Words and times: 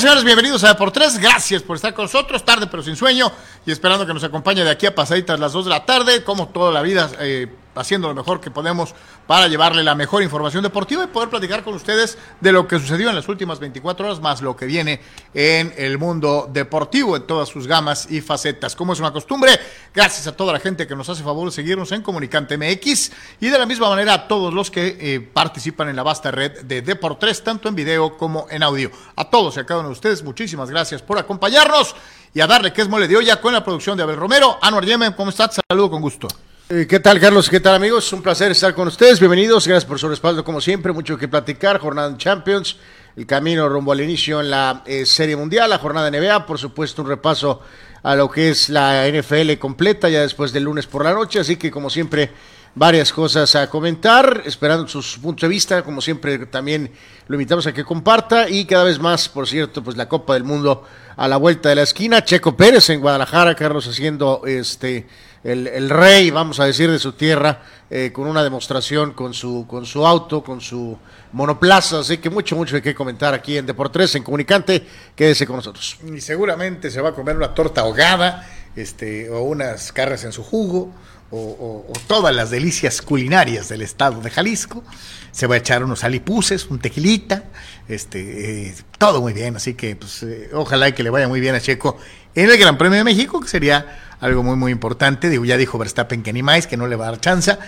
señoras 0.00 0.04
y 0.04 0.06
señores, 0.06 0.24
bienvenidos 0.24 0.64
a 0.64 0.74
por 0.74 0.90
tres. 0.90 1.18
Gracias 1.18 1.62
por 1.62 1.76
estar 1.76 1.92
con 1.92 2.06
nosotros, 2.06 2.42
tarde 2.46 2.66
pero 2.66 2.82
sin 2.82 2.96
sueño, 2.96 3.30
y 3.66 3.72
esperando 3.72 4.06
que 4.06 4.14
nos 4.14 4.24
acompañe 4.24 4.64
de 4.64 4.70
aquí 4.70 4.86
a 4.86 4.94
pasaditas 4.94 5.38
las 5.38 5.52
2 5.52 5.66
de 5.66 5.70
la 5.70 5.84
tarde, 5.84 6.24
como 6.24 6.48
toda 6.48 6.72
la 6.72 6.80
vida, 6.80 7.10
eh, 7.20 7.46
haciendo 7.74 8.08
lo 8.08 8.14
mejor 8.14 8.40
que 8.40 8.50
podemos 8.50 8.94
para 9.26 9.48
llevarle 9.48 9.82
la 9.82 9.94
mejor 9.94 10.22
información 10.22 10.62
deportiva 10.62 11.04
y 11.04 11.06
poder 11.06 11.28
platicar 11.28 11.64
con 11.64 11.74
ustedes 11.74 12.18
de 12.40 12.52
lo 12.52 12.66
que 12.68 12.78
sucedió 12.78 13.08
en 13.08 13.14
las 13.14 13.28
últimas 13.28 13.58
24 13.60 14.06
horas, 14.06 14.20
más 14.20 14.42
lo 14.42 14.56
que 14.56 14.66
viene 14.66 15.00
en 15.34 15.72
el 15.76 15.98
mundo 15.98 16.48
deportivo 16.52 17.16
en 17.16 17.26
todas 17.26 17.48
sus 17.48 17.66
gamas 17.66 18.10
y 18.10 18.20
facetas. 18.20 18.76
Como 18.76 18.92
es 18.92 19.00
una 19.00 19.12
costumbre, 19.12 19.58
gracias 19.94 20.26
a 20.26 20.36
toda 20.36 20.52
la 20.52 20.60
gente 20.60 20.86
que 20.86 20.96
nos 20.96 21.08
hace 21.08 21.22
favor 21.22 21.48
de 21.48 21.52
seguirnos 21.52 21.92
en 21.92 22.02
Comunicante 22.02 22.56
MX 22.56 23.12
y 23.40 23.48
de 23.48 23.58
la 23.58 23.66
misma 23.66 23.88
manera 23.88 24.14
a 24.14 24.28
todos 24.28 24.52
los 24.52 24.70
que 24.70 24.96
eh, 25.00 25.20
participan 25.20 25.88
en 25.88 25.96
la 25.96 26.02
vasta 26.02 26.30
red 26.30 26.62
de 26.62 26.82
Deportes, 26.82 27.42
tanto 27.42 27.68
en 27.68 27.74
video 27.74 28.16
como 28.16 28.46
en 28.50 28.62
audio. 28.62 28.90
A 29.16 29.28
todos 29.28 29.56
y 29.56 29.60
a 29.60 29.64
cada 29.64 29.80
uno 29.80 29.88
de 29.88 29.94
ustedes, 29.94 30.22
muchísimas 30.22 30.70
gracias 30.70 31.02
por 31.02 31.18
acompañarnos 31.18 31.94
y 32.34 32.40
a 32.40 32.46
darle 32.46 32.72
que 32.72 32.82
es 32.82 32.88
mole 32.88 33.08
de 33.08 33.16
olla 33.16 33.40
con 33.40 33.52
la 33.52 33.64
producción 33.64 33.96
de 33.96 34.02
Abel 34.02 34.16
Romero. 34.16 34.58
Anuar 34.60 34.84
Yemen, 34.84 35.12
¿cómo 35.12 35.30
estás? 35.30 35.60
Saludo 35.68 35.90
con 35.90 36.00
gusto. 36.00 36.28
Eh, 36.74 36.86
¿Qué 36.86 37.00
tal, 37.00 37.20
Carlos? 37.20 37.50
¿Qué 37.50 37.60
tal, 37.60 37.74
amigos? 37.74 38.10
Un 38.14 38.22
placer 38.22 38.50
estar 38.50 38.74
con 38.74 38.88
ustedes. 38.88 39.20
Bienvenidos. 39.20 39.68
Gracias 39.68 39.84
por 39.84 39.98
su 39.98 40.08
respaldo, 40.08 40.42
como 40.42 40.58
siempre. 40.58 40.90
Mucho 40.90 41.18
que 41.18 41.28
platicar. 41.28 41.78
Jornada 41.78 42.08
en 42.08 42.16
Champions. 42.16 42.78
El 43.14 43.26
camino 43.26 43.68
rumbo 43.68 43.92
al 43.92 44.00
inicio 44.00 44.40
en 44.40 44.48
la 44.48 44.82
eh, 44.86 45.04
Serie 45.04 45.36
Mundial. 45.36 45.68
La 45.68 45.76
jornada 45.76 46.10
de 46.10 46.18
NBA. 46.18 46.46
Por 46.46 46.58
supuesto, 46.58 47.02
un 47.02 47.08
repaso 47.08 47.60
a 48.02 48.16
lo 48.16 48.30
que 48.30 48.48
es 48.48 48.70
la 48.70 49.06
NFL 49.06 49.58
completa 49.58 50.08
ya 50.08 50.22
después 50.22 50.50
del 50.50 50.62
lunes 50.62 50.86
por 50.86 51.04
la 51.04 51.12
noche. 51.12 51.40
Así 51.40 51.56
que, 51.56 51.70
como 51.70 51.90
siempre, 51.90 52.30
varias 52.74 53.12
cosas 53.12 53.54
a 53.54 53.68
comentar. 53.68 54.42
Esperando 54.46 54.88
sus 54.88 55.18
puntos 55.18 55.42
de 55.42 55.48
vista. 55.48 55.82
Como 55.82 56.00
siempre, 56.00 56.38
también 56.46 56.90
lo 57.28 57.34
invitamos 57.34 57.66
a 57.66 57.74
que 57.74 57.84
comparta. 57.84 58.48
Y 58.48 58.64
cada 58.64 58.84
vez 58.84 58.98
más, 58.98 59.28
por 59.28 59.46
cierto, 59.46 59.84
pues 59.84 59.98
la 59.98 60.08
Copa 60.08 60.32
del 60.32 60.44
Mundo 60.44 60.86
a 61.18 61.28
la 61.28 61.36
vuelta 61.36 61.68
de 61.68 61.74
la 61.74 61.82
esquina. 61.82 62.24
Checo 62.24 62.56
Pérez 62.56 62.88
en 62.88 63.00
Guadalajara. 63.00 63.54
Carlos 63.54 63.86
haciendo 63.86 64.40
este 64.46 65.06
el, 65.44 65.66
el, 65.66 65.90
rey, 65.90 66.30
vamos 66.30 66.60
a 66.60 66.64
decir, 66.64 66.90
de 66.90 66.98
su 66.98 67.12
tierra, 67.12 67.62
eh, 67.90 68.10
con 68.12 68.26
una 68.26 68.42
demostración 68.42 69.12
con 69.12 69.34
su, 69.34 69.66
con 69.68 69.84
su 69.84 70.06
auto, 70.06 70.42
con 70.42 70.60
su 70.60 70.96
monoplaza. 71.32 72.00
Así 72.00 72.18
que 72.18 72.30
mucho, 72.30 72.54
mucho 72.56 72.76
hay 72.76 72.82
que 72.82 72.94
comentar 72.94 73.34
aquí 73.34 73.56
en 73.56 73.66
Deportes, 73.66 74.14
en 74.14 74.22
Comunicante. 74.22 74.86
Quédese 75.16 75.46
con 75.46 75.56
nosotros. 75.56 75.98
Y 76.14 76.20
seguramente 76.20 76.90
se 76.90 77.00
va 77.00 77.10
a 77.10 77.12
comer 77.12 77.36
una 77.36 77.54
torta 77.54 77.82
ahogada, 77.82 78.48
este, 78.76 79.28
o 79.30 79.42
unas 79.42 79.92
carnes 79.92 80.24
en 80.24 80.32
su 80.32 80.44
jugo, 80.44 80.92
o, 81.30 81.38
o, 81.38 81.86
o 81.90 81.92
todas 82.06 82.34
las 82.34 82.50
delicias 82.50 83.02
culinarias 83.02 83.68
del 83.68 83.82
estado 83.82 84.20
de 84.20 84.30
Jalisco. 84.30 84.84
Se 85.32 85.46
va 85.46 85.56
a 85.56 85.58
echar 85.58 85.82
unos 85.82 86.04
alipuses, 86.04 86.66
un 86.66 86.78
tequilita, 86.78 87.44
este, 87.88 88.68
eh, 88.68 88.74
todo 88.98 89.20
muy 89.22 89.32
bien. 89.32 89.56
Así 89.56 89.74
que, 89.74 89.96
pues, 89.96 90.22
eh, 90.22 90.50
ojalá 90.52 90.94
que 90.94 91.02
le 91.02 91.10
vaya 91.10 91.26
muy 91.26 91.40
bien 91.40 91.54
a 91.54 91.60
Checo 91.60 91.98
en 92.34 92.50
el 92.50 92.58
Gran 92.58 92.78
Premio 92.78 92.98
de 92.98 93.04
México, 93.04 93.40
que 93.40 93.48
sería 93.48 94.11
algo 94.22 94.42
muy, 94.42 94.56
muy 94.56 94.72
importante. 94.72 95.28
Digo, 95.28 95.44
ya 95.44 95.58
dijo 95.58 95.76
Verstappen 95.76 96.22
que 96.22 96.32
ni 96.32 96.42
más, 96.42 96.66
que 96.66 96.78
no 96.78 96.86
le 96.86 96.96
va 96.96 97.08
a 97.08 97.10
dar 97.10 97.20
chance. 97.20 97.58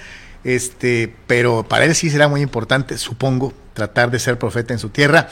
Este, 0.44 1.14
pero 1.26 1.66
para 1.68 1.84
él 1.84 1.94
sí 1.94 2.08
será 2.08 2.28
muy 2.28 2.40
importante, 2.40 2.96
supongo, 2.96 3.52
tratar 3.72 4.10
de 4.10 4.18
ser 4.18 4.38
profeta 4.38 4.72
en 4.72 4.78
su 4.78 4.90
tierra 4.90 5.28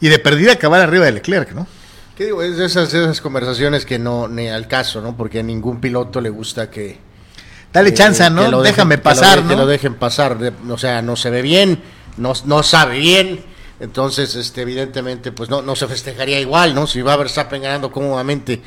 y 0.00 0.08
de 0.08 0.18
perdida 0.18 0.52
acabar 0.52 0.80
arriba 0.80 1.06
de 1.06 1.12
Leclerc, 1.12 1.52
¿no? 1.52 1.66
¿Qué 2.14 2.26
digo? 2.26 2.42
Es 2.42 2.58
esas, 2.58 2.92
esas 2.92 3.20
conversaciones 3.20 3.84
que 3.84 3.98
no, 3.98 4.28
ni 4.28 4.48
al 4.48 4.68
caso, 4.68 5.00
¿no? 5.00 5.16
Porque 5.16 5.40
a 5.40 5.42
ningún 5.42 5.80
piloto 5.80 6.20
le 6.20 6.30
gusta 6.30 6.70
que. 6.70 6.98
Dale 7.72 7.94
chance, 7.94 8.28
¿no? 8.30 8.62
Déjame 8.62 8.98
pasar, 8.98 9.36
que 9.36 9.42
lo, 9.42 9.42
¿no? 9.42 9.48
que 9.48 9.56
lo 9.56 9.66
dejen 9.66 9.94
pasar. 9.94 10.36
O 10.68 10.78
sea, 10.78 11.02
no 11.02 11.16
se 11.16 11.30
ve 11.30 11.40
bien, 11.40 11.82
no, 12.16 12.34
no 12.44 12.62
sabe 12.62 12.98
bien. 12.98 13.49
Entonces, 13.80 14.36
este, 14.36 14.60
evidentemente, 14.60 15.32
pues 15.32 15.48
no, 15.48 15.62
no 15.62 15.74
se 15.74 15.88
festejaría 15.88 16.38
igual, 16.38 16.74
¿no? 16.74 16.86
Si 16.86 17.00
va 17.00 17.14
a 17.14 17.16
Verstappen 17.16 17.62
ganando 17.62 17.90
cómodamente 17.90 18.60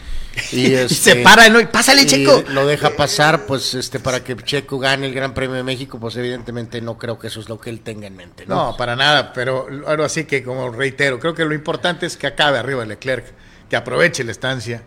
y, 0.51 0.59
Y 0.71 0.73
este, 0.73 0.95
se 0.95 1.15
para, 1.17 1.47
¿no? 1.49 1.59
Y 1.59 1.67
pásale, 1.67 2.01
y 2.01 2.05
Checo. 2.07 2.43
Lo 2.49 2.65
deja 2.65 2.89
pasar, 2.95 3.45
pues, 3.45 3.75
este, 3.75 3.99
para 3.99 4.23
que 4.23 4.35
Checo 4.35 4.79
gane 4.79 5.05
el 5.05 5.13
Gran 5.13 5.35
Premio 5.35 5.55
de 5.55 5.61
México, 5.61 5.99
pues 5.99 6.15
evidentemente 6.15 6.81
no 6.81 6.97
creo 6.97 7.19
que 7.19 7.27
eso 7.27 7.39
es 7.39 7.47
lo 7.47 7.59
que 7.59 7.69
él 7.69 7.81
tenga 7.81 8.07
en 8.07 8.15
mente, 8.15 8.47
¿no? 8.47 8.71
No, 8.71 8.77
para 8.77 8.95
nada, 8.95 9.33
pero 9.33 9.67
ahora 9.85 10.09
sí 10.09 10.25
que 10.25 10.43
como 10.43 10.71
reitero, 10.71 11.19
creo 11.19 11.35
que 11.35 11.45
lo 11.45 11.53
importante 11.53 12.07
es 12.07 12.17
que 12.17 12.25
acabe 12.25 12.57
arriba 12.57 12.83
Leclerc, 12.83 13.25
que 13.69 13.75
aproveche 13.75 14.23
la 14.23 14.31
estancia, 14.31 14.81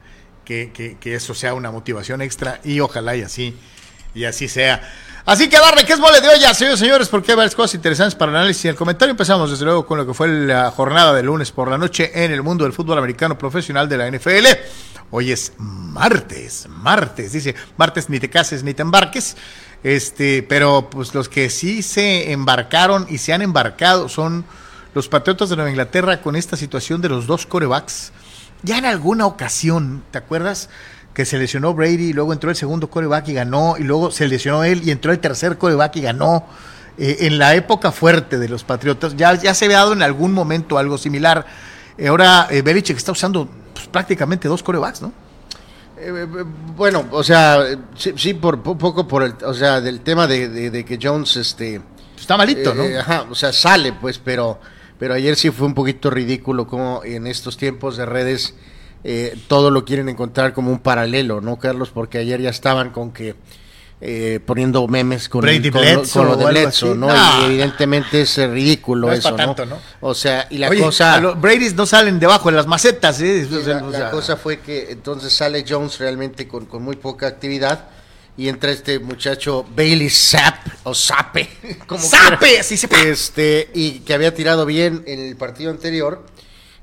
que, 0.45 0.73
que, 0.75 0.99
que 0.99 1.15
eso 1.15 1.35
sea 1.35 1.55
una 1.55 1.71
motivación 1.71 2.21
extra 2.21 2.61
y 2.65 2.81
ojalá 2.81 3.15
y 3.15 3.23
así, 3.23 3.57
y 4.13 4.25
así 4.25 4.49
sea. 4.49 4.83
Así 5.27 5.49
que 5.49 5.57
a 5.57 5.61
darle 5.61 5.85
que 5.85 5.93
es 5.93 5.99
mole 5.99 6.21
de 6.21 6.29
olla, 6.29 6.55
señores 6.55 6.79
señores, 6.79 7.09
porque 7.09 7.33
hay 7.33 7.37
varias 7.37 7.57
cosas 7.57 7.75
interesantes 7.75 8.15
para 8.15 8.31
el 8.31 8.37
análisis 8.37 8.67
y 8.67 8.69
el 8.69 8.77
comentario. 8.77 9.11
Empezamos 9.11 9.51
desde 9.51 9.65
luego 9.65 9.85
con 9.85 9.99
lo 9.99 10.07
que 10.07 10.15
fue 10.15 10.29
la 10.29 10.71
jornada 10.71 11.13
de 11.13 11.25
lunes 11.25 11.51
por 11.51 11.69
la 11.69 11.77
noche 11.77 12.13
en 12.15 12.31
el 12.31 12.45
mundo 12.45 12.63
del 12.63 12.73
fútbol 12.73 12.97
americano 12.97 13.37
profesional 13.37 13.89
de 13.89 13.97
la 13.97 14.09
NFL. 14.09 14.47
Hoy 15.11 15.33
es 15.33 15.53
martes, 15.59 16.69
martes, 16.69 17.33
dice, 17.33 17.57
martes 17.77 18.09
ni 18.09 18.21
te 18.21 18.31
cases 18.31 18.63
ni 18.63 18.73
te 18.73 18.83
embarques. 18.83 19.37
Este, 19.83 20.45
pero 20.45 20.91
pues 20.91 21.13
los 21.13 21.29
que 21.29 21.51
sí 21.51 21.83
se 21.83 22.31
embarcaron 22.31 23.05
y 23.11 23.19
se 23.19 23.33
han 23.33 23.43
embarcado 23.43 24.09
son 24.09 24.45
los 24.95 25.09
Patriotas 25.09 25.49
de 25.49 25.57
Nueva 25.57 25.71
Inglaterra 25.71 26.23
con 26.23 26.37
esta 26.37 26.57
situación 26.57 27.01
de 27.01 27.09
los 27.09 27.27
dos 27.27 27.47
corebacks. 27.47 28.13
Ya 28.63 28.79
en 28.79 28.85
alguna 28.85 29.27
ocasión, 29.27 30.05
¿te 30.13 30.19
acuerdas? 30.19 30.69
Que 31.16 31.25
se 31.25 31.38
lesionó 31.38 31.72
Brady 31.72 32.10
y 32.10 32.12
luego 32.12 32.34
entró 32.34 32.50
el 32.50 32.56
segundo 32.56 32.91
coreback 32.91 33.28
y 33.28 33.32
ganó, 33.32 33.77
y 33.78 33.84
luego 33.84 34.10
se 34.10 34.28
lesionó 34.28 34.65
él 34.65 34.82
y 34.84 34.91
entró 34.91 35.12
el 35.12 35.19
tercer 35.19 35.56
coreback 35.56 35.97
y 35.97 36.03
ganó. 36.03 36.44
Eh, 36.99 37.27
en 37.27 37.38
la 37.38 37.54
época 37.54 37.91
fuerte 37.91 38.38
de 38.38 38.49
los 38.50 38.65
Patriotas, 38.65 39.16
ya, 39.16 39.34
ya 39.34 39.54
se 39.54 39.65
había 39.65 39.78
dado 39.78 39.94
en 39.94 40.03
algún 40.03 40.32
momento 40.32 40.77
algo 40.77 40.99
similar. 40.99 41.47
Eh, 41.97 42.09
ahora 42.09 42.49
eh, 42.50 42.60
Belichick 42.60 42.99
está 42.99 43.12
usando 43.12 43.49
pues, 43.75 43.87
prácticamente 43.87 44.47
dos 44.47 44.62
corebacks, 44.62 45.00
¿no? 45.00 45.12
Eh, 45.99 46.27
bueno, 46.77 47.06
o 47.10 47.22
sea, 47.25 47.65
sí, 47.97 48.12
sí, 48.16 48.34
por 48.34 48.62
poco 48.62 49.09
por 49.09 49.22
el, 49.22 49.34
o 49.44 49.54
sea, 49.54 49.81
del 49.81 50.00
tema 50.00 50.27
de, 50.27 50.48
de- 50.50 50.71
de 50.71 50.84
que 50.84 50.98
Jones, 51.03 51.37
este, 51.37 51.81
Está 52.19 52.37
malito, 52.37 52.75
¿no? 52.75 52.84
ajá, 52.98 53.25
o 53.31 53.34
sea, 53.34 53.53
sale, 53.54 53.94
pues, 53.94 54.19
pero, 54.19 54.59
pero 54.98 55.15
ayer 55.15 55.37
sí 55.37 55.50
fue 55.50 55.66
un 55.66 55.75
poquito 55.75 56.10
ridículo 56.10 56.66
como 56.66 57.03
en 57.04 57.27
estos 57.27 57.56
tiempos 57.56 57.97
de 57.97 58.04
redes 58.04 58.54
eh, 59.09 59.37
todo 59.47 59.71
lo 59.71 59.84
quieren 59.84 60.09
encontrar 60.09 60.53
como 60.53 60.72
un 60.72 60.81
paralelo, 60.81 61.41
¿no, 61.41 61.59
Carlos? 61.61 61.91
Porque 61.94 62.19
ayer 62.19 62.41
ya 62.41 62.50
estaban 62.50 62.91
con 62.91 63.12
que 63.12 63.37
eh, 64.00 64.41
poniendo 64.44 64.87
memes 64.89 65.28
con, 65.28 65.43
Brady 65.43 65.69
el- 65.69 65.72
con, 65.72 66.27
lo- 66.27 66.34
con 66.34 66.39
de 66.41 66.44
Bledsoe. 66.47 66.94
¿no? 66.97 67.09
Y 67.41 67.45
evidentemente 67.47 68.22
es 68.22 68.37
eh, 68.37 68.49
ridículo 68.49 69.06
No 69.06 69.12
es 69.12 69.21
eso, 69.21 69.34
tanto, 69.37 69.65
¿no? 69.65 69.78
O 70.00 70.12
sea, 70.12 70.49
y 70.50 70.59
la 70.59 70.69
Oye, 70.69 70.83
cosa... 70.83 71.21
los 71.21 71.41
Brady's 71.41 71.75
no 71.75 71.87
salen 71.87 72.19
debajo 72.19 72.50
de 72.50 72.56
las 72.56 72.66
macetas, 72.66 73.21
¿eh? 73.21 73.47
O 73.50 73.62
sea, 73.65 73.75
La, 73.81 73.84
o 73.87 73.91
la 73.91 73.99
sea, 73.99 74.11
cosa 74.11 74.37
fue 74.37 74.59
que 74.59 74.91
entonces 74.91 75.33
sale 75.33 75.65
Jones 75.66 75.99
realmente 75.99 76.49
con, 76.49 76.66
con 76.66 76.83
muy 76.83 76.97
poca 76.97 77.27
actividad 77.28 77.84
y 78.37 78.49
entra 78.49 78.71
este 78.72 78.99
muchacho 78.99 79.65
Bailey 79.75 80.11
Sapp 80.11 80.66
o 80.83 80.93
Sape, 80.95 81.49
como 81.87 82.03
¡Sape! 82.05 82.47
quiera. 82.49 82.62
Se 82.65 82.75
este 83.09 83.71
y 83.72 84.00
que 84.00 84.12
había 84.12 84.34
tirado 84.34 84.66
bien 84.66 85.05
en 85.06 85.21
el 85.21 85.37
partido 85.37 85.71
anterior. 85.71 86.27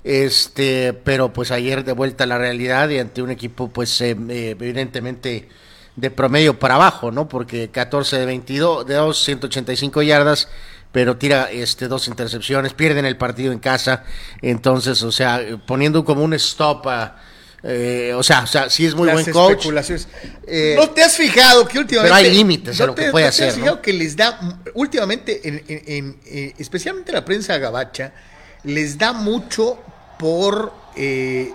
Este, 0.04 0.94
pero 0.94 1.32
pues 1.32 1.52
ayer 1.52 1.84
de 1.86 1.94
vuelta 1.94 2.26
a 2.26 2.28
la 2.28 2.38
realidad 2.38 2.90
y 2.90 3.00
ante 3.00 3.22
un 3.22 3.32
equipo 3.32 3.70
pues 3.70 4.02
eh, 4.02 4.18
eh, 4.30 4.50
evidentemente 4.60 5.48
de 5.96 6.12
promedio 6.12 6.60
para 6.60 6.76
abajo, 6.76 7.12
¿no? 7.12 7.30
Porque 7.30 7.70
14 7.70 8.18
de 8.18 8.26
22, 8.26 8.86
de 8.86 8.96
2, 8.96 9.24
185 9.24 10.02
yardas, 10.02 10.50
pero 10.92 11.18
tira 11.18 11.50
este 11.52 11.88
dos 11.88 12.08
intercepciones, 12.08 12.74
pierden 12.74 13.06
el 13.06 13.16
partido 13.16 13.52
en 13.54 13.60
casa, 13.60 14.04
entonces, 14.42 15.02
o 15.04 15.12
sea, 15.12 15.42
poniendo 15.66 16.04
como 16.04 16.24
un 16.24 16.34
stop 16.34 16.88
a 16.88 17.22
eh, 17.66 18.12
o 18.14 18.22
sea, 18.24 18.42
o 18.42 18.48
sea, 18.48 18.70
sí 18.70 18.86
es 18.86 18.94
muy 18.94 19.08
las 19.08 19.14
buen 19.14 19.32
coach. 19.32 19.68
Eh, 20.46 20.76
¿No 20.78 20.90
te 20.90 21.02
has 21.02 21.16
fijado 21.16 21.66
que 21.66 21.80
últimamente... 21.80 22.14
pero 22.14 22.16
hay 22.28 22.30
límites 22.36 22.82
a 22.82 22.88
lo 22.88 22.94
que 22.94 23.10
puede 23.10 23.24
¿no 23.24 23.30
hacer, 23.30 23.46
te 23.46 23.50
has 23.52 23.56
fijado 23.56 23.76
¿no? 23.78 23.82
que 23.82 23.94
les 23.94 24.18
da, 24.18 24.60
últimamente, 24.74 25.48
en, 25.48 25.64
en- 25.70 25.84
en, 25.88 26.20
eh, 26.26 26.54
especialmente 26.58 27.14
la 27.14 27.24
prensa 27.24 27.58
gabacha, 27.60 28.12
les 28.66 28.98
da 28.98 29.14
mucho 29.14 29.80
por 30.18 30.74
eh, 30.96 31.54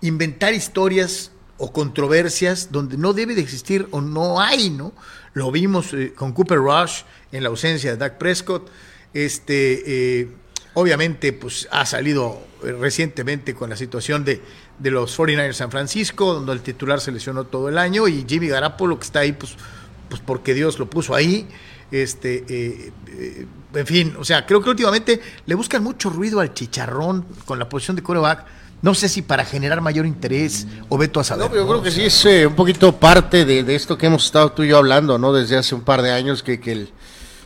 inventar 0.00 0.54
historias 0.54 1.30
o 1.56 1.72
controversias 1.72 2.72
donde 2.72 2.96
no 2.96 3.12
debe 3.12 3.34
de 3.34 3.40
existir 3.40 3.86
o 3.90 4.00
no 4.00 4.40
hay, 4.40 4.70
¿no? 4.70 4.92
Lo 5.34 5.50
vimos 5.50 5.92
eh, 5.94 6.12
con 6.14 6.32
Cooper 6.32 6.58
Rush 6.58 7.02
en 7.32 7.42
la 7.42 7.48
ausencia 7.48 7.90
de 7.90 7.96
Dak 7.96 8.18
Prescott. 8.18 8.70
Este, 9.12 10.20
eh, 10.20 10.28
obviamente, 10.74 11.32
pues 11.32 11.68
ha 11.70 11.86
salido 11.86 12.40
eh, 12.64 12.72
recientemente 12.72 13.54
con 13.54 13.70
la 13.70 13.76
situación 13.76 14.24
de, 14.24 14.40
de 14.78 14.90
los 14.90 15.16
49ers 15.18 15.52
San 15.54 15.70
Francisco, 15.70 16.34
donde 16.34 16.52
el 16.52 16.60
titular 16.60 17.00
se 17.00 17.12
lesionó 17.12 17.44
todo 17.44 17.68
el 17.68 17.78
año 17.78 18.08
y 18.08 18.24
Jimmy 18.28 18.48
Garapolo 18.48 18.98
que 18.98 19.04
está 19.04 19.20
ahí, 19.20 19.32
pues, 19.32 19.56
pues 20.08 20.20
porque 20.24 20.54
Dios 20.54 20.78
lo 20.78 20.90
puso 20.90 21.14
ahí. 21.14 21.48
Este, 21.90 22.44
eh, 22.48 22.92
eh, 23.08 23.46
en 23.74 23.86
fin, 23.86 24.16
o 24.18 24.24
sea, 24.24 24.46
creo 24.46 24.62
que 24.62 24.70
últimamente 24.70 25.20
le 25.46 25.54
buscan 25.54 25.82
mucho 25.82 26.10
ruido 26.10 26.40
al 26.40 26.54
chicharrón 26.54 27.24
con 27.44 27.58
la 27.58 27.68
posición 27.68 27.96
de 27.96 28.02
coreback. 28.02 28.44
No 28.82 28.94
sé 28.94 29.08
si 29.08 29.22
para 29.22 29.44
generar 29.44 29.80
mayor 29.80 30.04
interés 30.04 30.66
o 30.90 30.98
veto 30.98 31.18
a 31.18 31.24
saber. 31.24 31.48
No, 31.48 31.54
yo 31.54 31.62
¿no? 31.62 31.68
creo 31.68 31.82
que 31.82 31.90
sí 31.90 32.02
es 32.02 32.24
eh, 32.26 32.46
un 32.46 32.54
poquito 32.54 32.94
parte 32.96 33.44
de, 33.44 33.62
de 33.62 33.74
esto 33.74 33.96
que 33.96 34.06
hemos 34.06 34.26
estado 34.26 34.52
tú 34.52 34.62
y 34.62 34.68
yo 34.68 34.76
hablando, 34.76 35.18
¿no? 35.18 35.32
Desde 35.32 35.56
hace 35.56 35.74
un 35.74 35.82
par 35.82 36.02
de 36.02 36.12
años 36.12 36.42
que, 36.42 36.60
que 36.60 36.72
el, 36.72 36.92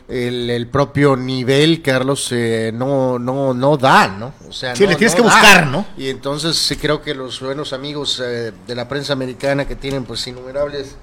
el, 0.09 0.67
propio 0.67 1.15
nivel, 1.15 1.81
Carlos, 1.81 2.29
eh, 2.31 2.71
no, 2.73 3.19
no, 3.19 3.53
no 3.53 3.77
da, 3.77 4.07
¿no? 4.07 4.33
O 4.47 4.51
sea, 4.51 4.75
sí, 4.75 4.87
le 4.87 4.95
tienes 4.95 5.13
que 5.13 5.21
buscar, 5.21 5.67
¿no? 5.67 5.85
Y 5.97 6.09
entonces 6.09 6.57
sí 6.57 6.75
creo 6.77 7.01
que 7.01 7.13
los 7.13 7.39
buenos 7.39 7.73
amigos 7.73 8.19
eh, 8.23 8.51
de 8.65 8.75
la 8.75 8.87
prensa 8.87 9.13
americana 9.13 9.67
que 9.67 9.75
tienen 9.75 10.05
pues 10.05 10.25
innumerables 10.25 10.95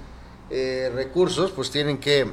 eh, 0.49 0.91
recursos, 0.93 1.51
pues 1.51 1.71
tienen 1.71 1.99
que 1.99 2.29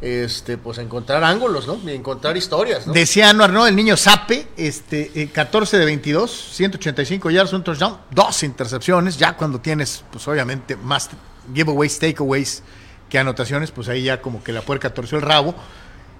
este 0.00 0.58
pues 0.58 0.78
encontrar 0.78 1.24
ángulos, 1.24 1.66
¿no? 1.66 1.78
Y 1.84 1.94
encontrar 1.94 2.36
historias. 2.36 2.90
Decía 2.92 3.30
Anuar, 3.30 3.50
¿no? 3.50 3.66
El 3.66 3.74
niño 3.74 3.96
Sape, 3.96 4.48
este, 4.56 5.30
14 5.32 5.78
de 5.78 5.84
22, 5.84 6.30
185 6.52 7.30
yards, 7.30 7.52
un 7.52 7.64
touchdown, 7.64 7.98
dos 8.10 8.42
intercepciones, 8.42 9.16
ya 9.16 9.36
cuando 9.36 9.60
tienes, 9.60 10.04
pues 10.10 10.26
obviamente, 10.28 10.76
más 10.76 11.10
giveaways, 11.52 11.98
takeaways 11.98 12.62
que 13.08 13.18
anotaciones, 13.18 13.70
pues 13.70 13.88
ahí 13.88 14.04
ya 14.04 14.20
como 14.20 14.42
que 14.42 14.52
la 14.52 14.62
puerca 14.62 14.92
torció 14.92 15.18
el 15.18 15.22
rabo. 15.22 15.54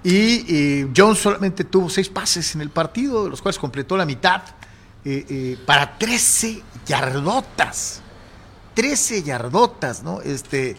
Y, 0.03 0.87
Jones 0.95 1.19
solamente 1.19 1.65
tuvo 1.65 1.89
seis 1.89 2.09
pases 2.09 2.55
en 2.55 2.61
el 2.61 2.69
partido, 2.69 3.25
de 3.25 3.29
los 3.29 3.41
cuales 3.41 3.59
completó 3.59 3.97
la 3.97 4.05
mitad, 4.05 4.41
eh, 5.05 5.25
eh, 5.29 5.57
para 5.65 5.97
13 5.97 6.63
yardotas. 6.85 8.01
13 8.73 9.23
yardotas, 9.23 10.03
¿no? 10.03 10.21
Este, 10.21 10.77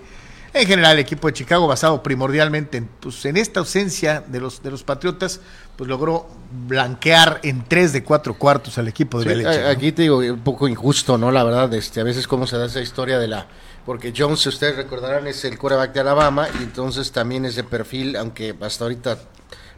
en 0.53 0.67
general, 0.67 0.93
el 0.95 1.01
equipo 1.01 1.29
de 1.29 1.35
Chicago, 1.35 1.67
basado 1.67 2.03
primordialmente 2.03 2.79
en, 2.79 2.89
pues, 3.01 3.25
en 3.25 3.37
esta 3.37 3.61
ausencia 3.61 4.23
de 4.27 4.41
los, 4.41 4.63
de 4.63 4.71
los 4.71 4.83
Patriotas, 4.83 5.41
pues 5.77 5.89
logró 5.89 6.29
blanquear 6.67 7.41
en 7.43 7.65
tres 7.67 7.93
de 7.93 8.03
cuatro 8.05 8.35
cuartos 8.35 8.77
al 8.79 8.89
equipo 8.89 9.23
de 9.23 9.37
sí, 9.37 9.47
Aquí 9.47 9.93
te 9.93 10.03
digo, 10.03 10.19
un 10.19 10.41
poco 10.41 10.69
injusto, 10.69 11.17
¿no? 11.17 11.31
La 11.31 11.45
verdad, 11.45 11.73
este, 11.75 12.01
a 12.01 12.05
veces 12.05 12.27
cómo 12.27 12.47
se 12.47 12.57
da 12.59 12.67
esa 12.67 12.81
historia 12.81 13.19
de 13.19 13.29
la 13.29 13.47
porque 13.87 14.13
Jones, 14.17 14.47
ustedes 14.47 14.77
recordarán, 14.77 15.27
es 15.27 15.45
el 15.45 15.59
quarterback 15.59 15.93
de 15.93 16.01
Alabama 16.01 16.49
y 16.61 16.63
entonces 16.63 17.13
también 17.13 17.45
es 17.45 17.57
de 17.57 17.65
perfil, 17.65 18.15
aunque 18.17 18.55
hasta 18.61 18.85
ahorita 18.85 19.19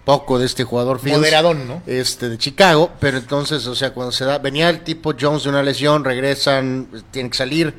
poco 0.05 0.39
de 0.39 0.47
este 0.47 0.65
jugador 0.65 1.01
Moderadón, 1.07 1.69
¿no? 1.69 1.83
Este, 1.87 2.29
de 2.29 2.37
Chicago, 2.37 2.91
pero 2.99 3.19
entonces, 3.19 3.67
o 3.67 3.75
sea, 3.75 3.95
cuando 3.95 4.11
se 4.13 4.25
da, 4.25 4.39
venía 4.39 4.69
el 4.69 4.81
tipo 4.81 5.15
Jones 5.19 5.45
de 5.45 5.51
una 5.51 5.63
lesión, 5.63 6.05
regresan, 6.05 6.89
tiene 7.11 7.31
que 7.31 7.37
salir, 7.37 7.75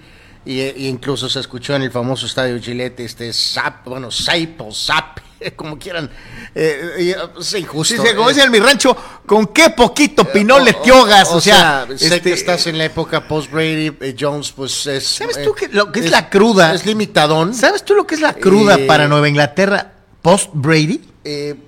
y, 0.46 0.88
incluso 0.88 1.30
se 1.30 1.40
escuchó 1.40 1.76
en 1.76 1.84
el 1.84 1.92
famoso 1.92 2.26
estadio 2.26 2.60
Gillette, 2.62 3.02
este 3.02 3.32
Zap, 3.34 3.86
bueno, 3.86 4.12
Zap 4.12 4.62
o 4.62 4.72
Zap, 4.74 5.20
como 5.56 5.78
quieran, 5.78 6.10
eh, 6.56 7.16
es 7.40 7.54
injusto. 7.56 8.02
Sí, 8.02 8.16
como 8.16 8.30
dice 8.30 8.44
en 8.44 8.52
mi 8.52 8.60
rancho, 8.60 8.96
¿con 9.26 9.48
qué 9.48 9.70
poquito 9.72 10.24
pinole 10.26 10.74
te 10.74 10.92
ahogas? 10.92 11.30
O, 11.32 11.42
sea, 11.42 11.86
sé 11.96 12.10
que 12.10 12.16
este, 12.16 12.34
estás 12.34 12.68
en 12.68 12.78
la 12.78 12.86
época 12.86 13.28
post-Brady, 13.28 13.98
eh, 14.00 14.16
Jones, 14.18 14.52
pues 14.52 14.88
es... 14.88 15.06
¿Sabes 15.06 15.44
tú 15.44 15.54
que, 15.54 15.68
lo 15.70 15.92
que 15.92 16.02
es, 16.02 16.12
la 16.12 16.30
cruda? 16.30 16.74
Es 16.74 16.86
limitadón. 16.86 17.54
¿Sabes 17.54 17.84
tú 17.84 17.94
lo 17.94 18.08
que 18.08 18.16
es 18.16 18.22
la 18.22 18.34
cruda 18.34 18.76
eh, 18.76 18.86
para 18.86 19.08
Nueva 19.08 19.28
Inglaterra 19.28 19.94
post-Brady? 20.22 21.10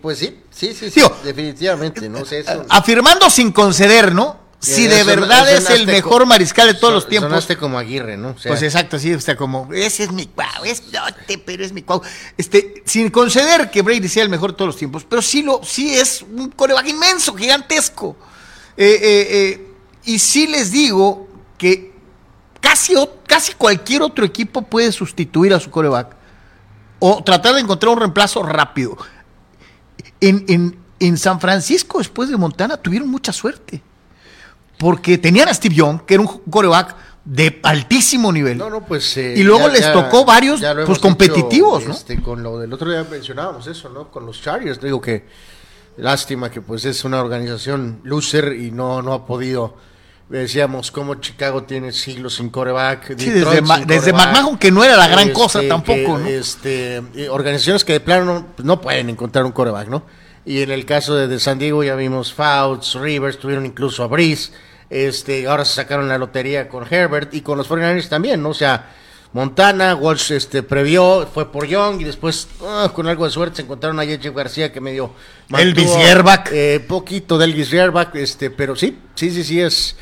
pues 0.01 0.19
sí, 0.19 0.41
sí, 0.51 0.73
sí, 0.73 0.89
sí 0.89 1.01
definitivamente, 1.23 2.09
¿no? 2.09 2.25
sé 2.25 2.39
eso. 2.39 2.65
Afirmando 2.69 3.29
sin 3.29 3.53
conceder, 3.53 4.13
¿no? 4.13 4.44
Si 4.59 4.87
de 4.87 5.03
verdad 5.03 5.51
es 5.51 5.69
el 5.69 5.85
mejor 5.85 6.25
mariscal 6.25 6.67
de 6.67 6.73
todos 6.73 6.93
los 6.93 7.07
tiempos. 7.07 7.29
Sonaste 7.29 7.57
como 7.57 7.77
Aguirre, 7.77 8.17
¿no? 8.17 8.35
pues 8.35 8.61
exacto, 8.61 8.97
sí, 8.97 9.11
está 9.11 9.35
como, 9.35 9.71
ese 9.73 10.03
es 10.03 10.11
mi 10.11 10.27
cuau, 10.27 10.65
es 10.65 10.83
pero 11.45 11.63
es 11.63 11.71
mi 11.71 11.83
cuau. 11.83 12.01
Este, 12.37 12.83
sin 12.85 13.09
conceder 13.09 13.69
que 13.69 13.81
Brady 13.81 14.07
sea 14.07 14.23
el 14.23 14.29
mejor 14.29 14.51
de 14.51 14.57
todos 14.57 14.69
los 14.69 14.77
tiempos, 14.77 15.05
pero 15.07 15.21
sí, 15.21 15.43
lo, 15.43 15.61
sí 15.63 15.93
es 15.93 16.23
un 16.23 16.49
coreback 16.51 16.87
inmenso, 16.87 17.35
gigantesco. 17.35 18.15
Eh, 18.77 18.99
eh, 19.01 19.27
eh, 19.29 19.67
y 20.03 20.19
sí 20.19 20.47
les 20.47 20.71
digo 20.71 21.27
que 21.57 21.93
casi, 22.59 22.93
casi 23.25 23.53
cualquier 23.53 24.01
otro 24.01 24.25
equipo 24.25 24.63
puede 24.63 24.91
sustituir 24.91 25.53
a 25.53 25.59
su 25.59 25.71
coreback 25.71 26.15
o 26.99 27.23
tratar 27.23 27.55
de 27.55 27.61
encontrar 27.61 27.93
un 27.93 27.99
reemplazo 27.99 28.43
rápido. 28.43 28.97
En, 30.21 30.45
en, 30.47 30.77
en 30.99 31.17
San 31.17 31.39
Francisco, 31.39 31.99
después 31.99 32.29
de 32.29 32.37
Montana, 32.37 32.77
tuvieron 32.77 33.09
mucha 33.09 33.31
suerte 33.31 33.81
porque 34.77 35.17
tenían 35.17 35.47
a 35.49 35.53
Steve 35.53 35.75
Young, 35.75 36.01
que 36.01 36.15
era 36.15 36.21
un 36.21 36.27
coreback 36.49 36.95
de 37.25 37.59
altísimo 37.63 38.31
nivel. 38.31 38.57
No, 38.57 38.69
no, 38.69 38.85
pues. 38.85 39.17
Eh, 39.17 39.33
y 39.37 39.43
luego 39.43 39.67
les 39.67 39.91
tocó 39.91 40.23
varios 40.23 40.61
pues, 40.85 40.99
competitivos, 40.99 41.85
¿no? 41.85 41.93
Este, 41.93 42.21
con 42.21 42.43
lo 42.43 42.59
del 42.59 42.71
otro 42.71 42.89
día 42.89 43.05
mencionábamos 43.09 43.65
eso, 43.67 43.89
¿no? 43.89 44.09
Con 44.09 44.25
los 44.25 44.41
Chargers, 44.41 44.79
digo 44.79 45.01
que 45.01 45.25
lástima 45.97 46.51
que 46.51 46.61
pues 46.61 46.85
es 46.85 47.03
una 47.03 47.21
organización 47.21 48.01
loser 48.03 48.53
y 48.53 48.71
no, 48.71 49.01
no 49.01 49.13
ha 49.13 49.25
podido. 49.25 49.75
Decíamos 50.29 50.89
cómo 50.89 51.15
Chicago 51.15 51.63
tiene 51.63 51.91
siglos 51.91 52.35
sin 52.35 52.49
coreback. 52.49 53.15
Sí, 53.15 53.29
desde, 53.29 53.61
desde 53.85 54.11
McMahon, 54.11 54.57
que 54.57 54.71
no 54.71 54.83
era 54.83 54.97
la 54.97 55.07
gran 55.07 55.31
cosa 55.31 55.59
este, 55.59 55.69
tampoco, 55.69 56.17
¿no? 56.17 56.27
Este, 56.27 57.01
organizaciones 57.29 57.83
que 57.83 57.93
de 57.93 57.99
plano 57.99 58.47
no, 58.63 58.81
pueden 58.81 59.09
encontrar 59.09 59.45
un 59.45 59.51
coreback, 59.51 59.87
¿no? 59.87 60.03
Y 60.45 60.61
en 60.61 60.71
el 60.71 60.85
caso 60.85 61.15
de, 61.15 61.39
San 61.39 61.57
Diego 61.57 61.83
ya 61.83 61.95
vimos 61.95 62.33
Fouts, 62.33 62.95
Rivers, 62.95 63.39
tuvieron 63.39 63.65
incluso 63.65 64.03
a 64.03 64.07
Breeze. 64.07 64.51
Este, 64.89 65.47
ahora 65.47 65.65
se 65.65 65.73
sacaron 65.73 66.07
la 66.07 66.19
lotería 66.19 66.69
con 66.69 66.85
Herbert 66.87 67.33
y 67.33 67.41
con 67.41 67.57
los 67.57 67.67
49ers 67.67 68.07
también, 68.07 68.43
¿no? 68.43 68.49
O 68.49 68.53
sea, 68.53 68.91
Montana, 69.33 69.95
Walsh 69.95 70.31
este, 70.31 70.63
previó, 70.63 71.27
fue 71.33 71.51
por 71.51 71.67
Young 71.67 71.99
y 71.99 72.03
después, 72.03 72.47
ah, 72.63 72.91
con 72.93 73.07
algo 73.07 73.25
de 73.25 73.31
suerte, 73.31 73.57
se 73.57 73.61
encontraron 73.63 73.99
a 73.99 74.05
Jeff 74.05 74.33
García 74.35 74.71
que 74.71 74.79
medio. 74.79 75.11
Elvis 75.49 75.97
Yerbach. 75.97 76.49
Eh, 76.53 76.79
poquito 76.87 77.37
de 77.37 77.45
Elvis 77.45 77.71
Yerbach, 77.71 78.15
este, 78.15 78.51
pero 78.51 78.75
sí, 78.75 78.97
sí, 79.15 79.31
sí, 79.31 79.43
sí 79.43 79.59
es. 79.59 79.95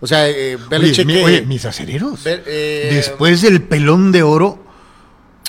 O 0.00 0.06
sea, 0.06 0.28
eh, 0.28 0.58
oye, 0.70 1.42
mis 1.42 1.64
acereros. 1.64 2.20
Eh, 2.26 2.90
después 2.92 3.40
del 3.40 3.62
pelón 3.62 4.12
de 4.12 4.22
oro, 4.22 4.62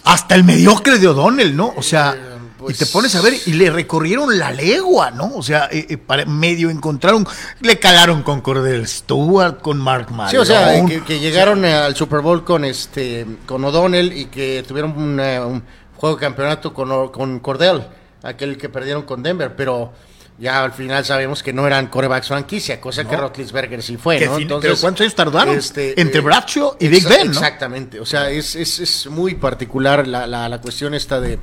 hasta 0.05 0.35
el 0.35 0.43
mediocre 0.43 0.97
de 0.97 1.07
O'Donnell, 1.09 1.55
¿no? 1.55 1.73
O 1.75 1.83
sea. 1.83 2.36
Eh, 2.59 2.65
y 2.69 2.73
te 2.73 2.85
pones 2.87 3.15
a 3.15 3.21
ver, 3.21 3.33
y 3.45 3.53
le 3.53 3.69
recorrieron 3.69 4.37
la 4.37 4.51
legua, 4.51 5.11
¿no? 5.11 5.35
O 5.35 5.43
sea, 5.43 5.69
eh, 5.71 5.85
eh, 5.89 5.97
para 5.97 6.25
medio 6.25 6.69
encontraron, 6.69 7.27
le 7.61 7.79
calaron 7.79 8.23
con 8.23 8.41
Cordell 8.41 8.87
Stewart, 8.87 9.61
con 9.61 9.77
Mark 9.77 10.11
Malone. 10.11 10.31
Sí, 10.31 10.37
o 10.37 10.45
sea, 10.45 10.83
que, 11.05 11.19
llegaron 11.19 11.63
al 11.65 11.95
Super 11.95 12.21
Bowl 12.21 12.43
con 12.43 12.65
este 12.65 13.25
con 13.45 13.63
O'Donnell 13.63 14.13
y 14.13 14.25
que 14.25 14.63
tuvieron 14.67 14.97
un 14.97 15.63
juego 15.95 16.15
de 16.15 16.21
campeonato 16.21 16.73
con, 16.73 17.09
con 17.09 17.39
Cordell, 17.39 17.83
aquel 18.23 18.57
que 18.57 18.69
perdieron 18.69 19.03
con 19.03 19.21
Denver, 19.21 19.55
pero 19.55 19.93
ya 20.39 20.63
al 20.63 20.71
final 20.71 21.03
sabemos 21.03 21.41
que 21.41 21.51
no 21.51 21.65
eran 21.65 21.87
corebacks 21.87 22.27
franquicia, 22.27 22.79
cosa 22.79 23.07
que 23.07 23.17
Rotlisberger 23.17 23.81
sí 23.81 23.97
fue, 23.97 24.19
¿no? 24.19 24.37
Entonces, 24.37 24.69
¿Pero 24.69 24.81
cuántos 24.81 25.01
años 25.01 25.15
tardaron? 25.15 25.57
Este, 25.57 25.99
Entre 25.99 26.19
eh, 26.19 26.23
Bradshaw 26.23 26.75
y 26.79 26.87
Big 26.87 27.07
Ben, 27.07 27.27
¿no? 27.27 27.33
Exactamente, 27.33 27.99
o 27.99 28.05
sea, 28.05 28.29
es, 28.29 28.55
es, 28.55 28.79
es 28.79 29.07
muy 29.07 29.35
particular 29.35 30.07
la, 30.07 30.27
la, 30.27 30.47
la 30.47 30.61
cuestión 30.61 30.93
esta 30.93 31.19
de 31.19 31.39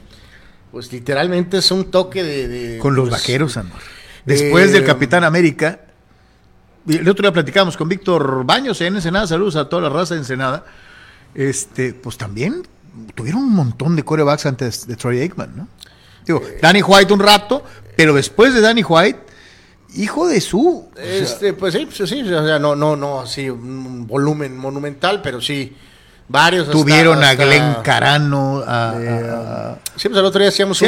pues 0.74 0.92
literalmente 0.92 1.58
es 1.58 1.70
un 1.70 1.84
toque 1.84 2.24
de... 2.24 2.78
con 2.78 2.96
los 2.96 3.08
pues, 3.08 3.20
vaqueros, 3.20 3.56
amor. 3.56 3.78
Después 4.24 4.72
del 4.72 4.82
eh, 4.82 4.86
Capitán 4.86 5.22
América, 5.22 5.82
el 6.88 7.08
otro 7.08 7.22
día 7.22 7.32
platicamos 7.32 7.76
con 7.76 7.88
Víctor 7.88 8.44
Baños 8.44 8.80
en 8.80 8.96
Ensenada, 8.96 9.28
saludos 9.28 9.54
a 9.54 9.68
toda 9.68 9.82
la 9.82 9.88
raza 9.88 10.14
de 10.14 10.20
Ensenada, 10.22 10.64
este, 11.32 11.94
pues 11.94 12.18
también 12.18 12.66
tuvieron 13.14 13.42
un 13.42 13.54
montón 13.54 13.94
de 13.94 14.02
corebacks 14.02 14.46
antes 14.46 14.88
de 14.88 14.96
Troy 14.96 15.20
Aikman, 15.20 15.56
¿no? 15.56 15.68
Digo, 16.26 16.42
eh, 16.44 16.58
Danny 16.60 16.82
White 16.82 17.12
un 17.12 17.20
rato, 17.20 17.62
pero 17.96 18.12
después 18.12 18.52
de 18.52 18.60
Danny 18.60 18.82
White, 18.82 19.20
hijo 19.94 20.26
de 20.26 20.40
su... 20.40 20.88
Este, 20.96 21.52
pues 21.52 21.74
sí, 21.74 21.86
pues 21.86 22.10
sí, 22.10 22.20
o 22.20 22.44
sea, 22.44 22.58
no, 22.58 22.74
no, 22.74 22.96
no, 22.96 23.20
así 23.20 23.48
un 23.48 24.08
volumen 24.08 24.56
monumental, 24.56 25.22
pero 25.22 25.40
sí 25.40 25.76
Varios. 26.26 26.70
Tuvieron 26.70 27.22
a 27.22 27.34
Glenn 27.34 27.76
Carano. 27.82 28.62
A, 28.66 29.76
sí, 29.96 30.08
pues 30.08 30.18
el 30.18 30.24
otro 30.24 30.40
día 30.40 30.48
hacíamos 30.48 30.80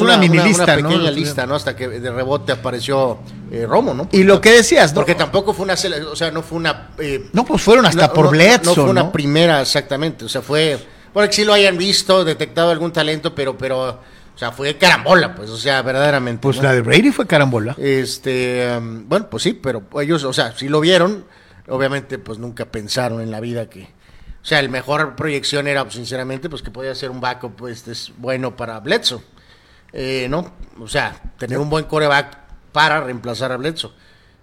una, 0.00 0.18
mini 0.18 0.38
lista, 0.38 0.76
pequeña 0.76 1.10
lista, 1.10 1.46
¿no? 1.46 1.54
Hasta 1.54 1.74
que 1.74 1.88
de 1.88 2.10
rebote 2.10 2.52
apareció 2.52 3.18
eh, 3.50 3.66
Romo, 3.66 3.94
¿no? 3.94 4.08
Y 4.12 4.24
lo 4.24 4.40
que 4.40 4.52
decías, 4.52 4.92
Porque 4.92 5.14
tampoco 5.14 5.54
fue 5.54 5.64
una. 5.64 5.74
O 5.74 6.16
sea, 6.16 6.30
no 6.30 6.42
fue 6.42 6.58
una. 6.58 6.90
Eh, 6.98 7.30
no, 7.32 7.44
pues 7.44 7.62
fueron 7.62 7.86
hasta 7.86 8.12
por 8.12 8.30
Bledsoe. 8.30 8.76
No, 8.76 8.82
fue 8.82 8.90
una 8.90 9.10
primera, 9.10 9.60
exactamente. 9.60 10.24
O 10.26 10.28
sea, 10.28 10.42
fue. 10.42 10.78
Bueno, 11.14 11.28
que 11.28 11.36
sí 11.36 11.44
lo 11.44 11.52
hayan 11.52 11.76
visto, 11.76 12.24
detectado 12.24 12.70
algún 12.70 12.92
talento, 12.92 13.34
pero. 13.34 13.56
pero 13.56 14.00
o 14.34 14.38
sea, 14.38 14.50
fue 14.50 14.78
carambola, 14.78 15.34
pues, 15.34 15.50
o 15.50 15.58
sea, 15.58 15.82
verdaderamente. 15.82 16.40
Pues 16.40 16.56
la 16.62 16.72
de 16.72 16.80
Brady 16.80 17.12
fue 17.12 17.26
carambola. 17.26 17.76
Este, 17.78 18.66
um, 18.78 19.06
bueno, 19.06 19.28
pues 19.28 19.42
sí, 19.42 19.52
pero 19.52 19.82
ellos, 20.00 20.24
o 20.24 20.32
sea, 20.32 20.56
sí 20.56 20.68
lo 20.68 20.80
vieron, 20.80 21.26
obviamente, 21.68 22.18
pues 22.18 22.38
nunca 22.38 22.64
pensaron 22.64 23.20
en 23.20 23.30
la 23.30 23.40
vida 23.40 23.68
que, 23.68 23.90
o 24.42 24.44
sea, 24.44 24.58
el 24.58 24.68
mejor 24.68 25.14
proyección 25.14 25.68
era, 25.68 25.84
pues, 25.84 25.94
sinceramente, 25.94 26.50
pues 26.50 26.62
que 26.62 26.70
podía 26.70 26.94
ser 26.94 27.10
un 27.10 27.20
backup, 27.20 27.54
pues, 27.54 27.86
es 27.86 28.12
bueno 28.18 28.56
para 28.56 28.80
Bledsoe. 28.80 29.22
Eh, 29.92 30.26
¿No? 30.28 30.52
O 30.80 30.88
sea, 30.88 31.20
tener 31.38 31.58
un 31.58 31.70
buen 31.70 31.84
coreback 31.84 32.38
para 32.72 33.00
reemplazar 33.02 33.52
a 33.52 33.56
Bledsoe. 33.56 33.92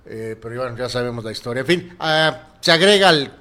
Eh, 0.05 0.37
pero 0.41 0.55
bueno, 0.61 0.77
ya 0.77 0.87
sabemos 0.87 1.23
la 1.23 1.31
historia. 1.31 1.61
En 1.61 1.67
fin, 1.67 1.95
ah, 1.99 2.47
se 2.61 2.71
agrega 2.71 3.09
al, 3.09 3.33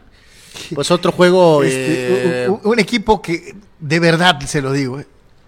pues 0.74 0.90
otro 0.90 1.12
juego. 1.12 1.62
Este, 1.68 2.44
eh, 2.44 2.48
un, 2.48 2.78
equipo 2.78 3.22
que, 3.22 3.54
de 3.78 4.00
verdad, 4.00 4.40
se 4.40 4.60
lo 4.60 4.72
digo, 4.72 5.00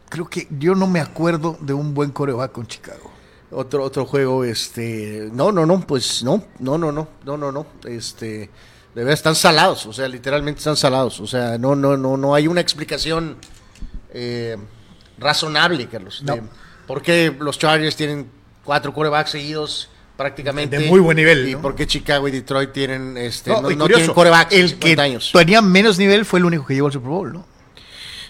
creo 0.08 0.28
que 0.28 0.46
yo 0.50 0.74
no 0.74 0.86
me 0.86 1.00
acuerdo 1.00 1.58
de 1.60 1.72
un 1.72 1.94
buen 1.94 2.10
coreback 2.10 2.52
con 2.52 2.66
Chicago. 2.66 3.10
Otro, 3.50 3.82
otro 3.82 4.06
juego, 4.06 4.44
este, 4.44 5.28
no, 5.32 5.50
no, 5.50 5.66
no, 5.66 5.80
pues 5.80 6.22
no, 6.22 6.44
no, 6.60 6.78
no, 6.78 6.92
no, 6.92 7.08
no, 7.24 7.36
no, 7.36 7.50
no, 7.50 7.66
este, 7.84 8.48
de 8.94 9.02
verdad 9.02 9.14
están 9.14 9.35
salados, 9.35 9.87
o 9.87 9.92
sea, 9.92 10.09
literalmente 10.09 10.59
están 10.59 10.76
salados. 10.76 11.20
O 11.20 11.26
sea, 11.26 11.59
no, 11.59 11.75
no, 11.76 11.97
no, 11.97 12.16
no 12.16 12.35
hay 12.35 12.47
una 12.49 12.61
explicación 12.61 13.37
eh, 14.12 14.56
razonable, 15.18 15.87
Carlos. 15.88 16.23
¿Por 16.87 17.02
qué 17.02 17.35
los 17.38 17.59
Chargers 17.59 17.94
tienen 17.97 18.28
cuatro 18.64 18.92
corebacks 18.92 19.30
seguidos 19.30 19.88
prácticamente? 20.16 20.78
De 20.78 20.88
muy 20.88 21.00
buen 21.00 21.16
nivel, 21.16 21.49
¿Y 21.49 21.52
¿no? 21.52 21.62
por 21.62 21.75
qué 21.76 21.87
Chicago 21.87 22.26
y 22.26 22.32
Detroit 22.32 22.73
tienen, 22.73 23.16
este, 23.16 23.50
No, 23.50 23.62
no, 23.62 23.70
no 23.70 23.87
tienen 23.87 24.12
corebacks 24.12 24.52
el 24.54 24.70
50 24.70 24.97
que 24.97 25.00
años? 25.00 25.30
tenía 25.32 25.62
menos 25.62 25.99
nivel 25.99 26.25
fue 26.25 26.40
el 26.40 26.47
único 26.47 26.66
que 26.66 26.75
llegó 26.75 26.87
al 26.88 26.92
Super 26.92 27.11
Bowl, 27.11 27.32
¿no? 27.32 27.47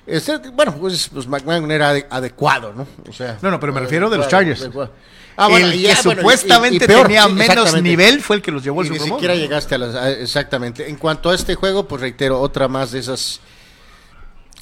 Este, 0.07 0.39
bueno, 0.51 0.75
pues, 0.79 1.09
pues 1.13 1.27
McMahon 1.27 1.71
era 1.71 1.93
ade- 1.95 2.07
adecuado, 2.11 2.73
¿no? 2.75 2.87
O 3.09 3.13
sea, 3.13 3.39
No, 3.43 3.51
no, 3.51 3.61
pero 3.61 3.73
me 3.73 3.81
refiero 3.81 4.11
de 4.11 4.19
los 4.19 4.29
Chargers. 4.29 4.61
adecuado. 4.63 4.93
Ah, 5.43 5.49
bueno, 5.49 5.67
el 5.67 5.73
que 5.73 5.79
ya, 5.81 5.95
bueno, 6.05 6.13
y- 6.13 6.23
supuestamente 6.23 6.85
y- 6.85 6.89
peor, 6.89 7.03
tenía 7.07 7.27
menos 7.29 7.83
nivel 7.83 8.21
fue 8.23 8.37
el 8.37 8.43
que 8.43 8.51
los 8.53 8.63
llevó 8.63 8.81
al 8.83 8.89
ni 8.91 8.97
Super 8.97 9.09
Bowl. 9.11 9.19
siquiera 9.19 9.35
¿no? 9.35 9.41
llegaste 9.41 9.75
a 9.75 9.79
las... 9.79 9.95
a- 9.95 10.11
Exactamente. 10.11 10.89
En 10.89 10.97
cuanto 10.97 11.31
a 11.31 11.35
este 11.35 11.55
juego, 11.55 11.89
pues 11.89 12.01
reitero, 12.03 12.41
otra 12.41 12.69
más 12.69 12.91
de 12.93 12.99
esas 13.01 13.41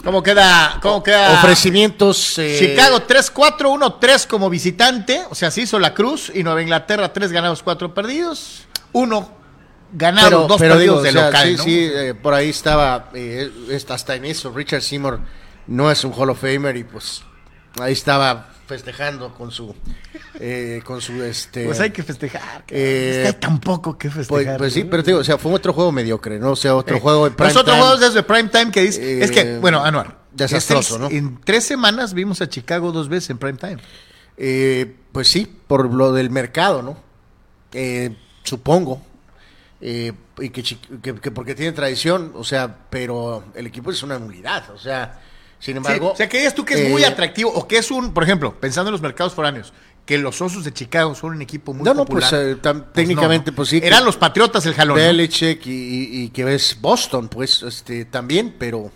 ¿Cómo 0.05 0.23
queda? 0.23 0.79
¿Cómo 0.81 1.03
queda? 1.03 1.33
ofrecimientos... 1.41 2.39
eh, 2.39 2.57
Chicago 2.61 3.01
3-4, 3.07 3.99
1-3 4.01 4.27
como 4.29 4.49
visitante, 4.49 5.23
o 5.29 5.35
sea, 5.35 5.51
se 5.51 5.63
hizo 5.63 5.79
la 5.81 5.93
cruz 5.93 6.31
y 6.33 6.45
Nueva 6.45 6.63
Inglaterra 6.63 7.13
3 7.13 7.33
ganados, 7.33 7.65
4 7.65 7.93
perdidos, 7.95 8.69
1 8.93 9.37
ganado, 9.93 10.29
pero, 10.29 10.47
2 10.47 10.59
pero 10.61 10.75
perdidos 10.75 11.03
digo, 11.03 11.03
de 11.03 11.09
o 11.09 11.13
sea, 11.13 11.27
local, 11.27 11.49
sí, 11.49 11.57
¿no? 11.57 11.63
sí, 11.65 11.91
eh, 11.93 12.15
por 12.15 12.33
ahí 12.35 12.49
estaba, 12.51 13.11
eh, 13.15 13.51
hasta 13.89 14.15
en 14.15 14.27
eso, 14.27 14.53
Richard 14.55 14.83
Seymour 14.83 15.19
no 15.67 15.91
es 15.91 16.05
un 16.05 16.13
Hall 16.13 16.31
of 16.31 16.41
Famer 16.41 16.77
y 16.77 16.85
pues 16.85 17.23
ahí 17.81 17.93
estaba 17.93 18.51
festejando 18.69 19.35
con 19.35 19.51
su, 19.51 19.75
eh, 20.39 20.81
con 20.85 21.01
su, 21.01 21.21
este... 21.25 21.65
Pues 21.65 21.81
hay 21.81 21.91
que 21.91 22.03
festejar. 22.03 22.65
Eh, 22.69 23.25
hay 23.27 23.33
tan 23.33 23.59
poco 23.59 23.97
que 23.99 24.09
Pues, 24.11 24.29
festejar. 24.29 24.59
pues 24.59 24.73
sí, 24.73 24.85
pero 24.85 25.03
te 25.03 25.11
digo, 25.11 25.21
o 25.21 25.25
sea, 25.25 25.39
fue 25.39 25.53
otro 25.53 25.73
juego 25.73 25.91
mediocre, 25.91 26.39
¿no? 26.39 26.51
O 26.53 26.57
sea, 26.57 26.77
otro 26.77 26.97
Eh, 26.97 27.01
juego 27.01 27.25
de 27.25 27.31
prime 27.33 27.49
Los 27.53 27.57
otros 27.57 27.75
time. 27.75 27.87
juegos 27.87 28.01
desde 28.01 28.23
prime 28.23 28.49
time 28.51 28.71
que 28.71 28.83
dice. 28.83 29.03
Eh, 29.21 29.25
es 29.25 29.31
que, 29.31 29.59
bueno, 29.59 29.83
Anuar. 29.85 30.19
desastroso, 30.33 30.95
es 30.97 31.01
¿no? 31.01 31.09
En 31.11 31.41
tres 31.43 31.65
semanas 31.65 32.13
vimos 32.15 32.41
a 32.43 32.49
Chicago 32.49 32.93
dos 32.93 33.09
veces 33.09 33.31
en 33.31 33.39
prime 33.39 33.59
time. 33.59 33.79
Eh, 34.37 34.95
pues 35.11 35.27
sí, 35.29 35.51
por 35.67 35.93
lo 35.93 36.13
del 36.13 36.31
mercado, 36.31 36.83
¿no? 36.83 36.97
Eh, 37.73 38.15
supongo. 38.45 39.03
Eh, 39.81 40.13
y 40.41 40.51
que, 40.51 40.63
que- 41.03 41.15
que 41.17 41.31
porque 41.31 41.55
tiene 41.55 41.73
tradición, 41.73 42.33
o 42.35 42.45
sea, 42.45 42.77
pero 42.91 43.45
el 43.55 43.67
equipo 43.67 43.91
es 43.91 44.03
una 44.03 44.19
nulidad, 44.19 44.71
o 44.71 44.79
sea, 44.79 45.21
sin 45.59 45.77
embargo. 45.77 46.09
Sí, 46.09 46.13
o 46.15 46.17
sea, 46.17 46.29
que 46.29 46.39
digas 46.39 46.55
tú 46.55 46.65
que 46.65 46.75
es 46.75 46.91
muy 46.91 47.03
eh, 47.03 47.07
atractivo 47.07 47.51
o 47.53 47.67
que 47.67 47.79
es 47.79 47.91
un, 47.91 48.13
por 48.15 48.23
ejemplo, 48.25 48.55
pensando 48.61 48.89
en 48.91 48.93
los 48.93 49.01
mercados 49.03 49.35
foráneos, 49.35 49.73
que 50.07 50.17
los 50.19 50.41
Osos 50.41 50.65
de 50.65 50.73
Chicago 50.73 51.15
son 51.15 51.33
un 51.35 51.43
equipo 51.43 51.75
muy 51.75 51.85
No, 51.85 51.93
no, 51.95 52.05
popular. 52.07 52.31
pues, 52.31 52.43
eh, 52.43 52.57
tam- 52.63 52.87
técnicamente, 52.93 53.51
no. 53.51 53.57
pues 53.57 53.69
sí, 53.69 53.81
Eran 53.83 54.05
los 54.05 54.17
Patriotas 54.17 54.65
el 54.67 54.75
jalón. 54.75 54.97
¿no? 54.99 55.03
Belichick 55.05 55.67
y, 55.67 55.71
y- 55.71 56.23
y 56.25 56.29
que 56.31 56.55
es 56.55 56.81
Boston, 56.81 57.29
pues 57.29 57.63
este 57.63 58.05
también, 58.07 58.55
pero 58.59 58.91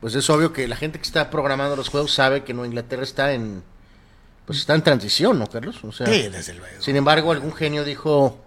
pues 0.00 0.14
es 0.14 0.28
obvio 0.30 0.52
que 0.52 0.66
la 0.68 0.76
gente 0.76 0.98
que 0.98 1.04
está 1.04 1.30
programando 1.30 1.76
los 1.76 1.88
juegos 1.88 2.12
sabe 2.12 2.44
que 2.44 2.52
Nueva 2.54 2.66
Inglaterra 2.68 3.02
está 3.02 3.32
en 3.32 3.62
pues 4.46 4.58
está 4.58 4.74
en 4.74 4.82
transición, 4.82 5.38
¿no, 5.38 5.46
Carlos? 5.46 5.82
O 5.84 5.90
sea, 5.92 6.06
Sí, 6.06 6.28
desde 6.30 6.52
luego. 6.52 6.82
sin 6.82 6.96
embargo, 6.96 7.32
algún 7.32 7.52
genio 7.54 7.82
dijo 7.82 8.43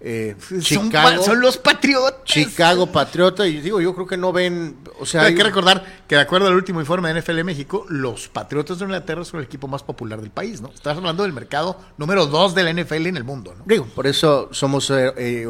eh, 0.00 0.36
Son, 0.40 0.60
Chicago, 0.60 1.18
pa- 1.18 1.22
son 1.24 1.40
los 1.40 1.56
Patriotas. 1.58 2.22
Chicago 2.24 2.86
Patriota 2.86 3.46
y 3.48 3.60
digo, 3.60 3.80
yo 3.80 3.94
creo 3.94 4.06
que 4.06 4.16
no 4.16 4.32
ven, 4.32 4.76
o 5.00 5.04
sea, 5.06 5.22
hay 5.22 5.26
hay- 5.28 5.34
que 5.34 5.42
recordar 5.42 6.02
que 6.06 6.14
de 6.14 6.20
acuerdo 6.20 6.46
al 6.46 6.54
último 6.54 6.78
informe 6.80 7.12
de 7.12 7.20
NFL 7.20 7.42
México, 7.42 7.84
los 7.88 8.28
Patriotas 8.28 8.78
de 8.78 8.84
Inglaterra 8.84 9.24
son 9.24 9.40
el 9.40 9.46
equipo 9.46 9.66
más 9.66 9.82
popular 9.82 10.20
del 10.20 10.30
país, 10.30 10.60
¿no? 10.60 10.68
Estás 10.68 10.96
hablando 10.96 11.24
del 11.24 11.32
mercado 11.32 11.80
número 11.96 12.26
dos 12.26 12.54
de 12.54 12.62
la 12.62 12.70
NFL 12.72 13.06
en 13.08 13.16
el 13.16 13.24
mundo, 13.24 13.54
¿no? 13.58 13.64
Digo, 13.66 13.86
por 13.86 14.06
eso 14.06 14.48
somos 14.52 14.88
eh, 14.90 15.12
eh, 15.16 15.46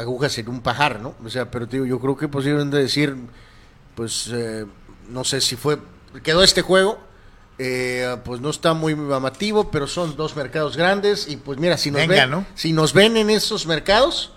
agujas 0.00 0.36
en 0.38 0.48
un 0.48 0.60
pajar, 0.62 0.98
¿no? 1.00 1.14
O 1.24 1.30
sea, 1.30 1.48
pero 1.50 1.66
digo, 1.66 1.86
yo 1.86 2.00
creo 2.00 2.16
que 2.16 2.26
posiblemente 2.26 2.78
decir, 2.78 3.14
pues, 3.94 4.28
eh, 4.32 4.66
no 5.10 5.22
sé 5.24 5.40
si 5.40 5.54
fue, 5.56 5.78
quedó 6.24 6.42
este 6.42 6.62
juego, 6.62 6.98
eh, 7.58 8.16
pues 8.24 8.40
no 8.40 8.50
está 8.50 8.74
muy 8.74 8.94
llamativo, 8.94 9.70
pero 9.70 9.86
son 9.86 10.16
dos 10.16 10.34
mercados 10.36 10.76
grandes 10.76 11.28
y 11.28 11.36
pues 11.36 11.58
mira, 11.58 11.76
si 11.78 11.90
nos, 11.90 12.00
Venga, 12.00 12.22
ven, 12.22 12.30
¿no? 12.30 12.46
si 12.54 12.72
nos 12.72 12.92
ven 12.92 13.16
en 13.16 13.30
esos 13.30 13.66
mercados, 13.66 14.32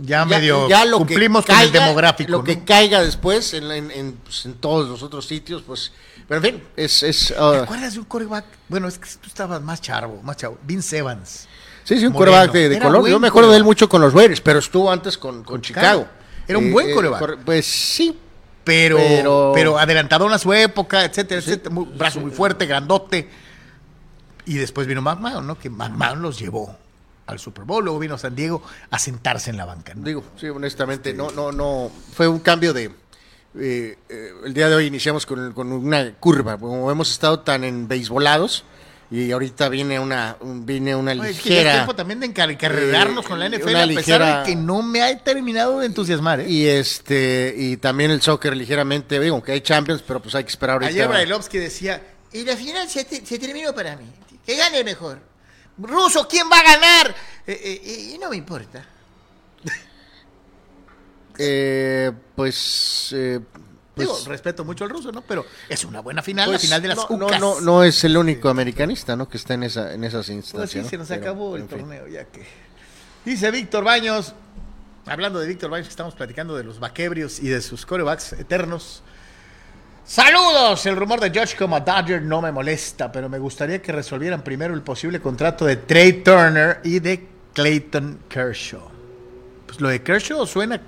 Ya, 0.00 0.24
medio 0.24 0.68
lo 0.68 0.98
que 0.98 0.98
cumplimos 0.98 1.46
con 1.46 1.54
el 1.60 1.70
caiga- 1.70 1.84
demográfico. 1.86 2.30
Lo 2.32 2.38
¿no? 2.38 2.44
que 2.44 2.64
caiga 2.64 3.02
después 3.02 3.54
en, 3.54 3.70
en- 3.70 3.90
en, 3.90 4.12
pues, 4.14 4.44
en 4.46 4.54
todos 4.54 4.88
los 4.88 5.02
otros 5.02 5.26
sitios, 5.26 5.62
pues, 5.66 5.92
pero 6.28 6.44
en 6.44 6.54
fin, 6.54 6.62
es... 6.76 7.02
es 7.04 7.28
¿Te 7.28 7.34
ah, 7.38 7.62
acuerdas 7.62 7.92
de 7.94 8.00
un 8.00 8.04
coreback? 8.06 8.44
Bueno, 8.68 8.88
es 8.88 8.98
que 8.98 9.08
tú 9.20 9.28
estabas 9.28 9.62
más 9.62 9.80
charbo, 9.80 10.20
más 10.22 10.36
chavo. 10.36 10.58
Vince 10.64 10.98
Evans. 10.98 11.46
Sí, 11.84 11.98
sí, 12.00 12.04
un 12.06 12.12
coreback 12.12 12.50
de, 12.50 12.80
color. 12.80 13.08
Yo 13.08 13.20
me 13.20 13.28
acuerdo 13.28 13.52
de 13.52 13.58
él 13.58 13.64
mucho 13.64 13.88
con 13.88 14.00
los 14.00 14.12
Raiders, 14.12 14.40
pero 14.40 14.58
estuvo 14.58 14.90
antes 14.90 15.16
con, 15.16 15.44
con 15.44 15.60
Chicago. 15.62 16.08
Era 16.48 16.58
un 16.58 16.72
buen 16.72 16.92
quarterback. 16.92 17.20
corre- 17.20 17.36
Pues 17.44 17.64
sí, 17.64 18.18
Pero, 18.66 18.96
pero, 18.98 19.52
Pero- 19.54 19.78
adelantado 19.78 20.28
a 20.28 20.38
su 20.38 20.52
época, 20.52 21.04
etcétera, 21.04 21.40
etcétera. 21.40 21.72
Muy- 21.74 21.84
brazo 21.86 22.20
muy 22.20 22.32
fuerte, 22.32 22.66
grandote. 22.66 23.30
Y 24.44 24.54
después 24.56 24.86
vino 24.88 25.00
McMahon, 25.00 25.46
¿no? 25.46 25.56
Que 25.58 25.70
McMahon 25.70 26.20
los 26.20 26.38
llevó 26.38 26.76
al 27.26 27.38
Super 27.38 27.64
Bowl. 27.64 27.84
Luego 27.84 27.98
vino 28.00 28.18
San 28.18 28.34
Diego 28.34 28.62
a 28.90 28.98
sentarse 28.98 29.50
en 29.50 29.56
la 29.56 29.64
banca. 29.64 29.94
¿no? 29.94 30.02
digo, 30.04 30.24
sí, 30.36 30.48
honestamente, 30.48 31.14
no, 31.14 31.30
no, 31.30 31.52
no, 31.52 31.90
fue 32.12 32.26
un 32.28 32.40
cambio 32.40 32.72
de... 32.72 32.90
eh, 33.58 33.98
eh, 34.08 34.30
el 34.44 34.52
día 34.52 34.68
de 34.68 34.74
hoy 34.74 34.86
iniciamos 34.86 35.26
con, 35.26 35.52
con 35.52 35.72
una 35.72 36.12
curva, 36.14 36.58
como 36.58 36.90
hemos 36.90 37.10
estado 37.10 37.40
tan 37.40 37.62
en 37.64 37.86
beisbolados 37.88 38.64
y 39.10 39.30
ahorita 39.30 39.68
viene 39.68 40.00
una, 40.00 40.36
un- 40.40 40.66
viene 40.66 40.96
una 40.96 41.12
Oye, 41.12 41.30
es 41.30 41.40
que 41.40 41.48
ya 41.50 41.54
es 41.54 41.58
ligera... 41.60 41.72
tiempo 41.74 41.94
también 41.94 42.20
de 42.20 42.26
encar- 42.32 42.50
encarrilarnos 42.50 43.24
eh, 43.24 43.28
con 43.28 43.38
la 43.38 43.48
NFL, 43.48 43.60
a 43.68 43.86
pesar 43.86 43.88
ligera- 43.88 44.38
de 44.40 44.46
que 44.50 44.56
no 44.56 44.82
me 44.82 45.02
ha 45.02 45.18
terminado 45.22 45.78
de 45.80 45.86
entusiasmar. 45.86 46.40
¿eh? 46.40 46.48
Y 46.48 46.66
este 46.66 47.54
y 47.56 47.76
también 47.76 48.10
el 48.10 48.20
soccer 48.22 48.56
ligeramente, 48.56 49.20
digo, 49.20 49.42
que 49.42 49.52
hay 49.52 49.60
Champions, 49.60 50.02
pero 50.06 50.20
pues 50.20 50.34
hay 50.34 50.44
que 50.44 50.50
esperar 50.50 50.74
ahorita. 50.74 50.90
Ayer 50.90 51.08
Brailovsky 51.08 51.58
decía, 51.58 52.02
y 52.32 52.44
la 52.44 52.56
final 52.56 52.88
se, 52.88 53.04
te- 53.04 53.24
se 53.24 53.38
terminó 53.38 53.72
para 53.74 53.96
mí. 53.96 54.06
Que 54.44 54.56
gane 54.56 54.78
el 54.78 54.84
mejor. 54.84 55.18
Ruso, 55.78 56.26
¿quién 56.28 56.48
va 56.50 56.58
a 56.58 56.62
ganar? 56.62 57.14
Eh, 57.46 57.60
eh, 57.84 58.12
y 58.14 58.18
no 58.18 58.30
me 58.30 58.36
importa. 58.36 58.84
Eh, 61.38 62.12
pues, 62.34 63.10
eh, 63.14 63.40
pues, 63.96 64.06
Digo, 64.08 64.18
respeto 64.28 64.62
mucho 64.62 64.84
al 64.84 64.90
ruso, 64.90 65.10
¿no? 65.10 65.22
Pero 65.22 65.46
es 65.70 65.82
una 65.86 66.00
buena 66.00 66.22
final, 66.22 66.50
pues, 66.50 66.62
la 66.62 66.66
final 66.66 66.82
de 66.82 66.88
las 66.88 66.98
no, 67.10 67.16
no, 67.16 67.26
UCAS. 67.26 67.40
no, 67.40 67.60
no 67.62 67.82
es 67.82 68.04
el 68.04 68.14
único 68.16 68.50
americanista, 68.50 69.16
¿no? 69.16 69.26
Que 69.26 69.38
está 69.38 69.54
en 69.54 69.62
esa, 69.62 69.94
en 69.94 70.04
esas 70.04 70.26
Pues 70.26 70.36
instancias. 70.36 70.70
sí, 70.70 70.78
¿no? 70.82 70.88
se 70.90 70.98
nos 70.98 71.08
Pero, 71.08 71.20
acabó 71.22 71.56
el 71.56 71.62
en 71.62 71.68
fin. 71.70 71.78
torneo, 71.78 72.06
ya 72.06 72.24
que. 72.26 72.44
Dice 73.24 73.50
Víctor 73.50 73.84
Baños, 73.84 74.34
hablando 75.06 75.38
de 75.40 75.46
Víctor 75.48 75.70
Baños, 75.70 75.86
que 75.86 75.92
estamos 75.92 76.14
platicando 76.14 76.54
de 76.56 76.64
los 76.64 76.78
vaquebrios 76.78 77.40
y 77.40 77.48
de 77.48 77.62
sus 77.62 77.86
corebacks 77.86 78.34
eternos. 78.34 79.02
Saludos, 80.04 80.84
el 80.86 80.94
rumor 80.94 81.18
de 81.18 81.36
Josh 81.36 81.56
como 81.56 81.80
Dodger 81.80 82.22
no 82.22 82.40
me 82.42 82.52
molesta, 82.52 83.10
pero 83.10 83.28
me 83.28 83.38
gustaría 83.40 83.82
que 83.82 83.90
resolvieran 83.92 84.42
primero 84.44 84.74
el 84.74 84.82
posible 84.82 85.20
contrato 85.20 85.64
de 85.64 85.76
Trey 85.76 86.22
Turner 86.22 86.80
y 86.84 87.00
de 87.00 87.26
Clayton 87.54 88.20
Kershaw. 88.28 88.88
Pues 89.66 89.80
lo 89.80 89.88
de 89.88 90.02
Kershaw 90.02 90.46
suena 90.46 90.80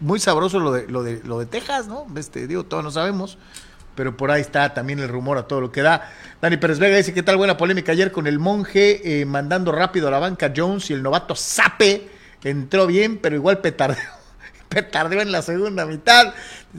muy 0.00 0.18
sabroso 0.20 0.58
lo 0.60 0.72
de, 0.72 0.86
lo 0.88 1.02
de, 1.02 1.20
lo 1.24 1.38
de 1.38 1.46
Texas, 1.46 1.86
¿no? 1.88 2.06
Este, 2.16 2.46
digo, 2.46 2.64
todos 2.64 2.82
no 2.84 2.90
sabemos. 2.90 3.38
Pero 3.94 4.14
por 4.14 4.30
ahí 4.30 4.42
está 4.42 4.74
también 4.74 4.98
el 4.98 5.08
rumor 5.08 5.38
a 5.38 5.44
todo 5.48 5.62
lo 5.62 5.72
que 5.72 5.80
da. 5.80 6.12
Dani 6.42 6.58
Pérez 6.58 6.78
Vega 6.78 6.98
dice: 6.98 7.14
¿Qué 7.14 7.22
tal 7.22 7.38
buena 7.38 7.56
polémica 7.56 7.92
ayer 7.92 8.12
con 8.12 8.26
el 8.26 8.38
monje 8.38 9.20
eh, 9.22 9.24
mandando 9.24 9.72
rápido 9.72 10.08
a 10.08 10.10
la 10.10 10.18
banca 10.18 10.52
Jones 10.54 10.90
y 10.90 10.92
el 10.92 11.02
novato 11.02 11.34
Sape? 11.34 12.06
Entró 12.44 12.86
bien, 12.86 13.16
pero 13.16 13.36
igual 13.36 13.58
petardeó, 13.62 13.96
petardeó 14.68 15.22
en 15.22 15.32
la 15.32 15.40
segunda 15.40 15.86
mitad. 15.86 16.34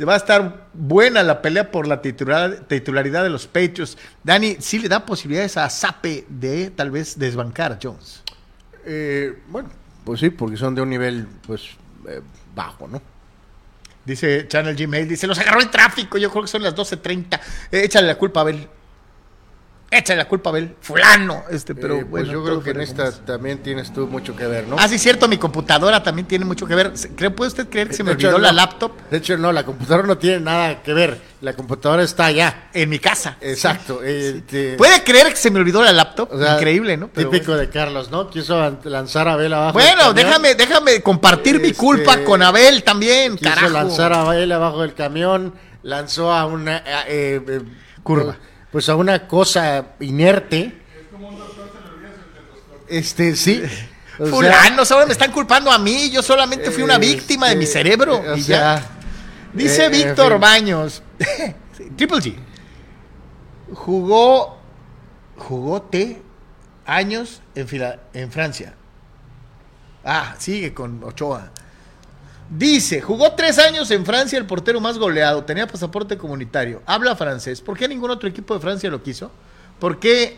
Va 0.07 0.13
a 0.13 0.17
estar 0.17 0.67
buena 0.75 1.23
la 1.23 1.41
pelea 1.41 1.71
por 1.71 1.87
la 1.87 2.03
titular- 2.03 2.67
titularidad 2.67 3.23
de 3.23 3.31
los 3.31 3.47
Patriots. 3.47 3.97
Dani, 4.23 4.57
¿sí 4.59 4.77
le 4.77 4.87
da 4.87 5.03
posibilidades 5.03 5.57
a 5.57 5.67
Sape 5.71 6.23
de 6.29 6.69
tal 6.69 6.91
vez 6.91 7.17
desbancar 7.17 7.71
a 7.71 7.79
Jones? 7.81 8.21
Eh, 8.85 9.39
bueno, 9.49 9.69
pues 10.05 10.19
sí, 10.19 10.29
porque 10.29 10.55
son 10.55 10.75
de 10.75 10.83
un 10.83 10.89
nivel, 10.91 11.27
pues, 11.47 11.63
eh, 12.07 12.21
bajo, 12.57 12.89
¿no? 12.89 13.01
Dice 14.03 14.47
Channel 14.47 14.75
Gmail, 14.75 15.07
dice, 15.07 15.27
los 15.27 15.39
agarró 15.39 15.61
el 15.61 15.69
tráfico, 15.69 16.17
yo 16.17 16.29
creo 16.29 16.43
que 16.43 16.49
son 16.49 16.63
las 16.63 16.75
12.30. 16.75 17.39
Eh, 17.71 17.83
échale 17.83 18.07
la 18.07 18.15
culpa 18.15 18.39
a 18.39 18.43
Abel. 18.43 18.67
Échale 19.89 20.17
la 20.17 20.27
culpa 20.27 20.49
a 20.49 20.51
Abel. 20.51 20.75
Fulano. 20.81 21.43
Este, 21.49 21.73
pero 21.73 21.95
Eh, 21.95 22.03
bueno, 22.03 22.09
pues 22.09 22.27
yo 22.27 22.33
todo 22.33 22.43
creo 22.43 22.63
que 22.63 22.69
en 22.71 22.81
esta 22.81 23.09
también 23.25 23.59
tienes 23.63 23.93
tú 23.93 24.05
mucho 24.05 24.35
que 24.35 24.45
ver, 24.45 24.67
¿no? 24.67 24.75
Ah, 24.77 24.87
sí, 24.89 24.99
cierto, 24.99 25.29
mi 25.29 25.37
computadora 25.37 26.03
también 26.03 26.27
tiene 26.27 26.43
mucho 26.43 26.67
que 26.67 26.75
ver. 26.75 26.91
¿Cree, 27.15 27.29
¿Puede 27.29 27.47
usted 27.47 27.69
creer 27.69 27.87
que 27.87 27.93
se 27.93 28.03
me 28.03 28.11
hecho, 28.11 28.27
olvidó 28.27 28.39
la 28.39 28.51
laptop 28.51 28.91
De 29.09 29.17
hecho, 29.17 29.37
no, 29.37 29.53
la 29.53 29.63
computadora 29.63 30.05
no 30.05 30.17
tiene 30.17 30.41
nada 30.41 30.83
que 30.83 30.93
ver. 30.93 31.21
La 31.39 31.53
computadora 31.53 32.03
está 32.03 32.25
allá. 32.25 32.67
en 32.73 32.89
mi 32.89 32.99
casa? 32.99 33.37
Exacto. 33.39 34.01
eh, 34.03 34.43
te- 34.45 34.75
¿Puede 34.75 35.03
creer 35.05 35.27
que 35.29 35.37
se 35.37 35.51
me 35.51 35.59
olvidó 35.59 35.81
la 35.81 35.93
laptop? 35.93 36.33
o 36.33 36.37
sea, 36.37 36.55
Increíble, 36.55 36.97
¿no? 36.97 37.07
Pero 37.07 37.29
típico 37.29 37.51
bueno. 37.53 37.61
de 37.61 37.69
Carlos, 37.69 38.11
¿no? 38.11 38.29
Quiso 38.29 38.61
an- 38.61 38.79
lanzar 38.83 39.29
a 39.29 39.33
Abel 39.33 39.53
abajo. 39.53 39.73
Bueno, 39.73 40.11
déjame, 40.13 40.55
déjame 40.55 41.01
compartir 41.01 41.61
mi 41.61 41.67
Este, 41.69 41.77
culpa 41.79 42.23
con 42.25 42.41
Abel 42.43 42.83
también, 42.83 43.37
Quiso 43.37 43.49
carajo. 43.51 43.69
lanzar 43.73 44.11
a 44.11 44.21
Abel 44.23 44.51
abajo 44.51 44.81
del 44.81 44.93
camión, 44.95 45.53
lanzó 45.83 46.33
a 46.33 46.45
una 46.45 46.79
eh, 47.07 47.41
eh, 47.47 47.61
Curva. 48.03 48.35
Pues 48.71 48.89
a 48.89 48.95
una 48.95 49.27
cosa 49.27 49.85
inerte. 49.99 50.81
Este, 52.87 53.35
sí. 53.35 53.63
O 54.19 54.41
sea, 54.41 54.75
ahora 54.89 55.05
me 55.05 55.11
están 55.11 55.31
culpando 55.31 55.71
a 55.71 55.77
mí. 55.77 56.09
Yo 56.09 56.21
solamente 56.23 56.71
fui 56.71 56.83
una 56.83 56.95
este, 56.95 57.07
víctima 57.07 57.49
de 57.49 57.55
mi 57.55 57.65
cerebro. 57.65 58.17
o 58.17 58.35
y 58.35 58.41
sea, 58.41 58.79
ya. 58.79 58.89
Dice 59.53 59.85
eh, 59.85 59.89
Víctor. 59.89 60.39
Baños. 60.39 61.03
Triple 61.95 62.17
G. 62.17 62.35
Jugó. 63.73 64.57
Jugó 65.37 65.81
T 65.83 66.21
años 66.87 67.41
en, 67.53 67.67
en 68.13 68.31
Francia. 68.31 68.73
Ah, 70.03 70.35
sigue 70.39 70.73
con 70.73 71.03
Ochoa. 71.03 71.51
Dice, 72.49 73.01
jugó 73.01 73.33
tres 73.33 73.59
años 73.59 73.91
en 73.91 74.05
Francia 74.05 74.39
el 74.39 74.45
portero 74.45 74.79
más 74.79 74.97
goleado, 74.97 75.43
tenía 75.43 75.67
pasaporte 75.67 76.17
comunitario, 76.17 76.81
habla 76.85 77.15
francés. 77.15 77.59
¿Por 77.59 77.77
qué 77.77 77.87
ningún 77.87 78.09
otro 78.09 78.29
equipo 78.29 78.53
de 78.53 78.61
Francia 78.61 78.89
lo 78.89 79.03
quiso? 79.03 79.31
Porque 79.79 80.37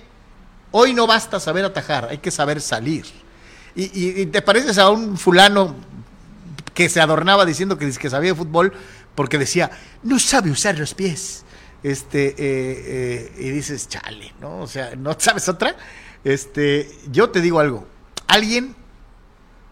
hoy 0.71 0.93
no 0.93 1.05
basta 1.05 1.39
saber 1.39 1.65
atajar, 1.65 2.07
hay 2.09 2.17
que 2.17 2.31
saber 2.31 2.61
salir. 2.61 3.05
Y, 3.75 4.25
te 4.25 4.41
pareces 4.41 4.77
a 4.77 4.89
un 4.89 5.17
fulano 5.17 5.75
que 6.73 6.89
se 6.89 6.99
adornaba 6.99 7.45
diciendo 7.45 7.77
que, 7.77 7.91
sabía 7.91 8.31
de 8.31 8.35
fútbol 8.35 8.73
porque 9.15 9.37
decía, 9.37 9.69
no 10.03 10.19
sabe 10.19 10.51
usar 10.51 10.77
los 10.77 10.93
pies. 10.93 11.45
Este, 11.81 12.29
eh, 12.29 12.35
eh, 12.39 13.33
y 13.37 13.49
dices, 13.51 13.87
chale, 13.87 14.33
¿no? 14.41 14.61
O 14.61 14.67
sea, 14.67 14.95
¿no 14.97 15.15
sabes 15.17 15.47
otra? 15.47 15.77
Este, 16.25 16.91
yo 17.09 17.29
te 17.29 17.39
digo 17.39 17.59
algo, 17.61 17.87
alguien 18.27 18.75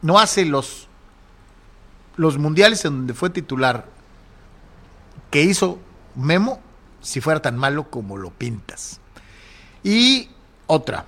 no 0.02 0.20
hace 0.20 0.46
los, 0.46 0.87
los 2.18 2.38
mundiales 2.38 2.84
en 2.86 2.94
donde 2.94 3.14
fue 3.14 3.30
titular 3.30 3.86
que 5.32 5.44
hizo 5.44 5.80
Memo 6.16 6.60
si 7.02 7.22
fuera 7.22 7.42
tan 7.42 7.58
malo 7.58 7.90
como 7.90 8.18
lo 8.18 8.32
pintas. 8.32 9.00
Y 9.84 10.30
otra, 10.66 11.06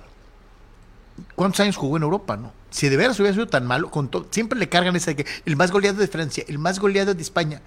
¿cuántos 1.34 1.60
años 1.60 1.76
jugó 1.76 1.96
en 1.96 2.04
Europa, 2.04 2.36
no? 2.36 2.52
Si 2.70 2.88
de 2.88 2.96
veras 2.96 3.18
hubiera 3.18 3.34
sido 3.34 3.48
tan 3.48 3.66
malo, 3.66 3.90
con 3.90 4.08
siempre 4.30 4.58
le 4.58 4.68
cargan 4.68 4.94
esa 4.94 5.10
de 5.10 5.16
que 5.16 5.26
el 5.44 5.56
más 5.56 5.72
goleado 5.72 5.98
de 5.98 6.06
Francia, 6.06 6.44
el 6.46 6.58
más 6.58 6.78
goleado 6.78 7.12
de 7.12 7.22
España. 7.22 7.60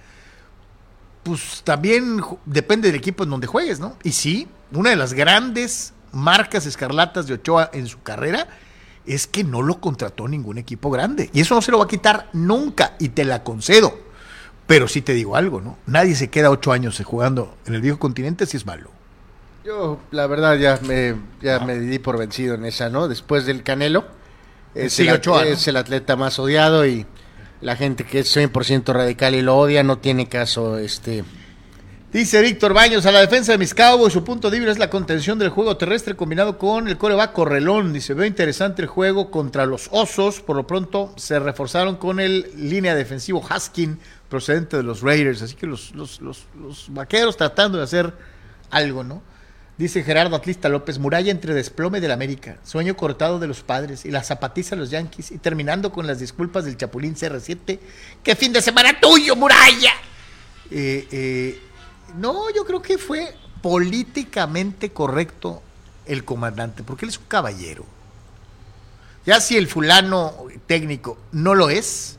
Pues 1.24 1.62
también 1.64 2.22
depende 2.46 2.88
del 2.88 2.96
equipo 2.96 3.24
en 3.24 3.30
donde 3.30 3.48
juegues, 3.48 3.80
¿no? 3.80 3.98
Y 4.04 4.14
sí, 4.14 4.48
una 4.72 4.90
de 4.90 4.96
las 4.96 5.14
grandes 5.14 5.94
marcas 6.14 6.66
escarlatas 6.66 7.28
de 7.28 7.34
Ochoa 7.34 7.70
en 7.74 7.88
su 7.88 8.02
carrera 8.02 8.48
es 9.06 9.28
que 9.28 9.44
no 9.44 9.62
lo 9.62 9.80
contrató 9.80 10.28
ningún 10.28 10.58
equipo 10.58 10.90
grande. 10.90 11.30
Y 11.34 11.42
eso 11.42 11.56
no 11.56 11.62
se 11.62 11.72
lo 11.72 11.80
va 11.80 11.86
a 11.86 11.88
quitar 11.88 12.30
nunca, 12.34 12.96
y 13.00 13.10
te 13.10 13.26
la 13.26 13.44
concedo. 13.44 13.98
Pero 14.68 14.88
sí 14.88 15.02
te 15.02 15.14
digo 15.14 15.36
algo, 15.36 15.62
¿no? 15.62 15.78
Nadie 15.86 16.16
se 16.16 16.30
queda 16.30 16.50
ocho 16.50 16.72
años 16.72 17.02
jugando 17.04 17.56
en 17.66 17.76
el 17.76 17.82
viejo 17.82 18.00
continente 18.00 18.46
si 18.46 18.58
es 18.58 18.66
malo. 18.66 18.90
Yo, 19.66 20.00
la 20.12 20.28
verdad, 20.28 20.58
ya 20.58 20.80
me, 20.84 21.16
ya 21.42 21.60
me 21.60 21.80
di 21.80 22.00
por 22.00 22.18
vencido 22.18 22.56
en 22.56 22.66
esa, 22.66 22.90
¿no? 22.90 23.08
Después 23.08 23.46
del 23.46 23.64
Canelo, 23.64 24.06
es, 24.76 25.00
el, 25.00 25.22
es 25.46 25.68
el 25.68 25.78
atleta 25.78 26.16
más 26.16 26.40
odiado 26.40 26.86
y 26.86 27.06
la 27.62 27.76
gente 27.76 28.06
que 28.06 28.20
es 28.20 28.36
100% 28.36 28.94
radical 28.94 29.36
y 29.36 29.42
lo 29.42 29.58
odia 29.58 29.84
no 29.84 30.00
tiene 30.00 30.28
caso, 30.28 30.78
este 30.78 31.24
Dice 32.14 32.44
Víctor 32.44 32.76
Baños, 32.76 33.08
a 33.08 33.12
la 33.12 33.22
defensa 33.22 33.54
de 33.54 33.58
mis 33.58 33.74
Cowboys, 33.74 34.14
su 34.14 34.24
punto 34.24 34.52
débil 34.52 34.70
es 34.70 34.78
la 34.78 34.92
contención 34.92 35.40
del 35.40 35.50
juego 35.50 35.78
terrestre 35.78 36.16
combinado 36.16 36.60
con 36.60 36.88
el 36.88 36.96
coreback 36.96 37.34
correlón. 37.34 37.92
Dice, 37.92 38.14
veo 38.14 38.28
interesante 38.28 38.84
el 38.84 38.88
juego 38.88 39.32
contra 39.32 39.66
los 39.66 39.90
Osos. 39.90 40.40
Por 40.40 40.56
lo 40.56 40.68
pronto 40.68 41.12
se 41.18 41.40
reforzaron 41.40 41.96
con 41.96 42.20
el 42.20 42.52
línea 42.56 42.94
defensivo 42.94 43.44
Haskin, 43.44 43.98
procedente 44.30 44.78
de 44.78 44.84
los 44.84 45.02
Raiders. 45.02 45.42
Así 45.42 45.56
que 45.56 45.66
los, 45.66 45.96
los, 45.96 46.22
los, 46.22 46.46
vaqueros 46.90 47.36
tratando 47.36 47.80
de 47.80 47.86
hacer 47.86 48.14
algo, 48.70 49.04
¿no? 49.04 49.24
Dice 49.80 50.04
Gerardo 50.04 50.36
Atlista 50.36 50.70
López, 50.70 51.00
muralla 51.00 51.32
entre 51.32 51.56
desplome 51.56 52.00
del 52.00 52.12
América, 52.12 52.58
sueño 52.64 52.96
cortado 52.96 53.40
de 53.40 53.48
los 53.48 53.64
padres 53.64 54.06
y 54.06 54.12
la 54.12 54.22
zapatiza 54.22 54.76
de 54.76 54.82
los 54.82 54.92
Yankees 54.92 55.32
y 55.32 55.40
terminando 55.40 55.92
con 55.92 56.06
las 56.06 56.20
disculpas 56.20 56.66
del 56.66 56.78
Chapulín 56.78 57.16
CR7. 57.16 57.80
¡Qué 58.22 58.36
fin 58.36 58.54
de 58.54 58.62
semana 58.62 59.00
tuyo, 59.00 59.36
muralla! 59.36 59.94
Eh, 60.70 61.08
eh, 61.12 61.60
no, 62.16 62.50
yo 62.52 62.66
creo 62.66 62.82
que 62.82 62.98
fue 62.98 63.36
políticamente 63.62 64.92
correcto 64.92 65.62
el 66.06 66.26
comandante, 66.26 66.84
porque 66.84 67.06
él 67.06 67.10
es 67.10 67.18
un 67.18 67.26
caballero. 67.26 67.86
Ya 69.26 69.40
si 69.40 69.56
el 69.56 69.68
fulano 69.68 70.34
técnico 70.68 71.18
no 71.32 71.56
lo 71.56 71.70
es, 71.70 72.18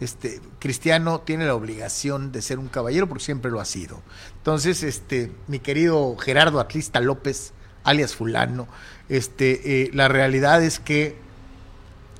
este 0.00 0.40
Cristiano 0.58 1.20
tiene 1.20 1.44
la 1.44 1.54
obligación 1.54 2.32
de 2.32 2.40
ser 2.40 2.58
un 2.58 2.68
caballero 2.68 3.06
porque 3.06 3.22
siempre 3.22 3.50
lo 3.50 3.60
ha 3.60 3.64
sido. 3.64 4.00
Entonces, 4.38 4.82
este, 4.82 5.30
mi 5.46 5.58
querido 5.58 6.16
Gerardo 6.16 6.58
Atlista 6.58 7.00
López, 7.00 7.52
alias 7.84 8.14
fulano, 8.14 8.66
este, 9.08 9.82
eh, 9.82 9.90
la 9.92 10.08
realidad 10.08 10.62
es 10.62 10.80
que 10.80 11.16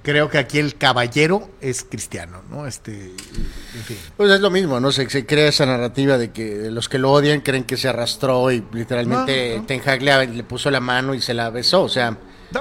creo 0.05 0.29
que 0.29 0.39
aquí 0.39 0.59
el 0.59 0.77
caballero 0.77 1.49
es 1.61 1.83
cristiano, 1.83 2.43
¿no? 2.51 2.67
Este, 2.67 2.93
en 2.93 3.83
fin. 3.85 3.97
Pues 4.17 4.31
es 4.31 4.41
lo 4.41 4.51
mismo, 4.51 4.79
¿no? 4.79 4.93
Se, 4.93 5.09
crea 5.27 5.49
esa 5.49 5.67
narrativa 5.67 6.19
de 6.19 6.31
que 6.31 6.71
los 6.71 6.89
que 6.89 6.99
lo 6.99 7.11
odian 7.11 7.41
creen 7.41 7.65
que 7.65 7.77
se 7.77 7.89
arrastró 7.89 8.53
y 8.53 8.63
literalmente 8.73 9.63
Ten 9.67 9.81
Hag 9.85 10.03
le, 10.03 10.45
puso 10.45 10.71
la 10.71 10.81
mano 10.81 11.15
y 11.15 11.23
se 11.23 11.33
la 11.33 11.49
besó, 11.49 11.83
o 11.83 11.89
sea, 11.89 12.19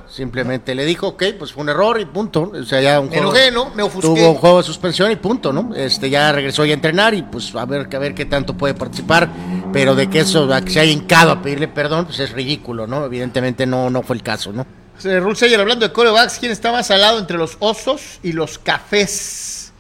simplemente 0.08 0.74
le 0.74 0.86
dijo, 0.86 1.10
ok, 1.10 1.24
pues 1.38 1.52
fue 1.52 1.64
un 1.64 1.70
error 1.70 2.00
y 2.00 2.06
punto. 2.06 2.54
O 2.54 2.64
sea, 2.64 2.82
ya 2.82 3.00
un 3.02 3.10
juego, 3.10 3.34
Me 3.76 3.84
Tuvo 3.90 4.32
un 4.32 4.38
juego 4.38 4.58
de 4.60 4.64
suspensión 4.64 5.12
y 5.12 5.18
punto, 5.18 5.52
¿no? 5.52 5.76
Este, 5.76 6.10
ya 6.10 6.32
regresó 6.32 6.64
ya 6.64 6.72
a 6.72 6.76
entrenar 6.76 7.14
y 7.14 7.24
pues 7.24 7.54
a 7.56 7.66
ver, 7.66 7.90
a 7.94 8.00
ver 8.00 8.16
qué 8.16 8.26
tanto 8.26 8.56
puede 8.56 8.74
participar, 8.74 9.30
pero 9.74 9.96
de 9.96 10.10
que 10.10 10.22
eso, 10.22 10.48
que 10.64 10.72
se 10.72 10.80
haya 10.80 10.92
hincado 10.94 11.32
a 11.32 11.42
pedirle 11.42 11.68
perdón, 11.68 12.06
pues 12.06 12.20
es 12.22 12.32
ridículo, 12.32 12.88
¿no? 12.88 13.04
Evidentemente 13.04 13.66
no, 13.66 13.90
no 13.90 14.02
fue 14.02 14.16
el 14.16 14.24
caso, 14.24 14.54
¿no? 14.54 14.66
Rulseyer, 15.02 15.60
hablando 15.60 15.88
de 15.88 15.94
corebacks, 15.94 16.40
¿quién 16.40 16.52
está 16.52 16.72
más 16.72 16.88
salado 16.88 17.20
entre 17.20 17.38
los 17.38 17.58
osos 17.60 18.20
y 18.24 18.32
los 18.32 18.58
cafés? 18.58 19.72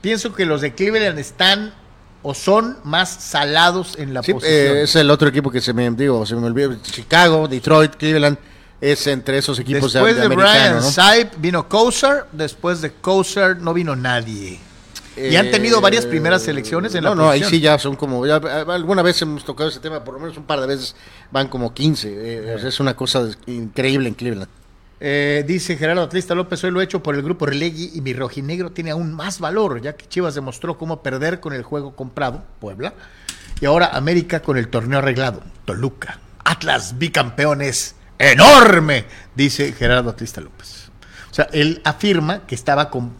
Pienso 0.00 0.32
que 0.32 0.46
los 0.46 0.60
de 0.60 0.74
Cleveland 0.74 1.18
están 1.18 1.72
o 2.22 2.34
son 2.34 2.76
más 2.84 3.08
salados 3.08 3.96
en 3.98 4.14
la 4.14 4.22
posición. 4.22 4.44
Eh, 4.44 4.82
es 4.82 4.96
el 4.96 5.10
otro 5.10 5.28
equipo 5.28 5.50
que 5.50 5.60
se 5.60 5.72
me 5.72 5.90
digo, 5.90 6.24
se 6.26 6.36
me 6.36 6.46
olvidó. 6.46 6.76
Chicago, 6.82 7.48
Detroit, 7.48 7.94
Cleveland 7.96 8.38
es 8.80 9.06
entre 9.06 9.38
esos 9.38 9.58
equipos 9.58 9.92
después 9.92 10.16
de, 10.16 10.28
de, 10.28 10.28
Brian 10.28 10.82
Saip 10.82 11.34
vino 11.38 11.68
Kosar, 11.68 12.28
después 12.32 12.80
de 12.80 12.92
Kosar 12.92 13.56
no 13.58 13.74
vino 13.74 13.96
nadie. 13.96 14.60
y 15.16 15.34
han 15.34 15.50
tenido 15.50 15.80
varias 15.80 16.06
primeras 16.06 16.42
selecciones 16.42 16.94
en 16.94 17.02
no, 17.02 17.10
la 17.10 17.14
No, 17.16 17.22
no, 17.22 17.30
ahí 17.30 17.42
sí 17.42 17.60
ya 17.60 17.76
son 17.78 17.96
como, 17.96 18.22
alguna 18.22 19.02
vez 19.02 19.20
hemos 19.22 19.44
tocado 19.44 19.68
ese 19.68 19.80
tema, 19.80 20.04
por 20.04 20.14
lo 20.14 20.20
menos 20.20 20.36
un 20.36 20.44
par 20.44 20.60
de 20.60 20.68
veces 20.68 20.94
van 21.32 21.48
como 21.48 21.74
15. 21.74 22.08
Eh, 22.08 22.56
es 22.64 22.78
una 22.78 22.94
cosa 22.94 23.28
increíble 23.46 24.08
en 24.08 24.14
Cleveland. 24.14 24.48
Eh, 25.00 25.44
dice 25.46 25.76
Gerardo 25.76 26.02
Atlista 26.02 26.34
López, 26.34 26.62
hoy 26.64 26.72
lo 26.72 26.80
he 26.80 26.84
hecho 26.84 27.02
por 27.02 27.14
el 27.14 27.22
grupo 27.22 27.46
Relegui 27.46 27.92
y 27.94 28.00
mi 28.00 28.12
rojinegro 28.12 28.72
tiene 28.72 28.90
aún 28.90 29.14
más 29.14 29.38
valor, 29.38 29.80
ya 29.80 29.92
que 29.96 30.06
Chivas 30.06 30.34
demostró 30.34 30.76
cómo 30.76 31.02
perder 31.02 31.38
con 31.38 31.52
el 31.52 31.62
juego 31.62 31.94
comprado, 31.94 32.44
Puebla, 32.58 32.94
y 33.60 33.66
ahora 33.66 33.90
América 33.94 34.40
con 34.40 34.56
el 34.56 34.68
torneo 34.68 34.98
arreglado, 34.98 35.42
Toluca. 35.64 36.18
Atlas 36.44 36.98
bicampeones, 36.98 37.94
enorme, 38.18 39.04
dice 39.36 39.72
Gerardo 39.72 40.10
Atlista 40.10 40.40
López. 40.40 40.90
O 41.30 41.34
sea, 41.34 41.48
él 41.52 41.80
afirma 41.84 42.46
que 42.46 42.56
estaba 42.56 42.90
con... 42.90 43.12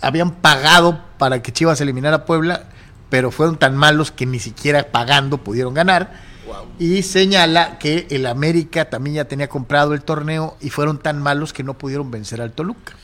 Habían 0.00 0.32
pagado 0.36 1.02
para 1.18 1.42
que 1.42 1.52
Chivas 1.52 1.80
eliminara 1.80 2.16
a 2.16 2.24
Puebla, 2.24 2.66
pero 3.10 3.32
fueron 3.32 3.56
tan 3.56 3.76
malos 3.76 4.12
que 4.12 4.26
ni 4.26 4.38
siquiera 4.38 4.92
pagando 4.92 5.38
pudieron 5.38 5.74
ganar 5.74 6.33
y 6.78 7.02
señala 7.02 7.78
que 7.78 8.06
el 8.10 8.26
América 8.26 8.90
también 8.90 9.16
ya 9.16 9.24
tenía 9.26 9.48
comprado 9.48 9.94
el 9.94 10.02
torneo 10.02 10.56
y 10.60 10.70
fueron 10.70 10.98
tan 10.98 11.22
malos 11.22 11.52
que 11.52 11.62
no 11.62 11.74
pudieron 11.74 12.10
vencer 12.10 12.40
al 12.40 12.52
Toluca. 12.52 12.94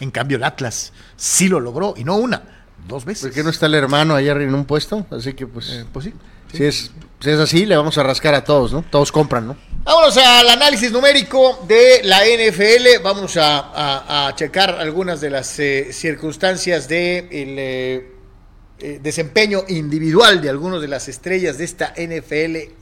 En 0.00 0.10
cambio, 0.10 0.36
el 0.36 0.44
Atlas 0.44 0.92
sí 1.16 1.48
lo 1.48 1.60
logró, 1.60 1.94
y 1.96 2.04
no 2.04 2.16
una, 2.16 2.42
dos 2.86 3.04
veces. 3.04 3.24
¿Por 3.24 3.32
qué 3.32 3.42
no 3.42 3.50
está 3.50 3.66
el 3.66 3.74
hermano 3.74 4.14
allá 4.14 4.32
en 4.32 4.54
un 4.54 4.64
puesto? 4.64 5.06
Así 5.10 5.34
que, 5.34 5.46
pues, 5.46 5.70
eh, 5.70 5.84
pues 5.92 6.04
sí. 6.06 6.14
Si, 6.52 6.64
es, 6.64 6.92
si 7.20 7.30
es 7.30 7.38
así, 7.38 7.66
le 7.66 7.76
vamos 7.76 7.98
a 7.98 8.02
rascar 8.02 8.34
a 8.34 8.42
todos, 8.42 8.72
¿no? 8.72 8.82
Todos 8.82 9.12
compran, 9.12 9.48
¿no? 9.48 9.56
Vámonos 9.84 10.16
al 10.16 10.48
análisis 10.48 10.90
numérico 10.90 11.64
de 11.68 12.00
la 12.04 12.20
NFL. 12.24 13.02
Vamos 13.02 13.36
a, 13.38 14.32
checar 14.34 14.70
algunas 14.70 15.20
de 15.20 15.30
las 15.30 15.58
eh, 15.58 15.92
circunstancias 15.92 16.88
de 16.88 17.28
eh, 17.30 19.00
desempeño 19.02 19.64
individual 19.68 20.40
de 20.40 20.48
algunas 20.48 20.80
de 20.80 20.88
las 20.88 21.08
estrellas 21.08 21.58
de 21.58 21.64
esta 21.64 21.92
NFL 21.96 22.77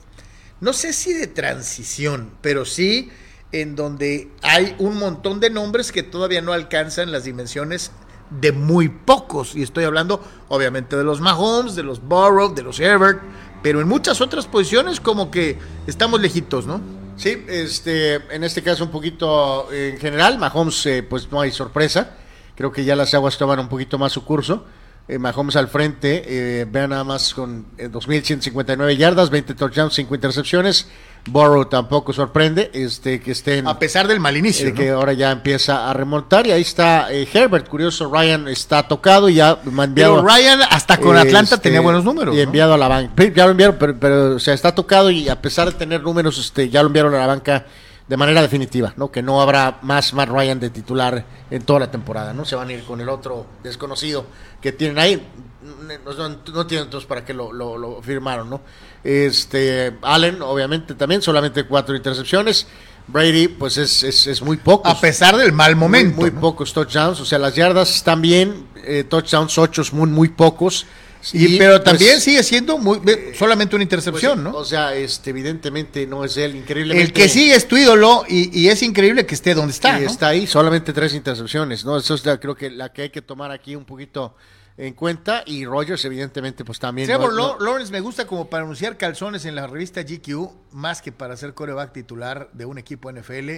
no 0.61 0.73
sé 0.73 0.93
si 0.93 1.13
de 1.13 1.27
transición, 1.27 2.31
pero 2.41 2.65
sí 2.65 3.09
en 3.51 3.75
donde 3.75 4.29
hay 4.41 4.75
un 4.77 4.97
montón 4.97 5.39
de 5.39 5.49
nombres 5.49 5.91
que 5.91 6.03
todavía 6.03 6.41
no 6.41 6.53
alcanzan 6.53 7.11
las 7.11 7.23
dimensiones 7.23 7.91
de 8.29 8.51
muy 8.51 8.89
pocos. 8.89 9.55
Y 9.55 9.63
estoy 9.63 9.85
hablando, 9.85 10.21
obviamente, 10.49 10.97
de 10.97 11.03
los 11.03 11.21
Mahomes, 11.21 11.75
de 11.75 11.83
los 11.83 12.01
Burrow, 12.01 12.53
de 12.53 12.63
los 12.63 12.79
Herbert, 12.79 13.21
pero 13.63 13.81
en 13.81 13.87
muchas 13.87 14.21
otras 14.21 14.47
posiciones 14.47 14.99
como 14.99 15.31
que 15.31 15.57
estamos 15.87 16.19
lejitos, 16.19 16.65
¿no? 16.65 16.81
Sí, 17.15 17.43
este, 17.47 18.15
en 18.33 18.43
este 18.43 18.61
caso 18.61 18.83
un 18.83 18.91
poquito 18.91 19.71
en 19.71 19.97
general, 19.97 20.37
Mahomes, 20.37 20.85
eh, 20.85 21.03
pues 21.03 21.31
no 21.31 21.41
hay 21.41 21.51
sorpresa. 21.51 22.15
Creo 22.55 22.71
que 22.71 22.85
ya 22.85 22.95
las 22.95 23.13
aguas 23.13 23.37
toman 23.37 23.59
un 23.59 23.69
poquito 23.69 23.97
más 23.97 24.11
su 24.11 24.23
curso. 24.23 24.65
Eh, 25.09 25.19
Mahomes 25.19 25.55
al 25.55 25.69
frente, 25.69 26.23
eh, 26.27 26.65
vean 26.69 26.89
nada 26.89 27.05
más 27.05 27.33
con 27.33 27.65
2.159 27.77 28.89
eh, 28.91 28.97
yardas, 28.97 29.29
20 29.29 29.53
touchdowns, 29.53 29.93
5 29.93 30.15
intercepciones. 30.15 30.89
Burrow 31.29 31.65
tampoco 31.65 32.11
sorprende 32.11 32.71
este 32.73 33.21
que 33.21 33.31
estén. 33.31 33.67
A 33.67 33.79
pesar 33.79 34.07
del 34.07 34.19
mal 34.19 34.35
inicio. 34.35 34.73
Que 34.73 34.89
ahora 34.89 35.13
ya 35.13 35.31
empieza 35.31 35.89
a 35.89 35.93
remontar. 35.93 36.47
Y 36.47 36.51
ahí 36.51 36.61
está 36.61 37.09
Herbert, 37.11 37.67
curioso. 37.67 38.11
Ryan 38.11 38.47
está 38.47 38.87
tocado 38.87 39.29
y 39.29 39.35
ya 39.35 39.59
enviado. 39.65 40.23
Pero 40.23 40.27
Ryan 40.27 40.61
hasta 40.69 40.97
con 40.97 41.17
Atlanta 41.17 41.55
este, 41.55 41.69
tenía 41.69 41.81
buenos 41.81 42.03
números. 42.03 42.35
Y 42.35 42.41
enviado 42.41 42.73
a 42.73 42.77
la 42.77 42.87
banca. 42.87 43.23
Ya 43.33 43.45
lo 43.45 43.51
enviaron, 43.51 43.75
pero, 43.77 43.97
pero 43.99 44.35
o 44.35 44.39
sea, 44.39 44.53
está 44.53 44.73
tocado 44.73 45.09
y 45.09 45.27
a 45.27 45.41
pesar 45.41 45.67
de 45.67 45.73
tener 45.73 46.01
números, 46.01 46.37
este, 46.37 46.69
ya 46.69 46.81
lo 46.81 46.87
enviaron 46.87 47.13
a 47.13 47.19
la 47.19 47.27
banca 47.27 47.65
de 48.07 48.15
manera 48.15 48.41
definitiva, 48.41 48.93
¿no? 48.95 49.11
Que 49.11 49.21
no 49.21 49.41
habrá 49.41 49.79
más 49.81 50.13
Matt 50.13 50.29
Ryan 50.29 50.59
de 50.59 50.69
titular 50.69 51.25
en 51.51 51.61
toda 51.63 51.81
la 51.81 51.91
temporada, 51.91 52.33
¿no? 52.33 52.45
Se 52.45 52.55
van 52.55 52.69
a 52.69 52.73
ir 52.73 52.83
con 52.83 53.01
el 53.01 53.09
otro 53.09 53.45
desconocido 53.63 54.25
que 54.61 54.71
tienen 54.71 54.97
ahí. 54.97 55.27
No, 55.61 56.29
no 56.29 56.67
tienen 56.67 56.85
entonces 56.85 57.07
para 57.07 57.25
qué 57.25 57.33
lo, 57.33 57.51
lo, 57.51 58.01
firmaron, 58.01 58.49
¿no? 58.49 58.61
Este, 59.03 59.97
Allen, 60.01 60.41
obviamente, 60.41 60.95
también, 60.95 61.21
solamente 61.21 61.65
cuatro 61.65 61.95
intercepciones. 61.95 62.67
Brady, 63.07 63.47
pues 63.47 63.77
es, 63.77 64.03
es, 64.03 64.41
muy 64.41 64.57
poco. 64.57 64.87
A 64.87 64.99
pesar 64.99 65.35
del 65.37 65.53
mal 65.53 65.75
momento. 65.75 66.21
Muy, 66.21 66.31
pocos 66.31 66.73
touchdowns, 66.73 67.19
o 67.21 67.25
sea, 67.25 67.39
las 67.39 67.55
yardas 67.55 67.95
están 67.95 68.21
bien, 68.21 68.67
eh, 68.83 69.05
touchdowns 69.05 69.57
ocho, 69.57 69.81
muy, 69.93 70.09
muy 70.09 70.29
pocos. 70.29 70.85
Y, 71.33 71.57
pero 71.57 71.81
también 71.81 72.13
pues, 72.13 72.23
sigue 72.23 72.43
siendo 72.43 72.77
muy, 72.77 73.01
solamente 73.33 73.75
una 73.75 73.83
intercepción, 73.83 74.41
pues, 74.41 74.53
¿no? 74.53 74.59
O 74.59 74.65
sea, 74.65 74.95
este, 74.95 75.31
evidentemente 75.31 76.05
no 76.05 76.23
es 76.23 76.37
él, 76.37 76.55
increíblemente. 76.55 77.03
El 77.03 77.13
que 77.13 77.27
sigue 77.27 77.55
es 77.55 77.67
tu 77.67 77.75
ídolo 77.75 78.23
y, 78.27 78.67
es 78.67 78.83
increíble 78.83 79.25
que 79.25 79.35
esté 79.35 79.53
donde 79.53 79.71
está. 79.71 79.99
Y 79.99 80.05
está 80.05 80.29
ahí, 80.29 80.47
solamente 80.47 80.93
tres 80.93 81.13
intercepciones, 81.13 81.83
¿no? 81.85 81.97
Eso 81.97 82.13
es 82.13 82.25
la, 82.25 82.39
creo 82.39 82.55
que 82.55 82.69
la 82.69 82.93
que 82.93 83.03
hay 83.03 83.09
que 83.09 83.21
tomar 83.21 83.51
aquí 83.51 83.75
un 83.75 83.85
poquito 83.85 84.35
en 84.77 84.93
cuenta 84.93 85.43
y 85.45 85.65
Rogers 85.65 86.05
evidentemente 86.05 86.63
pues 86.63 86.79
también. 86.79 87.07
Trevor 87.07 87.61
Lawrence 87.61 87.91
me 87.91 87.99
gusta 87.99 88.27
como 88.27 88.49
para 88.49 88.63
anunciar 88.63 88.95
calzones 88.97 89.45
en 89.45 89.55
la 89.55 89.65
revista 89.67 90.03
GQ 90.03 90.51
más 90.71 91.01
que 91.01 91.11
para 91.11 91.35
ser 91.35 91.53
coreback 91.53 91.93
titular 91.93 92.49
de 92.53 92.65
un 92.65 92.77
equipo 92.77 93.11
NFL, 93.11 93.49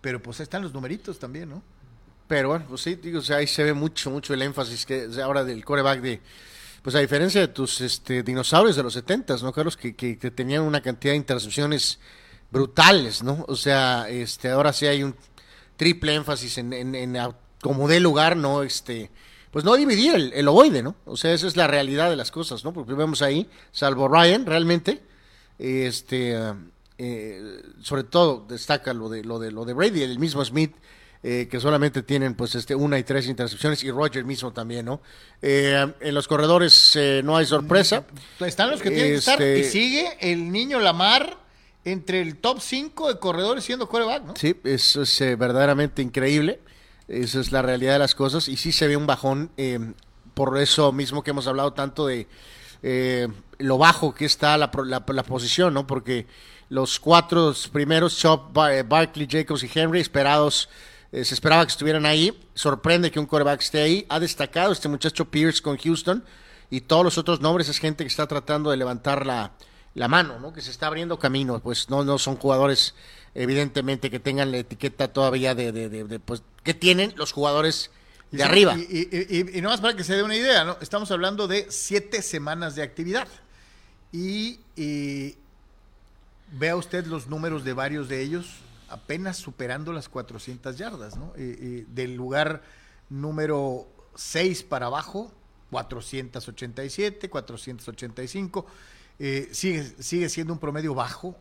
pero 0.00 0.22
pues 0.22 0.40
están 0.40 0.62
los 0.62 0.74
numeritos 0.74 1.18
también, 1.18 1.48
¿no? 1.48 1.62
Pero 2.28 2.50
bueno, 2.50 2.66
pues 2.68 2.82
sí, 2.82 2.94
digo, 2.94 3.18
o 3.18 3.22
sea, 3.22 3.38
ahí 3.38 3.46
se 3.46 3.64
ve 3.64 3.72
mucho, 3.72 4.10
mucho 4.10 4.34
el 4.34 4.42
énfasis 4.42 4.86
que 4.86 5.08
ahora 5.20 5.42
del 5.42 5.64
coreback 5.64 6.00
de 6.00 6.20
pues 6.82 6.94
a 6.96 7.00
diferencia 7.00 7.40
de 7.40 7.48
tus 7.48 7.80
este, 7.80 8.22
dinosaurios 8.22 8.76
de 8.76 8.82
los 8.82 8.94
setentas, 8.94 9.42
¿no, 9.42 9.52
Carlos? 9.52 9.76
Que, 9.76 9.94
que, 9.94 10.16
tenían 10.30 10.62
una 10.62 10.80
cantidad 10.80 11.12
de 11.12 11.18
intercepciones 11.18 11.98
brutales, 12.50 13.22
¿no? 13.22 13.44
O 13.48 13.56
sea, 13.56 14.08
este, 14.08 14.48
ahora 14.50 14.72
sí 14.72 14.86
hay 14.86 15.02
un 15.02 15.14
triple 15.76 16.14
énfasis 16.14 16.58
en, 16.58 16.72
en, 16.72 17.18
como 17.60 17.88
de 17.88 18.00
lugar, 18.00 18.36
¿no? 18.36 18.62
Este, 18.62 19.10
pues 19.50 19.64
no 19.64 19.76
dividir 19.76 20.14
el, 20.14 20.32
el, 20.32 20.48
ovoide, 20.48 20.82
¿no? 20.82 20.96
O 21.04 21.16
sea, 21.16 21.32
esa 21.32 21.46
es 21.46 21.56
la 21.56 21.66
realidad 21.66 22.08
de 22.08 22.16
las 22.16 22.30
cosas, 22.30 22.64
¿no? 22.64 22.72
Porque 22.72 22.94
vemos 22.94 23.22
ahí, 23.22 23.48
salvo 23.72 24.08
Ryan, 24.08 24.46
realmente, 24.46 25.02
este, 25.58 26.36
eh, 26.96 27.62
sobre 27.82 28.04
todo 28.04 28.44
destaca 28.48 28.94
lo 28.94 29.08
de, 29.08 29.24
lo 29.24 29.38
de, 29.38 29.50
lo 29.50 29.64
de 29.64 29.72
Brady, 29.74 30.02
el 30.02 30.18
mismo 30.18 30.44
Smith, 30.44 30.74
eh, 31.22 31.48
que 31.50 31.60
solamente 31.60 32.02
tienen 32.02 32.32
pues 32.32 32.54
este 32.54 32.74
una 32.74 32.98
y 32.98 33.02
tres 33.02 33.26
intercepciones 33.26 33.84
y 33.84 33.90
Roger 33.90 34.24
mismo 34.24 34.54
también, 34.54 34.86
¿no? 34.86 35.02
Eh, 35.42 35.92
en 36.00 36.14
los 36.14 36.26
corredores 36.26 36.96
eh, 36.96 37.20
no 37.22 37.36
hay 37.36 37.44
sorpresa. 37.44 38.06
Están 38.40 38.70
los 38.70 38.80
que 38.80 38.88
tienen 38.88 39.12
que 39.12 39.16
estar 39.16 39.38
y 39.38 39.44
este, 39.44 39.64
sigue 39.64 40.16
el 40.20 40.50
niño 40.50 40.80
Lamar 40.80 41.36
entre 41.84 42.22
el 42.22 42.36
top 42.36 42.60
5 42.62 43.12
de 43.12 43.18
corredores 43.18 43.64
siendo 43.64 43.86
coreback, 43.86 44.24
¿no? 44.24 44.34
Sí, 44.34 44.56
eso 44.64 45.02
es 45.02 45.20
verdaderamente 45.36 46.00
increíble. 46.00 46.60
Esa 47.06 47.40
es 47.40 47.52
la 47.52 47.60
realidad 47.60 47.92
de 47.92 47.98
las 47.98 48.14
cosas 48.14 48.48
y 48.48 48.56
sí 48.56 48.72
se 48.72 48.88
ve 48.88 48.96
un 48.96 49.06
bajón 49.06 49.50
por 50.32 50.56
eso 50.56 50.90
mismo 50.90 51.22
que 51.22 51.32
hemos 51.32 51.46
hablado 51.46 51.74
tanto 51.74 52.06
de 52.06 52.28
lo 53.58 53.76
bajo 53.76 54.14
que 54.14 54.24
está 54.24 54.56
la, 54.56 54.70
la, 54.86 55.04
la 55.06 55.22
posición, 55.22 55.74
¿no? 55.74 55.86
Porque 55.86 56.26
los 56.70 56.98
cuatro 56.98 57.52
primeros, 57.72 58.16
Chop, 58.16 58.54
Barkley, 58.54 59.28
Jacobs 59.30 59.64
y 59.64 59.70
Henry, 59.74 60.00
esperados 60.00 60.70
eh, 61.12 61.24
se 61.24 61.34
esperaba 61.34 61.64
que 61.64 61.72
estuvieran 61.72 62.06
ahí. 62.06 62.38
Sorprende 62.54 63.10
que 63.10 63.18
un 63.18 63.26
quarterback 63.26 63.60
esté 63.60 63.82
ahí. 63.82 64.06
Ha 64.08 64.20
destacado 64.20 64.72
este 64.72 64.88
muchacho 64.88 65.24
Pierce 65.24 65.60
con 65.60 65.76
Houston 65.76 66.24
y 66.70 66.82
todos 66.82 67.04
los 67.04 67.18
otros 67.18 67.40
nombres 67.40 67.68
es 67.68 67.78
gente 67.78 68.04
que 68.04 68.08
está 68.08 68.26
tratando 68.26 68.70
de 68.70 68.76
levantar 68.76 69.26
la, 69.26 69.52
la 69.94 70.08
mano, 70.08 70.38
¿no? 70.38 70.52
Que 70.52 70.62
se 70.62 70.70
está 70.70 70.86
abriendo 70.86 71.18
camino. 71.18 71.60
Pues 71.60 71.90
no, 71.90 72.04
no 72.04 72.18
son 72.18 72.36
jugadores, 72.36 72.94
evidentemente, 73.34 74.10
que 74.10 74.20
tengan 74.20 74.52
la 74.52 74.58
etiqueta 74.58 75.08
todavía 75.12 75.54
de, 75.54 75.72
de, 75.72 76.20
pues, 76.20 76.42
que 76.62 76.74
tienen 76.74 77.12
los 77.16 77.32
jugadores 77.32 77.90
de 78.30 78.44
arriba. 78.44 78.76
Y, 78.76 79.08
y, 79.10 79.58
y, 79.58 79.60
no 79.60 79.70
más 79.70 79.80
para 79.80 79.96
que 79.96 80.04
se 80.04 80.14
dé 80.14 80.22
una 80.22 80.36
idea, 80.36 80.62
¿no? 80.62 80.76
Estamos 80.80 81.10
hablando 81.10 81.48
de 81.48 81.66
siete 81.70 82.22
semanas 82.22 82.76
de 82.76 82.84
actividad. 82.84 83.26
Y 84.12 84.60
vea 86.52 86.76
usted 86.76 87.06
los 87.06 87.26
números 87.26 87.64
de 87.64 87.72
varios 87.72 88.08
de 88.08 88.22
ellos 88.22 88.46
apenas 88.90 89.36
superando 89.36 89.92
las 89.92 90.08
400 90.08 90.76
yardas, 90.76 91.16
¿no? 91.16 91.32
del 91.36 92.14
lugar 92.14 92.62
número 93.08 93.88
6 94.14 94.62
para 94.64 94.86
abajo, 94.86 95.32
487, 95.70 97.30
485, 97.30 98.66
eh, 99.18 99.48
sigue, 99.52 99.84
sigue 99.98 100.28
siendo 100.28 100.52
un 100.52 100.58
promedio 100.58 100.94
bajo 100.94 101.36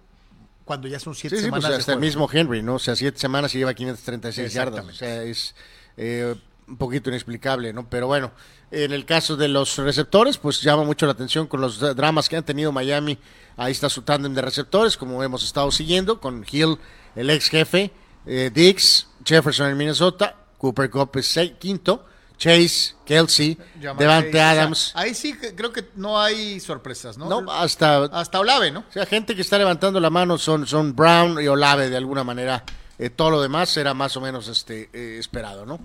cuando 0.65 0.87
ya 0.87 0.99
son 0.99 1.15
7 1.15 1.35
semanas. 1.37 1.63
Sí, 1.63 1.67
pues 1.67 1.79
hasta 1.79 1.93
el 1.93 1.99
mismo 1.99 2.29
Henry, 2.31 2.61
¿no? 2.61 2.75
O 2.75 2.79
sea, 2.79 2.95
7 2.95 3.17
semanas 3.17 3.55
y 3.55 3.59
lleva 3.59 3.73
536 3.73 4.53
yardas. 4.53 4.85
O 4.85 4.93
sea, 4.93 5.23
es 5.23 5.55
eh, 5.97 6.35
un 6.67 6.77
poquito 6.77 7.09
inexplicable, 7.09 7.73
¿no? 7.73 7.89
Pero 7.89 8.07
bueno, 8.07 8.31
en 8.69 8.91
el 8.91 9.05
caso 9.05 9.35
de 9.35 9.47
los 9.47 9.77
receptores, 9.77 10.37
pues 10.37 10.61
llama 10.61 10.83
mucho 10.83 11.05
la 11.07 11.13
atención 11.13 11.47
con 11.47 11.61
los 11.61 11.79
dramas 11.79 12.29
que 12.29 12.37
han 12.37 12.43
tenido 12.43 12.71
Miami. 12.71 13.17
Ahí 13.57 13.71
está 13.71 13.89
su 13.89 14.03
tándem 14.03 14.33
de 14.33 14.41
receptores, 14.41 14.95
como 14.95 15.23
hemos 15.23 15.43
estado 15.43 15.71
siguiendo, 15.71 16.19
con 16.19 16.45
Hill 16.49 16.77
el 17.15 17.29
ex 17.29 17.49
jefe, 17.49 17.91
eh, 18.25 18.51
Dix, 18.53 19.07
Jefferson 19.25 19.69
en 19.69 19.77
Minnesota, 19.77 20.35
Cooper 20.57 20.89
Cup 20.89 21.11
es 21.15 21.37
quinto, 21.59 22.05
Chase, 22.37 22.95
Kelsey, 23.05 23.57
Devante 23.97 24.39
Adams. 24.39 24.93
ahí 24.95 25.13
sí 25.13 25.33
creo 25.33 25.73
que 25.73 25.89
no 25.95 26.19
hay 26.19 26.59
sorpresas, 26.59 27.17
¿no? 27.17 27.27
No, 27.41 27.51
hasta, 27.51 28.05
hasta 28.05 28.39
Olave, 28.39 28.71
¿no? 28.71 28.79
O 28.79 28.91
sea, 28.91 29.05
gente 29.05 29.35
que 29.35 29.41
está 29.41 29.57
levantando 29.57 29.99
la 29.99 30.09
mano 30.09 30.37
son, 30.37 30.65
son 30.65 30.95
Brown 30.95 31.41
y 31.41 31.47
Olave 31.47 31.89
de 31.89 31.97
alguna 31.97 32.23
manera. 32.23 32.63
Eh, 32.97 33.09
todo 33.09 33.31
lo 33.31 33.41
demás 33.41 33.75
era 33.77 33.93
más 33.93 34.15
o 34.17 34.21
menos 34.21 34.47
este 34.47 34.89
eh, 34.93 35.17
esperado, 35.19 35.65
¿no? 35.65 35.79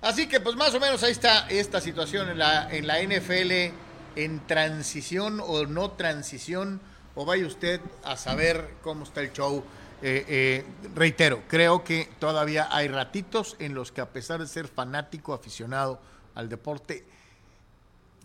Así 0.00 0.28
que 0.28 0.40
pues 0.40 0.54
más 0.54 0.74
o 0.74 0.80
menos 0.80 1.02
ahí 1.02 1.12
está 1.12 1.48
esta 1.48 1.80
situación 1.80 2.28
en 2.28 2.38
la, 2.38 2.68
en 2.70 2.86
la 2.86 3.02
NFL 3.02 3.72
en 4.16 4.46
transición 4.46 5.40
o 5.44 5.66
no 5.66 5.92
transición, 5.92 6.80
o 7.14 7.24
vaya 7.24 7.46
usted 7.46 7.80
a 8.04 8.16
saber 8.16 8.74
cómo 8.82 9.04
está 9.04 9.20
el 9.20 9.32
show 9.32 9.64
eh, 10.06 10.26
eh, 10.28 10.64
reitero, 10.94 11.44
creo 11.48 11.82
que 11.82 12.10
todavía 12.18 12.68
hay 12.70 12.88
ratitos 12.88 13.56
en 13.58 13.72
los 13.72 13.90
que 13.90 14.02
a 14.02 14.12
pesar 14.12 14.38
de 14.38 14.46
ser 14.46 14.68
fanático, 14.68 15.32
aficionado 15.32 15.98
al 16.34 16.50
deporte, 16.50 17.06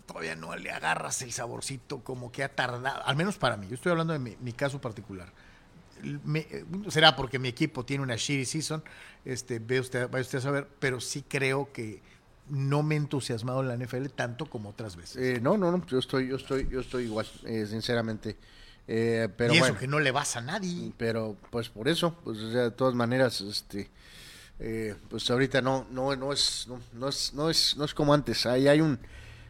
todavía 0.04 0.36
no 0.36 0.54
le 0.56 0.70
agarras 0.70 1.22
el 1.22 1.32
saborcito 1.32 2.00
como 2.00 2.30
que 2.30 2.44
ha 2.44 2.54
tardado, 2.54 3.02
al 3.06 3.16
menos 3.16 3.38
para 3.38 3.56
mí, 3.56 3.66
yo 3.66 3.76
estoy 3.76 3.92
hablando 3.92 4.12
de 4.12 4.18
mi, 4.18 4.52
caso 4.52 4.78
particular. 4.78 5.32
Eh, 6.04 6.66
será 6.88 7.16
porque 7.16 7.38
mi 7.38 7.48
equipo 7.48 7.82
tiene 7.82 8.02
una 8.02 8.16
shitty 8.16 8.44
season, 8.44 8.84
este, 9.24 9.58
ve 9.58 9.80
usted, 9.80 10.10
vaya 10.10 10.20
usted 10.20 10.36
a 10.36 10.42
saber, 10.42 10.68
pero 10.80 11.00
sí 11.00 11.24
creo 11.26 11.72
que 11.72 12.02
no 12.50 12.82
me 12.82 12.96
he 12.96 12.98
entusiasmado 12.98 13.62
en 13.62 13.68
la 13.68 13.76
NFL 13.78 14.08
tanto 14.08 14.44
como 14.44 14.68
otras 14.68 14.96
veces. 14.96 15.40
no, 15.40 15.56
no, 15.56 15.72
no, 15.72 15.86
yo 15.86 15.98
estoy, 15.98 16.28
yo 16.28 16.36
estoy, 16.36 16.68
yo 16.68 16.80
estoy 16.80 17.04
igual, 17.04 17.24
sinceramente. 17.24 18.36
Eh, 18.92 19.28
pero 19.36 19.54
y 19.54 19.58
eso 19.58 19.66
bueno, 19.66 19.78
que 19.78 19.86
no 19.86 20.00
le 20.00 20.10
vas 20.10 20.34
a 20.34 20.40
nadie. 20.40 20.92
Pero 20.96 21.36
pues 21.50 21.68
por 21.68 21.86
eso, 21.86 22.16
pues 22.24 22.40
de 22.40 22.72
todas 22.72 22.92
maneras, 22.92 23.40
este, 23.40 23.88
eh, 24.58 24.96
pues 25.08 25.30
ahorita 25.30 25.62
no, 25.62 25.86
no, 25.92 26.16
no 26.16 26.32
es, 26.32 26.66
no, 26.94 27.08
es, 27.08 27.32
no 27.32 27.48
es, 27.48 27.76
no 27.76 27.84
es 27.84 27.94
como 27.94 28.12
antes. 28.12 28.46
Ahí 28.46 28.66
hay 28.66 28.80
un, 28.80 28.98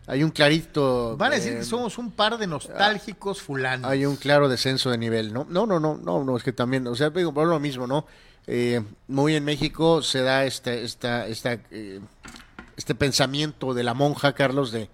hay 0.07 0.23
un 0.23 0.31
clarito. 0.31 1.17
Van 1.17 1.33
a 1.33 1.37
decir 1.37 1.57
que 1.57 1.65
somos 1.65 1.97
un 1.97 2.11
par 2.11 2.37
de 2.37 2.47
nostálgicos 2.47 3.41
fulanos. 3.41 3.91
Hay 3.91 4.05
un 4.05 4.17
claro 4.17 4.47
descenso 4.47 4.91
de 4.91 4.99
nivel, 4.99 5.33
¿no? 5.33 5.47
No, 5.49 5.65
no, 5.67 5.81
no, 5.81 5.97
no, 5.97 6.23
no 6.23 6.37
es 6.37 6.43
que 6.43 6.53
también, 6.53 6.87
o 6.87 6.95
sea, 6.95 7.09
digo, 7.09 7.33
por 7.33 7.47
lo 7.47 7.59
mismo, 7.59 7.87
¿no? 7.87 8.07
Eh, 8.47 8.83
muy 9.09 9.37
en 9.37 9.45
México 9.47 10.03
se 10.03 10.21
da 10.21 10.45
esta, 10.45 10.75
esta, 10.75 11.27
esta, 11.27 11.59
este 12.77 12.95
pensamiento 12.95 13.73
de 13.73 13.85
la 13.85 13.95
monja, 13.95 14.35
Carlos, 14.35 14.71
de 14.71 14.91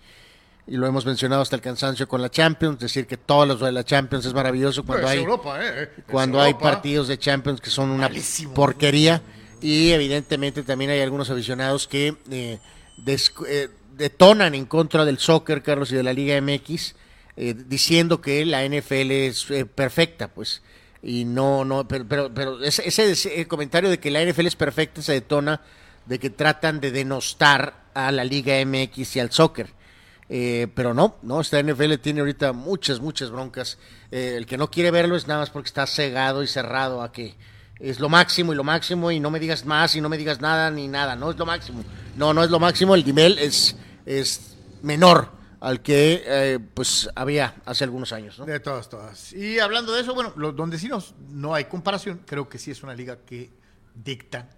y 0.68 0.76
lo 0.76 0.86
hemos 0.86 1.06
mencionado 1.06 1.42
hasta 1.42 1.54
el 1.54 1.62
cansancio 1.62 2.08
con 2.08 2.20
la 2.20 2.28
Champions, 2.28 2.80
decir 2.80 3.06
que 3.06 3.16
todos 3.16 3.46
los 3.46 3.60
de 3.60 3.70
la 3.70 3.84
Champions 3.84 4.26
es 4.26 4.34
maravilloso 4.34 4.84
cuando 4.84 5.06
hay 5.06 5.24
¿eh? 5.60 5.90
cuando 6.10 6.40
hay 6.40 6.54
partidos 6.54 7.06
de 7.06 7.18
Champions 7.18 7.60
que 7.60 7.70
son 7.70 7.90
una 7.90 8.10
porquería. 8.54 9.22
Y 9.62 9.92
evidentemente 9.92 10.62
también 10.64 10.90
hay 10.90 11.00
algunos 11.00 11.30
aficionados 11.30 11.86
que 11.86 12.16
eh, 12.30 12.58
eh, 13.06 13.68
detonan 13.96 14.54
en 14.54 14.66
contra 14.66 15.04
del 15.04 15.18
soccer, 15.18 15.62
Carlos, 15.62 15.90
y 15.92 15.94
de 15.94 16.02
la 16.02 16.12
Liga 16.12 16.38
MX, 16.40 16.94
diciendo 17.66 18.20
que 18.20 18.44
la 18.44 18.66
NFL 18.66 19.10
es 19.12 19.46
perfecta, 19.74 20.28
pues. 20.28 20.62
Y 21.02 21.24
no 21.24 21.64
no 21.64 21.86
pero 21.86 22.04
pero, 22.08 22.34
pero 22.34 22.62
ese, 22.62 22.88
ese 22.88 23.46
comentario 23.46 23.88
de 23.88 24.00
que 24.00 24.10
la 24.10 24.24
NFL 24.24 24.46
es 24.46 24.56
perfecta 24.56 25.00
se 25.00 25.12
detona 25.12 25.60
de 26.06 26.18
que 26.18 26.30
tratan 26.30 26.80
de 26.80 26.90
denostar 26.90 27.84
a 27.94 28.10
la 28.10 28.24
Liga 28.24 28.54
MX 28.64 29.16
y 29.16 29.20
al 29.20 29.30
soccer 29.30 29.75
eh, 30.28 30.68
pero 30.74 30.94
no, 30.94 31.16
no, 31.22 31.40
esta 31.40 31.62
NFL 31.62 31.94
tiene 31.94 32.20
ahorita 32.20 32.52
muchas, 32.52 33.00
muchas 33.00 33.30
broncas. 33.30 33.78
Eh, 34.10 34.34
el 34.36 34.46
que 34.46 34.56
no 34.56 34.70
quiere 34.70 34.90
verlo 34.90 35.16
es 35.16 35.26
nada 35.26 35.40
más 35.40 35.50
porque 35.50 35.68
está 35.68 35.86
cegado 35.86 36.42
y 36.42 36.46
cerrado 36.46 37.02
a 37.02 37.12
que 37.12 37.34
es 37.78 38.00
lo 38.00 38.08
máximo 38.08 38.52
y 38.52 38.56
lo 38.56 38.64
máximo 38.64 39.10
y 39.10 39.20
no 39.20 39.30
me 39.30 39.38
digas 39.38 39.64
más 39.64 39.94
y 39.96 40.00
no 40.00 40.08
me 40.08 40.16
digas 40.16 40.40
nada 40.40 40.70
ni 40.70 40.88
nada, 40.88 41.14
no 41.16 41.30
es 41.30 41.36
lo 41.36 41.46
máximo. 41.46 41.84
No, 42.16 42.32
no 42.32 42.42
es 42.42 42.50
lo 42.50 42.58
máximo, 42.58 42.94
el 42.94 43.04
nivel 43.04 43.38
es, 43.38 43.76
es 44.06 44.56
menor 44.82 45.36
al 45.60 45.82
que 45.82 46.22
eh, 46.26 46.58
pues 46.74 47.08
había 47.14 47.56
hace 47.64 47.84
algunos 47.84 48.12
años. 48.12 48.38
¿no? 48.38 48.46
De 48.46 48.60
todas, 48.60 48.88
todas. 48.88 49.32
Y 49.32 49.58
hablando 49.58 49.92
de 49.92 50.02
eso, 50.02 50.14
bueno, 50.14 50.32
lo, 50.36 50.52
donde 50.52 50.78
sí 50.78 50.88
nos, 50.88 51.14
no 51.28 51.54
hay 51.54 51.64
comparación, 51.64 52.22
creo 52.26 52.48
que 52.48 52.58
sí 52.58 52.70
es 52.70 52.82
una 52.82 52.94
liga 52.94 53.18
que 53.26 53.50
dicta. 53.94 54.48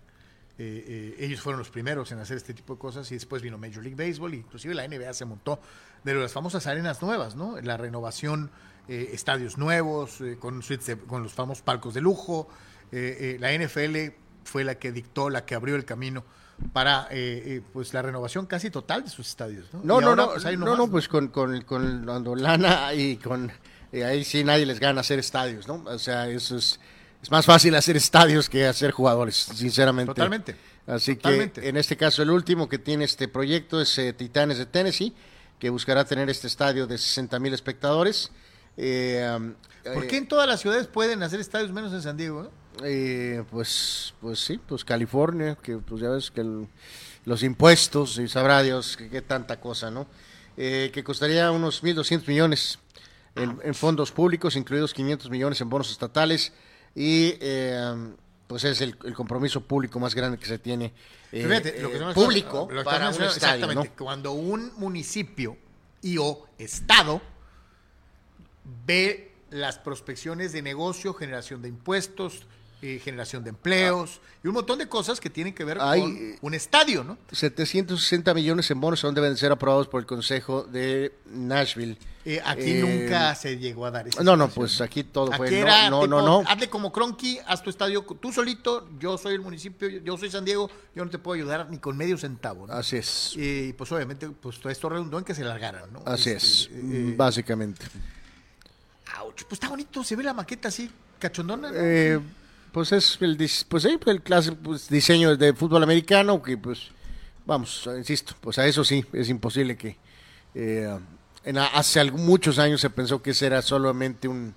Eh, 0.58 1.14
eh, 1.18 1.24
ellos 1.24 1.40
fueron 1.40 1.58
los 1.60 1.70
primeros 1.70 2.10
en 2.10 2.18
hacer 2.18 2.36
este 2.36 2.52
tipo 2.52 2.74
de 2.74 2.80
cosas 2.80 3.10
y 3.12 3.14
después 3.14 3.42
vino 3.42 3.58
Major 3.58 3.82
League 3.82 3.94
Baseball, 3.94 4.34
inclusive 4.34 4.74
la 4.74 4.86
NBA 4.86 5.12
se 5.12 5.24
montó 5.24 5.60
de 6.02 6.14
las 6.14 6.32
famosas 6.32 6.66
arenas 6.66 7.00
nuevas, 7.00 7.36
¿no? 7.36 7.60
La 7.60 7.76
renovación, 7.76 8.50
estadios 8.88 9.58
nuevos, 9.58 10.18
con, 10.40 10.62
suites 10.62 10.96
con 11.06 11.22
los 11.22 11.32
famosos 11.32 11.62
palcos 11.62 11.94
de 11.94 12.00
lujo. 12.00 12.48
la 12.90 13.52
NFL 13.52 14.14
fue 14.44 14.64
la 14.64 14.76
que 14.76 14.90
dictó, 14.92 15.30
la 15.30 15.44
que 15.44 15.54
abrió 15.54 15.76
el 15.76 15.84
camino 15.84 16.24
para 16.72 17.06
eh, 17.10 17.42
eh, 17.46 17.62
pues 17.72 17.94
la 17.94 18.02
renovación 18.02 18.46
casi 18.46 18.70
total 18.70 19.04
de 19.04 19.10
sus 19.10 19.28
estadios. 19.28 19.66
No, 19.84 20.00
no, 20.00 20.16
no, 20.16 20.32
pues, 20.32 20.58
no, 20.58 20.76
no, 20.76 20.90
pues 20.90 21.08
con, 21.08 21.28
con, 21.28 21.60
con 21.62 22.42
lana 22.42 22.92
y 22.94 23.16
con 23.16 23.52
eh, 23.92 24.04
ahí 24.04 24.24
sí 24.24 24.44
nadie 24.44 24.66
les 24.66 24.80
gana 24.80 25.00
hacer 25.00 25.18
estadios, 25.18 25.68
¿no? 25.68 25.84
O 25.86 25.98
sea, 25.98 26.28
eso 26.28 26.56
es, 26.56 26.80
es 27.22 27.30
más 27.30 27.46
fácil 27.46 27.74
hacer 27.74 27.96
estadios 27.96 28.48
que 28.48 28.66
hacer 28.66 28.90
jugadores, 28.90 29.36
sinceramente. 29.36 30.14
Totalmente. 30.14 30.56
Así 30.86 31.16
que 31.16 31.52
en 31.56 31.76
este 31.76 31.96
caso 31.96 32.22
el 32.22 32.30
último 32.30 32.68
que 32.68 32.78
tiene 32.78 33.04
este 33.04 33.28
proyecto 33.28 33.80
es 33.80 34.00
Titanes 34.16 34.58
de 34.58 34.66
Tennessee, 34.66 35.14
que 35.58 35.68
buscará 35.68 36.04
tener 36.04 36.30
este 36.30 36.46
estadio 36.46 36.86
de 36.86 36.96
60 36.96 37.38
mil 37.40 37.52
espectadores. 37.52 38.30
¿Por 38.74 40.06
qué 40.06 40.16
en 40.16 40.28
todas 40.28 40.46
las 40.48 40.60
ciudades 40.60 40.86
pueden 40.86 41.22
hacer 41.22 41.40
estadios 41.40 41.72
menos 41.72 41.92
en 41.92 42.02
San 42.02 42.16
Diego? 42.16 42.50
Eh, 42.84 43.42
pues, 43.50 44.14
pues 44.20 44.38
sí, 44.38 44.58
pues 44.58 44.84
California, 44.84 45.56
que 45.60 45.78
pues 45.78 46.00
ya 46.00 46.10
ves 46.10 46.30
que 46.30 46.44
los 47.24 47.42
impuestos, 47.42 48.18
y 48.18 48.28
sabrá 48.28 48.62
Dios 48.62 48.96
que, 48.96 49.22
tanta 49.22 49.60
cosa, 49.60 49.90
¿no? 49.90 50.06
Eh, 50.56 50.90
que 50.92 51.04
costaría 51.04 51.50
unos 51.50 51.82
1.200 51.82 52.26
millones 52.26 52.78
en, 53.34 53.74
fondos 53.74 54.10
públicos, 54.10 54.56
incluidos 54.56 54.92
500 54.94 55.30
millones 55.30 55.60
en 55.60 55.68
bonos 55.68 55.90
estatales, 55.90 56.52
y 56.94 57.34
eh, 57.40 58.14
pues 58.46 58.64
es 58.64 58.80
el, 58.80 58.96
compromiso 58.96 59.60
público 59.60 60.00
más 60.00 60.14
grande 60.14 60.38
que 60.38 60.46
se 60.46 60.58
tiene 60.58 60.92
público 62.14 62.68
para 62.84 63.10
un 63.10 63.22
estadio, 63.22 63.68
Cuando 63.96 64.32
un 64.32 64.72
municipio 64.76 65.56
y 66.00 66.18
o 66.18 66.46
estado 66.58 67.20
ve 68.86 69.32
las 69.50 69.78
prospecciones 69.78 70.52
de 70.52 70.62
negocio, 70.62 71.14
generación 71.14 71.62
de 71.62 71.68
impuestos, 71.68 72.46
eh, 72.80 73.00
generación 73.02 73.42
de 73.42 73.50
empleos 73.50 74.20
y 74.44 74.46
un 74.46 74.54
montón 74.54 74.78
de 74.78 74.88
cosas 74.88 75.18
que 75.18 75.28
tienen 75.28 75.52
que 75.52 75.64
ver 75.64 75.78
con 75.78 76.36
un 76.40 76.54
estadio, 76.54 77.02
¿no? 77.02 77.18
760 77.32 78.32
millones 78.34 78.70
en 78.70 78.80
bonos 78.80 79.00
son 79.00 79.16
deben 79.16 79.36
ser 79.36 79.50
aprobados 79.50 79.88
por 79.88 80.00
el 80.00 80.06
Consejo 80.06 80.62
de 80.62 81.12
Nashville. 81.26 81.98
Eh, 82.24 82.40
aquí 82.44 82.70
eh, 82.72 82.82
nunca 82.82 83.34
se 83.34 83.58
llegó 83.58 83.84
a 83.84 83.90
dar 83.90 84.06
eso. 84.06 84.22
No, 84.22 84.36
no, 84.36 84.48
pues 84.48 84.80
aquí 84.80 85.02
todo 85.02 85.32
fue 85.32 85.50
no, 85.90 86.06
no, 86.06 86.22
no, 86.22 86.44
Hazle 86.46 86.68
como 86.68 86.92
Cronky, 86.92 87.40
haz 87.46 87.64
tu 87.64 87.70
estadio 87.70 88.02
tú 88.02 88.30
solito, 88.32 88.88
yo 89.00 89.18
soy 89.18 89.34
el 89.34 89.40
municipio, 89.40 89.88
yo 89.88 90.16
soy 90.16 90.30
San 90.30 90.44
Diego, 90.44 90.70
yo 90.94 91.04
no 91.04 91.10
te 91.10 91.18
puedo 91.18 91.34
ayudar 91.34 91.68
ni 91.70 91.78
con 91.78 91.96
medio 91.96 92.16
centavo. 92.16 92.70
Así 92.70 92.96
es. 92.96 93.32
Y 93.34 93.72
pues 93.72 93.90
obviamente 93.90 94.28
pues 94.28 94.60
todo 94.60 94.70
esto 94.70 94.88
redundó 94.88 95.18
en 95.18 95.24
que 95.24 95.34
se 95.34 95.42
largaran, 95.42 95.92
¿no? 95.92 96.02
Así 96.06 96.30
es, 96.30 96.70
este, 96.72 97.14
básicamente. 97.16 97.86
pues 99.24 99.44
está 99.50 99.68
bonito, 99.68 100.04
se 100.04 100.14
ve 100.14 100.22
la 100.22 100.32
maqueta 100.32 100.68
así, 100.68 100.88
cachondona. 101.18 101.72
Eh, 101.74 102.20
pues 102.72 102.92
es 102.92 103.18
el, 103.20 103.36
pues, 103.68 103.82
sí, 103.82 103.98
el 104.06 104.22
clase, 104.22 104.52
pues, 104.52 104.88
diseño 104.88 105.36
de 105.36 105.52
fútbol 105.52 105.82
americano 105.82 106.42
que 106.42 106.56
pues 106.56 106.88
vamos, 107.46 107.88
insisto, 107.96 108.34
pues 108.40 108.58
a 108.58 108.66
eso 108.66 108.84
sí, 108.84 109.04
es 109.12 109.28
imposible 109.30 109.76
que 109.76 109.96
eh, 110.54 110.98
en, 111.44 111.58
hace 111.58 112.04
muchos 112.10 112.58
años 112.58 112.80
se 112.80 112.90
pensó 112.90 113.22
que 113.22 113.30
ese 113.30 113.46
era 113.46 113.62
solamente 113.62 114.28
un 114.28 114.54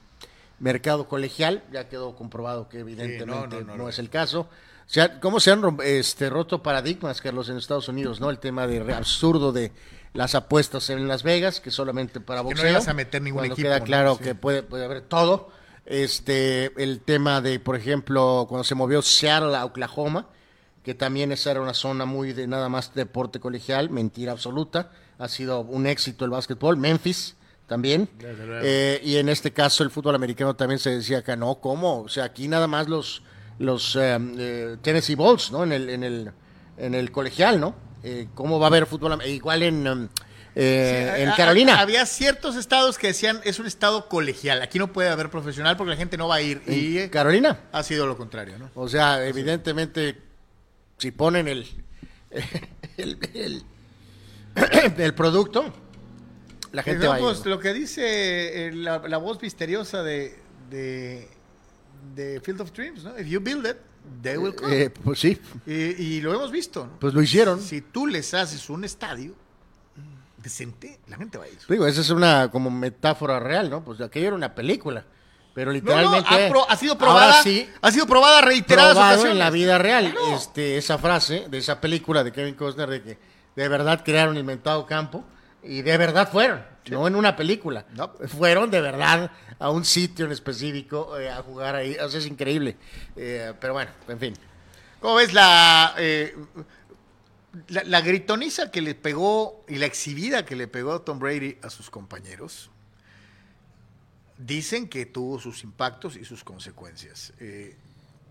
mercado 0.60 1.08
colegial, 1.08 1.63
ya 1.71 1.88
quedó 1.88 2.15
comprobado 2.15 2.67
que 2.67 2.80
evidentemente 2.80 3.63
no, 3.63 3.89
es 3.89 3.97
el 3.97 4.10
caso. 4.10 4.41
O 4.41 4.93
sea, 4.93 5.21
¿cómo 5.21 5.39
se 5.39 5.52
han 5.52 5.78
este, 5.84 6.30
roto 6.30 6.62
paradigmas, 6.62 7.21
Carlos, 7.21 7.47
en 7.50 7.58
Estados 7.58 7.88
Unidos, 7.88 8.19
no? 8.19 8.30
El 8.30 8.39
tema 8.39 8.67
de 8.67 8.93
absurdo 8.93 9.54
de 9.54 9.71
las 10.13 10.36
apuestas 10.36 10.89
en 10.89 11.08
Las 11.08 11.24
Vegas, 11.24 11.62
que 11.62 11.71
solamente 11.71 12.19
para 12.19 12.41
boxeo. 12.41 12.65
Que 12.65 12.86
no 12.86 12.91
a 12.91 12.93
meter 12.93 13.21
ningún 13.21 13.45
equipo. 13.45 13.56
queda 13.56 13.80
claro 13.80 14.17
que 14.17 14.36
puede, 14.36 14.63
puede 14.63 14.84
haber 14.84 15.02
todo 15.02 15.50
este, 15.86 16.72
el 16.82 17.02
tema 17.02 17.41
de, 17.41 17.60
por 17.60 17.76
ejemplo, 17.76 18.46
cuando 18.48 18.63
se 18.63 18.76
movió 18.76 19.02
Seattle 19.02 19.56
a 19.56 19.65
Oklahoma, 19.65 20.28
que 20.84 20.94
también 20.96 21.32
esa 21.32 21.52
era 21.52 21.62
una 21.62 21.74
zona 21.74 22.06
muy 22.06 22.34
de 22.34 22.48
nada 22.48 22.70
más 22.70 22.94
deporte 22.94 23.39
colegial, 23.39 23.89
mentira 23.89 24.32
absoluta. 24.32 24.91
Ha 25.20 25.28
sido 25.28 25.62
un 25.62 25.86
éxito 25.86 26.26
el 26.26 26.32
básquetbol. 26.32 26.78
Memphis 26.78 27.36
también. 27.67 28.10
Eh, 28.20 29.00
y 29.04 29.17
en 29.17 29.30
este 29.30 29.54
caso 29.54 29.84
el 29.84 29.91
fútbol 29.91 30.15
americano 30.15 30.56
también 30.56 30.80
se 30.80 30.89
decía 30.89 31.24
que 31.24 31.38
no, 31.38 31.56
¿cómo? 31.56 32.02
O 32.02 32.10
sea, 32.10 32.26
aquí 32.26 32.48
nada 32.48 32.67
más 32.67 32.88
los, 32.88 33.22
los 33.60 33.96
eh, 33.96 34.17
eh, 34.38 34.78
Tennessee 34.82 35.15
Balls, 35.15 35.52
¿no? 35.52 35.63
En 35.63 35.72
el, 35.72 35.89
en 35.89 36.04
el, 36.04 36.32
en 36.78 36.96
el 36.96 37.12
colegial, 37.12 37.60
¿no? 37.60 37.76
¿Cómo 38.34 38.60
va 38.60 38.65
a 38.65 38.70
haber 38.70 38.88
fútbol? 38.88 39.24
Igual 39.26 39.63
en... 39.63 39.88
Um, 39.88 40.10
eh, 40.56 41.16
en 41.20 41.32
Carolina. 41.32 41.80
había 41.80 42.06
ciertos 42.06 42.56
estados 42.56 42.98
que 42.98 43.08
decían 43.08 43.40
es 43.44 43.60
un 43.60 43.68
estado 43.68 44.10
colegial. 44.10 44.62
Aquí 44.62 44.80
no 44.80 44.92
puede 44.92 45.10
haber 45.10 45.30
profesional 45.30 45.78
porque 45.78 45.92
la 45.92 45.98
gente 45.98 46.18
no 46.18 46.28
va 46.28 46.36
a 46.36 46.42
ir. 46.42 46.62
y 46.68 46.98
eh, 46.98 47.10
Carolina 47.10 47.62
ha 47.72 47.84
sido 47.84 48.06
lo 48.06 48.18
contrario, 48.18 48.58
¿no? 48.58 48.70
O 48.76 48.88
sea, 48.90 49.26
evidentemente, 49.26 50.22
si 50.98 51.12
ponen 51.12 51.48
el 51.48 51.68
el, 52.98 53.64
el, 54.98 55.14
producto, 55.14 55.74
la 56.72 56.84
gente 56.84 57.08
va 57.08 57.16
a 57.16 57.20
ir. 57.20 57.46
Lo 57.46 57.60
que 57.60 57.74
dice 57.74 58.68
eh, 58.68 58.72
la, 58.74 58.98
voz 59.18 59.42
misteriosa 59.42 60.04
de, 60.04 60.38
de, 60.70 61.28
de, 62.16 62.42
Field 62.42 62.62
of 62.62 62.72
Dreams, 62.72 63.04
¿no? 63.04 63.18
If 63.18 63.28
you 63.28 63.40
build 63.40 63.66
it, 63.66 63.78
they 64.22 64.38
will 64.38 64.56
come. 64.56 64.90
pues 64.90 65.20
sí. 65.20 65.40
Y, 65.66 66.22
lo 66.22 66.34
hemos 66.34 66.52
visto. 66.52 66.90
Pues 67.00 67.14
lo 67.14 67.22
hicieron. 67.22 67.62
Si 67.62 67.82
tú 67.82 68.08
les 68.08 68.34
haces 68.34 68.70
un 68.70 68.84
estadio 68.84 69.36
decente, 70.38 71.00
la 71.08 71.18
gente 71.18 71.38
va 71.38 71.46
a 71.46 71.48
ir. 71.48 71.58
Digo, 71.68 71.88
esa 71.88 72.02
es 72.02 72.10
una 72.10 72.50
como 72.52 72.70
metáfora 72.70 73.40
real, 73.40 73.70
¿no? 73.70 73.84
Pues 73.84 74.02
aquello 74.02 74.28
era 74.28 74.36
una 74.36 74.56
película. 74.56 75.06
Pero 75.54 75.72
literalmente 75.72 76.30
ha, 76.70 76.78
sido 76.78 76.98
probada, 76.98 77.44
sí, 77.44 77.70
ha 77.82 77.92
sido 77.92 78.08
probada 78.08 78.40
reiteradas 78.40 78.96
ocasiones. 78.96 79.34
en 79.34 79.40
la 79.40 79.50
vida 79.50 79.78
real. 79.78 80.16
Este, 80.34 80.78
esa 80.78 80.98
frase 80.98 81.46
de 81.50 81.58
esa 81.58 81.82
película 81.82 82.24
de 82.24 82.32
Kevin 82.32 82.56
Costner 82.56 82.90
de 82.90 83.02
que 83.04 83.18
de 83.58 83.68
verdad 83.68 84.02
crearon 84.06 84.38
inventado 84.38 84.86
campo 84.86 85.26
y 85.62 85.82
de 85.82 85.98
verdad 85.98 86.30
fueron, 86.32 86.64
no 86.90 87.06
en 87.06 87.16
una 87.16 87.36
película. 87.36 87.86
No. 87.96 88.14
Fueron 88.28 88.72
de 88.72 88.80
verdad 88.80 89.30
a 89.60 89.70
un 89.70 89.84
sitio 89.84 90.26
en 90.26 90.32
específico 90.32 91.20
eh, 91.20 91.30
a 91.30 91.42
jugar 91.44 91.76
ahí. 91.76 91.98
O 91.98 92.08
sea, 92.08 92.22
es 92.22 92.28
increíble. 92.28 92.78
Eh, 93.18 93.54
pero 93.60 93.74
bueno, 93.74 93.92
en 94.08 94.20
fin. 94.20 94.34
¿Cómo 95.02 95.16
ves 95.16 95.34
la 95.34 95.96
eh, 95.98 96.36
la, 97.68 98.02
gritoniza 98.02 98.72
que 98.72 98.82
le 98.82 98.96
pegó 98.96 99.66
y 99.68 99.76
la 99.76 99.86
exhibida 99.86 100.46
que 100.46 100.56
le 100.56 100.68
pegó 100.68 101.02
Tom 101.02 101.20
Brady 101.20 101.58
a 101.62 101.70
sus 101.70 101.90
compañeros, 101.90 102.70
dicen 104.38 104.88
que 104.88 105.06
tuvo 105.06 105.40
sus 105.40 105.64
impactos 105.64 106.16
y 106.16 106.26
sus 106.26 106.44
consecuencias. 106.44 107.34
Eh, 107.40 107.76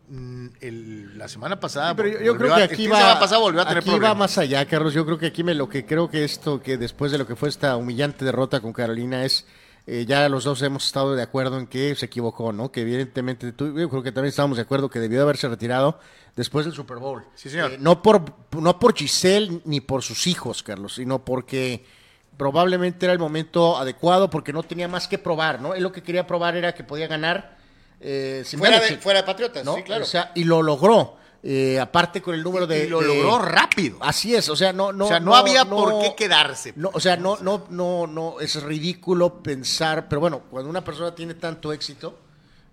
mm, 0.08 0.46
la 1.16 1.28
semana 1.28 1.60
pasada, 1.60 1.94
pero 1.94 2.08
yo, 2.20 2.36
creo 2.36 2.56
que 2.56 2.62
aquí, 2.62 2.86
va, 2.86 3.22
aquí 3.22 3.98
va 3.98 4.14
más 4.14 4.38
allá, 4.38 4.64
Carlos. 4.66 4.94
Yo 4.94 5.04
creo 5.04 5.18
que 5.18 5.26
aquí 5.26 5.44
me, 5.44 5.54
lo 5.54 5.68
que 5.68 5.84
creo 5.84 6.10
que 6.10 6.24
esto, 6.24 6.62
que 6.62 6.78
después 6.78 7.12
de 7.12 7.18
lo 7.18 7.26
que 7.26 7.36
fue 7.36 7.48
esta 7.48 7.76
humillante 7.76 8.24
derrota 8.24 8.60
con 8.60 8.72
Carolina 8.72 9.24
es 9.24 9.46
eh, 9.92 10.06
ya 10.06 10.28
los 10.28 10.44
dos 10.44 10.62
hemos 10.62 10.86
estado 10.86 11.16
de 11.16 11.22
acuerdo 11.22 11.58
en 11.58 11.66
que 11.66 11.96
se 11.96 12.06
equivocó, 12.06 12.52
¿no? 12.52 12.70
Que 12.70 12.82
evidentemente, 12.82 13.50
tú, 13.50 13.76
yo 13.76 13.90
creo 13.90 14.04
que 14.04 14.12
también 14.12 14.28
estábamos 14.28 14.56
de 14.56 14.62
acuerdo 14.62 14.88
que 14.88 15.00
debió 15.00 15.18
de 15.18 15.24
haberse 15.24 15.48
retirado 15.48 15.98
después 16.36 16.64
del 16.64 16.72
Super 16.72 16.98
Bowl. 16.98 17.24
Sí, 17.34 17.50
señor. 17.50 17.72
Eh, 17.72 17.76
no, 17.80 18.00
por, 18.00 18.22
no 18.56 18.78
por 18.78 18.96
Giselle 18.96 19.60
ni 19.64 19.80
por 19.80 20.04
sus 20.04 20.28
hijos, 20.28 20.62
Carlos, 20.62 20.94
sino 20.94 21.24
porque 21.24 21.84
probablemente 22.36 23.04
era 23.04 23.12
el 23.12 23.18
momento 23.18 23.78
adecuado 23.78 24.30
porque 24.30 24.52
no 24.52 24.62
tenía 24.62 24.86
más 24.86 25.08
que 25.08 25.18
probar, 25.18 25.60
¿no? 25.60 25.74
Él 25.74 25.82
lo 25.82 25.90
que 25.90 26.04
quería 26.04 26.24
probar 26.24 26.56
era 26.56 26.72
que 26.72 26.84
podía 26.84 27.08
ganar 27.08 27.58
eh, 27.98 28.44
fuera, 28.56 28.78
de, 28.78 28.96
fuera 28.98 29.22
de 29.22 29.26
Patriotas, 29.26 29.64
¿no? 29.64 29.74
sí, 29.74 29.82
claro. 29.82 30.04
O 30.04 30.06
sea, 30.06 30.30
y 30.36 30.44
lo 30.44 30.62
logró. 30.62 31.16
Eh, 31.42 31.80
aparte 31.80 32.20
con 32.20 32.34
el 32.34 32.42
número 32.42 32.66
de. 32.66 32.84
Y 32.84 32.88
lo 32.88 33.00
logró 33.00 33.38
rápido. 33.38 33.96
Así 34.00 34.34
es, 34.34 34.48
o 34.50 34.56
sea, 34.56 34.72
no, 34.72 34.92
no. 34.92 35.06
O 35.06 35.08
sea, 35.08 35.20
no, 35.20 35.34
había 35.34 35.64
por 35.64 36.00
qué 36.02 36.14
quedarse. 36.14 36.74
No, 36.76 36.90
o 36.92 37.00
sea, 37.00 37.16
no, 37.16 37.38
no, 37.38 37.66
no, 37.70 38.06
no, 38.06 38.40
es 38.40 38.62
ridículo 38.62 39.42
pensar, 39.42 40.06
pero 40.08 40.20
bueno, 40.20 40.42
cuando 40.50 40.68
una 40.68 40.84
persona 40.84 41.14
tiene 41.14 41.34
tanto 41.34 41.72
éxito, 41.72 42.18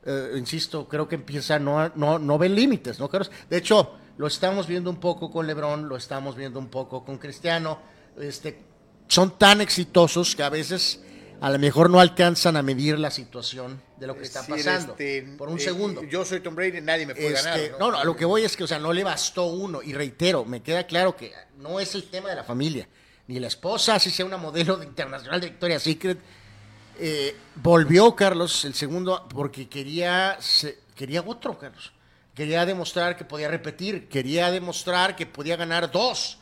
eh, 0.05 0.33
insisto, 0.35 0.87
creo 0.87 1.07
que 1.07 1.15
empieza 1.15 1.59
no, 1.59 1.89
no, 1.95 2.19
no 2.19 2.37
ve 2.37 2.49
límites, 2.49 2.99
¿no? 2.99 3.09
De 3.49 3.57
hecho, 3.57 3.93
lo 4.17 4.27
estamos 4.27 4.67
viendo 4.67 4.89
un 4.89 4.97
poco 4.97 5.31
con 5.31 5.47
Lebron, 5.47 5.87
lo 5.87 5.95
estamos 5.95 6.35
viendo 6.35 6.59
un 6.59 6.67
poco 6.67 7.05
con 7.05 7.17
Cristiano, 7.17 7.79
este, 8.19 8.63
son 9.07 9.37
tan 9.37 9.61
exitosos 9.61 10.35
que 10.35 10.43
a 10.43 10.49
veces 10.49 11.01
a 11.39 11.49
lo 11.49 11.59
mejor 11.59 11.89
no 11.89 11.99
alcanzan 11.99 12.55
a 12.57 12.61
medir 12.61 12.97
la 12.97 13.11
situación 13.11 13.81
de 13.97 14.07
lo 14.07 14.15
que 14.17 14.23
está 14.23 14.45
pasando 14.45 14.93
este, 14.93 15.21
por 15.37 15.49
un 15.49 15.57
eh, 15.57 15.61
segundo. 15.61 16.03
Yo 16.03 16.25
soy 16.25 16.39
Tom 16.39 16.55
Brady, 16.55 16.81
nadie 16.81 17.05
me 17.05 17.13
puede 17.15 17.31
ganar. 17.31 17.59
Este, 17.59 17.77
¿no? 17.79 17.91
¿no? 17.91 17.97
a 17.97 18.03
lo 18.03 18.15
que 18.15 18.25
voy 18.25 18.43
es 18.43 18.55
que, 18.57 18.63
o 18.63 18.67
sea, 18.67 18.79
no 18.79 18.91
le 18.93 19.03
bastó 19.03 19.45
uno. 19.45 19.81
Y 19.83 19.93
reitero, 19.93 20.45
me 20.45 20.61
queda 20.61 20.85
claro 20.87 21.15
que 21.15 21.31
no 21.57 21.79
es 21.79 21.93
el 21.95 22.09
tema 22.09 22.29
de 22.29 22.35
la 22.35 22.43
familia. 22.43 22.87
ni 23.27 23.39
la 23.39 23.47
esposa, 23.47 23.95
así 23.95 24.09
sea 24.09 24.25
una 24.25 24.37
modelo 24.37 24.77
de 24.77 24.85
internacional 24.85 25.41
de 25.41 25.49
Victoria's 25.49 25.83
Secret. 25.83 26.17
Eh, 26.99 27.35
volvió 27.55 28.15
Carlos 28.15 28.65
el 28.65 28.73
segundo 28.73 29.27
porque 29.29 29.67
quería, 29.67 30.37
se- 30.39 30.79
quería 30.95 31.21
otro, 31.21 31.57
Carlos. 31.59 31.91
Quería 32.33 32.65
demostrar 32.65 33.17
que 33.17 33.25
podía 33.25 33.47
repetir, 33.49 34.07
quería 34.07 34.49
demostrar 34.51 35.15
que 35.15 35.25
podía 35.25 35.55
ganar 35.57 35.91
dos. 35.91 36.39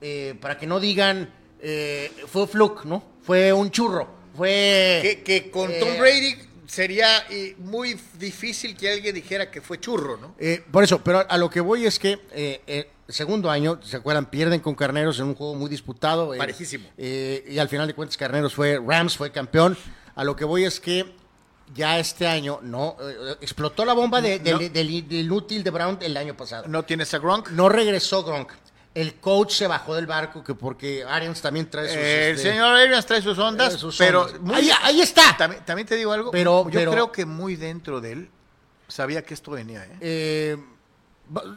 Eh, 0.00 0.36
para 0.40 0.56
que 0.58 0.66
no 0.66 0.80
digan, 0.80 1.30
eh, 1.60 2.10
fue 2.26 2.46
fluke, 2.46 2.84
¿no? 2.84 3.02
Fue 3.22 3.52
un 3.52 3.70
churro. 3.70 4.08
Fue. 4.36 5.00
Que, 5.02 5.22
que 5.22 5.50
con 5.50 5.70
eh, 5.70 5.78
Tom 5.80 5.98
Brady 5.98 6.36
sería 6.66 7.26
eh, 7.30 7.54
muy 7.58 7.98
difícil 8.18 8.76
que 8.76 8.92
alguien 8.92 9.14
dijera 9.14 9.50
que 9.50 9.60
fue 9.60 9.80
churro, 9.80 10.16
¿no? 10.18 10.34
Eh, 10.38 10.62
por 10.70 10.84
eso, 10.84 11.02
pero 11.02 11.24
a 11.28 11.38
lo 11.38 11.48
que 11.48 11.60
voy 11.60 11.86
es 11.86 11.98
que 11.98 12.18
eh, 12.32 12.60
eh, 12.66 12.90
segundo 13.08 13.50
año, 13.50 13.80
¿se 13.82 13.96
acuerdan? 13.96 14.26
Pierden 14.26 14.60
con 14.60 14.74
Carneros 14.74 15.18
en 15.20 15.26
un 15.26 15.34
juego 15.34 15.54
muy 15.54 15.70
disputado. 15.70 16.34
eh, 16.34 16.38
Parejísimo. 16.38 16.86
eh, 16.98 17.44
y 17.48 17.58
al 17.58 17.68
final 17.68 17.86
de 17.86 17.94
cuentas, 17.94 18.16
Carneros 18.16 18.54
fue, 18.54 18.80
Rams 18.84 19.16
fue 19.16 19.30
campeón. 19.32 19.76
A 20.14 20.24
lo 20.24 20.34
que 20.36 20.44
voy 20.44 20.64
es 20.64 20.80
que 20.80 21.04
ya 21.74 21.98
este 21.98 22.26
año 22.26 22.58
no 22.62 22.96
eh, 23.00 23.36
explotó 23.40 23.84
la 23.84 23.92
bomba 23.92 24.20
de- 24.20 24.38
del, 24.38 24.52
No. 24.54 24.58
del- 24.60 24.72
del 24.72 25.20
inútil 25.20 25.62
de 25.64 25.70
Brown 25.70 25.98
el 26.02 26.16
año 26.16 26.36
pasado. 26.36 26.66
No 26.68 26.84
tienes 26.84 27.12
a 27.14 27.18
Gronk. 27.18 27.50
No 27.50 27.68
regresó 27.68 28.22
Gronk. 28.24 28.52
El 28.96 29.16
coach 29.16 29.52
se 29.52 29.66
bajó 29.66 29.94
del 29.94 30.06
barco 30.06 30.42
que 30.42 30.54
porque 30.54 31.04
Arians 31.04 31.42
también 31.42 31.68
trae 31.68 31.86
sus. 31.86 31.96
Eh, 31.96 32.30
el 32.30 32.36
este, 32.36 32.50
señor 32.50 32.74
Arians 32.74 33.04
trae 33.04 33.20
sus 33.20 33.38
ondas, 33.38 33.74
sus 33.74 33.96
pero 33.98 34.22
ondas. 34.22 34.40
muy- 34.40 34.54
ahí, 34.56 34.70
ahí 34.82 35.00
está. 35.02 35.36
También, 35.36 35.62
también 35.66 35.86
te 35.86 35.96
digo 35.96 36.12
algo. 36.12 36.30
Pero- 36.30 36.64
yo 36.64 36.70
pero- 36.70 36.92
creo 36.92 37.12
que 37.12 37.26
muy 37.26 37.56
dentro 37.56 38.00
de 38.00 38.12
él 38.12 38.30
sabía 38.88 39.22
que 39.22 39.34
esto 39.34 39.50
venía. 39.50 39.84
¿eh? 39.84 39.98
Eh, 40.00 40.56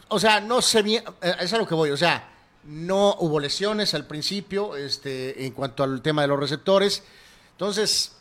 o 0.08 0.20
sea, 0.20 0.40
no 0.40 0.60
sé 0.60 0.82
bien, 0.82 1.02
eh, 1.22 1.34
es 1.40 1.52
a 1.52 1.56
lo 1.58 1.66
que 1.66 1.74
voy, 1.74 1.90
o 1.90 1.96
sea, 1.96 2.28
no 2.64 3.16
hubo 3.20 3.40
lesiones 3.40 3.94
al 3.94 4.06
principio 4.06 4.76
este, 4.76 5.46
en 5.46 5.52
cuanto 5.52 5.82
al 5.82 6.02
tema 6.02 6.20
de 6.22 6.28
los 6.28 6.38
receptores. 6.38 7.02
Entonces, 7.52 8.16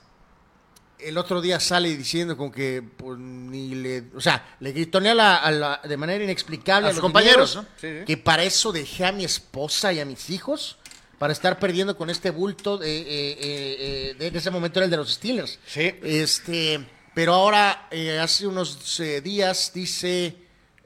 el 1.02 1.18
otro 1.18 1.42
día 1.42 1.60
sale 1.60 1.96
diciendo 1.96 2.36
con 2.38 2.52
que 2.52 2.82
pues, 2.98 3.18
ni 3.20 3.76
le, 3.76 4.04
o 4.16 4.22
sea, 4.22 4.56
le 4.60 4.72
gritonea 4.72 5.80
de 5.84 5.98
manera 5.98 6.24
inexplicable 6.24 6.88
A 6.88 6.90
a, 6.90 6.94
sus 6.94 6.98
los 6.98 7.02
compañeros, 7.04 7.52
dineros 7.52 7.56
¿no? 7.56 7.80
Sí, 7.80 8.00
sí. 8.00 8.06
que 8.06 8.18
para 8.18 8.44
eso 8.44 8.72
dejé 8.72 9.06
a 9.06 9.12
mi 9.12 9.24
esposa 9.26 9.94
y 9.94 10.00
a 10.00 10.06
mis 10.06 10.30
hijos 10.30 10.78
para 11.18 11.34
estar 11.34 11.60
perdiendo 11.60 11.98
con 11.98 12.10
este 12.10 12.30
bulto 12.30 12.78
de, 12.78 13.00
eh, 13.00 13.06
eh, 13.08 14.16
eh, 14.20 14.30
de- 14.32 14.38
ese 14.38 14.52
momento 14.52 14.80
era 14.80 14.86
el 14.86 14.92
de 14.92 14.98
los 14.98 15.12
Steelers. 15.14 15.60
Sí. 15.68 15.94
Este, 16.04 16.86
pero 17.14 17.34
ahora, 17.34 17.88
eh, 17.92 18.20
hace 18.20 18.48
unos 18.48 18.98
días, 19.24 19.72
dice, 19.74 20.36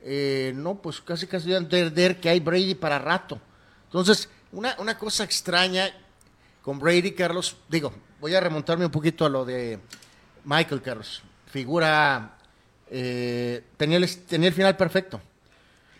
eh, 0.01 0.51
no, 0.55 0.81
pues 0.81 1.01
casi 1.01 1.27
casi 1.27 1.45
voy 1.45 1.55
a 1.55 1.57
entender 1.57 2.19
que 2.19 2.29
hay 2.29 2.39
Brady 2.39 2.75
para 2.75 2.97
rato. 2.97 3.39
Entonces, 3.85 4.27
una, 4.51 4.75
una 4.79 4.97
cosa 4.97 5.23
extraña 5.23 5.91
con 6.63 6.79
Brady, 6.79 7.11
Carlos, 7.11 7.57
digo, 7.69 7.93
voy 8.19 8.33
a 8.33 8.39
remontarme 8.39 8.85
un 8.85 8.91
poquito 8.91 9.25
a 9.25 9.29
lo 9.29 9.45
de 9.45 9.79
Michael, 10.45 10.81
Carlos. 10.81 11.21
Figura, 11.51 12.31
eh, 12.89 13.63
tenía, 13.77 13.97
el, 13.97 14.17
tenía 14.25 14.49
el 14.49 14.53
final 14.53 14.75
perfecto. 14.77 15.21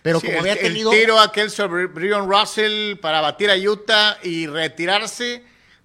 Pero 0.01 0.19
Sí, 0.19 0.25
como 0.27 0.39
el- 0.39 0.49
había 0.51 0.61
tenido... 0.61 0.91
El 0.91 0.99
tiro 0.99 1.19
aquel 1.19 1.49
sobre 1.49 1.85
Brian 1.87 2.27
Russell 2.29 2.97
para 2.97 3.21
batir 3.21 3.49
a 3.49 3.55
Utah 3.55 4.17
y 4.23 4.47
retirarse 4.47 5.43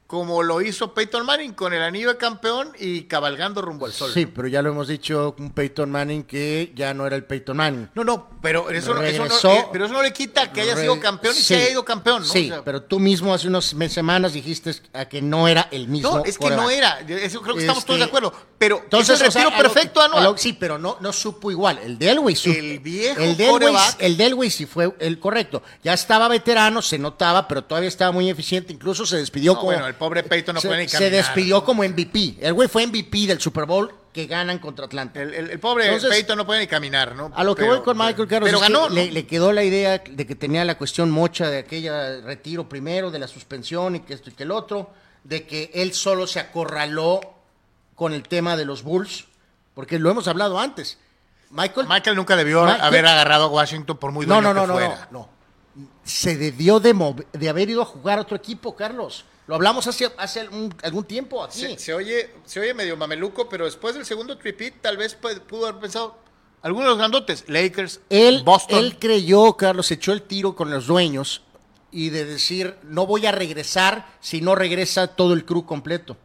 como 0.09 0.42
lo 0.42 0.62
hizo 0.62 0.94
Peyton 0.94 1.27
Manning 1.27 1.53
con 1.53 1.75
el 1.75 1.83
anillo 1.83 2.09
de 2.09 2.16
campeón 2.16 2.73
y 2.79 3.03
cabalgando 3.03 3.61
rumbo 3.61 3.85
al 3.85 3.92
sol. 3.92 4.11
Sí, 4.14 4.25
pero 4.25 4.49
ya 4.49 4.62
lo 4.62 4.71
hemos 4.71 4.88
dicho, 4.88 5.37
un 5.38 5.51
Peyton 5.51 5.90
Manning 5.90 6.23
que 6.25 6.73
ya 6.75 6.94
no 6.94 7.07
era 7.07 7.14
el 7.14 7.25
Peyton 7.25 7.59
Manning. 7.59 7.90
No, 7.94 8.05
no, 8.05 8.31
pero 8.40 8.71
eso, 8.71 8.94
no- 8.94 9.03
eso 9.03 9.27
no, 9.27 9.51
eh, 9.53 9.66
pero 9.71 9.85
eso 9.85 9.92
no 9.92 10.03
le 10.03 10.11
quita 10.14 10.51
que 10.51 10.62
haya 10.62 10.77
sido 10.79 10.99
campeón 10.99 11.35
y 11.35 11.38
sí, 11.38 11.44
se 11.44 11.57
haya 11.57 11.71
ido 11.73 11.85
campeón, 11.85 12.23
¿no? 12.23 12.29
Sí, 12.29 12.47
O 12.51 12.55
sea, 12.55 12.64
pero 12.64 12.83
tú 12.85 12.99
mismo 12.99 13.35
hace 13.35 13.49
unas 13.49 13.75
me- 13.75 13.90
semanas 13.90 14.33
dijiste 14.33 14.75
a 14.94 15.05
que 15.05 15.21
no 15.21 15.47
era 15.47 15.68
el 15.71 15.88
mismo. 15.88 16.16
no, 16.18 16.25
es 16.25 16.38
que 16.38 16.49
no 16.51 16.71
era. 16.71 17.01
Eso 17.01 17.42
creo 17.42 17.55
que 17.55 17.61
estamos 17.61 17.85
todos 17.85 17.99
de 17.99 18.07
Este, 18.07 18.16
acuerdo. 18.16 18.33
Pero 18.57 18.81
Entonces, 18.83 19.16
es 19.16 19.21
el 19.21 19.29
o 19.29 19.31
sea, 19.31 19.42
retiro 19.44 19.55
a 19.55 19.62
lo 19.62 19.62
perfecto 19.75 20.01
a 20.01 20.09
lo- 20.23 20.38
sí, 20.38 20.55
pero 20.55 20.79
no, 20.79 20.97
no 21.01 21.12
supo 21.12 21.51
igual. 21.51 21.79
El 21.85 21.99
de 21.99 22.11
Elway 22.12 22.35
supo. 22.35 22.59
El 22.59 22.79
viejo 22.81 23.21
el 23.21 23.37
de 23.37 23.44
Elway, 23.44 23.61
quarterback. 23.61 23.97
el 23.99 24.16
de 24.16 24.25
Elway 24.25 24.51
sí 24.51 24.64
fue 24.64 24.90
el 25.01 25.18
correcto. 25.21 25.62
Ya 25.85 25.92
estaba 25.92 26.29
veterano, 26.29 26.81
se 26.81 26.99
notaba, 26.99 27.47
pero 27.47 27.62
todavía 27.64 27.88
estaba 27.90 28.11
muy 28.11 28.31
eficiente. 28.31 28.73
Incluso 28.73 29.05
se 29.05 29.18
despidió 29.18 29.53
No, 29.53 29.59
como. 29.61 29.73
bueno, 29.73 29.87
el 29.87 29.97
pobre 29.98 30.22
Peyton 30.22 30.54
no 30.54 30.61
se, 30.61 30.68
puede 30.68 30.82
ni 30.82 30.88
se 30.88 30.96
caminar. 30.98 31.12
despidió 31.24 31.64
como 31.64 31.82
MVP. 31.82 32.37
El 32.40 32.54
güey 32.54 32.68
fue 32.68 32.87
MVP 32.87 33.26
del 33.26 33.40
Super 33.40 33.66
Bowl 33.66 33.92
que 34.12 34.26
ganan 34.26 34.58
contra 34.58 34.87
Atlanta. 34.87 35.20
El, 35.20 35.34
el- 35.34 35.50
el 35.50 35.61
pobre 35.61 35.84
Entonces, 35.87 36.11
Peyton 36.11 36.38
no 36.38 36.46
puede 36.46 36.61
ni 36.61 36.66
caminar, 36.66 37.14
¿no? 37.14 37.30
A 37.34 37.44
lo 37.44 37.54
que 37.54 37.62
Pero- 37.62 37.76
voy 37.76 37.84
con 37.84 37.96
Michael 37.98 38.26
Carlos 38.28 38.48
Pero 38.48 38.58
es 38.58 38.66
que 38.66 38.72
ganó, 38.72 38.88
¿no? 38.88 38.94
le, 38.94 39.11
le 39.12 39.26
quedó 39.26 39.52
la 39.52 39.62
idea 39.64 39.98
de 39.98 40.26
que 40.26 40.34
tenía 40.34 40.64
la 40.64 40.78
cuestión 40.78 41.11
mocha 41.11 41.50
de 41.50 41.58
aquella 41.58 42.20
retiro 42.22 42.68
primero, 42.68 43.11
de 43.11 43.18
la 43.18 43.28
suspensión 43.28 43.96
y 43.96 44.00
que 44.00 44.14
esto 44.14 44.30
y 44.30 44.32
que 44.32 44.44
el 44.44 44.50
otro, 44.50 44.90
de 45.24 45.46
que 45.46 45.70
él 45.74 45.92
solo 45.92 46.26
se 46.26 46.40
acorraló 46.40 47.20
con 47.94 48.12
el 48.14 48.22
tema 48.22 48.56
de 48.56 48.64
los 48.64 48.82
Bulls, 48.82 49.26
porque 49.74 49.98
lo 49.98 50.11
hemos 50.11 50.26
hablado 50.28 50.58
antes. 50.58 50.98
Michael, 51.50 51.87
Michael 51.88 52.16
nunca 52.16 52.37
debió 52.37 52.62
Michael- 52.64 52.82
haber 52.82 53.06
agarrado 53.06 53.44
a 53.44 53.48
Washington 53.48 53.96
por 53.96 54.12
muy 54.12 54.26
no, 54.26 54.34
dueño 54.34 54.52
no, 54.52 54.54
no, 54.54 54.61
que 54.62 54.66
no, 54.68 54.72
fuera. 54.74 55.08
no, 55.11 55.18
no. 55.20 55.38
Se 56.04 56.37
debió 56.37 56.80
de, 56.80 56.94
de 57.32 57.48
haber 57.48 57.70
ido 57.70 57.82
a 57.82 57.84
jugar 57.84 58.18
a 58.18 58.22
otro 58.22 58.37
equipo, 58.37 58.74
Carlos. 58.74 59.24
Lo 59.48 59.54
hablamos 59.54 59.87
hace, 59.87 60.12
hace 60.18 60.40
algún, 60.40 60.74
algún 60.82 61.04
tiempo 61.04 61.42
aquí. 61.42 61.61
Se, 61.61 61.78
se 61.78 61.94
oye, 61.94 62.34
se 62.44 62.61
oye 62.61 62.74
medio 62.74 62.98
mameluco, 62.98 63.48
pero 63.48 63.64
después 63.64 63.94
del 63.94 64.04
segundo 64.04 64.37
tripit 64.37 64.82
tal 64.82 64.98
vez 64.98 65.14
pudo 65.14 65.66
haber 65.66 65.80
pensado 65.80 66.18
algunos 66.61 66.84
de 66.84 66.88
los 66.90 66.98
grandotes, 66.98 67.44
Lakers, 67.48 68.00
Él, 68.11 68.42
Boston. 68.44 68.78
él 68.78 68.98
creyó, 68.98 69.56
Carlos, 69.56 69.90
echó 69.90 70.12
el 70.12 70.20
tiro 70.22 70.54
con 70.54 70.70
los 70.70 70.87
dueños 70.87 71.40
y 71.90 72.11
de 72.11 72.26
decir, 72.26 72.76
no 72.82 73.06
voy 73.06 73.24
a 73.24 73.32
regresar 73.32 74.06
si 74.20 74.42
no 74.42 74.54
regresa 74.54 75.06
todo 75.06 75.32
el 75.32 75.46
crew 75.46 75.64
completo. 75.64 76.18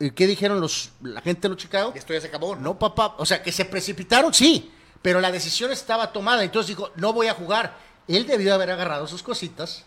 ¿Y 0.00 0.12
qué 0.12 0.26
dijeron 0.26 0.58
los, 0.58 0.92
la 1.02 1.20
gente 1.20 1.42
de 1.42 1.48
los 1.50 1.58
Chicago? 1.58 1.92
Esto 1.94 2.14
ya 2.14 2.22
se 2.22 2.28
acabó, 2.28 2.56
¿no? 2.56 2.62
No, 2.62 2.78
papá. 2.78 3.16
O 3.18 3.26
sea, 3.26 3.42
que 3.42 3.52
se 3.52 3.66
precipitaron, 3.66 4.32
sí, 4.32 4.70
pero 5.02 5.20
la 5.20 5.30
decisión 5.30 5.72
estaba 5.72 6.10
tomada. 6.10 6.42
Entonces 6.42 6.68
dijo, 6.68 6.90
no 6.96 7.12
voy 7.12 7.26
a 7.26 7.34
jugar. 7.34 7.76
Él 8.08 8.26
debió 8.26 8.54
haber 8.54 8.70
agarrado 8.70 9.06
sus 9.06 9.22
cositas 9.22 9.84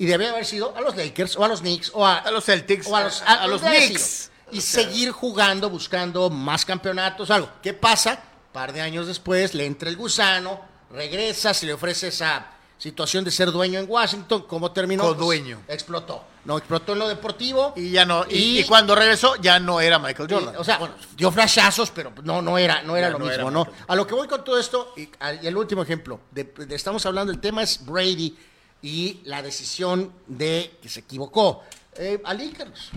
y 0.00 0.06
debió 0.06 0.30
haber 0.30 0.46
sido 0.46 0.74
a 0.74 0.80
los 0.80 0.96
Lakers 0.96 1.36
o 1.36 1.44
a 1.44 1.48
los 1.48 1.60
Knicks 1.60 1.90
o 1.94 2.06
a, 2.06 2.16
A 2.18 2.30
los 2.30 2.44
Celtics, 2.46 2.86
o 2.86 2.96
a 2.96 3.04
los, 3.04 3.20
a- 3.22 3.42
a 3.42 3.46
los 3.46 3.60
Knicks. 3.60 4.30
Y 4.50 4.60
seguir 4.62 5.10
jugando, 5.12 5.68
buscando 5.68 6.28
más 6.30 6.64
campeonatos, 6.64 7.30
algo. 7.30 7.48
¿Qué 7.62 7.72
pasa? 7.74 8.18
par 8.52 8.72
de 8.72 8.80
años 8.80 9.06
después 9.06 9.54
le 9.54 9.64
entra 9.66 9.88
el 9.90 9.96
gusano, 9.96 10.60
regresa, 10.90 11.54
se 11.54 11.66
le 11.66 11.72
ofrece 11.74 12.08
esa 12.08 12.46
situación 12.78 13.22
de 13.24 13.30
ser 13.30 13.52
dueño 13.52 13.78
en 13.78 13.84
Washington. 13.88 14.44
¿Cómo 14.48 14.72
terminó? 14.72 15.04
Pues, 15.04 15.14
Codueño. 15.16 15.60
explotó. 15.68 16.24
No, 16.46 16.56
explotó 16.56 16.94
en 16.94 16.98
lo 17.00 17.06
deportivo. 17.08 17.74
Y 17.76 17.90
ya 17.90 18.04
no, 18.06 18.24
y, 18.28 18.34
Y- 18.36 18.58
y 18.60 18.64
cuando 18.64 18.94
regresó 18.94 19.36
ya 19.36 19.60
no 19.60 19.80
era 19.80 19.98
Michael 19.98 20.28
Y, 20.30 20.34
Jordan. 20.34 20.56
o 20.56 20.64
sea, 20.64 20.78
bueno, 20.78 20.94
dio 21.14 21.30
flashazos, 21.30 21.90
pero 21.90 22.10
no, 22.24 22.40
no 22.42 22.56
era, 22.58 22.82
no 22.82 22.96
era 22.96 23.08
Ya 23.08 23.12
lo 23.12 23.18
no 23.18 23.26
mismo, 23.26 23.42
era 23.42 23.50
¿no? 23.52 23.66
A 23.86 23.94
lo 23.94 24.06
que 24.06 24.14
voy 24.14 24.26
con 24.26 24.42
todo 24.42 24.58
esto, 24.58 24.94
y, 24.96 25.08
el 25.46 25.56
último 25.56 25.82
ejemplo, 25.82 26.18
de, 26.30 26.44
de- 26.44 26.74
estamos 26.74 27.04
hablando, 27.06 27.30
el 27.30 27.38
tema 27.38 27.62
es 27.62 27.84
Brady 27.84 28.36
y 28.82 29.20
la 29.24 29.42
decisión 29.42 30.12
de 30.26 30.72
que 30.82 30.88
se 30.88 31.00
equivocó. 31.00 31.62
Eh, 31.96 32.20
Ali, 32.24 32.50
Carlos. 32.50 32.90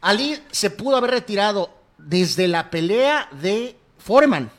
Ali 0.00 0.40
se 0.50 0.70
pudo 0.70 0.96
haber 0.96 1.10
retirado 1.10 1.70
desde 1.98 2.48
la 2.48 2.70
pelea 2.70 3.28
de 3.40 3.76
Foreman. 3.98 4.50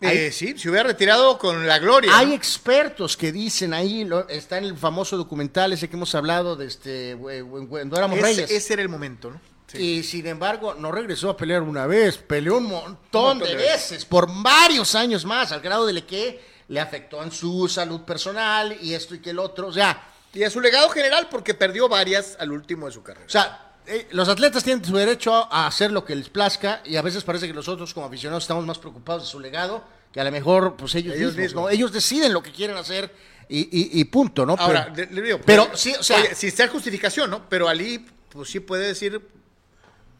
Eh, 0.00 0.32
sí, 0.32 0.58
se 0.58 0.68
hubiera 0.68 0.88
retirado 0.88 1.38
con 1.38 1.64
la 1.66 1.78
gloria. 1.78 2.10
Hay 2.18 2.26
¿no? 2.28 2.32
expertos 2.34 3.16
que 3.16 3.30
dicen 3.30 3.72
ahí, 3.72 4.04
lo- 4.04 4.28
está 4.28 4.58
en 4.58 4.64
el 4.64 4.76
famoso 4.76 5.16
documental 5.16 5.72
ese 5.72 5.88
que 5.88 5.94
hemos 5.94 6.12
hablado 6.16 6.56
de 6.56 6.66
este, 6.66 7.12
eh, 7.12 7.44
cuando 7.68 7.96
éramos 7.96 8.18
reyes. 8.20 8.50
ese 8.50 8.72
era 8.72 8.82
el 8.82 8.88
momento, 8.88 9.30
¿no? 9.30 9.40
Sí. 9.68 9.78
Y 9.78 10.02
sin 10.02 10.26
embargo, 10.26 10.74
no 10.74 10.90
regresó 10.90 11.30
a 11.30 11.36
pelear 11.36 11.62
una 11.62 11.86
vez, 11.86 12.18
peleó 12.18 12.58
un 12.58 12.64
montón, 12.64 12.88
Un 12.88 12.98
montón 13.00 13.38
de, 13.38 13.48
de 13.50 13.54
veces, 13.54 14.04
por 14.04 14.28
varios 14.42 14.94
años 14.96 15.24
más, 15.24 15.52
al 15.52 15.60
grado 15.60 15.86
de 15.86 16.04
que 16.04 16.51
le 16.68 16.80
afectó 16.80 17.22
en 17.22 17.30
su 17.32 17.68
salud 17.68 18.02
personal 18.02 18.76
y 18.80 18.94
esto 18.94 19.14
y 19.14 19.20
que 19.20 19.30
el 19.30 19.38
otro. 19.38 19.68
O 19.68 19.72
sea, 19.72 20.08
Y 20.34 20.42
a 20.44 20.50
su 20.50 20.60
legado 20.60 20.88
general, 20.88 21.28
porque 21.30 21.52
perdió 21.54 21.88
varias 21.88 22.36
al 22.40 22.52
último 22.52 22.86
de 22.86 22.92
su 22.92 23.02
carrera. 23.02 23.26
o 23.26 23.30
sea 23.30 23.68
eh, 23.84 24.06
los 24.12 24.28
atletas 24.28 24.62
tienen 24.62 24.84
su 24.84 24.96
derecho 24.96 25.34
a 25.52 25.66
hacer 25.66 25.90
lo 25.90 26.04
que 26.04 26.14
les 26.14 26.28
plazca 26.28 26.80
y 26.84 26.94
a 26.96 27.02
veces 27.02 27.24
parece 27.24 27.48
que 27.48 27.52
nosotros 27.52 27.92
como 27.92 28.06
aficionados 28.06 28.44
estamos 28.44 28.64
más 28.64 28.78
preocupados 28.78 29.24
de 29.24 29.28
su 29.28 29.40
legado 29.40 29.82
que 30.12 30.20
a 30.20 30.24
lo 30.24 30.30
mejor 30.30 30.76
pues 30.76 30.94
ellos, 30.94 31.16
Ellos 31.16 31.30
mismos, 31.32 31.42
mismos. 31.42 31.62
¿no? 31.64 31.68
Ellos 31.70 31.92
deciden 31.92 32.32
lo 32.32 32.42
que 32.44 32.52
quieren 32.52 32.76
hacer 32.76 33.12
y, 33.48 33.58
y- 33.62 34.00
y 34.00 34.04
punto, 34.04 34.46
¿no? 34.46 34.54
Ahora, 34.56 34.90
Pero- 34.94 35.10
le- 35.12 35.20
digo, 35.22 35.40
pero 35.44 35.66
pues, 35.68 35.80
sí, 35.80 35.92
o 35.98 36.02
sea- 36.04 36.18
oye, 36.18 36.32
sin 36.36 36.52
ser 36.52 36.68
justificación, 36.68 37.28
¿no? 37.28 37.48
Pero 37.48 37.68
Ali, 37.68 38.06
pues 38.30 38.48
sí 38.50 38.60
puede 38.60 38.86
decir, 38.86 39.20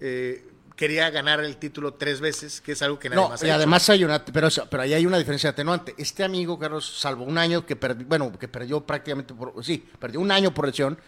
eh, 0.00 0.44
quería 0.76 1.10
ganar 1.10 1.40
el 1.40 1.56
título 1.56 1.94
tres 1.94 2.20
veces, 2.20 2.60
que 2.60 2.72
es 2.72 2.82
algo 2.82 2.98
que 2.98 3.08
nadie 3.08 3.22
No, 3.22 3.28
más 3.28 3.42
ha 3.42 3.46
y 3.46 3.48
hecho. 3.48 3.56
además 3.56 3.88
hay 3.90 4.04
una, 4.04 4.24
pero, 4.24 4.48
pero 4.70 4.82
ahí 4.82 4.94
hay 4.94 5.06
una 5.06 5.18
diferencia 5.18 5.50
atenuante. 5.50 5.94
Este 5.98 6.24
amigo, 6.24 6.58
Carlos, 6.58 6.98
salvo 6.98 7.24
un 7.24 7.38
año 7.38 7.64
que 7.66 7.76
perdió, 7.76 8.06
bueno, 8.06 8.32
que 8.38 8.48
perdió 8.48 8.80
prácticamente 8.80 9.34
por, 9.34 9.64
sí, 9.64 9.84
perdió 9.98 10.20
un 10.20 10.30
año 10.30 10.52
por 10.52 10.66
lesión. 10.66 10.98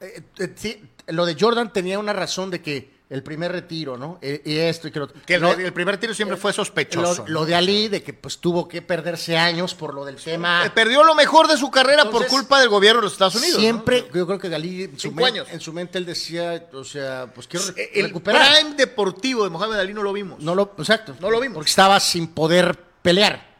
Eh, 0.00 0.22
eh, 0.38 0.52
sí, 0.56 0.82
lo 1.08 1.24
de 1.26 1.36
Jordan 1.38 1.72
tenía 1.72 1.98
una 1.98 2.12
razón 2.12 2.50
de 2.50 2.60
que 2.62 2.95
el 3.08 3.22
primer 3.22 3.52
retiro, 3.52 3.96
¿no? 3.96 4.18
E- 4.20 4.42
Y 4.44 4.56
esto 4.56 4.88
y 4.88 4.90
que 4.90 4.98
lo 4.98 5.06
Que 5.08 5.34
el, 5.36 5.42
lo- 5.42 5.52
el 5.52 5.72
primer 5.72 5.96
tiro 5.98 6.12
siempre 6.12 6.36
fue 6.36 6.52
sospechoso. 6.52 7.24
lo, 7.28 7.32
lo 7.40 7.46
de 7.46 7.54
Ali, 7.54 7.86
de 7.88 8.02
que 8.02 8.12
pues 8.12 8.38
tuvo 8.38 8.66
que 8.66 8.82
perderse 8.82 9.36
años 9.38 9.74
por 9.74 9.94
lo 9.94 10.04
del 10.04 10.16
tema. 10.16 10.66
Eh, 10.66 10.70
Perdió 10.70 11.04
lo 11.04 11.14
mejor 11.14 11.46
de 11.46 11.56
su 11.56 11.70
carrera 11.70 12.10
por 12.10 12.26
culpa 12.26 12.58
del 12.58 12.68
gobierno 12.68 13.00
de 13.00 13.04
los 13.04 13.12
Estados 13.12 13.36
Unidos. 13.36 13.60
Siempre, 13.60 14.08
yo 14.12 14.26
creo 14.26 14.38
que 14.40 14.52
Ali, 14.52 14.90
su, 14.96 15.14
años. 15.24 15.46
en 15.52 15.60
su 15.60 15.72
mente 15.72 15.98
él 15.98 16.04
decía, 16.06 16.66
o 16.72 16.82
sea, 16.82 17.30
pues 17.32 17.46
quiero 17.46 17.64
re- 17.76 17.90
El 17.94 18.06
recuperar. 18.06 18.42
prime 18.56 18.74
deportivo 18.74 19.44
de 19.44 19.50
Mohamed 19.50 19.76
Ali 19.78 19.94
no 19.94 20.02
lo 20.02 20.12
vimos. 20.12 20.40
No 20.40 20.54
lo, 20.56 20.74
exacto. 20.78 21.14
No 21.20 21.30
lo 21.30 21.38
vimos. 21.40 21.54
Porque 21.54 21.70
estaba 21.70 22.00
sin 22.00 22.26
poder 22.28 22.76
pelear. 23.02 23.54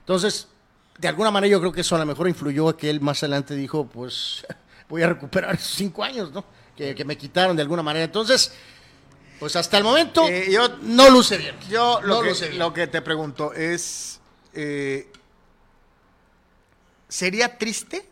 Entonces, 0.00 0.48
de 0.98 1.06
alguna 1.06 1.30
manera 1.30 1.52
yo 1.52 1.60
creo 1.60 1.70
que 1.72 1.82
eso 1.82 1.94
a 1.94 1.98
lo 2.00 2.06
mejor 2.06 2.28
influyó 2.28 2.68
a 2.70 2.76
que 2.76 2.90
él 2.90 3.00
más 3.00 3.22
adelante 3.22 3.54
dijo, 3.54 3.86
pues 3.86 4.44
voy 4.88 5.02
a 5.02 5.06
recuperar 5.08 5.54
esos 5.54 5.74
cinco 5.76 6.02
años, 6.02 6.32
¿no? 6.32 6.44
Que, 6.76 6.94
que 6.94 7.04
me 7.04 7.16
quitaron 7.16 7.54
de 7.56 7.62
alguna 7.62 7.82
manera. 7.82 8.04
Entonces, 8.04 8.52
pues 9.38 9.56
hasta 9.56 9.78
el 9.78 9.84
momento 9.84 10.26
Eh, 10.28 10.48
yo- 10.50 10.76
no 10.82 11.10
luce 11.10 11.36
bien. 11.38 11.56
Yo 11.68 12.00
lo, 12.02 12.16
No 12.16 12.22
que, 12.22 12.28
luce 12.30 12.48
bien. 12.48 12.58
lo 12.58 12.72
que 12.72 12.86
te 12.86 13.00
pregunto 13.02 13.52
es, 13.52 14.20
eh, 14.54 15.10
¿sería 17.08 17.56
triste 17.58 18.08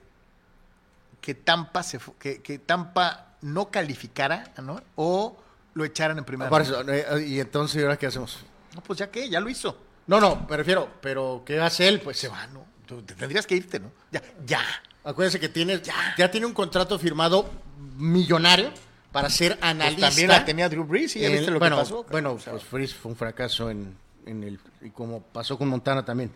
que 1.20 1.35
Tampa, 1.35 1.83
se 1.83 1.99
que, 2.18 2.41
que 2.43 2.59
Tampa 2.59 3.37
no 3.43 3.70
calificara 3.70 4.53
¿no? 4.62 4.81
o 4.95 5.37
lo 5.74 5.85
echaran 5.85 6.18
en 6.18 6.24
primera? 6.24 6.62
Eso, 6.62 6.81
eh, 6.89 7.27
y 7.27 7.41
entonces, 7.41 7.81
¿y 7.81 7.83
ahora 7.85 7.97
qué 7.99 8.07
hacemos? 8.07 8.39
No, 8.74 8.83
pues 8.83 8.99
ya 8.99 9.11
que, 9.11 9.29
ya 9.29 9.41
lo 9.41 9.49
hizo. 9.49 9.77
No, 10.07 10.20
no, 10.20 10.47
me 10.49 10.57
refiero, 10.57 10.89
pero 11.01 11.43
¿qué 11.45 11.61
hace 11.61 11.89
él? 11.89 12.01
Pues 12.01 12.18
Se 12.18 12.29
va, 12.29 12.47
¿no? 12.49 12.64
Tú 12.87 13.03
te 13.03 13.14
tendrías 13.14 13.47
que 13.47 13.57
irte, 13.57 13.81
¿no? 13.81 13.91
Ya, 14.12 14.22
ya. 14.45 14.61
Acuérdense 15.03 15.41
que 15.41 15.49
tiene, 15.49 15.81
ya. 15.81 16.31
tiene 16.31 16.47
un 16.47 16.53
contrato 16.55 16.99
firmado 16.99 17.51
millonario 17.97 18.72
para 19.17 19.31
ser 19.31 19.53
Pues 19.59 19.71
analista. 19.71 20.09
también 20.09 20.29
la 20.29 20.45
tenía 20.45 20.69
Drew 20.69 20.85
Brees 20.85 21.17
y 21.17 21.21
ya 21.21 21.29
viste 21.31 21.51
lo 21.51 21.59
bueno, 21.59 21.77
que 21.77 21.83
pasó. 21.83 22.05
Bueno, 22.11 22.39
pues 22.45 22.62
Freeze 22.64 22.95
fue 22.95 23.11
un 23.12 23.17
fracaso 23.17 23.71
en, 23.71 23.97
en 24.27 24.45
el 24.45 24.61
y 24.83 24.91
como 24.91 25.21
pasó 25.23 25.57
con 25.59 25.69
Montana 25.69 26.05
también. 26.05 26.31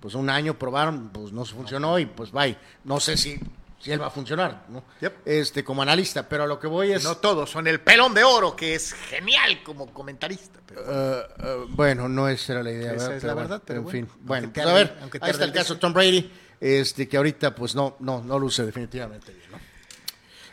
Pues 0.00 0.14
un 0.14 0.30
año 0.30 0.58
probaron, 0.58 1.08
pues 1.10 1.32
no 1.32 1.44
se 1.44 1.54
funcionó 1.54 1.98
y 1.98 2.06
pues 2.06 2.30
bye. 2.30 2.56
No 2.84 3.00
sé 3.00 3.16
si, 3.16 3.38
si 3.80 3.90
él 3.90 4.00
va 4.00 4.06
a 4.06 4.10
funcionar, 4.10 4.64
¿no? 4.68 4.84
Yep. 5.00 5.26
Este, 5.26 5.64
como 5.64 5.82
analista, 5.82 6.28
pero 6.28 6.44
a 6.44 6.46
lo 6.46 6.60
que 6.60 6.68
voy 6.68 6.92
es 6.92 7.02
no 7.02 7.16
todos 7.16 7.50
son 7.50 7.66
el 7.66 7.80
pelón 7.80 8.14
de 8.14 8.22
oro, 8.22 8.54
que 8.54 8.74
es 8.76 8.92
genial 8.92 9.60
como 9.64 9.92
comentarista. 9.92 10.60
pero- 10.66 10.82
Eh, 10.86 11.22
eh, 11.42 11.64
bueno, 11.70 12.08
no 12.08 12.28
esa 12.28 12.52
era 12.52 12.62
la 12.62 12.70
idea, 12.70 12.92
Esa 12.92 13.02
¿verdad? 13.04 13.16
es 13.16 13.24
la 13.24 13.34
verdad, 13.34 13.62
pero 13.64 13.78
en 13.80 13.84
bueno, 13.84 14.06
fin. 14.08 14.16
Bueno, 14.20 14.50
pues 14.54 14.66
a 14.66 14.72
ver, 14.72 14.96
ahí 15.20 15.30
está 15.30 15.44
el 15.44 15.52
caso 15.52 15.74
deseo. 15.74 15.78
Tom 15.78 15.92
Brady, 15.92 16.30
este 16.60 17.08
que 17.08 17.16
ahorita 17.16 17.54
pues 17.54 17.74
no 17.74 17.96
no 18.00 18.22
no 18.22 18.38
luce 18.38 18.64
definitivamente 18.64 19.32
bien, 19.32 19.50
¿no? 19.50 19.58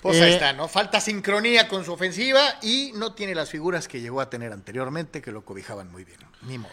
Pues 0.06 0.22
ahí 0.22 0.32
Eh, 0.32 0.34
está, 0.36 0.54
¿no? 0.54 0.68
Falta 0.68 1.00
sincronía 1.02 1.68
con 1.68 1.84
su 1.84 1.92
ofensiva 1.94 2.42
y 2.62 2.92
no 2.96 3.14
tiene 3.14 3.34
las 3.34 3.50
figuras 3.50 3.88
que 3.88 4.02
llegó 4.02 4.22
a 4.22 4.30
tener 4.30 4.52
anteriormente 4.54 5.22
que 5.22 5.32
lo 5.32 5.44
cobijaban 5.44 5.92
muy 5.92 6.04
bien. 6.04 6.20
Ni 6.44 6.58
modo. 6.60 6.72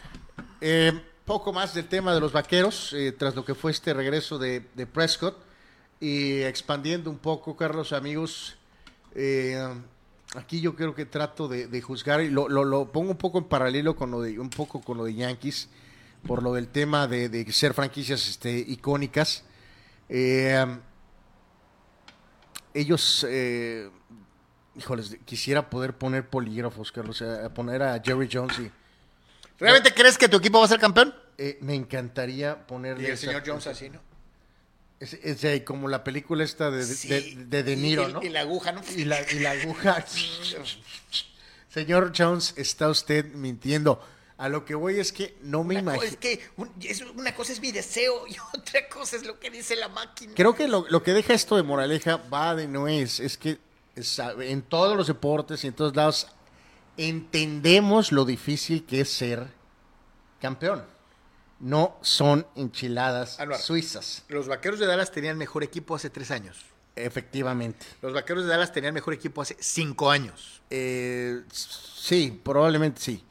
Eh, 0.60 0.92
poco 1.24 1.52
más 1.52 1.72
del 1.72 1.86
tema 1.88 2.12
de 2.14 2.20
los 2.20 2.32
vaqueros, 2.32 2.92
eh, 2.92 3.12
tras 3.12 3.34
lo 3.34 3.44
que 3.44 3.54
fue 3.54 3.70
este 3.70 3.94
regreso 3.94 4.38
de, 4.38 4.60
de 4.74 4.86
Prescott. 4.86 5.36
Y 5.98 6.42
expandiendo 6.42 7.08
un 7.10 7.18
poco, 7.18 7.56
Carlos, 7.56 7.92
amigos, 7.92 8.56
eh, 9.14 9.56
aquí 10.34 10.60
yo 10.60 10.74
creo 10.74 10.94
que 10.94 11.06
trato 11.06 11.46
de, 11.48 11.68
de 11.68 11.80
juzgar, 11.80 12.20
y 12.20 12.28
lo, 12.28 12.48
lo- 12.48 12.64
lo 12.64 12.90
pongo 12.92 13.12
un 13.12 13.16
poco 13.16 13.38
en 13.38 13.44
paralelo 13.44 13.94
con 13.96 14.10
lo 14.10 14.20
de, 14.20 14.38
un 14.40 14.50
poco 14.50 14.80
con 14.82 14.98
lo 14.98 15.04
de 15.04 15.14
Yankees, 15.14 15.68
por 16.26 16.42
lo 16.42 16.52
del 16.54 16.68
tema 16.68 17.06
de, 17.06 17.28
de 17.28 17.50
ser 17.52 17.72
franquicias 17.72 18.28
este, 18.28 18.50
icónicas. 18.58 19.44
Eh, 20.08 20.66
ellos, 22.74 23.26
eh, 23.28 23.90
híjoles, 24.76 25.16
quisiera 25.24 25.68
poder 25.70 25.96
poner 25.96 26.28
polígrafos, 26.28 26.92
Carlos, 26.92 27.20
o 27.20 27.24
sea, 27.26 27.48
poner 27.54 27.82
a 27.82 28.00
Jerry 28.04 28.28
Jones 28.32 28.58
y 28.58 28.70
¿Realmente 29.58 29.94
crees 29.94 30.18
que 30.18 30.28
tu 30.28 30.38
equipo 30.38 30.58
va 30.58 30.64
a 30.64 30.68
ser 30.68 30.80
campeón? 30.80 31.14
eh, 31.38 31.58
me 31.60 31.74
encantaría 31.74 32.66
ponerle 32.66 33.02
Y 33.04 33.06
el 33.06 33.12
esa- 33.12 33.26
señor 33.26 33.42
Jones 33.46 33.66
así, 33.66 33.88
¿no? 33.90 34.00
Es, 35.00 35.14
es, 35.14 35.42
eh, 35.44 35.64
como 35.64 35.88
la 35.88 36.04
película 36.04 36.44
esta 36.44 36.70
de, 36.70 36.78
de, 36.78 36.94
Sí. 36.94 37.08
de- 37.08 37.44
de 37.46 37.62
De 37.64 37.76
Niro, 37.76 38.08
Y- 38.08 38.12
¿no? 38.12 38.22
Y 38.22 38.28
la 38.28 38.40
aguja, 38.40 38.70
¿no? 38.72 38.82
Y 38.96 39.04
la, 39.04 39.18
y 39.32 39.38
la 39.40 39.50
aguja. 39.52 40.04
Señor 41.68 42.12
Jones, 42.16 42.54
está 42.56 42.88
usted 42.88 43.32
mintiendo. 43.34 44.04
A 44.42 44.48
lo 44.48 44.64
que 44.64 44.74
voy 44.74 44.98
es 44.98 45.12
que 45.12 45.36
no 45.42 45.62
me 45.62 45.74
imagino. 45.76 46.02
es 46.02 46.16
que 46.16 46.40
un- 46.56 46.70
es- 46.80 47.00
una 47.02 47.32
cosa 47.34 47.52
es 47.52 47.60
mi 47.60 47.70
deseo 47.70 48.26
y 48.26 48.34
otra 48.58 48.88
cosa 48.88 49.14
es 49.16 49.24
lo 49.24 49.38
que 49.38 49.50
dice 49.50 49.76
la 49.76 49.88
máquina. 49.88 50.32
Creo 50.34 50.54
que 50.54 50.66
lo, 50.66 50.84
lo 50.88 51.02
que 51.02 51.12
deja 51.12 51.32
esto 51.32 51.54
de 51.56 51.62
moraleja 51.62 52.16
va 52.32 52.54
de 52.56 52.66
nuez. 52.66 53.20
Es 53.20 53.38
que 53.38 53.58
es, 53.94 54.18
en 54.18 54.62
todos 54.62 54.96
los 54.96 55.06
deportes 55.06 55.62
y 55.64 55.68
en 55.68 55.74
todos 55.74 55.94
lados 55.94 56.26
entendemos 56.96 58.12
lo 58.12 58.24
difícil 58.24 58.84
que 58.84 59.00
es 59.02 59.10
ser 59.12 59.46
campeón. 60.40 60.84
No 61.60 61.96
son 62.02 62.46
enchiladas 62.56 63.38
Anuar. 63.38 63.60
suizas, 63.60 64.24
Los 64.28 64.48
vaqueros 64.48 64.80
de 64.80 64.86
Dallas 64.86 65.12
tenían 65.12 65.38
mejor 65.38 65.62
equipo 65.62 65.94
hace 65.94 66.10
tres 66.10 66.30
años. 66.32 66.64
efectivamente. 66.96 67.86
Los 68.02 68.12
vaqueros 68.12 68.42
de 68.44 68.50
Dallas 68.50 68.72
tenían 68.72 68.92
mejor 68.92 69.14
equipo 69.14 69.40
hace 69.40 69.56
cinco 69.60 70.10
años. 70.10 70.60
Eh, 70.70 71.42
sí, 71.52 72.40
probablemente 72.44 73.00
sí. 73.00 73.24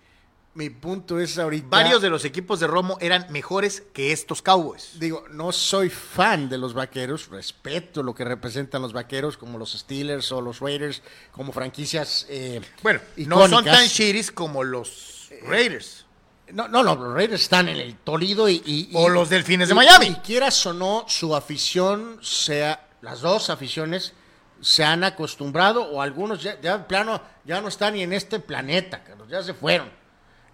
Mi 0.54 0.70
punto 0.70 1.18
es 1.20 1.38
ahorita. 1.40 1.68
Varios 1.70 2.02
de 2.02 2.10
los 2.10 2.26
equipos 2.26 2.60
de 2.60 2.68
Romo 2.68 2.98
eran 3.00 3.26
mejores 3.30 3.84
que 3.94 4.12
estos 4.12 4.42
Cowboys. 4.42 5.00
Digo, 5.00 5.24
no 5.32 5.54
soy 5.54 5.90
fan 5.90 6.50
de 6.50 6.58
los 6.58 6.74
vaqueros, 6.74 7.30
respeto 7.30 8.04
lo 8.04 8.14
que 8.14 8.26
representan 8.26 8.82
los 8.82 8.92
vaqueros, 8.92 9.38
como 9.38 9.58
los 9.58 9.72
Steelers 9.72 10.30
o 10.34 10.42
los 10.42 10.60
Raiders, 10.60 11.02
como 11.32 11.54
franquicias. 11.54 12.26
eh, 12.28 12.60
Bueno, 12.84 13.00
no 13.16 13.38
son 13.40 13.52
icónicas. 13.52 13.78
tan 13.78 13.88
shiris 13.88 14.30
como 14.32 14.64
los 14.66 15.30
Raiders. 15.44 16.06
No, 16.52 16.68
no, 16.68 16.84
no, 16.84 16.96
los 16.96 17.14
Raiders 17.14 17.44
están 17.44 17.70
en 17.70 17.78
el 17.78 17.96
Toledo 17.96 18.50
y. 18.50 18.62
y- 18.66 18.90
O 18.94 19.08
y- 19.10 19.14
los 19.14 19.30
Delfines 19.30 19.70
de 19.70 19.74
Miami. 19.76 20.08
Y 20.08 20.16
quieras 20.16 20.66
o 20.66 20.74
no, 20.74 21.06
su 21.08 21.34
afición, 21.34 22.20
sea. 22.22 22.90
Las 23.02 23.22
dos 23.22 23.50
aficiones 23.50 24.12
se 24.60 24.84
han 24.84 25.06
acostumbrado, 25.06 25.84
o 25.90 26.02
algunos 26.02 26.44
ya, 26.44 26.60
ya 26.60 26.86
plano, 26.88 27.22
ya 27.46 27.62
no 27.62 27.70
están 27.70 27.94
ni 27.94 28.04
en 28.04 28.12
este 28.12 28.40
planeta, 28.42 29.02
Carlos, 29.04 29.30
ya 29.30 29.42
se 29.42 29.54
fueron. 29.54 30.01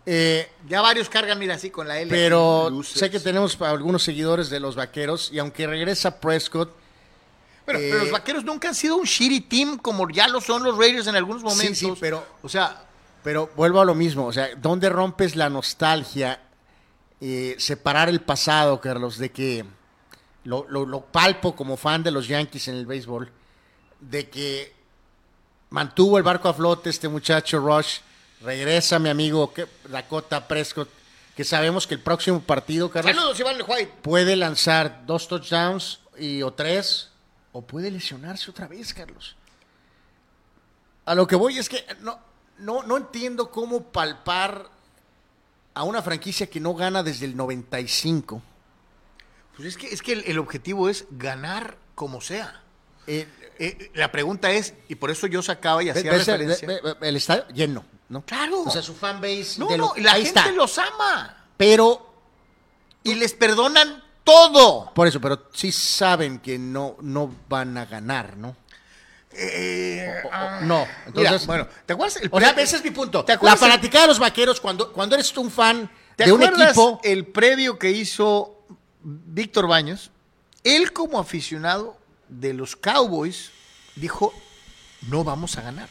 Eh, 0.09 0.49
Ya 0.69 0.81
varios 0.81 1.09
cargan, 1.09 1.37
mira, 1.37 1.55
así 1.55 1.69
con 1.69 1.85
la 1.85 1.99
L. 1.99 2.09
pero 2.09 2.71
sé 2.81 3.09
que 3.11 3.19
tenemos 3.19 3.59
algunos 3.61 4.01
seguidores 4.03 4.49
de 4.49 4.61
los 4.61 4.75
vaqueros, 4.77 5.29
y 5.33 5.39
aunque 5.39 5.67
regresa 5.67 6.17
Prescott. 6.21 6.73
Bueno, 7.65 7.81
eh, 7.81 7.87
pero 7.91 8.03
los 8.03 8.11
vaqueros 8.11 8.45
nunca 8.45 8.69
han 8.69 8.75
sido 8.75 8.95
un 8.95 9.03
shitty 9.03 9.41
team 9.41 9.77
como 9.77 10.09
ya 10.09 10.29
lo 10.29 10.39
son 10.39 10.63
los 10.63 10.77
Raiders 10.77 11.07
en 11.07 11.17
algunos 11.17 11.41
Sí, 11.41 11.47
momentos. 11.49 11.77
sí, 11.77 11.93
pero- 11.99 12.25
O 12.41 12.47
sea, 12.49 12.83
Pero 13.23 13.49
vuelvo 13.57 13.81
a 13.81 13.85
lo 13.85 13.93
mismo, 13.93 14.25
o 14.27 14.31
sea, 14.31 14.47
¿dónde 14.55 14.87
rompes 14.89 15.35
la 15.35 15.49
nostalgia? 15.49 16.39
eh, 17.19 17.55
separar 17.57 18.07
el 18.09 18.21
pasado, 18.21 18.79
Carlos, 18.79 19.17
de 19.17 19.31
que 19.31 19.65
lo, 20.45 20.65
lo- 20.69 20.85
lo 20.85 21.01
palpo 21.01 21.55
como 21.55 21.75
fan 21.75 22.03
de 22.03 22.11
los 22.11 22.27
Yankees 22.27 22.67
en 22.69 22.75
el 22.75 22.85
béisbol, 22.85 23.29
de 23.99 24.29
que 24.29 24.71
mantuvo 25.71 26.17
el 26.19 26.23
barco 26.23 26.47
a 26.47 26.53
flote 26.53 26.89
este 26.91 27.07
muchacho 27.09 27.59
Rush, 27.59 27.97
regresa 28.41 28.99
mi 28.99 29.09
amigo 29.09 29.53
que- 29.53 29.67
Dakota 29.89 30.47
Prescott, 30.47 30.89
que 31.35 31.43
sabemos 31.43 31.85
que 31.87 31.95
el 31.95 32.01
próximo 32.01 32.41
partido, 32.41 32.89
Carlos, 32.89 33.15
saludos, 33.15 33.39
Iván 33.39 33.57
White. 33.67 33.93
puede 34.01 34.35
lanzar 34.35 35.05
dos 35.05 35.27
touchdowns 35.27 35.99
y 36.17 36.41
o 36.41 36.51
tres, 36.53 37.09
o 37.51 37.61
puede 37.61 37.91
lesionarse 37.91 38.49
otra 38.51 38.67
vez, 38.67 38.93
Carlos. 38.93 39.35
A 41.05 41.15
lo 41.15 41.25
que 41.27 41.35
voy 41.35 41.57
es 41.57 41.69
que 41.69 41.85
no, 42.01 42.19
no, 42.59 42.83
no 42.83 42.97
entiendo 42.97 43.49
cómo 43.49 43.83
palpar 43.83 44.69
a 45.73 45.83
una 45.83 46.01
franquicia 46.01 46.47
que 46.49 46.59
no 46.59 46.73
gana 46.73 47.03
desde 47.03 47.25
el 47.25 47.35
95. 47.37 48.41
Pues 49.55 49.69
es 49.69 49.77
que, 49.77 49.87
es 49.87 50.01
que 50.01 50.13
el, 50.13 50.23
el 50.25 50.37
objetivo 50.39 50.89
es 50.89 51.05
ganar 51.11 51.77
como 51.95 52.19
sea. 52.19 52.61
Eh, 53.05 53.27
Eh, 53.59 53.91
la 53.95 54.11
pregunta 54.11 54.51
es, 54.51 54.73
y 54.87 54.95
por 54.95 55.09
eso 55.11 55.27
yo 55.27 55.41
sacaba 55.41 55.83
y 55.83 55.89
hacía 55.89 56.11
el, 56.11 56.19
referencia. 56.19 56.67
el 57.01 57.15
estadio 57.15 57.45
lleno, 57.53 57.83
¿no? 58.09 58.21
Claro. 58.25 58.61
O 58.63 58.69
sea, 58.71 58.81
su 58.81 58.93
fanbase. 58.93 59.55
no, 59.57 59.67
de 59.67 59.77
no, 59.77 59.93
lo- 59.95 60.01
la 60.03 60.13
ahí 60.13 60.25
gente 60.25 60.39
está. 60.39 60.51
los 60.51 60.77
ama. 60.77 61.45
Pero, 61.57 62.05
Y 63.03 63.15
les 63.15 63.33
perdonan 63.33 64.03
todo. 64.23 64.91
por 64.93 65.07
eso, 65.07 65.19
pero 65.21 65.49
sí 65.53 65.71
saben 65.71 66.39
que 66.39 66.59
no, 66.59 66.97
no 67.01 67.33
van 67.49 67.77
a 67.77 67.85
ganar, 67.85 68.37
¿no? 68.37 68.55
Eh, 69.31 70.21
O- 70.23 70.27
o- 70.27 70.29
ah. 70.33 70.59
no, 70.63 70.79
Mira, 70.79 70.95
entonces. 71.29 71.47
bueno, 71.47 71.67
¿te 71.85 71.93
acuerdas? 71.93 72.17
El 72.21 72.29
O 72.31 72.39
sea, 72.39 72.49
ese 72.51 72.77
es 72.77 72.83
mi 72.83 72.91
punto. 72.91 73.23
¿Te 73.25 73.37
La 73.41 73.55
fanaticada 73.55 74.03
de 74.03 74.07
los 74.09 74.19
vaqueros, 74.19 74.59
cuando, 74.61 74.91
cuando 74.91 75.15
eres 75.15 75.31
tú 75.31 75.41
un 75.41 75.51
fan 75.51 75.89
¿Te 76.15 76.25
de 76.25 76.31
un 76.31 76.43
equipo. 76.43 76.99
el 77.03 77.25
previo 77.27 77.77
que 77.77 77.91
hizo 77.91 78.63
Víctor 79.01 79.67
Baños? 79.67 80.11
Él 80.63 80.91
como 80.93 81.19
aficionado 81.19 81.96
de 82.29 82.53
los 82.53 82.75
Cowboys 82.75 83.51
dijo, 83.95 84.33
no 85.09 85.23
vamos 85.23 85.57
a 85.57 85.61
ganar. 85.61 85.89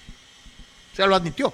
O 0.92 0.96
sea, 0.96 1.06
lo 1.06 1.16
admitió. 1.16 1.52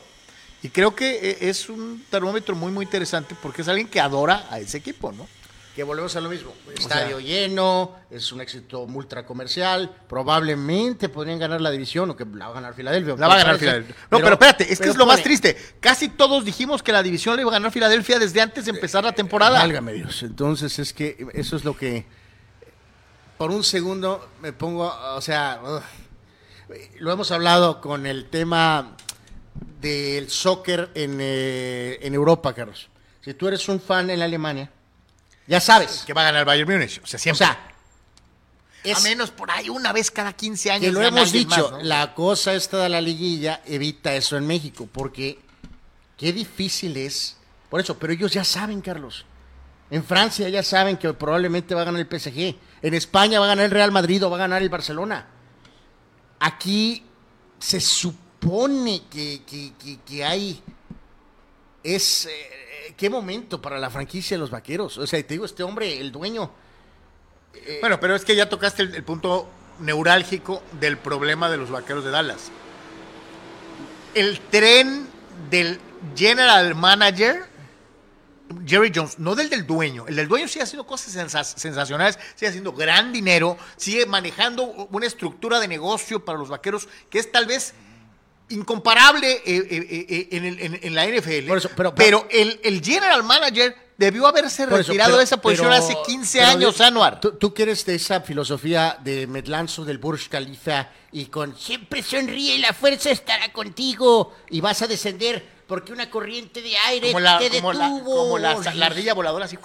Y 0.63 0.69
creo 0.69 0.95
que 0.95 1.31
eh, 1.31 1.39
es 1.41 1.69
un 1.69 2.05
termómetro 2.11 2.55
muy, 2.55 2.71
muy 2.71 2.85
interesante 2.85 3.35
porque 3.43 3.63
es 3.63 3.69
alguien 3.69 3.89
que 3.89 4.01
adora 4.01 4.47
a 4.51 4.61
ese 4.61 4.79
equipo, 4.79 5.13
¿no? 5.13 5.27
que 5.75 5.83
volvemos 5.83 6.15
a 6.17 6.21
lo 6.21 6.29
mismo. 6.29 6.53
Estadio 6.75 7.19
lleno, 7.19 7.97
es 8.11 8.31
un 8.33 8.41
éxito 8.41 8.83
ultra 8.83 9.25
comercial. 9.25 9.91
Probablemente 10.07 11.09
podrían 11.09 11.39
ganar 11.39 11.61
la 11.61 11.71
división 11.71 12.11
o 12.11 12.17
que 12.17 12.27
la 12.27 12.47
va 12.47 12.53
a 12.53 12.55
ganar 12.55 12.75
Filadelfia. 12.75 13.17
La 13.17 13.29
va 13.29 13.35
a 13.35 13.39
ganar 13.39 13.59
Filadelfia. 13.59 13.97
No, 14.11 14.19
pero, 14.19 14.33
espérate, 14.33 14.71
es 14.71 14.79
que 14.79 14.91
es 14.91 14.97
lo 14.97 15.07
más 15.07 15.23
triste. 15.23 15.57
Casi 15.81 16.09
todos 16.09 16.45
dijimos 16.45 16.83
que 16.83 16.93
la 16.93 17.03
división 17.03 17.37
la 17.37 17.43
iba 17.43 17.51
a 17.51 17.55
ganar 17.55 17.73
Filadelfia 17.73 18.19
desde 18.19 18.41
antes 18.41 18.67
de 18.67 18.73
empezar 18.73 19.03
la 19.05 19.13
temporada. 19.13 19.59
Válgame 19.59 19.95
Dios. 19.95 20.23
Entonces 20.23 20.79
es 20.79 20.93
que 20.93 21.27
eso 21.33 21.57
es 21.57 21.65
lo 21.65 21.77
que. 21.77 22.05
Por 23.39 23.51
un 23.51 23.65
segundo 23.65 24.31
me 24.41 24.53
pongo, 24.53 24.93
o 25.15 25.21
sea, 25.21 25.61
lo 26.99 27.13
hemos 27.13 27.31
hablado 27.31 27.81
con 27.81 28.07
el 28.07 28.31
tema 28.31 28.97
del 29.81 30.31
soccer 30.31 30.91
en, 30.95 31.19
eh, 31.21 31.99
en 32.03 32.15
Europa, 32.15 32.55
Carlos. 32.55 32.89
Si 33.21 33.35
tú 33.35 33.49
eres 33.49 33.69
un 33.69 33.81
fan 33.81 34.11
en 34.11 34.23
Alemania 34.23 34.71
ya 35.47 35.61
sabes. 35.61 36.05
Que 36.07 36.13
va 36.13 36.23
a 36.23 36.25
ganar 36.25 36.45
Bayern 36.45 36.71
Múnich. 36.71 37.01
O 37.03 37.07
sea, 37.07 37.19
siempre. 37.19 37.47
a 37.47 39.01
menos 39.01 39.31
por 39.31 39.51
ahí 39.51 39.69
una 39.69 39.93
vez 39.93 40.11
cada 40.11 40.33
15 40.33 40.71
años. 40.71 40.87
Que 40.87 40.93
lo 40.93 41.03
hemos 41.03 41.33
dicho, 41.33 41.79
la 41.83 42.15
cosa 42.15 42.55
esta 42.55 42.79
de 42.79 42.89
la 42.89 43.01
liguilla 43.01 43.61
evita 43.67 44.15
eso 44.15 44.37
en 44.37 44.47
México, 44.47 44.89
porque 44.91 45.39
qué 46.17 46.33
difícil 46.33 46.97
es. 46.97 47.37
Por 47.69 47.81
eso, 47.81 47.99
pero 47.99 48.13
ellos 48.13 48.33
ya 48.33 48.45
saben, 48.45 48.81
Carlos. 48.81 49.25
En 49.91 50.05
Francia 50.05 50.49
ya 50.49 50.63
saben 50.63 50.97
que 50.97 51.13
probablemente 51.13 51.75
va 51.75 51.83
a 51.83 51.85
ganar 51.85 52.01
el 52.01 52.21
PSG. 52.21 52.57
En 52.83 52.95
España 52.95 53.39
va 53.39 53.47
a 53.47 53.49
ganar 53.49 53.65
el 53.65 53.71
Real 53.71 53.93
Madrid 53.93 54.25
o 54.25 54.31
va 54.31 54.37
a 54.37 54.41
ganar 54.41 54.61
el 54.61 54.69
Barcelona. 54.69 55.27
Aquí 56.41 57.05
se 57.59 57.81
supone 57.81 59.03
que, 59.09 59.43
que, 60.05 60.25
hay. 60.25 60.61
Es. 61.83 62.27
Eh, 62.27 62.95
qué 62.97 63.09
momento 63.09 63.63
para 63.63 63.79
la 63.79 63.91
franquicia 63.91 64.37
de 64.37 64.41
los 64.41 64.51
vaqueros. 64.51 64.99
O 64.99 65.07
sea, 65.07 65.23
te 65.23 65.35
digo, 65.35 65.45
este 65.45 65.63
hombre, 65.63 66.01
el 66.01 66.11
dueño. 66.11 66.51
Eh, 67.55 67.79
bueno, 67.81 68.01
pero 68.01 68.17
es 68.17 68.25
que 68.25 68.35
ya 68.35 68.49
tocaste 68.49 68.83
el, 68.83 69.05
punto 69.05 69.49
neurálgico 69.81 70.63
del 70.81 70.99
problema 70.99 71.51
de 71.51 71.57
los 71.57 71.71
vaqueros 71.71 72.05
de 72.05 72.11
Dallas. 72.11 72.51
El 74.15 74.41
tren 74.41 75.07
del 75.51 75.79
general 76.17 76.75
manager, 76.75 77.45
Jerry 78.67 78.93
Jones, 78.95 79.19
no 79.19 79.35
del 79.35 79.49
del 79.49 79.67
dueño. 79.67 80.07
El 80.07 80.17
del 80.17 80.29
dueño 80.29 80.49
sigue 80.49 80.63
haciendo 80.63 80.87
cosas 80.87 81.13
sensacionales, 81.57 82.19
sigue 82.35 82.49
haciendo 82.49 82.73
gran 82.73 83.13
dinero, 83.13 83.57
sigue 83.77 84.07
manejando 84.07 84.65
una 84.65 85.07
estructura 85.07 85.61
de 85.61 85.69
negocio 85.69 86.25
para 86.25 86.39
los 86.39 86.49
vaqueros 86.49 86.89
que 87.11 87.19
es 87.19 87.31
tal 87.31 87.47
vez 87.47 87.75
incomparable 88.53 89.33
eh, 89.33 89.43
eh, 89.47 90.29
eh, 90.31 90.79
en, 90.83 90.95
la 90.95 91.07
NFL. 91.07 91.51
pero, 91.97 92.27
el, 92.31 92.83
general 92.83 93.23
manager 93.23 93.75
debió 93.97 94.27
haberse 94.27 94.67
retirado 94.67 95.17
de 95.17 95.25
esa 95.25 95.39
posición 95.39 95.73
hace 95.73 95.97
15 96.07 96.41
años, 96.43 96.81
Anuar. 96.81 97.21
¿tú, 97.21 97.33
¿tú, 97.33 97.55
quieres 97.55 97.85
de 97.87 97.95
esa 97.95 98.21
filosofía 98.21 98.99
de 99.03 99.27
Medlanzo 99.27 99.85
del 99.85 99.99
Burj 99.99 100.29
Khalifa 100.29 100.91
y 101.13 101.27
con 101.27 101.57
siempre 101.57 102.03
sonríe, 102.03 102.59
la 102.59 102.73
fuerza 102.73 103.11
estará 103.11 103.53
contigo 103.53 104.35
y 104.51 104.61
vas 104.61 104.83
a 104.83 104.87
descender 104.87 105.52
porque 105.73 105.91
una 105.91 106.11
corriente 106.11 106.61
de 106.61 106.77
aire 106.77 107.15
te 107.39 107.49
detuvo. 107.49 108.05
como 108.05 108.39
la, 108.39 108.51
ardilla 108.51 109.15
voladora 109.15 109.47
así. 109.47 109.57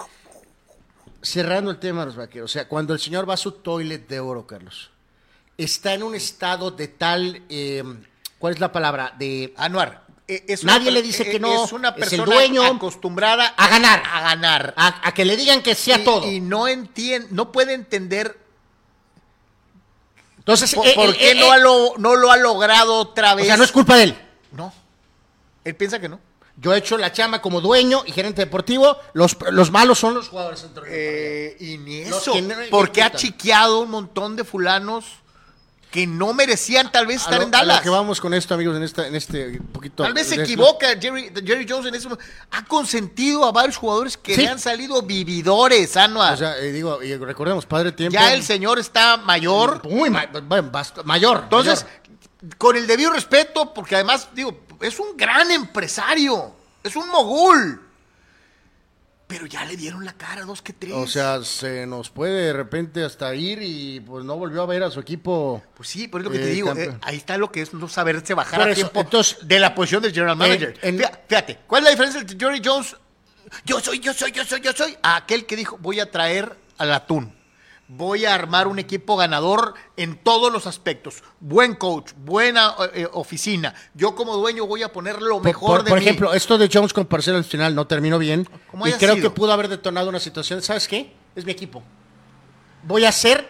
Cerrando 1.20 1.70
el 1.70 1.78
tema 1.78 2.00
de 2.00 2.06
los 2.06 2.16
vaqueros, 2.16 2.50
o 2.50 2.52
sea, 2.54 2.66
cuando 2.66 2.94
el 2.94 2.98
señor 2.98 3.28
va 3.28 3.34
a 3.34 3.36
su 3.36 3.52
toilet 3.52 4.08
de 4.08 4.18
oro, 4.18 4.46
Carlos, 4.46 4.88
está 5.58 5.92
en 5.92 6.02
un 6.02 6.14
estado 6.14 6.70
de 6.70 6.88
tal... 6.88 7.42
¿Cuál 8.38 8.54
es 8.54 8.58
la 8.58 8.72
palabra? 8.72 9.14
De 9.18 9.52
Anuar. 9.58 10.06
E, 10.26 10.56
Nadie 10.62 10.90
le 10.90 11.02
dice 11.02 11.26
que 11.26 11.36
e, 11.36 11.40
no. 11.40 11.66
Es 11.66 11.72
una 11.72 11.94
persona 11.94 12.24
dueño 12.24 12.64
acostumbrada 12.64 13.48
a 13.48 13.68
ganar. 13.68 14.02
A 14.10 14.20
ganar. 14.22 14.72
A, 14.78 15.12
que 15.12 15.26
le 15.26 15.36
digan 15.36 15.62
que 15.62 15.74
sea 15.74 16.02
todo. 16.02 16.26
Y 16.26 16.40
no 16.40 16.68
entiende, 16.68 17.28
no 17.32 17.52
puede 17.52 17.74
entender. 17.74 18.38
Entonces, 20.38 20.74
¿por, 20.74 20.86
eh, 20.86 20.94
qué 21.18 21.32
eh, 21.32 21.34
no, 21.34 21.54
eh, 21.54 21.60
lo, 21.60 21.92
no 21.98 22.16
lo 22.16 22.32
ha 22.32 22.38
logrado 22.38 22.94
otra 22.94 23.34
vez? 23.34 23.44
O 23.44 23.46
sea, 23.48 23.58
no 23.58 23.64
es 23.64 23.72
culpa 23.72 23.96
de 23.98 24.04
él. 24.04 24.18
No. 24.52 24.72
Él 25.68 25.76
piensa 25.76 26.00
que 26.00 26.08
no. 26.08 26.18
Yo 26.56 26.74
he 26.74 26.78
hecho 26.78 26.98
la 26.98 27.12
chama 27.12 27.40
como 27.40 27.60
dueño 27.60 28.02
y 28.04 28.12
gerente 28.12 28.42
deportivo. 28.42 28.96
Los, 29.12 29.36
los 29.52 29.70
malos 29.70 29.98
son 29.98 30.14
los 30.14 30.28
jugadores. 30.28 30.66
y 31.60 31.78
ni 31.78 31.98
eso. 31.98 32.32
porque 32.70 33.02
ha 33.02 33.12
chiqueado 33.12 33.80
un 33.80 33.90
montón 33.90 34.34
de 34.34 34.44
fulanos 34.44 35.04
que 35.90 36.06
no 36.06 36.34
merecían 36.34 36.90
tal 36.92 37.06
vez 37.06 37.22
estar 37.22 37.40
en 37.40 37.50
Dallas. 37.50 37.78
A 37.78 37.82
que 37.82 37.88
vamos 37.88 38.20
con 38.20 38.34
esto, 38.34 38.54
amigos, 38.54 38.76
en, 38.76 38.82
esta, 38.82 39.06
en 39.06 39.14
este 39.14 39.60
poquito. 39.72 40.02
Tal 40.02 40.12
vez 40.12 40.26
se 40.26 40.42
equivoca 40.42 40.88
Jerry, 41.00 41.30
Jerry, 41.44 41.66
Jones 41.68 41.86
en 41.86 41.94
eso. 41.94 42.18
Ha 42.50 42.64
consentido 42.64 43.44
a 43.46 43.52
varios 43.52 43.76
jugadores 43.76 44.16
que 44.16 44.36
le 44.36 44.48
han 44.48 44.58
salido 44.58 45.00
vividores, 45.02 45.96
Anual. 45.96 46.34
O 46.34 46.36
sea, 46.36 46.58
eh, 46.58 46.72
digo, 46.72 47.02
y 47.02 47.16
recordemos, 47.16 47.66
padre 47.66 47.92
tiempo. 47.92 48.14
Ya 48.14 48.34
el 48.34 48.42
señor 48.42 48.78
está 48.78 49.16
mayor. 49.16 49.82
Muy 49.88 50.10
mayor. 50.10 51.40
Entonces, 51.44 51.86
con 52.58 52.76
el 52.76 52.86
debido 52.86 53.12
respeto, 53.12 53.72
porque 53.72 53.94
además, 53.94 54.28
digo, 54.34 54.60
es 54.80 54.98
un 54.98 55.16
gran 55.16 55.50
empresario. 55.50 56.54
Es 56.82 56.96
un 56.96 57.08
mogul 57.08 57.88
pero 59.28 59.44
ya 59.44 59.64
le 59.66 59.76
dieron 59.76 60.06
la 60.06 60.14
cara 60.14 60.42
dos 60.42 60.62
que 60.62 60.72
tres. 60.72 60.94
O 60.94 61.06
sea, 61.06 61.44
se 61.44 61.86
nos 61.86 62.08
puede 62.08 62.46
de 62.46 62.52
repente 62.54 63.04
hasta 63.04 63.34
ir 63.34 63.60
y 63.62 64.00
pues 64.00 64.24
no 64.24 64.36
volvió 64.36 64.62
a 64.62 64.66
ver 64.66 64.82
a 64.82 64.90
su 64.90 65.00
equipo. 65.00 65.62
Pues 65.76 65.90
sí, 65.90 66.08
por 66.08 66.22
eso 66.22 66.30
que 66.30 66.38
te 66.38 66.50
eh, 66.50 66.54
digo, 66.54 66.74
eh, 66.74 66.96
ahí 67.02 67.16
está 67.16 67.36
lo 67.36 67.52
que 67.52 67.60
es 67.60 67.74
no 67.74 67.88
saberse 67.88 68.32
bajar 68.32 68.70
a 68.70 68.74
tiempo 68.74 69.04
de 69.42 69.58
la 69.60 69.74
posición 69.74 70.02
del 70.02 70.12
general 70.12 70.36
manager. 70.36 70.74
fíjate, 71.28 71.58
¿cuál 71.66 71.82
es 71.82 71.84
la 71.84 71.90
diferencia 71.90 72.20
entre 72.22 72.38
Jerry 72.38 72.62
Jones? 72.64 72.96
Yo 73.66 73.80
soy, 73.80 74.00
yo 74.00 74.14
soy, 74.14 74.32
yo 74.32 74.44
soy, 74.46 74.62
yo 74.62 74.72
soy, 74.72 74.96
a 75.02 75.16
aquel 75.16 75.44
que 75.44 75.56
dijo, 75.56 75.76
voy 75.78 76.00
a 76.00 76.10
traer 76.10 76.56
al 76.78 76.92
atún 76.92 77.37
voy 77.88 78.26
a 78.26 78.34
armar 78.34 78.68
un 78.68 78.78
equipo 78.78 79.16
ganador 79.16 79.74
en 79.96 80.16
todos 80.18 80.52
los 80.52 80.66
aspectos. 80.66 81.22
Buen 81.40 81.74
coach, 81.74 82.12
buena 82.16 82.74
eh, 82.94 83.08
oficina. 83.12 83.74
Yo 83.94 84.14
como 84.14 84.36
dueño 84.36 84.66
voy 84.66 84.82
a 84.82 84.92
poner 84.92 85.20
lo 85.20 85.40
mejor 85.40 85.82
de 85.82 85.88
Por 85.88 85.98
ejemplo, 85.98 86.32
esto 86.34 86.58
de 86.58 86.68
Jones 86.72 86.92
con 86.92 87.06
Parcero 87.06 87.38
al 87.38 87.44
final 87.44 87.74
no 87.74 87.86
terminó 87.86 88.18
bien. 88.18 88.48
Y 88.84 88.92
creo 88.92 89.16
que 89.16 89.30
pudo 89.30 89.52
haber 89.52 89.68
detonado 89.68 90.08
una 90.10 90.20
situación. 90.20 90.62
¿Sabes 90.62 90.86
qué? 90.86 91.14
Es 91.34 91.44
mi 91.44 91.52
equipo. 91.52 91.82
Voy 92.84 93.04
a 93.04 93.08
hacer, 93.08 93.48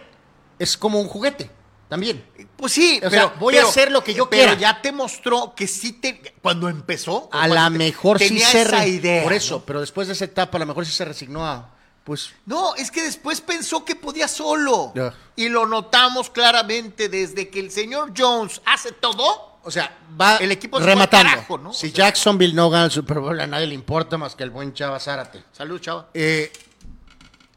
es 0.57 0.77
como 0.77 0.99
un 0.99 1.07
juguete. 1.07 1.51
También. 1.89 2.23
Pues 2.55 2.71
sí, 2.71 2.99
pero, 3.09 3.33
voy 3.39 3.57
a 3.57 3.63
hacer 3.63 3.91
lo 3.91 4.03
que 4.03 4.13
yo 4.13 4.29
quiero. 4.29 4.51
Pero 4.51 4.61
ya 4.61 4.79
te 4.79 4.91
mostró 4.91 5.55
que 5.55 5.65
sí 5.65 5.93
te. 5.93 6.35
Cuando 6.39 6.69
empezó. 6.69 7.29
A 7.31 7.47
lo 7.47 7.69
mejor 7.71 8.19
sí 8.19 8.39
se. 8.39 8.61
Esa 8.61 8.85
idea, 8.85 9.23
por 9.23 9.33
eso, 9.33 9.63
pero 9.65 9.81
después 9.81 10.07
de 10.07 10.13
esa 10.13 10.25
etapa, 10.25 10.57
a 10.57 10.59
lo 10.59 10.67
mejor 10.67 10.85
sí 10.85 10.91
se 10.91 11.03
resignó 11.03 11.43
a 11.43 11.78
pues, 12.09 12.31
no, 12.47 12.73
es 12.73 12.89
que 12.89 13.03
después 13.03 13.39
pensó 13.39 13.85
que 13.85 13.95
podía 13.95 14.27
solo. 14.27 14.91
Y 15.35 15.47
lo 15.47 15.67
notamos 15.67 16.31
claramente 16.31 17.07
desde 17.07 17.49
que 17.49 17.59
el 17.59 17.69
señor 17.69 18.13
Jones 18.17 18.63
hace 18.65 18.93
todo. 18.93 19.59
O 19.61 19.69
sea, 19.69 19.95
va 20.19 20.37
el 20.37 20.51
equipo 20.51 20.79
rematando. 20.79 21.59
¿no? 21.59 21.71
Si 21.71 21.91
Jacksonville 21.91 22.55
no 22.55 22.71
gana 22.71 22.85
el 22.85 22.91
Super 22.91 23.19
Bowl, 23.19 23.39
a 23.39 23.45
nadie 23.45 23.67
le 23.67 23.75
importa 23.75 24.17
más 24.17 24.35
que 24.35 24.41
el 24.41 24.49
buen 24.49 24.73
Chava 24.73 24.99
Zárate. 24.99 25.43
Salud, 25.51 25.79
Chava. 25.79 26.09
Eh, 26.15 26.51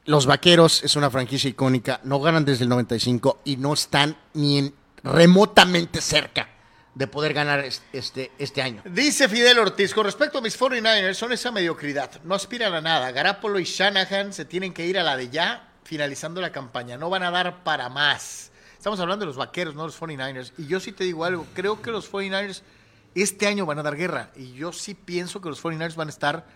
los 0.05 0.27
Vaqueros 0.27 0.85
es 0.85 0.97
una 0.97 1.09
franquicia 1.09 1.49
icónica, 1.49 2.01
no 2.05 2.21
ganan 2.21 2.45
desde 2.45 2.65
el 2.65 2.69
95 2.69 3.41
y 3.47 3.57
no 3.57 3.73
están 3.73 4.15
ni 4.35 4.71
remotamente 5.03 6.03
cerca 6.03 6.52
de 6.95 7.07
poder 7.07 7.33
ganar 7.33 7.65
este, 7.93 8.33
este 8.39 8.63
año. 8.63 8.83
Dice 8.85 9.29
Fidel 9.29 9.59
Ortiz, 9.59 9.95
con 9.95 10.05
respecto 10.05 10.39
a 10.39 10.41
mis 10.41 10.59
49ers, 10.59 11.15
son 11.15 11.33
esa 11.33 11.51
mediocridad, 11.51 12.21
no 12.25 12.35
aspiran 12.35 12.75
a 12.75 12.81
nada. 12.81 13.11
Garapolo 13.13 13.59
y 13.59 13.65
Shanahan 13.65 14.33
se 14.33 14.45
tienen 14.45 14.75
que 14.75 14.87
ir 14.87 14.99
a 14.99 15.03
la 15.03 15.17
de 15.17 15.31
ya, 15.31 15.73
finalizando 15.85 16.41
la 16.41 16.53
campaña, 16.53 16.97
no 16.97 17.09
van 17.09 17.23
a 17.23 17.31
dar 17.31 17.65
para 17.65 17.89
más. 17.89 18.51
Estamos 18.77 19.01
hablando 19.01 19.23
de 19.23 19.27
los 19.29 19.37
vaqueros, 19.37 19.75
no 19.75 19.87
los 19.87 19.99
49ers. 19.99 20.53
Y 20.59 20.67
yo 20.67 20.81
sí 20.81 20.93
te 20.93 21.05
digo 21.05 21.25
algo, 21.25 21.47
creo 21.55 21.81
que 21.81 21.91
los 21.91 22.11
49ers 22.11 22.63
este 23.15 23.47
año 23.47 23.65
van 23.65 23.79
a 23.79 23.83
dar 23.83 23.97
guerra. 23.97 24.31
Y 24.37 24.53
yo 24.53 24.73
sí 24.73 24.95
pienso 24.95 25.41
que 25.41 25.49
los 25.49 25.63
49ers 25.63 25.95
van 25.95 26.09
a 26.09 26.11
estar 26.11 26.47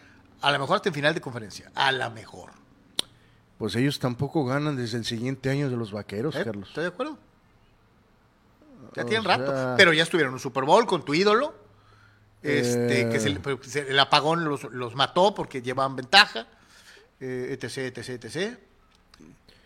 a 0.40 0.52
lo 0.52 0.58
mejor 0.58 0.76
hasta 0.76 0.88
en 0.90 0.94
final 0.94 1.14
de 1.14 1.20
conferencia, 1.20 1.70
a 1.74 1.92
la 1.92 2.10
mejor. 2.10 2.50
Pues 3.58 3.74
ellos 3.76 3.98
tampoco 3.98 4.44
ganan 4.44 4.76
desde 4.76 4.98
el 4.98 5.04
siguiente 5.04 5.48
año 5.50 5.70
de 5.70 5.76
los 5.76 5.92
vaqueros, 5.92 6.36
¿Eh? 6.36 6.44
Carlos. 6.44 6.68
¿Estoy 6.68 6.82
de 6.82 6.88
acuerdo? 6.88 7.18
Ya 8.96 9.04
tienen 9.04 9.24
rato. 9.24 9.74
Pero 9.76 9.92
ya 9.92 10.02
estuvieron 10.02 10.30
en 10.30 10.34
un 10.34 10.40
Super 10.40 10.64
Bowl 10.64 10.86
con 10.86 11.04
tu 11.04 11.14
ídolo. 11.14 11.54
Este, 12.42 13.08
que 13.08 13.18
se, 13.18 13.80
el 13.90 13.98
apagón 13.98 14.44
los, 14.44 14.94
mató 14.94 15.34
porque 15.34 15.60
llevaban 15.62 15.96
ventaja. 15.96 16.46
Eh, 17.20 17.58
etc, 17.60 17.96
etc, 17.96 18.24
etc. 18.24 18.58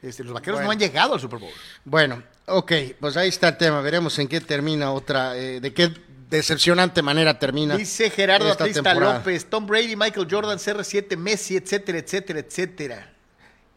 Este, 0.03 0.24
los 0.24 0.33
vaqueros 0.33 0.61
no 0.62 0.70
han 0.70 0.78
llegado 0.78 1.14
al 1.14 1.20
Super 1.20 1.39
Bowl. 1.39 1.53
Bueno, 1.85 2.22
ok, 2.47 2.72
pues 2.99 3.16
ahí 3.16 3.28
está 3.28 3.49
el 3.49 3.57
tema. 3.57 3.81
Veremos 3.81 4.18
en 4.18 4.28
qué 4.28 4.41
termina 4.41 4.93
otra, 4.93 5.37
eh, 5.37 5.61
de 5.61 5.72
qué 5.72 5.93
decepcionante 6.28 7.03
manera 7.03 7.39
termina. 7.39 7.76
Dice 7.76 8.11
Gerardo 8.11 8.51
Atlista 8.51 8.95
López, 8.95 9.47
Tom 9.49 9.66
Brady, 9.66 9.97
Michael 9.97 10.26
Jordan, 10.31 10.59
CR7, 10.59 11.16
Messi, 11.16 11.57
etcétera, 11.57 11.99
etcétera, 11.99 12.39
etcétera. 12.39 13.12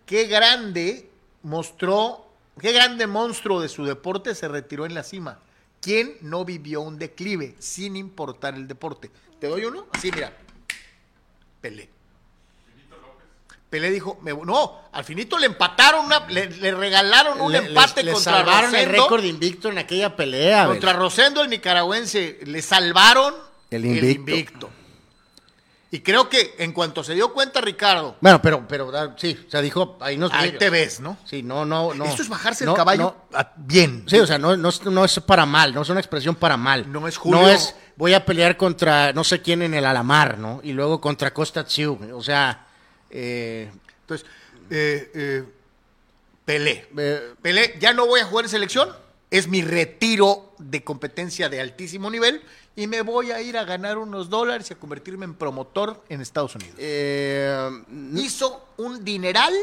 Qué 0.05 0.25
grande 0.25 1.09
mostró 1.41 2.23
Qué 2.59 2.71
grande 2.71 3.07
monstruo 3.07 3.61
de 3.61 3.69
su 3.69 3.83
deporte 3.85 4.35
se 4.35 4.47
retiró 4.47 4.85
en 4.85 4.93
la 4.93 5.03
cima. 5.03 5.39
¿Quién 5.83 6.15
no 6.21 6.45
vivió 6.45 6.79
un 6.79 6.97
declive 6.97 7.55
sin 7.59 7.97
importar 7.97 8.55
el 8.55 8.67
deporte? 8.69 9.11
¿Te 9.37 9.47
doy 9.47 9.65
uno? 9.65 9.85
Así, 9.91 10.09
mira. 10.13 10.31
Pelé. 11.59 11.89
Pelé 13.69 13.89
dijo, 13.91 14.17
me- 14.21 14.33
no, 14.33 14.81
al 14.93 15.03
finito 15.03 15.37
le 15.37 15.47
empataron, 15.47 16.05
una- 16.05 16.25
le, 16.27 16.47
le 16.49 16.71
regalaron 16.73 17.41
un 17.41 17.51
Le- 17.51 17.57
empate 17.57 18.05
contra 18.05 18.19
salvaron 18.21 18.73
el 18.75 18.85
Rosendo. 18.85 19.03
récord 19.03 19.23
invicto 19.25 19.69
en 19.69 19.77
aquella 19.79 20.15
pelea. 20.15 20.67
Contra. 20.67 20.93
Rosendo, 20.93 21.41
el 21.41 21.49
nicaragüense, 21.49 22.39
le 22.45 22.61
salvaron 22.61 23.33
El 23.71 23.83
el 23.85 24.03
invicto. 24.11 24.69
Y 25.93 25.99
creo 25.99 26.27
que 26.27 26.55
en 26.57 26.71
cuanto 26.71 27.03
se 27.03 27.13
dio 27.13 27.31
cuenta 27.33 27.61
Ricardo, 27.61 28.17
Bueno, 28.19 28.41
pero, 28.41 28.67
pero 28.67 28.89
da- 28.89 29.13
sí, 29.15 29.37
o 29.47 29.51
sea, 29.51 29.61
dijo, 29.61 29.95
ahí 30.01 30.17
nos 30.17 30.33
ahí 30.33 30.53
te 30.57 30.71
ves, 30.71 30.99
¿no? 30.99 31.19
Sí, 31.23 31.43
no, 31.43 31.65
no, 31.65 31.93
no. 31.93 32.05
Esto 32.05 32.23
es 32.23 32.29
bajarse 32.29 32.65
No, 32.65 32.71
el 32.71 32.77
caballo 32.77 33.15
no. 33.31 33.37
a- 33.37 33.51
bien. 33.55 34.03
Sí, 34.07 34.17
o 34.17 34.25
sea, 34.25 34.39
no, 34.39 34.57
no, 34.57 34.69
es- 34.69 34.83
no 34.83 35.05
es 35.05 35.19
para 35.19 35.45
mal, 35.45 35.71
no 35.71 35.83
es 35.83 35.89
una 35.89 35.99
expresión 35.99 36.33
para 36.33 36.57
mal. 36.57 36.91
No 36.91 37.07
es 37.07 37.15
Julio. 37.15 37.39
No 37.41 37.47
es, 37.47 37.75
voy 37.95 38.15
a 38.15 38.25
pelear 38.25 38.57
contra 38.57 39.13
no 39.13 39.23
sé 39.23 39.43
quién 39.43 39.61
en 39.61 39.75
el 39.75 39.85
Alamar, 39.85 40.39
¿no? 40.39 40.61
Y 40.63 40.71
luego 40.71 40.99
contra 40.99 41.31
Costa 41.31 41.63
Tsiu. 41.63 41.99
O 42.15 42.23
sea, 42.23 42.65
eh, 43.11 43.69
Entonces, 44.01 44.27
eh, 44.71 45.11
eh, 45.13 45.43
Pelé. 46.43 46.87
eh, 46.97 47.33
Pelé, 47.39 47.77
ya 47.79 47.93
no 47.93 48.07
voy 48.07 48.19
a 48.19 48.25
jugar 48.25 48.45
en 48.45 48.49
selección, 48.49 48.89
es 49.29 49.47
mi 49.47 49.61
retiro 49.61 50.53
de 50.57 50.83
competencia 50.83 51.49
de 51.49 51.61
altísimo 51.61 52.09
nivel 52.09 52.41
y 52.75 52.87
me 52.87 53.01
voy 53.01 53.31
a 53.31 53.41
ir 53.41 53.57
a 53.57 53.63
ganar 53.65 53.97
unos 53.97 54.29
dólares 54.29 54.69
y 54.69 54.73
a 54.73 54.77
convertirme 54.77 55.25
en 55.25 55.33
promotor 55.35 56.03
en 56.09 56.21
Estados 56.21 56.55
Unidos. 56.55 56.75
eh, 56.79 57.69
Hizo 58.15 58.67
un 58.77 59.03
dineral 59.05 59.53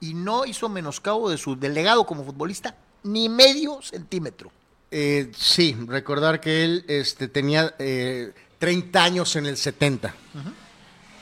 y 0.00 0.14
no 0.14 0.44
hizo 0.46 0.68
menoscabo 0.68 1.30
de 1.30 1.38
su 1.38 1.56
delegado 1.56 2.06
como 2.06 2.24
futbolista 2.24 2.76
ni 3.02 3.28
medio 3.28 3.80
centímetro. 3.82 4.50
eh, 4.90 5.30
sí, 5.36 5.76
recordar 5.86 6.40
que 6.40 6.64
él 6.64 6.84
este, 6.88 7.28
tenía 7.28 7.74
eh, 7.78 8.32
30 8.58 9.02
años 9.04 9.34
en 9.36 9.46
el 9.46 9.56
70. 9.56 10.14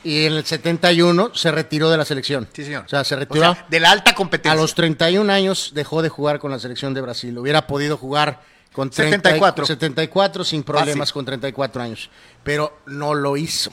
Y 0.03 0.25
en 0.25 0.33
el 0.33 0.45
71 0.45 1.31
se 1.33 1.51
retiró 1.51 1.89
de 1.89 1.97
la 1.97 2.05
selección. 2.05 2.47
Sí, 2.53 2.63
señor. 2.63 2.85
O 2.85 2.87
sea, 2.87 3.03
se 3.03 3.15
O 3.15 3.19
retiró. 3.19 3.53
sea, 3.55 3.65
de 3.69 3.79
la 3.79 3.91
alta 3.91 4.15
competencia. 4.15 4.53
A 4.53 4.61
los 4.61 4.73
31 4.73 5.31
años 5.33 5.71
dejó 5.73 6.01
de 6.01 6.07
jugar 6.09 6.39
con 6.39 6.49
la 6.51 6.59
selección 6.59 6.93
de 6.93 7.01
Brasil. 7.01 7.37
Hubiera 7.37 7.67
podido 7.67 7.97
jugar 7.97 8.41
con 8.73 8.89
30 8.89 9.15
y- 9.15 9.19
74. 9.33 9.65
74 9.65 10.43
sin 10.43 10.63
problemas 10.63 11.09
Fácil. 11.09 11.13
con 11.13 11.25
34 11.25 11.81
años. 11.81 12.09
Pero 12.43 12.79
no 12.85 13.13
lo 13.13 13.35
hizo. 13.37 13.71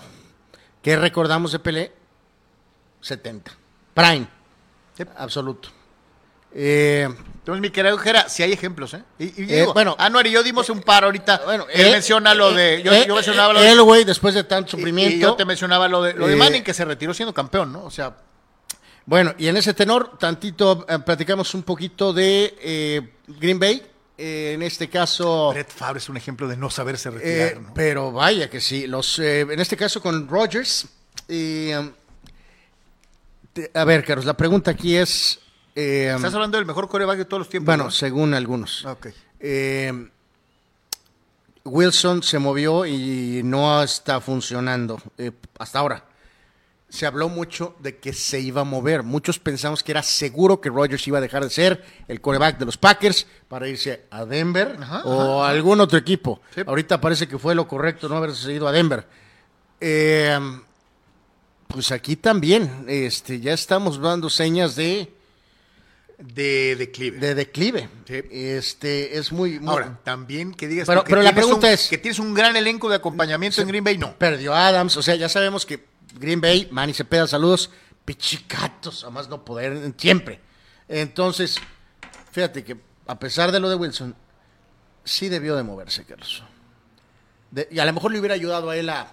¿Qué 0.82 0.96
recordamos 0.96 1.52
de 1.52 1.58
Pelé? 1.58 1.92
70. 3.00 3.52
Prime. 3.94 4.26
Absoluto. 5.16 5.68
Eh, 6.56 7.08
Entonces, 7.08 7.60
mi 7.60 7.70
querido 7.70 7.98
Jera, 7.98 8.28
si 8.28 8.42
hay 8.42 8.52
ejemplos, 8.52 8.94
¿eh? 8.94 9.02
Y, 9.18 9.24
y 9.42 9.52
Eh, 9.52 9.66
bueno, 9.74 9.96
Anuar 9.98 10.26
y 10.26 10.30
yo 10.30 10.42
dimos 10.42 10.70
un 10.70 10.80
par 10.80 11.04
ahorita. 11.04 11.42
bueno, 11.44 11.66
él 11.70 11.88
eh, 11.88 11.90
menciona 11.90 12.32
lo 12.34 12.52
de. 12.52 12.80
Yo, 12.82 12.92
eh, 12.92 13.04
yo 13.06 13.14
mencionaba 13.14 13.52
lo 13.52 13.60
de. 13.60 13.70
Él, 13.72 13.82
güey, 13.82 14.04
después 14.04 14.34
de 14.34 14.44
tanto 14.44 14.68
y- 14.68 14.70
sufrimiento. 14.70 15.16
Y 15.16 15.20
yo 15.20 15.34
te 15.34 15.44
mencionaba 15.44 15.88
lo 15.88 16.00
de, 16.02 16.14
lo 16.14 16.26
de 16.26 16.34
Eh, 16.34 16.36
Manning, 16.36 16.62
que 16.62 16.72
se 16.72 16.84
retiró 16.84 17.12
siendo 17.12 17.34
campeón, 17.34 17.72
¿no? 17.72 17.84
O 17.84 17.90
sea, 17.90 18.16
Bueno, 19.06 19.34
y 19.36 19.48
en 19.48 19.56
ese 19.58 19.74
tenor, 19.74 20.16
tantito 20.16 20.86
eh, 20.88 20.98
platicamos 21.00 21.52
un 21.54 21.62
poquito 21.64 22.12
de 22.14 22.56
eh, 22.62 23.12
Green 23.26 23.58
Bay. 23.58 23.82
Eh, 24.16 24.52
en 24.54 24.62
este 24.62 24.88
caso. 24.88 25.50
Brett 25.52 25.70
Favre 25.70 25.98
es 25.98 26.08
un 26.08 26.16
ejemplo 26.16 26.46
de 26.46 26.56
no 26.56 26.70
saberse 26.70 27.08
Eh, 27.08 27.12
retirar, 27.12 27.60
¿no? 27.62 27.74
Pero 27.74 28.12
vaya 28.12 28.48
que 28.48 28.60
sí. 28.60 28.86
Los, 28.86 29.18
eh, 29.18 29.40
en 29.40 29.58
este 29.60 29.76
caso 29.76 30.00
con 30.00 30.28
Rogers. 30.28 30.86
y, 31.28 31.72
um, 31.74 31.90
a 33.74 33.84
ver, 33.84 34.04
Carlos, 34.04 34.24
la 34.24 34.36
pregunta 34.36 34.70
aquí 34.70 34.96
es. 34.96 35.40
Estás 35.74 36.34
hablando 36.34 36.56
del 36.56 36.66
mejor 36.66 36.88
coreback 36.88 37.18
de 37.18 37.24
todos 37.24 37.40
los 37.40 37.48
tiempos. 37.48 37.66
bueno, 37.66 37.84
¿no? 37.84 37.90
según 37.90 38.34
algunos. 38.34 38.86
Wilson 41.64 42.22
se 42.22 42.38
movió 42.38 42.84
y 42.84 43.40
no 43.42 43.82
está 43.82 44.20
funcionando 44.20 45.00
hasta 45.58 45.78
ahora. 45.78 46.04
Se 46.94 47.06
habló 47.06 47.28
mucho 47.28 47.74
de 47.80 47.96
que 47.98 48.12
se 48.12 48.38
iba 48.38 48.60
a 48.60 48.64
mover. 48.64 49.02
Muchos 49.02 49.40
pensamos 49.40 49.82
que 49.82 49.90
era 49.90 50.02
seguro 50.04 50.60
que 50.60 50.68
Rogers 50.68 51.04
iba 51.08 51.18
a 51.18 51.20
dejar 51.20 51.42
de 51.42 51.50
ser 51.50 51.84
el 52.06 52.20
coreback 52.20 52.56
de 52.58 52.66
los 52.66 52.76
Packers 52.76 53.26
para 53.48 53.66
irse 53.66 54.04
a 54.12 54.24
Denver 54.24 54.76
Ajá, 54.80 55.02
o 55.04 55.42
a 55.42 55.48
algún 55.50 55.80
otro 55.80 55.98
equipo. 55.98 56.40
Sí. 56.54 56.60
Ahorita 56.64 57.00
parece 57.00 57.26
que 57.26 57.36
fue 57.36 57.56
lo 57.56 57.66
correcto 57.66 58.08
no 58.08 58.16
haberse 58.16 58.52
ido 58.52 58.68
a 58.68 58.72
Denver. 58.72 59.08
Eh, 59.80 60.38
pues 61.66 61.90
aquí 61.90 62.14
también 62.14 62.84
este, 62.86 63.40
ya 63.40 63.54
estamos 63.54 64.00
dando 64.00 64.30
señas 64.30 64.76
de, 64.76 65.12
De 66.18 66.76
declive. 66.76 67.18
de 67.18 67.34
declive. 67.34 67.88
Sí. 68.06 68.22
Este, 68.30 69.18
es 69.18 69.32
muy, 69.32 69.58
muy- 69.58 69.68
Ahora, 69.68 69.98
también 70.04 70.54
que 70.54 70.68
digas 70.68 70.86
Pero- 70.86 71.02
que 71.02 71.10
pero 71.10 71.22
la 71.22 71.34
pregunta 71.34 71.66
un- 71.66 71.72
es- 71.72 71.88
que 71.88 71.98
tienes 71.98 72.20
un 72.20 72.34
gran 72.34 72.54
elenco 72.54 72.88
de 72.88 72.94
acompañamiento 72.94 73.60
en 73.60 73.66
Green 73.66 73.82
Bay, 73.82 73.98
no. 73.98 74.14
Perdió 74.16 74.54
Adams, 74.54 74.96
o 74.96 75.02
sea, 75.02 75.16
ya 75.16 75.28
sabemos 75.28 75.66
que 75.66 75.92
Green 76.14 76.40
Bay, 76.40 76.68
Manny 76.70 76.94
Cepeda, 76.94 77.26
saludos, 77.26 77.70
pichicatos, 78.04 79.04
a 79.04 79.10
más 79.10 79.28
no 79.28 79.44
poder, 79.44 79.92
siempre. 79.96 80.40
Entonces, 80.88 81.58
fíjate 82.32 82.64
que 82.64 82.76
a 83.06 83.18
pesar 83.18 83.52
de 83.52 83.60
lo 83.60 83.68
de 83.68 83.74
Wilson, 83.76 84.14
sí 85.04 85.28
debió 85.28 85.56
de 85.56 85.62
moverse, 85.62 86.04
Carlos. 86.04 86.42
De- 87.50 87.68
y 87.70 87.78
a 87.78 87.84
lo 87.84 87.92
mejor 87.92 88.12
le 88.12 88.18
hubiera 88.18 88.34
ayudado 88.34 88.70
a 88.70 88.76
él 88.76 88.88
a 88.90 89.08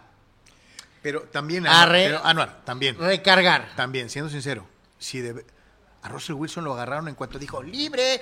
Pero 1.01 1.21
también, 1.23 1.65
Arre. 1.67 2.05
Anuar, 2.05 2.21
pero, 2.21 2.25
Anuar, 2.25 2.61
también, 2.65 2.97
recargar. 2.99 3.75
también, 3.75 4.09
siendo 4.09 4.29
sincero, 4.29 4.67
si 4.99 5.19
debe- 5.19 5.45
a 6.03 6.09
Russell 6.09 6.33
Wilson 6.35 6.63
lo 6.63 6.73
agarraron 6.73 7.07
en 7.07 7.15
cuanto 7.15 7.37
dijo 7.39 7.61
libre. 7.63 8.19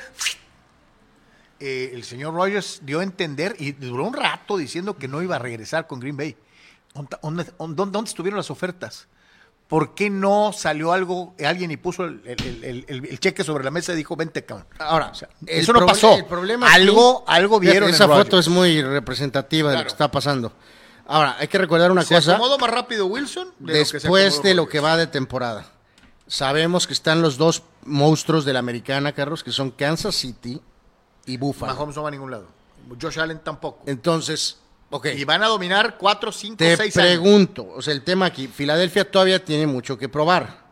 Eh, 1.59 1.91
el 1.93 2.03
señor 2.05 2.33
Rogers 2.33 2.79
dio 2.83 3.01
a 3.01 3.03
entender 3.03 3.53
y 3.59 3.73
duró 3.73 4.05
un 4.05 4.13
rato 4.13 4.55
diciendo 4.55 4.97
que 4.97 5.09
no 5.09 5.21
iba 5.21 5.35
a 5.35 5.39
regresar 5.39 5.87
con 5.87 5.99
Green 5.99 6.15
Bay. 6.15 6.37
¿Dónde, 6.93 7.17
dónde- 7.21 7.45
dónde- 7.57 7.91
dónde 7.91 8.09
estuvieron 8.09 8.37
las 8.37 8.49
ofertas? 8.51 9.07
¿Por 9.67 9.93
qué 9.93 10.09
no 10.09 10.51
salió 10.51 10.91
algo, 10.93 11.35
alguien 11.45 11.69
y 11.69 11.77
puso 11.77 12.03
el, 12.05 12.21
el- 12.25 12.63
el- 12.63 12.85
el- 12.87 13.05
el 13.05 13.19
cheque 13.19 13.43
sobre 13.43 13.63
la 13.63 13.69
mesa 13.69 13.93
y 13.93 13.95
dijo, 13.95 14.15
vente, 14.15 14.43
cabrón? 14.43 14.65
Ahora, 14.79 15.11
eso 15.45 15.73
no 15.73 15.85
pasó. 15.85 16.15
el 16.15 16.25
problema 16.25 16.65
aquí- 16.65 16.81
algo, 16.81 17.23
algo 17.27 17.59
vieron 17.59 17.87
Esa 17.89 18.05
en 18.05 18.09
foto 18.09 18.39
es 18.39 18.47
muy 18.47 18.81
representativa 18.81 19.69
de 19.69 19.77
lo 19.77 19.83
que 19.83 19.89
está 19.89 20.09
pasando. 20.09 20.51
Ahora, 21.05 21.35
hay 21.39 21.47
que 21.47 21.57
recordar 21.59 21.91
una 21.91 22.03
Se 22.03 22.15
cosa. 22.15 22.33
acomodó 22.33 22.57
más 22.57 22.69
rápido 22.71 23.05
Wilson 23.05 23.49
de 23.59 23.85
se 23.85 23.93
después 23.99 24.41
de 24.41 24.55
lo 24.55 24.67
que 24.67 24.79
va 24.79 24.97
de 24.97 25.05
temporada. 25.07 25.65
Sabemos 26.27 26.85
que 26.87 26.93
están 26.93 27.21
los 27.21 27.37
dos 27.37 27.63
monstruos 27.85 28.45
de 28.45 28.53
la 28.53 28.59
americana, 28.59 29.13
Carlos, 29.13 29.43
que 29.43 29.51
son 29.51 29.71
Kansas 29.71 30.15
City 30.15 30.59
y 31.25 31.37
Buffalo. 31.37 31.73
Mahomes 31.73 31.95
no 31.95 32.03
va 32.03 32.09
a 32.09 32.11
ningún 32.11 32.31
lado. 32.31 32.47
Josh 32.99 33.19
Allen 33.19 33.39
tampoco. 33.39 33.83
Entonces, 33.87 34.57
ok, 34.89 35.07
Y 35.17 35.23
van 35.23 35.43
a 35.43 35.47
dominar 35.47 35.97
4, 35.97 36.31
5, 36.31 36.57
te 36.57 36.77
6 36.77 36.97
años. 36.97 37.07
pregunto, 37.07 37.67
o 37.75 37.81
sea, 37.81 37.93
el 37.93 38.03
tema 38.03 38.27
aquí, 38.27 38.47
Filadelfia 38.47 39.09
todavía 39.09 39.43
tiene 39.43 39.67
mucho 39.67 39.97
que 39.97 40.09
probar. 40.09 40.69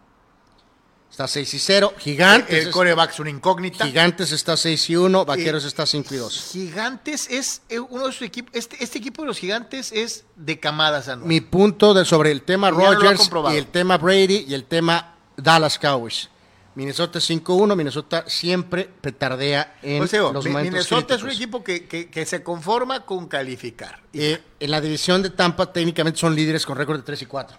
Está 1.10 1.28
6 1.28 1.54
y 1.54 1.60
0, 1.60 1.94
Gigantes, 1.98 2.66
El 2.66 2.72
coreback 2.72 3.12
es 3.12 3.20
una 3.20 3.30
incógnita. 3.30 3.86
Gigantes 3.86 4.32
está 4.32 4.56
6 4.56 4.90
y 4.90 4.96
1, 4.98 5.26
Vaqueros 5.26 5.66
está 5.66 5.86
5 5.86 6.14
y 6.14 6.18
2. 6.18 6.50
Gigantes 6.52 7.28
es 7.32 7.62
eh, 7.70 7.80
uno 7.80 8.08
de 8.08 8.12
sus 8.12 8.24
equipos. 8.24 8.52
Este, 8.54 8.84
este 8.84 9.00
equipo 9.00 9.24
de 9.24 9.30
los 9.30 9.40
Gigantes 9.40 9.92
es 9.92 10.26
de 10.36 10.60
camadas 10.60 11.08
anuales. 11.08 11.28
Mi 11.28 11.42
punto 11.42 11.94
de, 11.94 12.06
sobre 12.06 12.32
el 12.32 12.44
tema 12.44 12.70
ya 12.70 12.94
no 12.94 13.54
y 13.54 13.58
el 13.58 13.68
tema 13.68 13.98
Brady 13.98 14.46
y 14.48 14.54
el 14.54 14.66
tema 14.66 15.16
Dallas 15.38 15.80
Cowboys. 15.80 16.30
Minnesota 16.78 17.18
5-1, 17.18 17.76
Minnesota 17.76 18.24
siempre 18.28 18.86
petardea 19.02 19.80
en 19.82 19.98
Pues 19.98 20.12
digo, 20.12 20.32
los 20.32 20.46
momentos 20.46 20.72
Minnesota 20.74 21.16
es 21.16 21.24
un 21.24 21.32
equipo 21.32 21.64
que, 21.64 21.88
que- 21.88 22.08
que 22.08 22.24
se 22.24 22.44
conforma 22.44 23.04
con 23.04 23.28
calificar. 23.28 24.00
Eh, 24.14 24.40
en 24.60 24.70
la 24.70 24.80
división 24.80 25.24
de 25.24 25.32
Tampa 25.32 25.74
técnicamente 25.74 26.20
son 26.20 26.36
líderes 26.36 26.68
con 26.68 26.78
récord 26.78 26.98
de 26.98 27.04
3 27.04 27.20
y 27.24 27.26
4. 27.26 27.58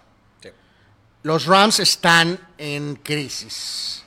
Los 1.23 1.47
Rams 1.47 1.81
están 1.81 2.39
en 2.57 2.95
crisis. 2.95 4.03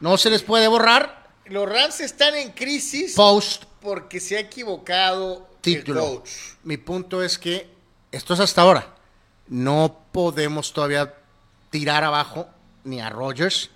No 0.00 0.16
se 0.18 0.28
les 0.28 0.42
puede 0.42 0.66
borrar 0.66 1.24
los 1.44 1.68
Rams 1.68 2.00
están 2.00 2.34
en 2.34 2.50
crisis 2.50 3.14
post 3.14 3.62
porque 3.80 4.18
se 4.18 4.36
ha 4.36 4.40
equivocado 4.40 5.48
título. 5.60 6.00
el 6.02 6.06
coach. 6.16 6.30
Mi 6.64 6.78
punto 6.78 7.22
es 7.22 7.38
que 7.38 7.70
esto 8.10 8.34
es 8.34 8.40
hasta 8.40 8.62
ahora. 8.62 8.92
No 9.46 10.00
podemos 10.10 10.72
todavía 10.72 11.14
tirar 11.70 12.02
abajo 12.02 12.48
ni 12.82 13.00
a 13.00 13.08
Rodgers 13.08 13.70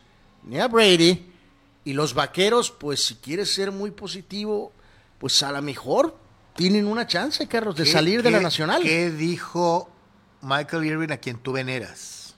ni 0.44 0.58
a 0.58 0.68
Brady. 0.68 1.26
Y 1.84 1.92
los 1.94 2.14
vaqueros, 2.14 2.70
pues 2.70 3.04
si 3.04 3.14
quieres 3.16 3.52
ser 3.54 3.72
muy 3.72 3.90
positivo, 3.90 4.72
pues 5.18 5.42
a 5.42 5.50
lo 5.52 5.62
mejor 5.62 6.16
tienen 6.54 6.86
una 6.86 7.06
chance, 7.06 7.46
Carlos, 7.48 7.74
de 7.76 7.84
¿Qué- 7.84 7.90
salir 7.92 8.22
de 8.22 8.30
la 8.30 8.40
nacional. 8.40 8.82
¿Qué 8.82 9.10
dijo 9.10 9.88
Michael 10.42 10.84
Irvin 10.84 11.12
a 11.12 11.16
quien 11.16 11.38
tú 11.38 11.52
veneras? 11.52 12.34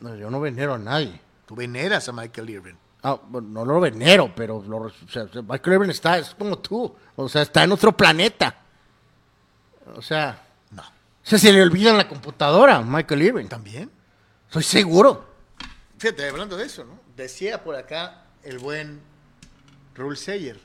No, 0.00 0.14
yo 0.14 0.30
no 0.30 0.40
venero 0.40 0.74
a 0.74 0.78
nadie. 0.78 1.20
Tú 1.46 1.56
veneras 1.56 2.08
a 2.08 2.12
Michael 2.12 2.50
Irvin. 2.50 2.76
Ah, 3.02 3.18
bueno, 3.28 3.48
no 3.48 3.64
lo 3.64 3.80
venero, 3.80 4.32
pero 4.34 4.62
lo, 4.66 4.76
o 4.82 4.90
sea, 5.10 5.26
Michael 5.42 5.74
Irvin 5.74 5.90
está, 5.90 6.18
es 6.18 6.34
como 6.36 6.56
tú. 6.58 6.94
O 7.16 7.28
sea, 7.28 7.42
está 7.42 7.64
en 7.64 7.72
otro 7.72 7.96
planeta. 7.96 8.54
O 9.96 10.02
sea, 10.02 10.40
No. 10.70 10.82
o 10.82 10.84
sea, 11.24 11.36
se 11.38 11.52
le 11.52 11.62
olvida 11.62 11.90
en 11.90 11.96
la 11.98 12.08
computadora, 12.08 12.80
Michael 12.80 13.22
Irvin. 13.22 13.48
¿También? 13.48 13.90
Estoy 14.46 14.62
seguro. 14.62 15.26
Fíjate, 15.98 16.28
hablando 16.28 16.56
de 16.56 16.64
eso, 16.66 16.84
¿no? 16.84 17.01
Decía 17.16 17.62
por 17.62 17.76
acá 17.76 18.26
el 18.42 18.58
buen 18.58 19.00
Rule 19.94 20.16
Sayer. 20.16 20.58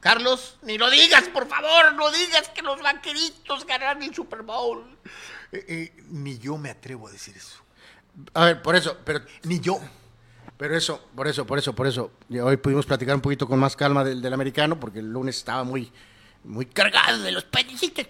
Carlos, 0.00 0.56
ni 0.62 0.78
lo 0.78 0.88
digas, 0.88 1.28
por 1.28 1.46
favor, 1.46 1.92
no 1.94 2.10
digas 2.10 2.48
que 2.48 2.62
los 2.62 2.80
vaqueritos 2.80 3.66
ganaron 3.66 4.02
el 4.02 4.14
Super 4.14 4.42
Bowl. 4.42 4.82
Eh, 5.52 5.64
eh, 5.68 6.02
ni 6.08 6.38
yo 6.38 6.56
me 6.56 6.70
atrevo 6.70 7.08
a 7.08 7.12
decir 7.12 7.36
eso. 7.36 7.58
A 8.32 8.46
ver, 8.46 8.62
por 8.62 8.76
eso, 8.76 8.96
pero 9.04 9.20
Ni 9.42 9.60
yo. 9.60 9.78
Pero 10.56 10.76
eso, 10.76 11.08
por 11.14 11.26
eso, 11.26 11.46
por 11.46 11.58
eso, 11.58 11.74
por 11.74 11.86
eso. 11.86 12.12
Y 12.28 12.38
hoy 12.38 12.56
pudimos 12.58 12.84
platicar 12.84 13.14
un 13.14 13.22
poquito 13.22 13.46
con 13.46 13.58
más 13.58 13.76
calma 13.76 14.04
del, 14.04 14.20
del 14.20 14.32
americano, 14.32 14.78
porque 14.78 14.98
el 14.98 15.10
lunes 15.10 15.36
estaba 15.38 15.64
muy, 15.64 15.90
muy 16.44 16.66
cargado 16.66 17.22
de 17.22 17.32
los 17.32 17.44
pericitos. 17.44 18.06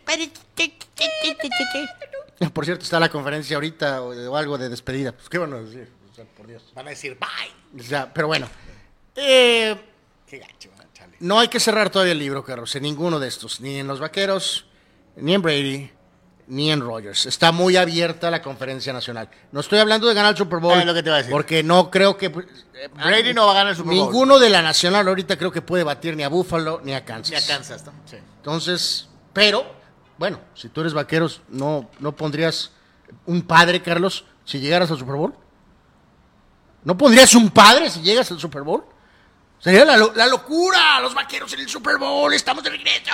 Por 2.53 2.65
cierto, 2.65 2.85
está 2.85 2.99
la 2.99 3.09
conferencia 3.09 3.57
ahorita 3.57 4.03
o, 4.03 4.31
o 4.31 4.37
algo 4.37 4.59
de 4.59 4.69
despedida. 4.69 5.13
Pues 5.13 5.29
qué 5.29 5.39
bueno 5.39 5.63
decir, 5.63 5.89
o 6.00 6.00
sea, 6.25 6.35
por 6.37 6.47
Dios. 6.47 6.63
Van 6.75 6.87
a 6.87 6.91
decir 6.91 7.19
bye. 7.19 8.07
Pero 8.15 8.27
bueno. 8.27 8.49
Eh, 9.17 9.77
Qué 10.27 10.39
gacho, 10.39 10.71
chale. 10.95 11.17
no 11.21 11.39
hay 11.41 11.49
que 11.49 11.59
cerrar 11.61 11.91
todavía 11.91 12.13
el 12.13 12.19
libro, 12.19 12.45
Carlos, 12.45 12.75
en 12.77 12.83
ninguno 12.85 13.19
de 13.19 13.29
estos. 13.29 13.61
Ni 13.61 13.77
en 13.79 13.87
los 13.87 14.01
Vaqueros, 14.01 14.67
ni 15.17 15.35
en 15.35 15.43
Brady, 15.43 15.91
ni 16.47 16.71
en 16.71 16.81
Rogers. 16.81 17.27
Está 17.27 17.51
muy 17.53 17.77
abierta 17.77 18.31
la 18.31 18.41
conferencia 18.41 18.93
nacional. 18.93 19.29
No 19.53 19.61
estoy 19.61 19.79
hablando 19.81 20.07
de 20.07 20.15
ganar 20.15 20.33
el 20.33 20.37
Super 20.39 20.61
Bowl. 20.61 20.75
Ah, 20.75 20.81
es 20.81 20.87
lo 20.87 20.95
que 20.95 21.03
te 21.03 21.09
iba 21.09 21.17
a 21.17 21.19
decir. 21.19 21.33
Porque 21.33 21.63
no 21.63 21.91
creo 21.91 22.17
que... 22.17 22.27
eh, 22.27 22.89
Brady 22.95 23.35
no 23.35 23.47
va 23.47 23.53
a 23.53 23.55
ganar 23.55 23.71
el 23.71 23.77
Super 23.77 23.95
Bowl. 23.95 24.05
Ninguno 24.07 24.39
de 24.39 24.51
la 24.51 24.63
nacional 24.63 25.07
ahorita 25.09 25.37
creo 25.37 25.51
que 25.51 25.63
puede 25.63 25.83
batir 25.85 26.17
ni 26.17 26.23
a 26.23 26.29
Buffalo 26.29 26.81
ni 26.85 26.95
a 26.95 27.05
Kansas. 27.05 27.31
Ni 27.33 27.37
a 27.37 27.57
Kansas, 27.57 27.85
¿no? 27.85 27.93
Sí. 28.05 28.17
Entonces, 28.37 29.09
pero, 29.33 29.65
bueno, 30.19 30.41
si 30.55 30.69
tú 30.69 30.81
eres 30.81 30.93
vaqueros, 30.95 31.41
¿no, 31.49 31.91
¿no 31.99 32.15
pondrías 32.15 32.71
un 33.27 33.43
padre, 33.43 33.83
Carlos, 33.83 34.25
si 34.45 34.61
llegaras 34.61 34.91
al 34.91 34.99
Super 34.99 35.17
Bowl? 35.17 35.35
¿No 36.85 36.97
pondrías 36.97 37.35
un 37.35 37.51
padre 37.51 37.91
si 37.91 38.01
llegas 38.01 38.31
al 38.31 38.39
Super 38.39 38.63
Bowl? 38.63 38.85
Sería 39.59 39.85
la, 39.85 39.97
la 39.97 40.27
locura, 40.27 41.01
los 41.01 41.15
vaqueros 41.15 41.53
en 41.53 41.61
el 41.61 41.69
Super 41.69 41.99
Bowl, 41.99 42.33
estamos 42.33 42.65
de 42.65 42.71
regreso. 42.71 43.13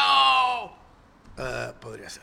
Ah, 1.39 1.73
podría 1.81 2.09
ser. 2.09 2.23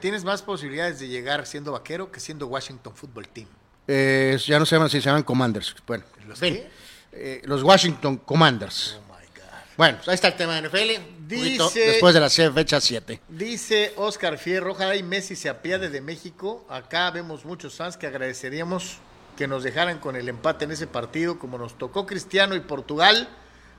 Tienes 0.00 0.24
más 0.24 0.42
posibilidades 0.42 0.98
de 1.00 1.08
llegar 1.08 1.46
siendo 1.46 1.72
vaquero 1.72 2.12
que 2.12 2.20
siendo 2.20 2.46
Washington 2.46 2.94
Football 2.94 3.28
Team. 3.28 3.48
Eh, 3.88 4.38
ya 4.46 4.58
no 4.58 4.66
se 4.66 4.76
llaman, 4.76 4.90
si 4.90 5.00
se 5.00 5.06
llaman 5.06 5.22
Commanders. 5.22 5.74
Bueno, 5.86 6.04
¿Los 6.26 6.40
eh, 6.42 7.42
los 7.44 7.62
Washington 7.62 8.18
Commanders. 8.18 8.98
Oh 8.98 9.12
my 9.14 9.26
God. 9.26 9.44
Bueno, 9.76 9.98
ahí 10.06 10.14
está 10.14 10.28
el 10.28 10.36
tema 10.36 10.60
de 10.60 10.68
NFL. 10.68 11.13
Dice- 11.26 11.80
Después 11.86 12.14
de 12.14 12.20
la 12.20 12.28
fecha 12.30 12.80
7. 12.80 13.20
Dice 13.28 13.92
Oscar 13.96 14.38
Fierro, 14.38 14.72
ojalá 14.72 14.96
y 14.96 15.02
Messi 15.02 15.36
se 15.36 15.48
apiade 15.48 15.88
de 15.90 16.00
México. 16.00 16.66
Acá 16.68 17.10
vemos 17.10 17.44
muchos 17.44 17.74
fans 17.76 17.96
que 17.96 18.06
agradeceríamos 18.06 18.96
que 19.36 19.48
nos 19.48 19.62
dejaran 19.64 19.98
con 19.98 20.16
el 20.16 20.28
empate 20.28 20.64
en 20.64 20.72
ese 20.72 20.86
partido, 20.86 21.38
como 21.38 21.58
nos 21.58 21.76
tocó 21.78 22.06
Cristiano 22.06 22.54
y 22.54 22.60
Portugal. 22.60 23.28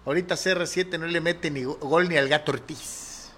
Ahorita 0.05 0.35
CR7 0.35 0.99
no 0.99 1.07
le 1.07 1.21
mete 1.21 1.49
ni 1.51 1.63
go- 1.63 1.75
gol 1.77 2.09
ni 2.09 2.17
al 2.17 2.27
gato 2.27 2.51
Ortiz. 2.51 3.29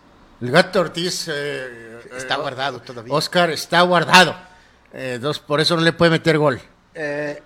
El 0.42 0.52
gato 0.52 0.80
Ortiz 0.82 1.28
eh, 1.32 2.00
Está 2.16 2.36
eh, 2.36 2.38
guardado 2.38 2.82
todavía. 2.82 3.14
Oscar 3.14 3.50
está 3.52 3.82
guardado. 3.82 4.36
Eh, 4.94 5.14
entonces, 5.16 5.42
por 5.44 5.60
eso 5.62 5.76
no 5.76 5.82
le 5.82 5.94
puede 5.94 6.12
meter 6.12 6.38
gol. 6.38 6.60
Eh, 6.94 7.42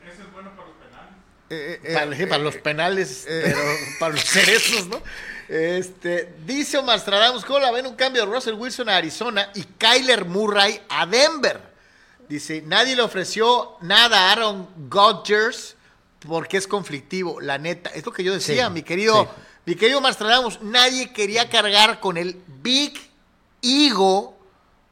Eh, 1.53 1.82
eh, 1.84 1.93
para, 1.93 2.16
sí, 2.16 2.26
para 2.28 2.43
los 2.43 2.55
penales, 2.55 3.26
pero 3.28 3.57
para 3.99 4.14
los 4.14 4.24
cerezos, 4.26 4.88
¿no? 4.88 5.01
Este, 5.52 6.34
dice 6.45 6.78
Omar 6.78 6.97
Stradamus, 6.97 7.43
¿cómo 7.43 7.60
la 7.60 7.72
ven 7.72 7.86
un 7.86 7.95
cambio 7.95 8.26
de 8.26 8.32
Russell 8.32 8.54
Wilson 8.54 8.88
a 8.88 8.95
Arizona 8.95 9.49
y 9.54 9.64
Kyler 9.64 10.24
Murray 10.24 10.80
a 10.88 11.06
Denver? 11.06 11.60
Dice, 12.30 12.64
nadie 12.66 12.95
le 12.95 13.02
ofreció 13.02 13.76
nada 13.82 14.30
a 14.30 14.32
Aaron 14.32 14.70
Rodgers 14.89 15.76
porque 16.26 16.56
es 16.56 16.68
conflictivo, 16.68 17.41
la 17.41 17.58
neta. 17.58 17.89
Es 17.89 18.06
lo 18.06 18.14
que 18.14 18.24
yo 18.24 18.32
decía, 18.34 18.68
Sí, 18.68 18.72
mi 18.72 18.82
querido, 18.82 19.24
sí. 19.24 19.30
mi 19.66 19.76
querido 19.76 19.97
Omar 19.97 20.14
Stradamus, 20.14 20.62
nadie 20.62 21.12
quería 21.12 21.49
cargar 21.49 21.99
con 21.99 22.16
el 22.16 22.41
Big 22.62 22.93
Ego 23.62 24.38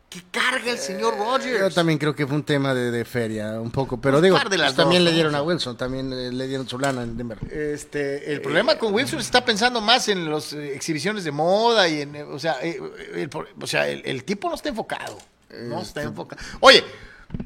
que 0.10 0.24
carga 0.32 0.72
el 0.72 0.80
señor. 0.80 1.14
Eh, 1.46 1.58
Yo 1.60 1.70
también 1.70 2.00
creo 2.00 2.16
que 2.16 2.26
fue 2.26 2.36
un 2.36 2.44
tema 2.44 2.74
de, 2.74 2.90
de 2.90 3.06
feria, 3.06 3.60
un 3.62 3.70
poco. 3.70 4.02
Pero 4.02 4.20
Pues 4.20 4.24
digo, 4.24 4.50
de 4.50 4.58
las 4.58 4.70
pues 4.74 4.78
también 4.78 5.04
le 5.04 5.12
dieron 5.12 5.36
a 5.36 5.44
Wilson, 5.44 5.78
también 5.78 6.12
eh, 6.12 6.32
le 6.32 6.48
dieron 6.48 6.68
su 6.68 6.80
lana 6.80 7.04
en 7.04 7.16
Denver. 7.16 7.38
Este, 7.52 8.34
el 8.34 8.42
problema 8.42 8.78
con 8.78 8.94
Wilson 8.94 9.20
está 9.20 9.46
pensando 9.46 9.82
más 9.82 10.08
en 10.08 10.30
las 10.32 10.54
exhibiciones 10.54 11.24
de 11.24 11.32
moda 11.32 11.88
y 11.88 12.02
en, 12.02 12.16
eh, 12.16 12.24
o 12.24 12.40
sea, 12.40 12.58
eh, 12.62 12.80
el, 13.14 13.30
o 13.62 13.68
sea, 13.68 13.88
el, 13.88 14.02
el 14.04 14.24
tipo 14.24 14.50
no 14.50 14.56
está 14.56 14.70
enfocado, 14.70 15.18
no 15.52 15.82
está 15.82 16.02
enfocado. 16.02 16.42
Oye, 16.60 16.84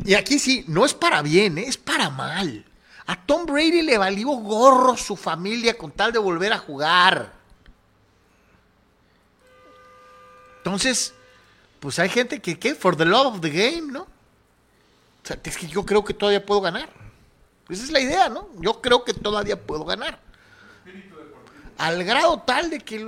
y 0.05 0.13
aquí 0.13 0.39
sí, 0.39 0.63
no 0.69 0.85
es 0.85 0.93
para 0.93 1.21
bien, 1.21 1.57
eh, 1.57 1.65
es 1.67 1.77
para 1.77 2.09
mal. 2.09 2.65
A 3.05 3.25
Tom 3.25 3.45
Brady 3.45 3.81
le 3.81 3.97
valió 3.97 4.29
gorro 4.29 4.95
su 4.95 5.17
familia 5.17 5.77
con 5.77 5.91
tal 5.91 6.13
de 6.13 6.19
volver 6.19 6.53
a 6.53 6.57
jugar. 6.57 7.33
Entonces, 10.59 11.13
pues 11.83 11.99
hay 11.99 12.07
gente 12.07 12.39
que, 12.39 12.57
¿qué? 12.57 12.75
For 12.75 12.95
the 12.95 13.03
love 13.03 13.35
of 13.35 13.41
the 13.41 13.49
game, 13.49 13.91
¿no? 13.91 14.03
O 14.03 14.07
sea, 15.21 15.37
es 15.43 15.57
que 15.57 15.67
yo 15.67 15.85
creo 15.85 16.01
que 16.05 16.13
todavía 16.13 16.45
puedo 16.45 16.61
ganar. 16.61 16.87
Esa 17.67 17.83
es 17.83 17.91
la 17.91 17.99
idea, 17.99 18.29
¿no? 18.29 18.47
Yo 18.61 18.79
creo 18.79 19.03
que 19.03 19.13
todavía 19.13 19.59
puedo 19.59 19.83
ganar. 19.83 20.17
Al 21.77 22.01
grado 22.05 22.39
tal 22.47 22.69
de 22.69 22.79
que 22.79 23.05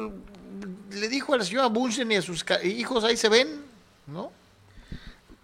le 0.92 1.08
dijo 1.08 1.34
a 1.34 1.38
la 1.38 1.46
señora 1.46 1.68
Bunsen 1.68 2.12
y 2.12 2.18
a 2.18 2.22
sus 2.22 2.44
hijos, 2.66 3.06
ahí 3.06 3.16
se 3.16 3.30
ven, 3.30 3.62
¿no? 4.08 4.34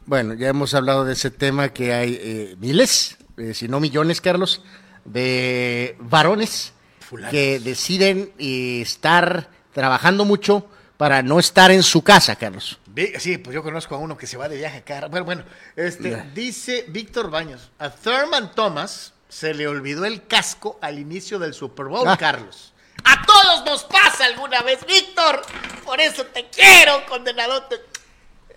Bueno, 0.06 0.34
ya 0.34 0.50
hemos 0.50 0.74
hablado 0.74 1.06
de 1.06 1.14
ese 1.14 1.32
tema 1.32 1.70
que 1.70 1.94
hay 1.94 2.20
eh, 2.22 2.56
miles, 2.60 3.18
eh, 3.38 3.54
si 3.54 3.70
no 3.70 3.80
millones, 3.80 4.20
Carlos, 4.20 4.62
de 5.06 5.96
varones 6.02 6.74
Fulanos. 7.00 7.32
que 7.32 7.62
deciden 7.62 8.34
eh, 8.40 8.82
estar 8.82 9.48
trabajando 9.74 10.26
mucho 10.26 10.68
para 10.98 11.24
no 11.24 11.40
estar 11.40 11.72
en 11.72 11.82
su 11.82 12.02
casa, 12.02 12.36
Carlos. 12.36 12.81
Sí, 13.20 13.38
pues 13.38 13.54
yo 13.54 13.64
conozco 13.64 13.96
a 13.96 13.98
uno 13.98 14.18
que 14.18 14.28
se 14.28 14.38
va 14.38 14.50
de 14.50 14.58
viaje 14.58 14.78
acá. 14.80 15.08
Bueno, 15.08 15.26
bueno, 15.26 15.44
este, 15.76 16.24
dice 16.34 16.86
Víctor 16.90 17.30
Baños, 17.30 17.70
a 17.80 17.90
Thurman 17.90 18.54
Thomas 18.54 19.14
se 19.30 19.54
le 19.54 19.68
olvidó 19.68 20.04
el 20.06 20.28
casco 20.28 20.78
al 20.82 21.00
inicio 21.00 21.40
del 21.40 21.54
Super 21.54 21.86
Bowl, 21.86 22.08
Ah. 22.08 22.18
Carlos. 22.18 22.74
A 23.04 23.26
todos 23.26 23.66
nos 23.66 23.84
pasa 23.86 24.26
alguna 24.26 24.62
vez, 24.62 24.86
Víctor. 24.86 25.42
Por 25.86 26.00
eso 26.02 26.26
te 26.26 26.50
quiero, 26.50 27.06
condenado. 27.08 27.64
Te- 27.64 27.80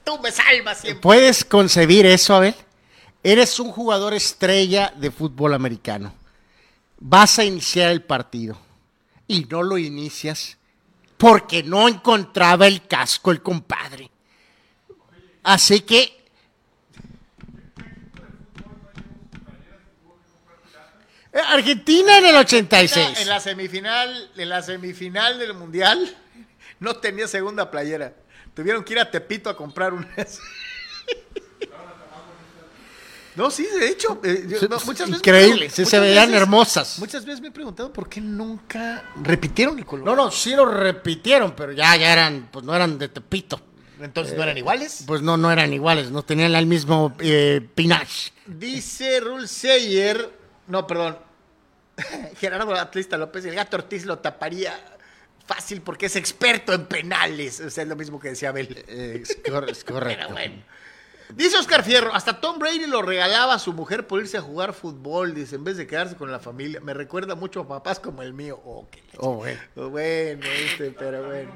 Tú 0.05 0.19
me 0.19 0.31
salvas 0.31 0.81
siempre. 0.81 1.01
¿Puedes 1.01 1.45
concebir 1.45 2.05
eso, 2.05 2.35
Abel? 2.35 2.55
Eres 3.23 3.59
un 3.59 3.71
jugador 3.73 4.13
estrella 4.13 4.93
de 4.97 5.11
fútbol 5.11 5.55
americano. 5.55 6.13
Vas 6.99 7.39
a 7.39 7.45
iniciar 7.45 7.91
el 7.91 8.03
partido 8.03 8.59
y 9.27 9.45
no 9.47 9.63
lo 9.63 9.79
inicias 9.79 10.59
porque 11.17 11.63
no 11.63 11.89
encontraba 11.89 12.67
el 12.67 12.87
casco 12.87 13.31
el 13.31 13.41
compadre. 13.43 14.11
Así 15.45 15.81
que... 15.83 16.13
Argentina 21.33 22.19
en 22.19 22.27
el 22.27 22.37
86. 22.37 23.19
En 23.21 23.29
la 23.29 23.41
semifinal, 23.41 24.31
en 24.37 24.49
la 24.49 24.63
semifinal 24.63 25.39
del 25.39 25.55
mundial, 25.55 26.17
no 26.79 26.97
tenía 26.97 27.27
segunda 27.27 27.71
playera. 27.71 28.15
Tuvieron 28.55 28.85
que 28.85 28.93
ir 28.93 29.01
a 29.01 29.11
Tepito 29.11 29.51
a 29.51 29.57
comprar 29.57 29.93
unas. 29.93 30.41
No, 33.35 33.51
sí, 33.51 33.67
de 33.67 33.89
hecho, 33.89 34.21
eh, 34.23 34.45
yo- 34.47 34.61
Sí, 34.61 34.67
no, 34.71 34.77
muchas 34.85 35.09
veces. 35.09 35.17
increíble, 35.19 35.69
sí, 35.69 35.85
se 35.85 35.99
veían 35.99 36.29
veces- 36.29 36.41
hermosas. 36.43 36.99
Muchas 37.01 37.25
veces 37.25 37.41
me 37.41 37.49
he 37.49 37.51
preguntado 37.51 37.93
por 37.93 38.09
qué 38.09 38.21
nunca 38.21 39.11
repitieron 39.21 39.77
el 39.77 39.85
color. 39.85 40.07
No, 40.07 40.15
no, 40.15 40.31
sí 40.31 40.55
lo 40.55 40.65
repitieron, 40.67 41.53
pero 41.57 41.73
ya, 41.73 41.97
ya 41.97 42.13
eran, 42.13 42.49
pues 42.53 42.65
no 42.65 42.73
eran 42.77 42.97
de 42.97 43.09
Tepito. 43.09 43.61
Entonces 44.01 44.37
no 44.37 44.43
eran 44.43 44.59
iguales. 44.59 45.05
Pues 45.07 45.23
no, 45.23 45.37
no 45.37 45.51
eran 45.53 45.73
iguales, 45.73 46.11
no 46.11 46.23
tenían 46.23 46.55
el 46.55 46.67
mismo 46.67 47.15
eh, 47.21 47.67
pinache. 47.75 48.33
Dice 48.47 49.21
Rul 49.21 49.47
Seyer, 49.49 50.31
no, 50.67 50.87
perdón, 50.87 51.19
Gerardo 52.39 52.75
Atlista 52.75 53.17
López, 53.17 53.45
el 53.45 53.55
gato 53.55 53.77
Ortiz 53.77 54.05
lo 54.05 54.19
taparía 54.19 54.75
fácil 55.47 55.81
porque 55.83 56.07
es 56.07 56.17
experto 56.17 56.73
en 56.73 56.87
penales. 56.87 57.61
O 57.61 57.71
sea, 57.71 57.83
es 57.83 57.89
lo 57.89 57.97
mismo 57.97 58.19
que 58.19 58.29
decía 58.31 58.49
Abel. 58.49 58.85
Eh, 58.89 59.21
es, 59.23 59.39
cor- 59.49 59.69
es 59.71 59.85
correcto. 59.85 60.25
Pero 60.25 60.35
bueno. 60.35 60.63
Dice 61.35 61.57
Oscar 61.57 61.83
Fierro, 61.83 62.15
hasta 62.15 62.39
Tom 62.41 62.59
Brady 62.59 62.87
lo 62.87 63.01
regalaba 63.01 63.55
a 63.55 63.59
su 63.59 63.73
mujer 63.73 64.07
por 64.07 64.21
irse 64.21 64.37
a 64.37 64.43
jugar 64.43 64.75
fútbol, 64.75 65.35
dice, 65.35 65.57
en 65.57 65.65
vez 65.65 65.79
de 65.79 65.87
quedarse 65.87 66.17
con 66.17 66.31
la 66.31 66.39
familia. 66.39 66.81
Me 66.81 66.93
recuerda 66.93 67.35
mucho 67.35 67.61
a 67.61 67.69
papás 67.69 67.99
como 67.99 68.23
el 68.23 68.35
mío. 68.35 68.61
Oh, 68.65 68.87
qué 68.91 69.01
leche. 69.01 69.17
Oh, 69.21 69.35
bueno. 69.37 69.61
Oh, 69.77 69.89
bueno, 69.89 70.47
este, 70.47 70.91
pero 70.91 71.25
bueno. 71.27 71.51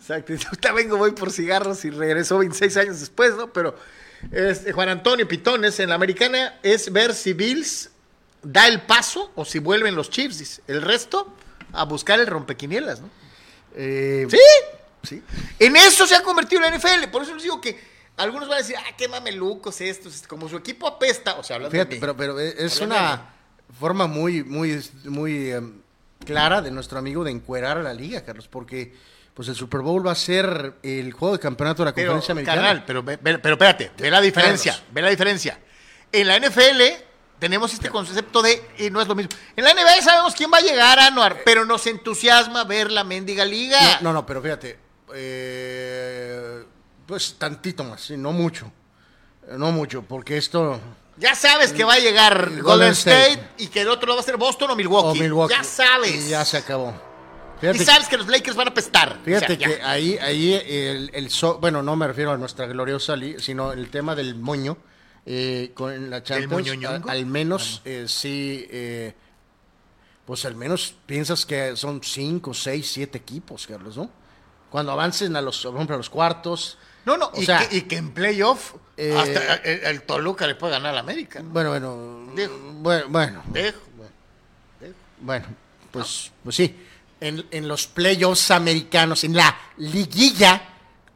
Exacto, 0.00 0.32
yo 0.62 0.74
vengo, 0.74 0.96
voy 0.96 1.12
por 1.12 1.30
cigarros 1.30 1.84
y 1.84 1.90
regresó 1.90 2.38
26 2.38 2.76
años 2.78 3.00
después, 3.00 3.34
¿no? 3.36 3.52
Pero 3.52 3.76
este, 4.32 4.72
Juan 4.72 4.88
Antonio 4.88 5.28
Pitones, 5.28 5.78
en 5.80 5.90
la 5.90 5.94
americana 5.94 6.58
es 6.62 6.92
ver 6.92 7.14
si 7.14 7.32
Bills 7.34 7.90
da 8.42 8.66
el 8.66 8.82
paso 8.82 9.30
o 9.34 9.44
si 9.44 9.58
vuelven 9.58 9.94
los 9.94 10.10
Chiefs. 10.10 10.38
dice. 10.38 10.62
El 10.66 10.82
resto, 10.82 11.32
a 11.72 11.84
buscar 11.84 12.18
el 12.20 12.26
rompequinielas, 12.26 13.00
¿no? 13.00 13.10
Eh, 13.74 14.26
Sí, 14.30 14.38
sí. 15.02 15.22
En 15.58 15.76
eso 15.76 16.06
se 16.06 16.14
ha 16.14 16.22
convertido 16.22 16.62
la 16.62 16.70
NFL. 16.76 17.08
Por 17.12 17.22
eso 17.22 17.34
les 17.34 17.42
digo 17.42 17.60
que 17.60 17.78
algunos 18.16 18.48
van 18.48 18.56
a 18.56 18.60
decir, 18.62 18.76
ah, 18.78 18.94
qué 18.96 19.08
mamelucos 19.08 19.80
estos. 19.80 20.22
Como 20.26 20.48
su 20.48 20.56
equipo 20.56 20.86
apesta, 20.86 21.34
o 21.34 21.42
sea, 21.42 21.56
hablando 21.56 21.72
Fíjate, 21.72 21.90
de 21.90 21.96
mí. 21.96 22.00
pero, 22.00 22.16
pero 22.16 22.38
es 22.40 22.80
Hablando 22.80 22.96
una 22.96 23.34
forma 23.78 24.06
muy, 24.06 24.42
muy, 24.44 24.82
muy 25.04 25.50
em, 25.52 25.80
clara 26.24 26.60
de 26.60 26.70
nuestro 26.70 26.98
amigo 26.98 27.22
de 27.24 27.30
encuerar 27.30 27.78
a 27.78 27.82
la 27.82 27.94
liga, 27.94 28.24
Carlos, 28.24 28.48
porque 28.48 28.92
pues 29.40 29.48
el 29.48 29.56
Super 29.56 29.80
Bowl 29.80 30.06
va 30.06 30.12
a 30.12 30.14
ser 30.16 30.74
el 30.82 31.14
juego 31.14 31.32
de 31.34 31.40
campeonato 31.40 31.82
de 31.82 31.86
la 31.88 31.94
Pero, 31.94 32.08
conferencia 32.12 32.32
americana. 32.32 32.60
carnal, 32.60 32.84
pero, 32.86 33.02
ve- 33.02 33.16
pero 33.16 33.54
espérate, 33.54 33.90
ve 33.96 34.10
la 34.10 34.20
diferencia, 34.20 34.72
Carlos. 34.72 34.88
ve 34.92 35.00
la 35.00 35.08
diferencia. 35.08 35.58
En 36.12 36.28
la 36.28 36.36
NFL 36.38 36.82
tenemos 37.38 37.72
este 37.72 37.88
concepto 37.88 38.42
de, 38.42 38.62
y 38.76 38.90
no 38.90 39.00
es 39.00 39.08
lo 39.08 39.14
mismo. 39.14 39.30
En 39.56 39.64
la 39.64 39.72
NBA 39.72 40.02
sabemos 40.02 40.34
quién 40.34 40.50
va 40.52 40.58
a 40.58 40.60
llegar 40.60 40.98
a 40.98 41.06
Anuar, 41.06 41.38
pero 41.42 41.64
nos 41.64 41.86
entusiasma 41.86 42.64
ver 42.64 42.90
la 42.90 43.02
mendiga 43.02 43.46
liga. 43.46 43.80
No, 44.02 44.08
no, 44.10 44.12
no, 44.12 44.26
pero 44.26 44.42
fíjate, 44.42 44.78
eh, 45.14 46.62
pues 47.06 47.36
tantito 47.38 47.82
más, 47.82 48.02
sí, 48.02 48.18
no 48.18 48.32
mucho, 48.32 48.70
no 49.56 49.72
mucho, 49.72 50.02
porque 50.02 50.36
esto 50.36 50.78
Ya 51.16 51.34
sabes 51.34 51.72
que 51.72 51.82
va 51.84 51.94
a 51.94 51.98
llegar 51.98 52.44
Golden, 52.44 52.62
Golden 52.62 52.92
State, 52.92 53.30
State. 53.32 53.48
y 53.56 53.68
que 53.68 53.80
el 53.80 53.88
otro 53.88 54.06
lado 54.08 54.16
va 54.18 54.22
a 54.22 54.26
ser 54.26 54.36
Boston 54.36 54.68
o 54.68 54.72
o 54.74 54.76
Milwaukee. 54.76 55.20
Milwaukee, 55.20 55.54
Ya 55.54 55.64
sabes. 55.64 56.14
y 56.26 56.28
ya 56.28 56.44
se 56.44 56.58
acabó. 56.58 57.08
Y 57.62 57.66
Fíjate, 57.66 57.84
sabes 57.84 58.08
que 58.08 58.16
los 58.16 58.26
Lakers 58.26 58.56
van 58.56 58.68
a 58.68 58.74
pestar. 58.74 59.18
O 59.20 59.24
fíjate 59.24 59.56
ya. 59.58 59.66
que 59.68 59.82
ahí, 59.82 60.16
ahí 60.18 60.54
el, 60.54 61.10
el 61.12 61.30
so- 61.30 61.58
bueno, 61.58 61.82
no 61.82 61.94
me 61.94 62.06
refiero 62.06 62.32
a 62.32 62.38
nuestra 62.38 62.66
gloriosa 62.66 63.16
sino 63.38 63.72
el 63.72 63.90
tema 63.90 64.14
del 64.14 64.34
moño 64.34 64.78
eh, 65.26 65.72
con 65.74 66.08
la 66.08 66.22
Champions, 66.22 66.52
moñoñongo? 66.52 67.08
a- 67.08 67.12
al 67.12 67.26
menos 67.26 67.82
eh, 67.84 68.06
sí, 68.08 68.66
eh, 68.70 69.14
pues 70.24 70.44
al 70.46 70.54
menos 70.54 70.94
piensas 71.04 71.44
que 71.44 71.76
son 71.76 72.00
cinco, 72.02 72.54
seis, 72.54 72.90
siete 72.90 73.18
equipos, 73.18 73.66
Carlos, 73.66 73.96
¿no? 73.96 74.10
Cuando 74.70 74.92
avancen 74.92 75.34
a 75.36 75.42
los, 75.42 75.60
por 75.62 75.74
ejemplo, 75.74 75.96
a 75.96 75.98
los 75.98 76.08
cuartos, 76.08 76.78
No, 77.04 77.16
no, 77.18 77.26
o 77.26 77.40
y, 77.42 77.44
sea, 77.44 77.68
que, 77.68 77.76
y 77.76 77.80
que 77.82 77.96
en 77.96 78.12
playoff 78.12 78.74
eh, 78.96 79.14
hasta 79.18 79.54
el, 79.56 79.80
el 79.84 80.02
Toluca 80.02 80.46
le 80.46 80.54
puede 80.54 80.72
ganar 80.74 80.92
a 80.92 80.94
la 80.94 81.00
América. 81.00 81.42
Bueno, 81.44 81.70
bueno, 81.70 82.32
Digo. 82.34 82.56
bueno, 82.80 83.04
bueno, 83.08 83.42
Dejo. 83.48 83.80
bueno, 85.20 85.46
pues, 85.90 86.30
pues 86.42 86.56
sí. 86.56 86.86
En, 87.20 87.46
en 87.50 87.68
los 87.68 87.86
playoffs 87.86 88.50
americanos, 88.50 89.24
en 89.24 89.36
la 89.36 89.54
liguilla 89.76 90.62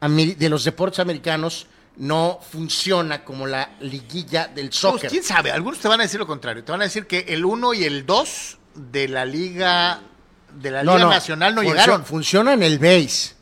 de 0.01 0.49
los 0.49 0.63
deportes 0.63 0.99
americanos, 0.99 1.65
no 1.97 2.39
funciona 2.51 3.23
como 3.23 3.47
la 3.47 3.71
liguilla 3.79 4.47
del 4.47 4.67
Pues, 4.67 4.75
soccer. 4.75 5.09
quién 5.09 5.23
sabe, 5.23 5.51
algunos 5.51 5.79
te 5.79 5.87
van 5.87 5.99
a 6.01 6.03
decir 6.03 6.19
lo 6.19 6.27
contrario. 6.27 6.63
Te 6.63 6.71
van 6.71 6.81
a 6.81 6.85
decir 6.85 7.07
que 7.07 7.19
el 7.29 7.43
1 7.45 7.73
y 7.73 7.85
el 7.85 8.05
2 8.05 8.57
de 8.75 9.07
la 9.07 9.25
Liga 9.25 10.01
de 10.53 10.71
la 10.71 10.83
Liga 10.83 11.05
Nacional 11.09 11.55
no 11.55 11.61
funcio- 11.61 11.71
llegaron. 11.73 12.05
Funciona 12.05 12.53
en 12.53 12.63
el 12.63 12.77
base. 12.79 13.33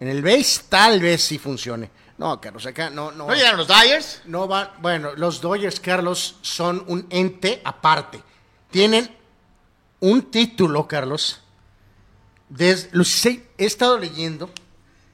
En 0.00 0.08
el 0.08 0.20
base 0.22 0.62
tal 0.68 1.00
vez 1.00 1.22
sí 1.22 1.38
funcione. 1.38 1.90
No, 2.18 2.40
Carlos, 2.40 2.66
acá 2.66 2.90
no, 2.90 3.10
no. 3.12 3.26
¿No 3.28 3.34
llegaron 3.34 3.56
los 3.58 3.68
Dyers? 3.68 4.22
No 4.26 4.46
van, 4.46 4.68
bueno, 4.80 5.12
los 5.16 5.40
Dodgers, 5.40 5.80
Carlos, 5.80 6.36
son 6.42 6.84
un 6.88 7.06
ente 7.10 7.62
aparte. 7.64 8.22
Tienen 8.70 9.10
un 10.00 10.30
título, 10.30 10.86
Carlos. 10.86 11.40
Los 12.92 13.26
he, 13.26 13.42
estado 13.56 13.98
leyendo. 13.98 14.50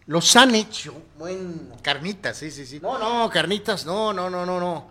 Los 0.06 0.34
han 0.36 0.54
hecho. 0.54 1.02
Bueno. 1.18 1.76
Carnitas, 1.82 2.36
sí, 2.36 2.50
sí, 2.50 2.66
sí. 2.66 2.80
No, 2.80 2.98
no, 2.98 3.30
carnitas, 3.30 3.84
no, 3.86 4.12
no, 4.12 4.28
no, 4.28 4.44
no, 4.44 4.58
no. 4.58 4.90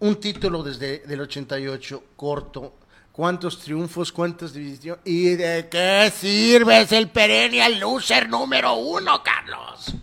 Un 0.00 0.16
título 0.18 0.62
desde 0.62 1.02
el 1.12 1.20
88, 1.20 2.04
corto. 2.16 2.74
¿Cuántos 3.12 3.58
triunfos, 3.58 4.12
cuántas 4.12 4.52
divisiones? 4.52 5.02
¿Y 5.04 5.34
de 5.34 5.68
qué 5.68 6.12
sirve? 6.14 6.82
Es 6.82 6.92
el 6.92 7.10
perennial 7.10 7.78
loser 7.78 8.28
número 8.28 8.74
uno, 8.74 9.22
Carlos. 9.22 9.94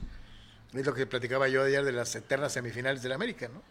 Es 0.74 0.86
lo 0.86 0.94
que 0.94 1.08
platicaba 1.08 1.48
yo 1.48 1.64
ayer 1.64 1.84
de 1.84 1.92
las 1.92 2.14
eternas 2.16 2.54
semifinales 2.54 3.02
de 3.02 3.10
la 3.10 3.16
América, 3.16 3.48
¿no? 3.48 3.62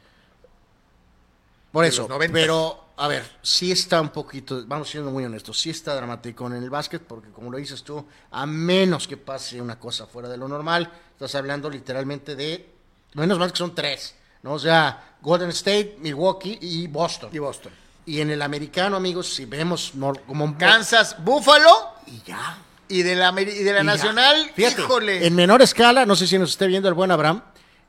Por 1.77 1.85
eso, 1.85 2.09
pero 2.33 2.93
a 2.97 3.07
ver, 3.07 3.23
sí 3.43 3.71
está 3.71 4.01
un 4.01 4.09
poquito, 4.09 4.65
vamos 4.67 4.89
siendo 4.89 5.11
muy 5.11 5.27
honestos, 5.27 5.61
sí 5.61 5.69
está 5.69 5.95
dramático 5.95 6.47
en 6.47 6.55
el 6.55 6.71
básquet, 6.71 7.03
porque 7.03 7.29
como 7.29 7.51
lo 7.51 7.59
dices 7.59 7.83
tú, 7.83 8.03
a 8.31 8.47
menos 8.47 9.07
que 9.07 9.19
pase 9.19 9.61
una 9.61 9.79
cosa 9.79 10.07
fuera 10.07 10.27
de 10.27 10.39
lo 10.39 10.49
normal, 10.49 10.91
estás 11.13 11.35
hablando 11.35 11.69
literalmente 11.69 12.35
de, 12.35 12.67
menos 13.13 13.39
mal 13.39 13.53
que 13.53 13.59
son 13.59 13.75
tres, 13.75 14.15
¿no? 14.43 14.55
O 14.55 14.59
sea, 14.59 15.17
Golden 15.21 15.51
State, 15.51 15.99
Milwaukee 16.01 16.59
y 16.63 16.87
Boston. 16.87 17.29
Y 17.31 17.41
Boston. 17.41 17.73
Y 18.07 18.23
en 18.23 18.31
el 18.31 18.41
americano, 18.41 18.97
amigos, 18.97 19.35
si 19.35 19.45
vemos 19.45 19.93
como 20.27 20.47
un... 20.47 20.55
Kansas, 20.55 21.23
Buffalo 21.23 21.91
Y 22.07 22.23
ya. 22.27 22.57
y 22.89 23.03
de 23.03 23.17
la, 23.17 23.39
y 23.39 23.45
de 23.45 23.73
la 23.75 23.83
Y. 23.83 23.85
Nacional, 23.85 24.51
Fíjate, 24.55 24.81
híjole. 24.81 25.27
En 25.27 25.35
menor 25.35 25.61
escala, 25.61 26.07
no 26.07 26.17
sé 26.17 26.27
si 26.27 26.39
nos 26.39 26.53
esté 26.53 26.69
viendo 26.69 26.89
el 26.89 26.95
buen 26.95 27.11
Abraham, 27.11 27.43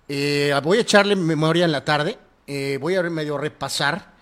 eh, 0.10 0.54
voy 0.62 0.80
a 0.80 0.82
echarle 0.82 1.16
memoria 1.16 1.64
en 1.64 1.72
la 1.72 1.86
tarde, 1.86 2.20
eh, 2.48 2.78
voy 2.82 2.96
a 2.96 3.04
medio 3.04 3.38
repasar. 3.38 4.16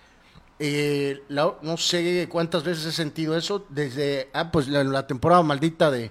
eh, 0.58 1.22
la- 1.28 1.56
no 1.62 1.76
sé 1.76 2.28
cuántas 2.30 2.64
veces 2.64 2.86
he 2.86 2.92
sentido 2.92 3.36
eso 3.36 3.66
desde 3.68 4.30
ah, 4.32 4.50
pues 4.50 4.68
la, 4.68 4.82
la 4.84 5.06
temporada 5.06 5.42
maldita 5.42 5.90
de 5.90 6.10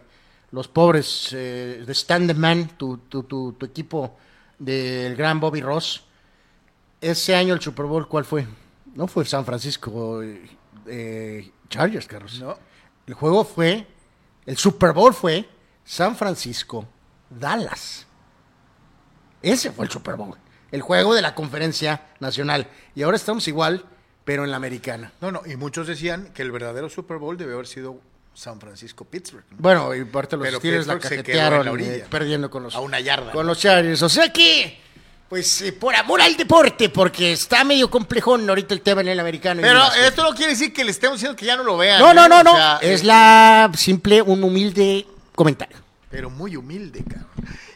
los 0.52 0.68
pobres 0.68 1.30
eh, 1.34 1.84
de 1.86 1.94
Stand 1.96 2.28
the 2.28 2.34
Man, 2.36 2.68
tu, 2.78 2.98
tu, 3.00 3.24
tu, 3.24 3.54
tu 3.54 3.66
equipo 3.66 4.16
del 4.60 5.16
gran 5.16 5.40
Bobby 5.40 5.62
Ross. 5.62 6.04
Ese 7.02 7.36
año 7.36 7.54
el 7.56 7.62
Super 7.62 7.86
Bowl, 7.88 8.08
¿cuál 8.08 8.24
fue? 8.24 8.48
No 8.94 9.08
fue 9.08 9.26
San 9.26 9.44
Francisco 9.46 10.22
eh, 10.88 11.52
Chargers, 11.70 12.08
Carlos. 12.08 12.40
No. 12.40 12.58
El 13.08 13.14
juego 13.16 13.44
fue, 13.44 13.86
el 14.46 14.58
Super 14.58 14.94
Bowl 14.94 15.14
fue 15.14 15.50
San 15.84 16.16
Francisco, 16.16 16.86
Dallas. 17.30 18.06
Ese 19.42 19.72
fue 19.72 19.86
el 19.86 19.92
Super 19.92 20.16
Bowl. 20.16 20.38
El 20.76 20.82
juego 20.82 21.16
de 21.16 21.22
la 21.22 21.34
conferencia 21.36 22.02
nacional. 22.20 22.68
Y 22.96 23.04
ahora 23.04 23.16
estamos 23.16 23.48
igual, 23.48 23.86
pero 24.26 24.44
en 24.44 24.52
la 24.52 24.58
americana. 24.58 25.14
No, 25.22 25.32
no, 25.32 25.42
y 25.46 25.56
muchos 25.56 25.88
decían 25.88 26.32
que 26.34 26.42
el 26.42 26.52
verdadero 26.52 26.90
Super 26.90 27.16
Bowl 27.18 27.38
debe 27.38 27.54
haber 27.54 27.66
sido 27.66 27.98
San 28.34 28.60
Francisco-Pittsburgh. 28.60 29.46
¿no? 29.52 29.58
Bueno, 29.60 29.96
y 29.96 30.04
parte 30.04 30.36
los 30.36 30.46
Pero 30.46 30.58
Steelers 30.60 30.86
la 30.88 30.96
Pittsburgh 30.96 31.20
cajetearon 31.24 31.60
en 31.62 31.66
la 31.66 31.72
orilla. 31.72 31.96
eh, 31.96 32.06
perdiendo 32.10 32.50
con 32.50 32.64
los, 32.64 32.76
A 32.76 32.82
una 32.82 33.00
yarda. 33.00 33.32
con 33.32 33.48
los 33.48 33.58
Chargers. 33.58 34.02
O 34.02 34.10
sea 34.10 34.34
que, 34.34 34.78
pues 35.30 35.62
eh, 35.62 35.72
por 35.72 35.96
amor 35.96 36.20
al 36.22 36.36
deporte, 36.36 36.90
porque 36.90 37.32
está 37.32 37.64
medio 37.64 37.90
complejón 37.90 38.50
ahorita 38.50 38.74
el 38.74 38.82
tema 38.82 39.00
en 39.00 39.08
el 39.08 39.20
americano. 39.22 39.62
Pero 39.62 39.82
esto 40.06 40.24
no 40.24 40.36
quiere 40.36 40.52
decir 40.52 40.74
que 40.74 40.84
le 40.84 40.92
estemos 40.92 41.16
diciendo 41.18 41.38
que 41.38 41.46
ya 41.46 41.56
no 41.56 41.64
lo 41.64 41.78
vean. 41.78 42.02
No, 42.02 42.14
no, 42.14 42.26
¿eh? 42.26 42.30
no, 42.30 42.40
O 42.42 42.44
no. 42.44 42.54
sea, 42.54 42.80
es 42.82 43.02
eh, 43.02 43.06
la 43.06 43.72
simple, 43.78 44.22
un 44.22 44.44
humilde 44.44 45.08
comentario. 45.34 45.78
Pero 46.10 46.30
muy 46.30 46.58
humilde, 46.58 47.02
cabrón. 47.10 47.30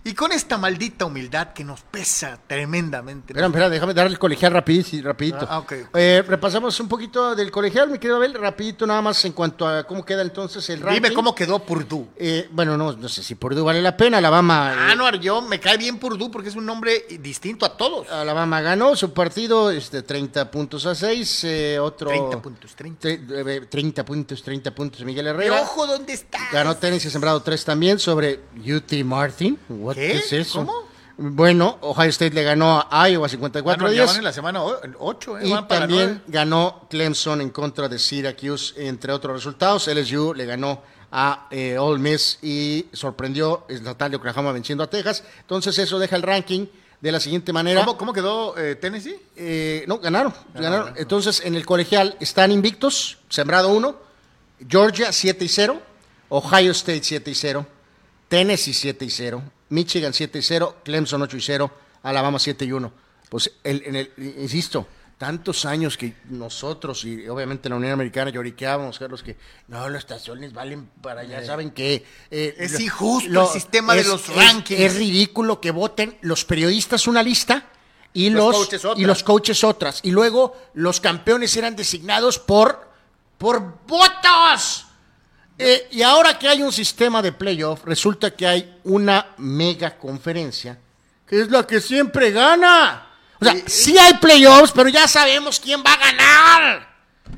Y 0.04 0.14
con 0.14 0.32
esta 0.32 0.58
maldita 0.58 1.06
humildad 1.06 1.54
que 1.54 1.64
nos 1.64 1.82
pesa 1.82 2.39
tremendamente. 2.47 3.34
Espera, 3.34 3.47
espera, 3.47 3.70
déjame 3.70 3.93
dar 3.93 4.08
el 4.08 4.18
colegial 4.18 4.54
rapidito. 4.54 5.06
rapidito. 5.06 5.45
Ah, 5.50 5.60
ok, 5.60 5.74
ok. 5.89 5.95
Eh, 5.95 6.24
repasamos 6.26 6.80
un 6.80 6.88
poquito 6.88 7.36
del 7.36 7.52
colegial, 7.52 7.89
mi 7.89 7.97
querido 8.00 8.16
Abel, 8.18 8.34
rapidito 8.34 8.88
nada 8.88 9.02
más 9.02 9.24
en 9.26 9.34
cuanto 9.34 9.68
a 9.68 9.84
cómo 9.86 10.06
queda 10.06 10.22
entonces 10.22 10.70
el 10.70 10.80
ranking. 10.82 11.02
Dime 11.02 11.14
cómo 11.14 11.36
quedó 11.36 11.60
Purdue. 11.60 12.08
Eh, 12.16 12.47
bueno, 12.52 12.78
no, 12.78 12.93
no 12.93 13.10
sé 13.10 13.24
si 13.24 13.36
Purdue 13.36 13.62
vale 13.62 13.82
la 13.82 13.95
pena, 13.97 14.20
Alabama... 14.20 14.74
Ah, 14.89 14.93
eh, 14.93 14.95
no, 14.95 15.14
yo 15.16 15.41
me 15.41 15.60
cae 15.60 15.78
bien 15.78 15.97
Purdue 16.00 16.30
porque 16.32 16.50
es 16.50 16.56
un 16.56 16.66
nombre 16.66 17.06
distinto 17.20 17.66
a 17.66 17.76
todos. 17.76 18.10
Alabama 18.10 18.62
ganó 18.62 18.95
su 18.95 19.14
partido, 19.14 19.70
este, 19.72 20.02
30 20.04 20.50
puntos 20.50 20.86
a 20.86 20.95
6, 20.95 21.43
eh, 21.43 21.80
otro... 21.80 22.10
30 22.10 22.41
puntos, 22.41 22.76
30. 22.76 23.08
tre- 23.10 23.47
eh, 23.64 23.66
30 23.70 24.06
puntos, 24.06 24.41
30 24.43 24.74
puntos 24.74 25.04
Miguel 25.04 25.26
Y 25.26 25.30
Herrera. 25.30 25.62
ojo, 25.62 25.86
¿dónde 25.88 26.14
está? 26.14 26.39
Ganó 26.54 26.76
tenis 26.78 27.04
y 27.06 27.10
sembrado 27.10 27.41
3 27.41 27.66
también 27.66 28.00
sobre 28.00 28.39
UT 28.56 28.93
Martin. 29.04 29.58
What 29.89 29.95
¿Qué? 29.95 30.13
es 30.17 30.31
eso? 30.33 30.59
¿Cómo? 30.59 30.73
Bueno, 31.21 31.77
Ohio 31.81 32.09
State 32.11 32.33
le 32.33 32.43
ganó 32.43 32.87
a 32.89 33.09
Iowa 33.09 33.25
Ah, 33.25 33.29
54 33.29 33.83
no, 33.87 33.89
ya 33.91 34.03
días. 34.03 34.17
en 34.17 34.23
la 34.23 34.31
semana 34.31 34.61
8, 34.63 35.39
¿eh? 35.39 35.47
Y 35.47 35.51
para 35.51 35.81
también 35.81 36.23
ganó 36.27 36.87
Clemson 36.89 37.41
en 37.41 37.49
contra 37.49 37.89
de 37.89 37.99
Syracuse, 37.99 38.87
entre 38.87 39.11
otros 39.11 39.33
resultados. 39.35 39.87
LSU 39.89 40.33
le 40.33 40.45
ganó 40.45 40.81
a 41.11 41.47
eh, 41.51 41.77
Ole 41.77 41.99
Miss 41.99 42.39
y 42.41 42.85
sorprendió 42.93 43.65
el 43.67 43.83
Natal 43.83 44.11
de 44.11 44.17
Oklahoma 44.17 44.53
venciendo 44.53 44.81
a 44.83 44.87
Texas. 44.89 45.23
Entonces 45.41 45.77
eso 45.77 45.99
deja 45.99 46.15
el 46.15 46.21
ranking 46.21 46.67
de 47.01 47.11
la 47.11 47.19
siguiente 47.19 47.51
manera. 47.51 47.83
¿Cómo, 47.83 47.97
cómo 47.97 48.13
quedó 48.13 48.57
eh, 48.57 48.75
Tennessee? 48.75 49.17
Eh, 49.35 49.83
no, 49.87 49.99
ganaron. 49.99 50.33
ganaron. 50.53 50.77
ganaron. 50.79 50.93
Entonces 50.97 51.41
en 51.43 51.55
el 51.55 51.65
colegial 51.65 52.15
están 52.21 52.51
invictos, 52.51 53.17
sembrado 53.27 53.69
1, 53.73 53.93
Georgia 54.69 55.11
7 55.11 55.43
y 55.43 55.47
0, 55.49 55.81
Ohio 56.29 56.71
State 56.71 57.01
7 57.03 57.29
y 57.31 57.35
0, 57.35 57.65
Tennessee 58.30 58.73
7 58.73 59.03
y 59.05 59.09
0, 59.09 59.43
Michigan 59.69 60.13
7 60.13 60.39
y 60.39 60.41
0, 60.41 60.77
Clemson 60.86 61.21
8 61.21 61.36
y 61.38 61.41
0, 61.41 61.71
Alabama 62.03 62.39
7 62.39 62.63
y 62.65 62.71
1. 62.71 62.91
Pues 63.30 63.51
el, 63.63 63.84
en 63.86 63.95
el, 63.97 64.11
insisto, 64.39 64.88
tantos 65.17 65.65
años 65.65 65.97
que 65.97 66.15
nosotros 66.30 67.03
y 67.05 67.27
obviamente 67.27 67.67
la 67.69 67.75
Unión 67.75 67.91
Americana 67.91 68.32
lloriqueábamos, 68.32 68.97
Carlos, 68.97 69.21
que 69.21 69.36
no, 69.67 69.89
las 69.89 69.99
estaciones 70.03 70.53
valen 70.53 70.89
para 71.01 71.21
allá, 71.21 71.45
saben 71.45 71.71
que... 71.71 72.05
eh, 72.32 72.55
Es 72.57 72.71
lo- 72.73 72.80
injusto 72.80 73.41
el 73.43 73.47
sistema 73.49 73.95
de 73.95 74.05
los 74.05 74.27
rankings. 74.34 74.80
Es 74.80 74.95
ridículo 74.95 75.59
que 75.59 75.71
voten 75.71 76.17
los 76.21 76.45
periodistas 76.45 77.05
una 77.07 77.21
lista 77.21 77.65
y 78.13 78.30
Los 78.30 78.45
los, 78.45 78.55
coaches 78.57 78.86
otra. 78.86 79.01
y 79.03 79.05
los 79.05 79.23
coaches 79.23 79.63
otras. 79.63 79.99
Y 80.03 80.11
luego 80.11 80.55
los 80.73 80.99
campeones 81.01 81.55
eran 81.57 81.75
designados 81.75 82.39
por, 82.39 82.89
por 83.38 83.77
votos. 83.86 84.86
Eh, 85.62 85.89
y 85.91 86.01
ahora 86.01 86.39
que 86.39 86.47
hay 86.47 86.64
un 86.64 86.72
sistema 86.72 87.22
de 87.22 87.34
playoff, 87.34 87.84
resulta 87.84 88.32
que 88.32 88.47
hay 88.47 88.80
una 88.86 89.34
mega 89.39 89.97
conferencia, 89.97 90.80
que 91.28 91.41
es 91.41 91.51
la 91.51 91.68
que 91.68 91.82
siempre 91.82 92.32
gana. 92.32 93.07
O 93.41 93.43
sea, 93.43 93.55
sí 93.66 93.97
hay 93.97 94.14
playoffs, 94.14 94.72
pero 94.72 94.88
ya 94.88 95.05
sabemos 95.05 95.60
quién 95.60 95.84
va 95.86 95.93
a 95.93 95.97
ganar. 95.97 96.89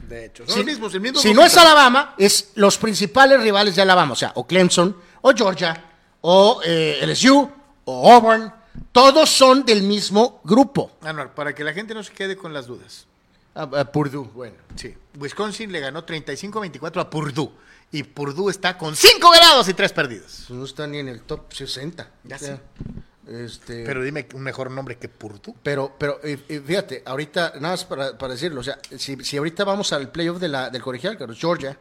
De 0.08 0.26
hecho, 0.26 0.46
son 0.46 0.54
Si, 0.54 0.60
los 0.60 0.66
mismos, 0.68 0.94
el 0.94 1.02
mismo 1.02 1.20
si 1.20 1.34
no 1.34 1.44
es 1.44 1.58
Alabama, 1.58 2.14
es 2.16 2.52
los 2.54 2.78
principales 2.78 3.42
rivales 3.42 3.76
de 3.76 3.82
Alabama, 3.82 4.14
o 4.14 4.16
sea, 4.16 4.32
o 4.36 4.46
Clemson, 4.46 4.96
o 5.22 5.34
Georgia, 5.34 5.84
o 6.22 6.62
eh, 6.64 7.00
LSU, 7.04 7.50
o 7.86 8.14
Auburn, 8.14 8.54
todos 8.92 9.32
son 9.32 9.66
del 9.66 9.82
mismo 9.82 10.42
grupo. 10.44 10.92
Anual, 11.02 11.32
para 11.34 11.56
que 11.56 11.64
la 11.64 11.74
gente 11.74 11.96
no 11.96 12.04
se 12.04 12.14
quede 12.14 12.38
con 12.38 12.54
las 12.54 12.68
dudas. 12.68 13.08
A, 13.56 13.64
a 13.64 13.92
Purdue, 13.92 14.30
bueno. 14.34 14.58
Sí, 14.76 14.96
Wisconsin 15.20 15.72
le 15.72 15.80
ganó 15.80 16.06
35-24 16.06 17.02
a 17.02 17.10
Purdue. 17.10 17.52
Y 17.92 18.04
Purdue 18.04 18.50
está 18.50 18.78
con 18.78 18.96
5 18.96 19.32
ganados 19.32 19.68
y 19.68 19.74
3 19.74 19.92
perdidos. 19.92 20.46
No 20.50 20.64
está 20.64 20.88
ni 20.88 21.00
en 21.00 21.10
el 21.10 21.22
top 21.24 21.52
60. 21.54 22.10
Ya 22.24 22.36
O 22.36 22.40
sea. 22.40 22.62
Este, 23.28 23.84
Pero 23.86 24.02
dime 24.04 24.28
un 24.34 24.42
mejor 24.42 24.72
nombre 24.72 24.98
que 24.98 25.08
Purdue. 25.08 25.54
Pero, 25.62 25.96
pero 25.98 26.20
eh, 26.24 26.40
eh, 26.50 26.62
fíjate, 26.66 27.04
ahorita, 27.06 27.54
nada 27.56 27.74
más 27.76 27.86
para, 27.86 28.18
para 28.18 28.34
decirlo, 28.34 28.62
o 28.62 28.64
sea, 28.64 28.80
si, 28.98 29.16
si 29.24 29.38
ahorita 29.38 29.64
vamos 29.64 29.94
al 29.94 30.12
playoff 30.12 30.40
de 30.40 30.48
la, 30.48 30.70
del 30.70 30.82
colegial, 30.82 31.18
Georgia, 31.38 31.78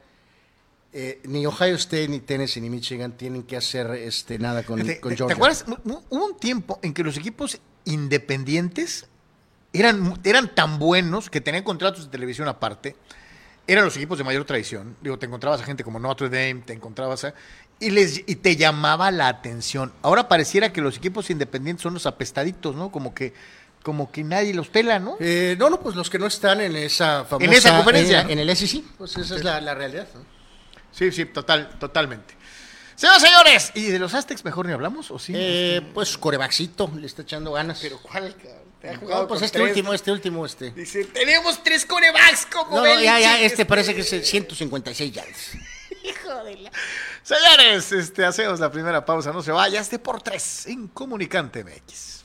eh, 0.92 1.20
ni 1.24 1.46
Ohio 1.46 1.76
State, 1.76 2.08
ni 2.08 2.20
Tennessee, 2.20 2.61
ni 2.61 2.68
Michigan 2.70 3.12
tienen 3.16 3.44
que 3.44 3.56
hacer 3.56 3.90
este, 3.92 4.38
nada 4.38 4.62
con, 4.64 4.80
Fíjate, 4.80 5.00
con 5.00 5.11
¿te- 5.11 5.14
¿Te 5.14 5.18
Georgia. 5.18 5.34
acuerdas? 5.36 5.64
Hu- 5.66 6.02
Hubo 6.11 6.24
un 6.26 6.36
tiempo 6.38 6.78
en 6.82 6.92
que 6.92 7.02
los 7.04 7.16
equipos 7.16 7.58
independientes 7.84 9.06
eran, 9.72 10.20
eran 10.24 10.54
tan 10.54 10.78
buenos 10.78 11.30
que 11.30 11.40
tenían 11.40 11.64
contratos 11.64 12.04
de 12.06 12.11
televisión 12.11 12.48
aparte. 12.48 12.96
Eran 13.70 13.84
los 13.84 13.96
equipos 13.96 14.18
de 14.18 14.24
mayor 14.24 14.44
tradición. 14.44 14.96
Digo, 15.00 15.16
te 15.16 15.26
encontrabas 15.26 15.60
a 15.60 15.64
gente 15.64 15.84
como 15.84 16.00
Notre 16.00 16.28
Dame, 16.28 16.62
te 16.66 16.72
encontrabas 16.72 17.22
a... 17.22 17.34
Y, 17.78 17.90
les, 17.90 18.18
y 18.26 18.34
te 18.34 18.56
llamaba 18.56 19.12
la 19.12 19.28
atención. 19.28 19.92
Ahora 20.02 20.26
pareciera 20.26 20.72
que 20.72 20.80
los 20.80 20.96
equipos 20.96 21.30
independientes 21.30 21.84
son 21.84 21.94
los 21.94 22.04
apestaditos, 22.04 22.74
¿no? 22.74 22.90
Como 22.90 23.14
que, 23.14 23.32
como 23.84 24.10
que 24.10 24.24
nadie 24.24 24.54
los 24.54 24.68
pela, 24.70 24.98
¿no? 24.98 25.16
Eh, 25.20 25.54
no, 25.56 25.70
no, 25.70 25.78
pues 25.78 25.94
los 25.94 26.10
que 26.10 26.18
no 26.18 26.26
están 26.26 26.60
en 26.60 26.74
esa 26.74 27.24
famosa... 27.24 27.44
En 27.48 27.52
esa 27.56 27.76
conferencia, 27.76 28.22
En, 28.22 28.30
en 28.30 28.38
el 28.40 28.56
SEC, 28.56 28.82
pues 28.98 29.16
esa 29.16 29.36
es 29.36 29.44
la, 29.44 29.60
la 29.60 29.72
realidad. 29.76 30.08
¿no? 30.16 30.24
Sí, 30.90 31.12
sí, 31.12 31.26
total, 31.26 31.78
totalmente. 31.78 32.34
Señoras 32.96 33.22
señores, 33.22 33.72
¿y 33.76 33.84
de 33.84 34.00
los 34.00 34.14
Aztecs 34.14 34.44
mejor 34.44 34.66
ni 34.66 34.72
hablamos? 34.72 35.12
¿O 35.12 35.18
sí? 35.20 35.32
Eh, 35.34 35.80
pues 35.94 36.18
corebaxito, 36.18 36.90
le 36.98 37.06
está 37.06 37.22
echando 37.22 37.52
ganas. 37.52 37.78
Pero 37.80 37.98
¿cuál? 38.02 38.34
cabrón? 38.34 38.59
No, 39.03 39.28
pues 39.28 39.43
este 39.43 39.59
tres. 39.59 39.68
último, 39.68 39.93
este 39.93 40.11
último, 40.12 40.47
este. 40.47 40.70
Dice, 40.70 41.05
tenemos 41.05 41.62
tres 41.62 41.85
corebacks 41.85 42.47
como 42.47 42.76
No, 42.76 42.83
no, 42.85 42.95
ya, 43.01 43.18
ya, 43.20 43.33
Belichick". 43.35 43.51
este 43.53 43.66
parece 43.66 43.95
que 43.95 44.01
es 44.01 44.12
el 44.14 44.24
156 44.24 45.12
yardas. 45.12 45.53
Señores, 47.22 47.93
este, 47.93 48.24
hacemos 48.24 48.59
la 48.61 48.70
primera 48.70 49.05
pausa, 49.05 49.33
no 49.33 49.43
se 49.43 49.53
vaya, 49.53 49.81
este 49.81 49.99
por 49.99 50.22
tres 50.22 50.66
en 50.66 50.89
Comunicante 50.89 51.62
MX. 51.62 52.24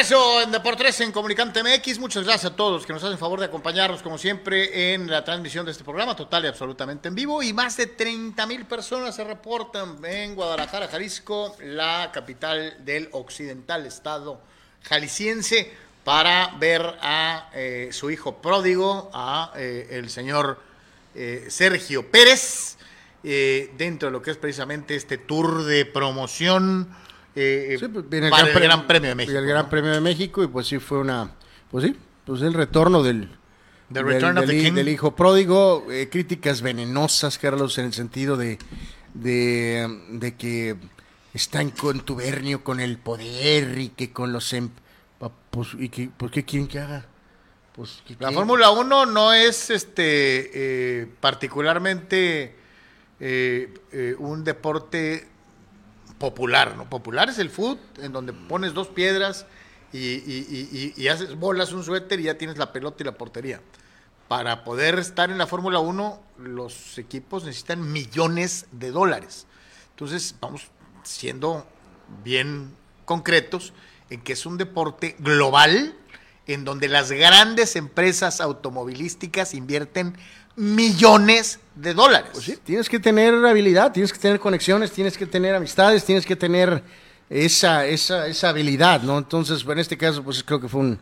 Regreso 0.00 0.40
en 0.40 0.50
Deportes 0.50 0.98
en 1.02 1.12
Comunicante 1.12 1.62
MX. 1.62 1.98
Muchas 1.98 2.24
gracias 2.24 2.52
a 2.52 2.56
todos 2.56 2.86
que 2.86 2.92
nos 2.94 3.04
hacen 3.04 3.18
favor 3.18 3.38
de 3.38 3.44
acompañarnos, 3.44 4.00
como 4.00 4.16
siempre, 4.16 4.94
en 4.94 5.10
la 5.10 5.22
transmisión 5.22 5.66
de 5.66 5.72
este 5.72 5.84
programa, 5.84 6.16
total 6.16 6.46
y 6.46 6.48
absolutamente 6.48 7.08
en 7.08 7.14
vivo. 7.14 7.42
Y 7.42 7.52
más 7.52 7.76
de 7.76 7.86
30 7.86 8.46
mil 8.46 8.64
personas 8.64 9.14
se 9.14 9.24
reportan 9.24 10.02
en 10.02 10.34
Guadalajara, 10.34 10.88
Jalisco, 10.88 11.54
la 11.62 12.10
capital 12.14 12.82
del 12.82 13.10
occidental 13.12 13.84
estado 13.84 14.40
jalisciense, 14.84 15.70
para 16.02 16.54
ver 16.58 16.80
a 17.02 17.50
eh, 17.52 17.90
su 17.92 18.10
hijo 18.10 18.40
pródigo, 18.40 19.10
a 19.12 19.52
eh, 19.54 19.88
el 19.90 20.08
señor 20.08 20.62
eh, 21.14 21.44
Sergio 21.50 22.10
Pérez, 22.10 22.78
dentro 23.22 24.08
de 24.08 24.12
lo 24.12 24.22
que 24.22 24.30
es 24.30 24.38
precisamente 24.38 24.94
este 24.94 25.18
tour 25.18 25.64
de 25.64 25.84
promoción. 25.84 26.88
Eh, 27.34 27.76
Sí, 27.78 27.88
pues, 27.88 28.08
viene 28.08 28.30
para 28.30 28.46
el 28.48 28.52
Pre- 28.52 28.62
Gran 28.64 28.86
Premio 28.86 29.08
de 29.10 29.14
México. 29.14 29.34
y 29.34 29.36
el 29.38 29.46
Gran 29.46 29.64
¿no? 29.64 29.70
Premio 29.70 29.90
de 29.92 30.00
México, 30.00 30.42
y 30.42 30.46
pues 30.48 30.66
sí 30.66 30.78
fue 30.78 30.98
una. 30.98 31.30
Pues 31.70 31.84
sí, 31.84 31.96
pues 32.24 32.42
el 32.42 32.54
retorno 32.54 33.02
del. 33.02 33.28
Del- 33.88 34.06
del, 34.46 34.74
del 34.74 34.88
hijo 34.88 35.16
pródigo, 35.16 35.86
eh, 35.90 36.08
críticas 36.10 36.62
venenosas, 36.62 37.38
Carlos, 37.38 37.76
en 37.78 37.86
el 37.86 37.92
sentido 37.92 38.36
de, 38.36 38.56
de, 39.14 39.88
de 40.10 40.36
que 40.36 40.76
está 41.34 41.60
en 41.60 41.70
contubernio 41.70 42.62
con 42.62 42.78
el 42.80 42.98
poder 42.98 43.78
y 43.78 43.88
que 43.88 44.12
con 44.12 44.32
los... 44.32 44.52
em- 44.52 44.70
pues, 45.50 45.70
y 45.78 45.88
que, 45.88 46.08
¿Por 46.08 46.30
qué 46.30 46.44
quieren 46.44 46.68
que 46.68 46.78
haga? 46.78 47.04
Pues, 47.74 48.00
¿qué 48.06 48.14
La? 48.20 48.30
Fórmula 48.30 48.70
1 48.70 49.06
no 49.06 49.32
es 49.32 49.70
este 49.70 51.00
eh, 51.02 51.06
particularmente 51.20 52.54
eh, 53.18 53.74
eh, 53.92 54.14
un 54.18 54.44
deporte 54.44 55.26
popular, 56.20 56.76
¿no? 56.76 56.88
Popular 56.88 57.28
es 57.30 57.38
el 57.38 57.50
fútbol, 57.50 57.80
en 57.98 58.12
donde 58.12 58.32
pones 58.32 58.74
dos 58.74 58.86
piedras 58.88 59.46
y, 59.92 59.98
y- 59.98 60.46
y- 60.48 60.92
y- 60.96 61.02
y 61.02 61.08
haces 61.08 61.34
bolas 61.34 61.72
un 61.72 61.82
suéter 61.82 62.20
y 62.20 62.24
ya 62.24 62.38
tienes 62.38 62.58
la 62.58 62.72
pelota 62.72 62.98
y 63.02 63.06
la 63.06 63.18
portería. 63.18 63.60
Para 64.28 64.62
poder 64.62 65.00
estar 65.00 65.30
en 65.30 65.38
la 65.38 65.48
Fórmula 65.48 65.80
1, 65.80 66.22
los 66.38 66.96
equipos 66.98 67.42
necesitan 67.44 67.90
millones 67.90 68.66
de 68.70 68.92
dólares. 68.92 69.48
Entonces, 69.90 70.36
vamos 70.40 70.68
siendo 71.02 71.66
bien 72.22 72.76
concretos 73.06 73.72
en 74.10 74.20
que 74.20 74.34
es 74.34 74.46
un 74.46 74.56
deporte 74.58 75.16
global 75.18 75.96
en 76.46 76.64
donde 76.64 76.88
las 76.88 77.10
grandes 77.10 77.76
empresas 77.76 78.40
automovilísticas 78.40 79.54
invierten 79.54 80.16
millones 80.60 81.58
de 81.74 81.94
dólares. 81.94 82.30
Pues 82.32 82.60
tienes 82.64 82.88
que 82.88 82.98
tener 83.00 83.34
habilidad, 83.44 83.92
tienes 83.92 84.12
que 84.12 84.18
tener 84.18 84.38
conexiones, 84.38 84.92
tienes 84.92 85.16
que 85.16 85.26
tener 85.26 85.54
amistades, 85.54 86.04
tienes 86.04 86.26
que 86.26 86.36
tener 86.36 86.82
esa, 87.30 87.86
esa, 87.86 88.26
esa 88.26 88.48
habilidad, 88.50 89.02
¿no? 89.02 89.16
Entonces, 89.18 89.64
en 89.66 89.78
este 89.78 89.96
caso, 89.96 90.22
pues 90.22 90.42
creo 90.44 90.60
que 90.60 90.68
fue 90.68 90.80
un, 90.80 91.00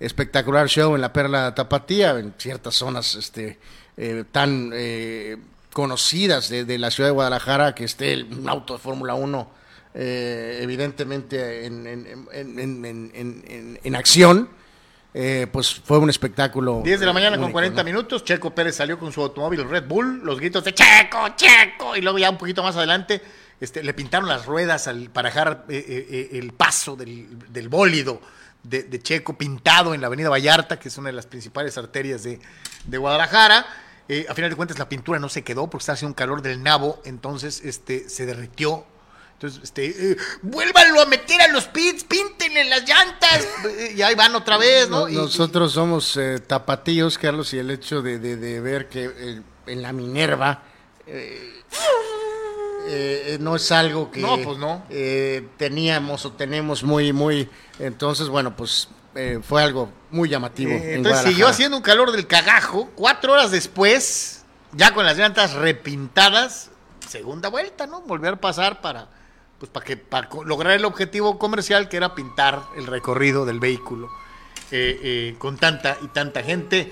espectacular 0.00 0.68
show 0.68 0.94
en 0.94 1.00
la 1.00 1.12
Perla 1.12 1.54
Tapatía, 1.54 2.18
en 2.18 2.34
ciertas 2.38 2.74
zonas 2.74 3.14
este, 3.14 3.58
eh, 3.96 4.24
tan 4.32 4.70
eh, 4.74 5.36
conocidas 5.72 6.48
de, 6.48 6.64
de 6.64 6.78
la 6.78 6.90
ciudad 6.90 7.08
de 7.08 7.14
Guadalajara, 7.14 7.74
que 7.74 7.84
esté 7.84 8.12
el- 8.12 8.24
un 8.32 8.48
auto 8.48 8.74
de 8.74 8.78
Fórmula 8.80 9.14
1 9.14 9.50
eh, 9.96 10.58
evidentemente 10.62 11.66
en, 11.66 11.86
en- 11.86 12.06
en- 12.06 12.26
en- 12.32 12.58
en- 12.84 13.12
en- 13.14 13.44
en- 13.46 13.80
en 13.82 13.94
acción, 13.96 14.48
eh, 15.16 15.46
pues 15.52 15.72
fue 15.72 15.98
un 15.98 16.10
espectáculo. 16.10 16.82
10 16.84 16.98
de 16.98 17.06
la 17.06 17.12
mañana 17.12 17.36
con 17.36 17.44
único, 17.44 17.52
40 17.52 17.82
¿no? 17.82 17.84
minutos, 17.84 18.24
Checo 18.24 18.52
Pérez 18.52 18.74
salió 18.74 18.98
con 18.98 19.12
su 19.12 19.22
automóvil 19.22 19.68
Red 19.68 19.86
Bull, 19.86 20.22
los 20.24 20.40
gritos 20.40 20.64
de 20.64 20.74
Checo, 20.74 21.28
Checo, 21.36 21.94
y 21.94 22.00
luego 22.00 22.18
ya 22.18 22.30
un 22.30 22.36
poquito 22.36 22.64
más 22.64 22.74
adelante 22.74 23.22
este, 23.60 23.84
le 23.84 23.94
pintaron 23.94 24.28
las 24.28 24.44
ruedas 24.44 24.88
al, 24.88 25.10
para 25.10 25.28
dejar 25.28 25.66
eh, 25.68 25.84
eh, 25.88 26.38
el 26.38 26.52
paso 26.52 26.96
del, 26.96 27.28
del 27.52 27.68
bólido 27.68 28.20
de, 28.64 28.82
de 28.82 29.00
Checo 29.00 29.38
pintado 29.38 29.94
en 29.94 30.00
la 30.00 30.08
avenida 30.08 30.30
Vallarta, 30.30 30.80
que 30.80 30.88
es 30.88 30.98
una 30.98 31.10
de 31.10 31.14
las 31.14 31.26
principales 31.26 31.78
arterias 31.78 32.24
de, 32.24 32.40
de 32.84 32.98
Guadalajara. 32.98 33.64
A 34.28 34.34
final 34.34 34.50
de 34.50 34.56
cuentas 34.56 34.78
la 34.78 34.88
pintura 34.88 35.20
no 35.20 35.28
se 35.30 35.42
quedó 35.42 35.70
porque 35.70 35.82
estaba 35.82 35.94
haciendo 35.94 36.10
un 36.10 36.14
calor 36.14 36.42
del 36.42 36.62
nabo, 36.62 37.00
entonces 37.04 37.62
este, 37.64 38.08
se 38.08 38.26
derritió. 38.26 38.84
Entonces, 39.44 39.62
este, 39.62 40.12
eh, 40.12 40.16
vuélvanlo 40.40 41.02
a 41.02 41.06
meter 41.06 41.38
a 41.42 41.48
los 41.48 41.66
pits, 41.66 42.02
píntenle 42.04 42.64
las 42.64 42.88
llantas. 42.88 43.46
Y 43.94 44.00
ahí 44.00 44.14
van 44.14 44.34
otra 44.34 44.56
vez, 44.56 44.88
¿no? 44.88 45.06
Y- 45.06 45.14
nosotros 45.14 45.72
somos 45.72 46.16
eh, 46.16 46.38
tapatíos, 46.40 47.18
Carlos, 47.18 47.52
y 47.52 47.58
el 47.58 47.70
hecho 47.70 48.00
de, 48.00 48.18
de- 48.18 48.36
de 48.36 48.60
ver 48.60 48.88
que 48.88 49.04
eh, 49.04 49.42
en 49.66 49.82
la 49.82 49.92
Minerva 49.92 50.62
eh, 51.06 51.62
no 53.40 53.56
es 53.56 53.70
algo 53.72 54.10
que 54.10 54.20
No, 54.20 54.38
pues 54.42 54.58
no. 54.58 54.82
teníamos 55.58 56.24
o 56.24 56.32
tenemos 56.32 56.82
muy, 56.82 57.12
muy. 57.12 57.48
Entonces, 57.78 58.28
bueno, 58.28 58.56
pues 58.56 58.88
fue 59.42 59.62
algo 59.62 59.90
muy 60.10 60.28
llamativo. 60.30 60.72
En 60.72 60.94
entonces 60.96 61.26
siguió 61.28 61.48
haciendo 61.48 61.76
un 61.76 61.82
calor 61.82 62.12
del 62.12 62.26
cagajo. 62.26 62.90
Cuatro 62.94 63.32
horas 63.34 63.50
después, 63.50 64.42
ya 64.72 64.92
con 64.94 65.04
las 65.06 65.16
llantas 65.18 65.52
repintadas, 65.52 66.70
segunda 67.08 67.48
vuelta, 67.48 67.86
¿no? 67.86 68.00
Volver 68.02 68.34
a 68.34 68.40
pasar 68.40 68.80
para, 68.80 69.08
pues, 69.58 69.70
para 69.70 69.86
que 69.86 69.96
para 69.96 70.28
lograr 70.44 70.74
el 70.74 70.84
objetivo 70.84 71.38
comercial 71.38 71.88
que 71.88 71.96
era 71.96 72.14
pintar 72.14 72.62
el 72.76 72.86
recorrido 72.86 73.46
del 73.46 73.60
vehículo 73.60 74.08
eh, 74.70 75.00
eh, 75.02 75.34
con 75.38 75.56
tanta 75.56 75.96
y 76.02 76.08
tanta 76.08 76.42
gente. 76.42 76.90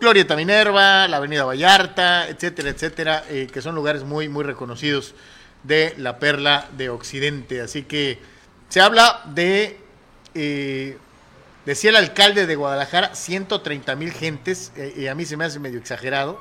Glorieta 0.00 0.34
Minerva, 0.34 1.06
la 1.08 1.18
Avenida 1.18 1.44
Vallarta, 1.44 2.28
etcétera, 2.28 2.70
etcétera, 2.70 3.24
eh, 3.28 3.46
que 3.52 3.60
son 3.60 3.74
lugares 3.74 4.02
muy, 4.04 4.28
muy 4.28 4.44
reconocidos 4.44 5.14
de 5.62 5.94
la 5.98 6.18
perla 6.18 6.68
de 6.76 6.88
Occidente. 6.88 7.60
Así 7.60 7.82
que 7.82 8.18
se 8.68 8.80
habla 8.80 9.22
de 9.26 9.78
Decía 11.66 11.90
el 11.90 11.96
alcalde 11.96 12.46
de 12.46 12.56
Guadalajara, 12.56 13.14
130 13.14 13.94
mil 13.94 14.12
gentes, 14.12 14.72
y 14.96 15.06
a 15.08 15.14
mí 15.14 15.26
se 15.26 15.36
me 15.36 15.44
hace 15.44 15.58
medio 15.58 15.78
exagerado. 15.78 16.40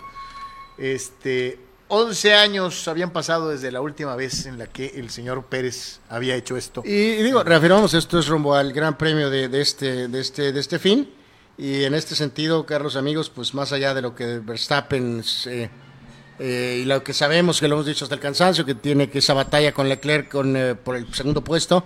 Este, 0.78 1.60
11 1.92 2.36
años 2.36 2.88
habían 2.88 3.10
pasado 3.10 3.50
desde 3.50 3.72
la 3.72 3.82
última 3.82 4.16
vez 4.16 4.46
en 4.46 4.60
la 4.60 4.68
que 4.68 4.94
el 4.96 5.10
señor 5.10 5.46
Pérez 5.46 6.00
había 6.08 6.36
hecho 6.36 6.56
esto. 6.56 6.84
Y, 6.86 7.24
digo, 7.24 7.44
reafirmamos, 7.44 7.96
esto 7.96 8.20
es 8.20 8.28
rumbo 8.28 8.54
al 8.54 8.72
Gran 8.74 8.96
Premio 8.96 9.32
de, 9.32 9.50
este, 9.60 10.08
de, 10.08 10.20
este, 10.20 10.52
de 10.52 10.60
este 10.60 10.78
fin. 10.78 11.10
Y 11.58 11.84
en 11.86 11.96
este 11.96 12.14
sentido, 12.14 12.64
Carlos, 12.68 12.96
amigos, 12.96 13.32
pues 13.32 13.56
más 13.56 13.72
allá 13.72 13.96
de 13.96 14.04
lo 14.04 14.14
que 14.14 14.38
Verstappen 14.38 15.24
eh, 15.48 16.80
y 16.84 16.86
lo 16.86 17.04
que 17.04 17.12
sabemos, 17.12 17.60
que 17.60 17.68
lo 17.68 17.76
hemos 17.76 17.88
dicho 17.88 18.06
hasta 18.06 18.14
el 18.14 18.22
cansancio, 18.22 18.64
que 18.66 18.76
tiene 18.76 19.10
que 19.10 19.18
esa 19.18 19.34
batalla 19.34 19.74
con 19.74 19.90
Leclerc 19.90 20.30
con, 20.30 20.56
eh, 20.56 20.76
por 20.76 20.96
el 20.96 21.12
segundo 21.12 21.44
puesto, 21.44 21.84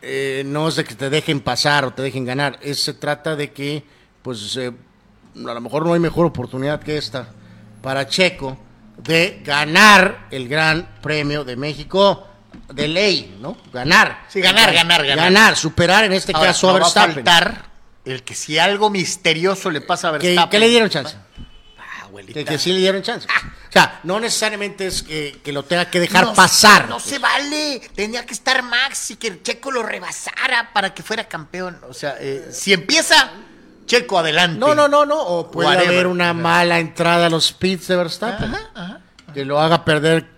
eh, 0.00 0.44
no 0.46 0.68
es 0.68 0.76
de 0.76 0.84
que 0.84 0.94
te 0.94 1.10
dejen 1.10 1.40
pasar 1.40 1.84
o 1.84 1.92
te 1.92 2.02
dejen 2.02 2.24
ganar, 2.24 2.56
es, 2.62 2.84
se 2.84 2.94
trata 2.94 3.34
de 3.34 3.50
que, 3.50 3.82
pues, 4.22 4.56
a 4.56 4.70
lo 5.34 5.60
mejor 5.60 5.84
no 5.84 5.92
hay 5.92 6.00
mejor 6.00 6.24
oportunidad 6.24 6.80
que 6.80 6.96
esta 6.96 7.30
para 7.82 8.06
Checo 8.06 8.56
de 8.98 9.40
ganar 9.44 10.26
el 10.30 10.48
Gran 10.48 10.88
Premio 11.00 11.44
de 11.44 11.56
México 11.56 12.26
de 12.72 12.88
ley, 12.88 13.38
¿no? 13.40 13.56
Ganar. 13.72 14.24
Sí, 14.28 14.40
ganar, 14.40 14.72
ganar, 14.72 15.06
ganar. 15.06 15.24
Ganar, 15.32 15.56
superar 15.56 16.04
en 16.04 16.12
este 16.12 16.32
Ahora, 16.34 16.48
caso 16.48 16.66
no 16.66 16.70
a 16.70 16.72
va 16.74 16.78
a 16.78 16.82
Verstappen. 16.88 17.14
faltar 17.14 17.64
el 18.04 18.22
que 18.22 18.34
si 18.34 18.58
algo 18.58 18.90
misterioso 18.90 19.70
le 19.70 19.80
pasa 19.80 20.08
a 20.08 20.10
Verstappen. 20.12 20.50
que 20.50 20.58
le 20.58 20.68
dieron 20.68 20.88
chance. 20.90 21.16
Ah, 21.78 22.04
abuelita. 22.04 22.38
Que, 22.40 22.44
que 22.44 22.58
sí 22.58 22.72
le 22.72 22.78
dieron 22.80 23.02
chance. 23.02 23.26
O 23.28 23.72
sea, 23.72 24.00
no 24.02 24.18
necesariamente 24.18 24.86
es 24.86 25.02
que, 25.02 25.40
que 25.44 25.52
lo 25.52 25.62
tenga 25.64 25.90
que 25.90 26.00
dejar 26.00 26.24
No, 26.24 26.34
pasar. 26.34 26.88
No 26.88 26.98
se 27.00 27.18
vale. 27.18 27.80
Tenía 27.94 28.24
que 28.24 28.32
estar 28.32 28.62
Max 28.62 29.10
y 29.12 29.16
que 29.16 29.42
Checo 29.42 29.70
lo 29.70 29.82
rebasara 29.82 30.70
para 30.72 30.92
que 30.94 31.02
fuera 31.02 31.24
campeón. 31.28 31.78
O 31.88 31.92
sea, 31.94 32.16
eh, 32.18 32.48
si 32.50 32.72
empieza 32.72 33.30
Checo 33.88 34.18
adelante. 34.20 34.60
No, 34.60 34.74
no, 34.76 34.86
no, 34.86 35.04
no. 35.04 35.20
O 35.20 35.50
puede 35.50 35.68
Whatever. 35.70 35.88
haber 35.94 36.06
una 36.06 36.32
mala 36.32 36.78
entrada 36.78 37.26
a 37.26 37.30
los 37.30 37.50
pits 37.52 37.88
de 37.88 37.96
Verstappen. 37.96 38.54
Que 39.34 39.44
lo 39.44 39.60
haga 39.60 39.84
perder 39.84 40.28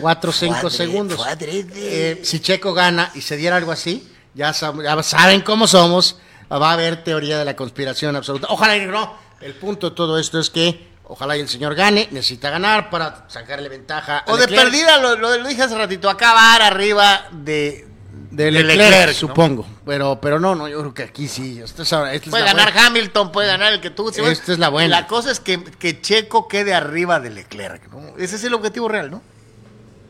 4 0.00 0.30
o 0.30 0.32
5 0.32 0.54
Fue 0.54 0.68
adrede, 0.70 0.76
segundos. 0.76 1.26
Eh, 1.74 2.20
si 2.24 2.40
Checo 2.40 2.72
gana 2.72 3.10
y 3.14 3.20
se 3.20 3.36
diera 3.36 3.56
algo 3.56 3.72
así, 3.72 4.10
ya, 4.34 4.50
sab- 4.52 4.82
ya 4.82 5.02
saben 5.02 5.42
cómo 5.42 5.66
somos. 5.66 6.16
Va 6.50 6.70
a 6.70 6.72
haber 6.72 7.02
teoría 7.04 7.38
de 7.38 7.44
la 7.44 7.56
conspiración 7.56 8.16
absoluta. 8.16 8.46
Ojalá 8.50 8.76
y 8.76 8.86
no. 8.86 9.16
El 9.40 9.54
punto 9.54 9.90
de 9.90 9.96
todo 9.96 10.18
esto 10.18 10.38
es 10.38 10.50
que 10.50 10.92
ojalá 11.04 11.36
y 11.36 11.40
el 11.40 11.48
señor 11.48 11.74
gane. 11.74 12.08
Necesita 12.10 12.50
ganar 12.50 12.90
para 12.90 13.24
sacarle 13.28 13.68
ventaja. 13.68 14.18
a 14.18 14.32
O 14.32 14.36
de 14.36 14.48
perdida, 14.48 14.98
lo, 14.98 15.16
lo, 15.16 15.36
lo 15.38 15.48
dije 15.48 15.62
hace 15.62 15.76
ratito, 15.76 16.08
acabar 16.10 16.62
arriba 16.62 17.26
de, 17.32 17.88
De 18.32 18.50
Leclerc, 18.50 19.12
supongo. 19.12 19.66
Pero, 19.84 20.18
pero 20.20 20.40
no, 20.40 20.54
no, 20.54 20.66
yo 20.66 20.80
creo 20.80 20.94
que 20.94 21.02
aquí 21.02 21.28
sí. 21.28 21.60
Es, 21.60 21.78
es 21.78 22.30
Puede 22.30 22.44
ganar 22.44 22.72
buena. 22.72 22.86
Hamilton, 22.86 23.30
puede 23.30 23.48
ganar 23.48 23.74
el 23.74 23.80
que 23.80 23.90
tú. 23.90 24.08
Esta 24.08 24.52
es 24.52 24.58
la 24.58 24.70
buena. 24.70 25.00
La 25.00 25.06
cosa 25.06 25.30
es 25.30 25.38
que, 25.38 25.62
que 25.62 26.00
Checo 26.00 26.48
quede 26.48 26.72
arriba 26.72 27.20
de 27.20 27.28
Leclerc. 27.28 27.92
¿no? 27.92 28.16
Ese 28.16 28.36
es 28.36 28.44
el 28.44 28.54
objetivo 28.54 28.88
real, 28.88 29.10
¿no? 29.10 29.22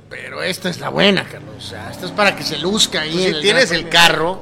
Pero 0.09 0.41
esta 0.43 0.69
es 0.71 0.79
la 0.79 0.91
buena, 0.91 1.25
Carlos. 1.25 1.55
O 1.59 1.61
sea, 1.61 1.91
esta 1.91 2.07
es 2.07 2.13
para 2.13 2.37
que 2.37 2.45
se 2.45 2.59
luzca 2.59 3.01
ahí. 3.01 3.13
Pues 3.13 3.37
sí, 3.37 3.43
tienes 3.43 3.73
el 3.73 3.89
carro, 3.89 4.41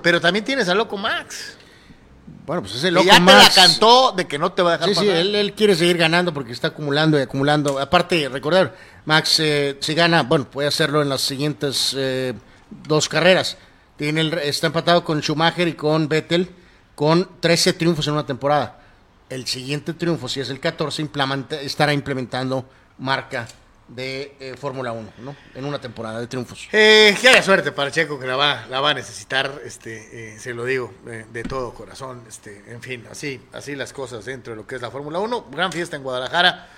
pero 0.00 0.20
también 0.20 0.44
tienes 0.44 0.68
a 0.68 0.74
Loco 0.74 0.96
Max. 0.96 1.56
Bueno, 2.46 2.62
pues 2.62 2.76
ese 2.76 2.90
loco 2.90 3.06
ya 3.06 3.16
te 3.16 3.24
la 3.24 3.50
cantó 3.54 4.12
de 4.12 4.26
que 4.26 4.38
no 4.38 4.52
te 4.52 4.62
va 4.62 4.74
a 4.74 4.78
dejar 4.78 4.94
Sí, 4.94 5.00
sí, 5.00 5.08
él 5.10 5.52
quiere 5.54 5.74
seguir 5.74 5.98
ganando 5.98 6.32
porque 6.32 6.52
está 6.52 6.68
acumulando 6.68 7.18
y 7.18 7.22
acumulando. 7.22 7.78
Aparte, 7.78 8.28
recordar, 8.30 8.74
Max, 9.04 9.40
eh, 9.40 9.76
si 9.80 9.94
gana, 9.94 10.22
bueno, 10.22 10.50
puede 10.50 10.68
hacerlo 10.68 11.02
en 11.02 11.10
las 11.10 11.20
siguientes 11.20 11.94
eh, 11.96 12.32
dos 12.70 13.08
carreras. 13.08 13.56
Tiene 13.96 14.20
el- 14.20 14.34
está 14.38 14.68
empatado 14.68 15.04
con 15.04 15.20
Schumacher 15.22 15.68
y 15.68 15.74
con 15.74 16.08
Vettel 16.08 16.50
con 16.94 17.28
13 17.40 17.72
triunfos 17.74 18.06
en 18.08 18.14
una 18.14 18.26
temporada. 18.26 18.80
El 19.28 19.46
siguiente 19.46 19.92
triunfo, 19.94 20.28
si 20.28 20.40
es 20.40 20.50
el 20.50 20.58
14, 20.60 21.02
implementa- 21.02 21.60
estará 21.60 21.92
implementando 21.92 22.68
marca 22.98 23.46
de 23.88 24.36
eh, 24.40 24.54
Fórmula 24.58 24.92
1, 24.92 25.10
¿no? 25.18 25.34
En 25.54 25.64
una 25.64 25.80
temporada 25.80 26.20
de 26.20 26.26
triunfos. 26.26 26.68
Eh, 26.72 27.16
que 27.20 27.28
haya 27.28 27.42
suerte 27.42 27.72
para 27.72 27.90
Checo 27.90 28.18
que 28.18 28.26
la 28.26 28.36
va, 28.36 28.66
la 28.68 28.80
va 28.80 28.90
a 28.90 28.94
necesitar, 28.94 29.60
este, 29.64 30.34
eh, 30.34 30.38
se 30.38 30.52
lo 30.52 30.64
digo 30.66 30.92
eh, 31.06 31.24
de 31.32 31.42
todo 31.42 31.72
corazón, 31.72 32.22
este, 32.28 32.64
en 32.68 32.82
fin, 32.82 33.06
así, 33.10 33.40
así 33.52 33.74
las 33.76 33.92
cosas 33.94 34.26
dentro 34.26 34.52
de 34.52 34.58
lo 34.58 34.66
que 34.66 34.74
es 34.76 34.82
la 34.82 34.90
Fórmula 34.90 35.18
1, 35.20 35.46
gran 35.50 35.72
fiesta 35.72 35.96
en 35.96 36.02
Guadalajara, 36.02 36.68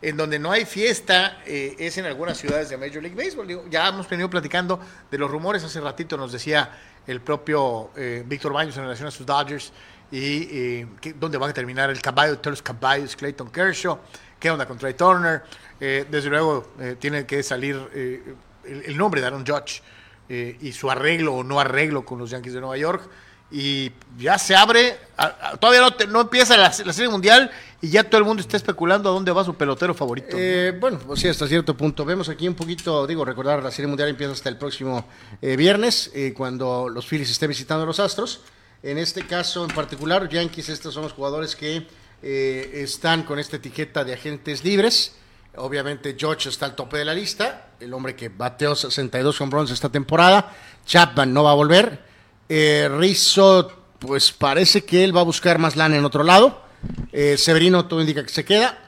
en 0.00 0.16
donde 0.16 0.38
no 0.38 0.50
hay 0.52 0.64
fiesta 0.64 1.42
eh, 1.46 1.74
es 1.78 1.98
en 1.98 2.06
algunas 2.06 2.38
ciudades 2.38 2.68
de 2.68 2.76
Major 2.76 3.02
League 3.02 3.16
Baseball, 3.16 3.68
ya 3.70 3.88
hemos 3.88 4.08
venido 4.08 4.30
platicando 4.30 4.78
de 5.10 5.18
los 5.18 5.30
rumores, 5.30 5.64
hace 5.64 5.80
ratito 5.80 6.16
nos 6.16 6.32
decía 6.32 6.70
el 7.06 7.20
propio 7.20 7.90
eh, 7.96 8.22
Víctor 8.26 8.52
Baños 8.52 8.76
en 8.76 8.84
relación 8.84 9.08
a 9.08 9.10
sus 9.10 9.26
Dodgers 9.26 9.72
y 10.10 10.48
eh, 10.50 10.86
dónde 11.18 11.36
va 11.38 11.48
a 11.48 11.52
terminar 11.52 11.90
el 11.90 12.00
caballo 12.00 12.38
todos 12.38 12.52
los 12.52 12.62
caballos, 12.62 13.16
Clayton 13.16 13.50
Kershaw, 13.50 13.98
qué 14.38 14.50
onda 14.50 14.66
con 14.66 14.78
Trey 14.78 14.94
Turner, 14.94 15.42
Eh, 15.80 16.06
desde 16.10 16.28
luego 16.28 16.72
eh, 16.80 16.96
tiene 16.98 17.24
que 17.24 17.40
salir 17.42 17.76
eh, 17.94 18.34
el, 18.64 18.82
el 18.84 18.96
nombre 18.96 19.20
de 19.20 19.28
Aaron 19.28 19.46
Judge 19.46 19.80
y 20.28 20.72
su 20.72 20.90
arreglo 20.90 21.36
o 21.36 21.42
no 21.42 21.58
arreglo 21.58 22.04
con 22.04 22.18
los 22.18 22.28
Yankees 22.30 22.52
de 22.52 22.60
Nueva 22.60 22.76
York. 22.76 23.08
Y 23.50 23.90
ya 24.18 24.38
se 24.38 24.54
abre, 24.54 24.98
todavía 25.58 25.80
no, 25.80 25.94
te- 25.94 26.06
no 26.06 26.20
empieza 26.20 26.56
la, 26.56 26.70
Serie 26.70 27.08
Mundial 27.08 27.50
y 27.80 27.88
ya 27.88 28.04
todo 28.04 28.18
el 28.18 28.24
mundo 28.26 28.42
está 28.42 28.58
especulando 28.58 29.08
a 29.08 29.12
dónde 29.12 29.32
va 29.32 29.42
su 29.42 29.54
pelotero 29.54 29.94
favorito. 29.94 30.36
Eh, 30.38 30.76
bueno, 30.78 30.98
pues 30.98 31.20
sí, 31.20 31.28
hasta 31.28 31.46
cierto 31.46 31.74
punto. 31.74 32.04
Vemos 32.04 32.28
aquí 32.28 32.46
un 32.46 32.54
poquito, 32.54 33.06
digo, 33.06 33.24
recordar, 33.24 33.62
la 33.62 33.70
Serie 33.70 33.86
Mundial 33.86 34.10
empieza 34.10 34.32
hasta 34.34 34.50
el 34.50 34.58
próximo 34.58 35.06
eh, 35.40 35.56
viernes, 35.56 36.10
eh, 36.14 36.34
cuando 36.36 36.88
los 36.90 37.06
Phillies 37.06 37.30
estén 37.30 37.48
visitando 37.48 37.84
a 37.84 37.86
los 37.86 38.00
Astros. 38.00 38.42
En 38.82 38.98
este 38.98 39.26
caso 39.26 39.64
en 39.64 39.74
particular, 39.74 40.28
Yankees, 40.28 40.68
estos 40.68 40.92
son 40.92 41.04
los 41.04 41.12
jugadores 41.12 41.56
que 41.56 41.86
eh, 42.22 42.70
están 42.74 43.22
con 43.22 43.38
esta 43.38 43.56
etiqueta 43.56 44.04
de 44.04 44.12
agentes 44.12 44.62
libres. 44.62 45.14
Obviamente, 45.56 46.14
George 46.18 46.50
está 46.50 46.66
al 46.66 46.76
tope 46.76 46.98
de 46.98 47.04
la 47.06 47.14
lista, 47.14 47.70
el 47.80 47.92
hombre 47.94 48.14
que 48.14 48.28
bateó 48.28 48.76
62 48.76 49.40
home 49.40 49.50
runs 49.52 49.70
esta 49.70 49.88
temporada. 49.88 50.54
Chapman 50.84 51.32
no 51.32 51.42
va 51.44 51.52
a 51.52 51.54
volver. 51.54 52.07
Eh, 52.48 52.88
Rizzo, 52.90 53.70
pues 53.98 54.32
parece 54.32 54.84
que 54.84 55.04
él 55.04 55.16
va 55.16 55.20
a 55.20 55.24
buscar 55.24 55.58
más 55.58 55.76
lana 55.76 55.96
en 55.96 56.04
otro 56.04 56.22
lado. 56.22 56.62
Eh, 57.12 57.36
Severino, 57.36 57.86
todo 57.86 58.00
indica 58.00 58.22
que 58.22 58.28
se 58.28 58.44
queda. 58.44 58.78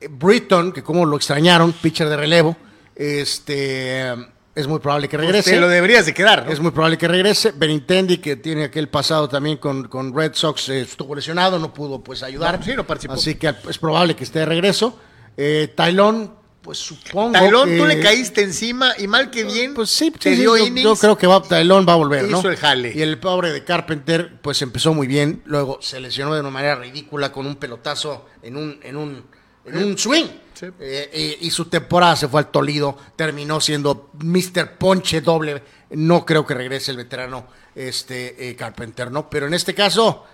Eh, 0.00 0.08
Britton, 0.10 0.72
que 0.72 0.82
como 0.82 1.04
lo 1.04 1.16
extrañaron, 1.16 1.72
pitcher 1.72 2.08
de 2.08 2.16
relevo, 2.16 2.56
este 2.94 4.14
es 4.56 4.66
muy 4.66 4.78
probable 4.78 5.06
que 5.06 5.18
regrese. 5.18 5.50
te 5.50 5.60
lo 5.60 5.68
deberías 5.68 6.06
de 6.06 6.14
quedar, 6.14 6.46
¿no? 6.46 6.50
Es 6.50 6.60
muy 6.60 6.70
probable 6.70 6.96
que 6.96 7.06
regrese. 7.06 7.52
Benintendi, 7.52 8.16
que 8.16 8.36
tiene 8.36 8.64
aquel 8.64 8.88
pasado 8.88 9.28
también 9.28 9.58
con, 9.58 9.86
con 9.86 10.16
Red 10.16 10.32
Sox, 10.32 10.70
eh, 10.70 10.80
estuvo 10.80 11.14
lesionado, 11.14 11.58
no 11.58 11.74
pudo 11.74 12.02
pues 12.02 12.22
ayudar. 12.22 12.58
No, 12.58 12.64
sí, 12.64 12.72
no 12.74 12.86
participó. 12.86 13.12
Así 13.12 13.34
que 13.34 13.54
es 13.68 13.76
probable 13.76 14.16
que 14.16 14.24
esté 14.24 14.38
de 14.40 14.46
regreso. 14.46 14.98
Eh, 15.36 15.74
Tylon, 15.76 16.34
pues 16.66 16.78
supongo 16.78 17.32
Tailón, 17.32 17.68
que- 17.70 17.78
tú 17.78 17.86
le 17.86 18.00
caíste 18.00 18.42
encima 18.42 18.92
y 18.98 19.06
mal 19.06 19.30
que 19.30 19.44
bien. 19.44 19.72
Pues 19.72 19.88
sí, 19.88 20.10
te 20.10 20.34
sí, 20.34 20.40
dio 20.42 20.56
yo, 20.56 20.66
innings. 20.66 20.82
yo 20.82 20.96
creo 20.96 21.16
que 21.16 21.26
va, 21.26 21.40
Tylon 21.42 21.86
va 21.88 21.92
a 21.94 21.96
volver, 21.96 22.24
¿no? 22.28 22.40
Hizo 22.40 22.50
el 22.50 22.56
jale. 22.56 22.92
Y 22.94 23.00
el 23.00 23.18
pobre 23.18 23.52
de 23.52 23.64
Carpenter, 23.64 24.32
pues 24.42 24.60
empezó 24.62 24.92
muy 24.92 25.06
bien, 25.06 25.42
luego 25.46 25.78
se 25.80 26.00
lesionó 26.00 26.34
de 26.34 26.40
una 26.40 26.50
manera 26.50 26.74
ridícula 26.74 27.32
con 27.32 27.46
un 27.46 27.56
pelotazo 27.56 28.26
en 28.42 28.56
un, 28.56 28.78
en 28.82 28.96
un, 28.96 29.24
en 29.64 29.76
un 29.78 29.96
swing. 29.96 30.26
Sí. 30.54 30.66
Eh, 30.80 31.36
y, 31.40 31.46
y 31.46 31.50
su 31.50 31.66
temporada 31.66 32.16
se 32.16 32.28
fue 32.28 32.40
al 32.40 32.50
Tolido, 32.50 32.98
terminó 33.14 33.60
siendo 33.60 34.10
Mr. 34.22 34.76
Ponche 34.78 35.20
doble. 35.20 35.62
No 35.90 36.26
creo 36.26 36.44
que 36.44 36.54
regrese 36.54 36.90
el 36.90 36.96
veterano 36.96 37.46
este, 37.74 38.48
eh, 38.50 38.56
Carpenter, 38.56 39.10
¿no? 39.12 39.30
Pero 39.30 39.46
en 39.46 39.54
este 39.54 39.72
caso, 39.74 40.24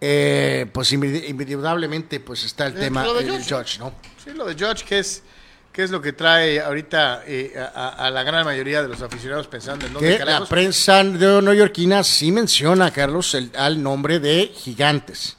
eh, 0.00 0.66
pues 0.72 0.92
indudablemente 0.92 2.20
pues 2.20 2.44
está 2.44 2.66
el 2.66 2.74
tema 2.74 3.04
lo 3.04 3.14
de 3.14 3.24
del 3.24 3.32
Judge. 3.42 3.54
Judge, 3.54 3.78
¿no? 3.78 3.92
Sí, 4.22 4.30
lo 4.34 4.44
de 4.44 4.52
Judge, 4.54 4.84
que 4.84 4.98
es, 4.98 5.22
que 5.74 5.82
es 5.82 5.90
lo 5.90 6.00
que 6.00 6.12
trae 6.12 6.60
ahorita 6.60 7.24
eh, 7.26 7.52
a, 7.74 7.88
a 8.06 8.10
la 8.10 8.22
gran 8.22 8.44
mayoría 8.44 8.80
de 8.80 8.86
los 8.86 9.02
aficionados 9.02 9.48
pensando 9.48 9.84
en 9.84 9.92
dónde 9.92 10.16
Que 10.16 10.24
la 10.24 10.46
prensa 10.46 11.02
neoyorquina 11.02 12.04
sí 12.04 12.30
menciona, 12.30 12.92
Carlos, 12.92 13.34
el, 13.34 13.50
al 13.56 13.82
nombre 13.82 14.20
de 14.20 14.52
Gigantes 14.54 15.36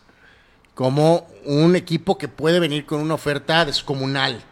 como 0.74 1.26
un 1.46 1.78
equipo 1.78 2.18
que 2.18 2.28
puede 2.28 2.60
venir 2.60 2.86
con 2.86 3.00
una 3.00 3.14
oferta 3.14 3.66
descomunal. 3.66 4.44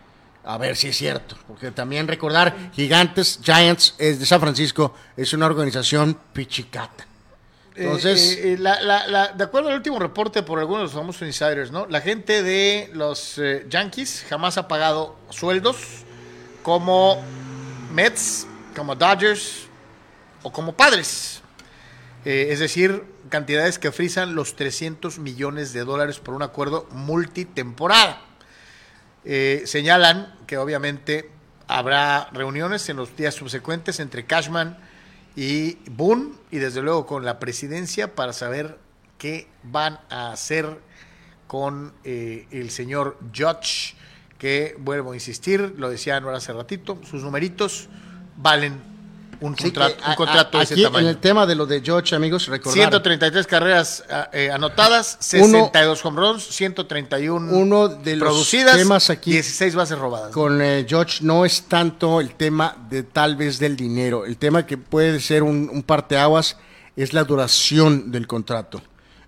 A 0.45 0.57
ver 0.57 0.75
si 0.75 0.87
es 0.87 0.97
cierto, 0.97 1.37
porque 1.47 1.71
también 1.71 2.07
recordar, 2.07 2.71
Gigantes, 2.73 3.39
Giants 3.43 3.95
es 3.97 4.19
de 4.19 4.25
San 4.25 4.39
Francisco, 4.39 4.93
es 5.15 5.33
una 5.33 5.45
organización 5.45 6.17
pichicata. 6.33 7.05
Entonces, 7.75 8.37
Eh, 8.37 8.53
eh, 8.53 8.57
la- 8.59 8.81
la- 8.81 9.27
de 9.29 9.43
acuerdo 9.43 9.69
al 9.69 9.75
último 9.75 9.97
reporte 9.99 10.43
por 10.43 10.59
algunos 10.59 10.81
de 10.81 10.83
los 10.83 10.93
famosos 10.93 11.27
insiders, 11.27 11.71
¿no? 11.71 11.85
La 11.87 12.01
gente 12.01 12.43
de 12.43 12.89
los 12.93 13.37
eh, 13.39 13.65
Yankees 13.69 14.25
jamás 14.29 14.57
ha 14.57 14.67
pagado 14.67 15.15
sueldos 15.29 15.77
como 16.61 17.23
Mets, 17.91 18.45
como 18.75 18.95
Dodgers 18.95 19.63
o 20.43 20.51
como 20.51 20.73
Padres. 20.73 21.41
Eh, 22.25 22.47
es 22.51 22.59
decir, 22.59 23.03
cantidades 23.29 23.79
que 23.79 23.91
frisan 23.91 24.35
los 24.35 24.55
300 24.55 25.17
millones 25.19 25.73
de 25.73 25.83
dólares 25.83 26.19
por 26.19 26.35
un 26.35 26.43
acuerdo 26.43 26.87
multitemporada. 26.91 28.21
Eh, 29.25 29.63
señalan 29.65 30.35
que 30.47 30.57
obviamente 30.57 31.29
habrá 31.67 32.29
reuniones 32.33 32.87
en 32.89 32.97
los 32.97 33.15
días 33.15 33.33
subsecuentes 33.35 33.99
entre 33.99 34.25
Cashman 34.25 34.77
y 35.35 35.75
Boone 35.89 36.31
y 36.51 36.59
desde 36.59 36.81
luego 36.81 37.05
con 37.05 37.25
la 37.25 37.39
presidencia 37.39 38.15
para 38.15 38.33
saber 38.33 38.77
qué 39.17 39.47
van 39.63 39.99
a 40.09 40.31
hacer 40.31 40.79
con 41.47 41.93
eh, 42.03 42.47
el 42.51 42.69
señor 42.69 43.17
Judge, 43.35 43.95
que 44.37 44.75
vuelvo 44.79 45.11
a 45.11 45.15
insistir, 45.15 45.75
lo 45.77 45.89
decía 45.89 46.17
Anuar 46.17 46.35
hace 46.35 46.53
ratito, 46.53 46.99
sus 47.03 47.23
numeritos 47.23 47.89
valen 48.37 48.92
un 49.45 49.55
sí 49.57 49.63
contrato, 49.65 49.97
que 49.97 50.03
un 50.05 50.11
a- 50.11 50.15
contrato 50.15 50.57
a- 50.57 50.59
de 50.59 50.63
ese 50.65 50.73
aquí 50.75 50.83
tamaño. 50.83 51.05
en 51.05 51.09
el 51.09 51.17
tema 51.19 51.45
de 51.45 51.55
lo 51.55 51.65
de 51.65 51.81
George, 51.81 52.15
amigos, 52.15 52.47
recordar 52.47 52.73
133 52.75 53.45
carreras 53.47 54.03
ah, 54.09 54.29
eh, 54.31 54.49
anotadas, 54.51 55.17
Uno- 55.33 55.43
62 55.47 56.05
home 56.05 56.19
runs, 56.21 56.43
131 56.47 57.51
uno 57.51 57.87
de 57.89 58.15
los 58.15 58.29
producidas, 58.29 58.77
temas 58.77 59.09
aquí 59.09 59.31
16 59.31 59.75
bases 59.75 59.97
robadas. 59.97 60.31
con 60.31 60.61
eh, 60.61 60.85
George 60.87 61.19
no 61.23 61.45
es 61.45 61.63
tanto 61.63 62.21
el 62.21 62.35
tema 62.35 62.75
de 62.89 63.03
tal 63.03 63.35
vez 63.35 63.59
del 63.59 63.75
dinero. 63.75 64.25
El 64.25 64.37
tema 64.37 64.65
que 64.65 64.77
puede 64.77 65.19
ser 65.19 65.43
un, 65.43 65.69
un 65.71 65.83
parteaguas 65.83 66.57
es 66.95 67.13
la 67.13 67.23
duración 67.23 68.11
del 68.11 68.27
contrato. 68.27 68.81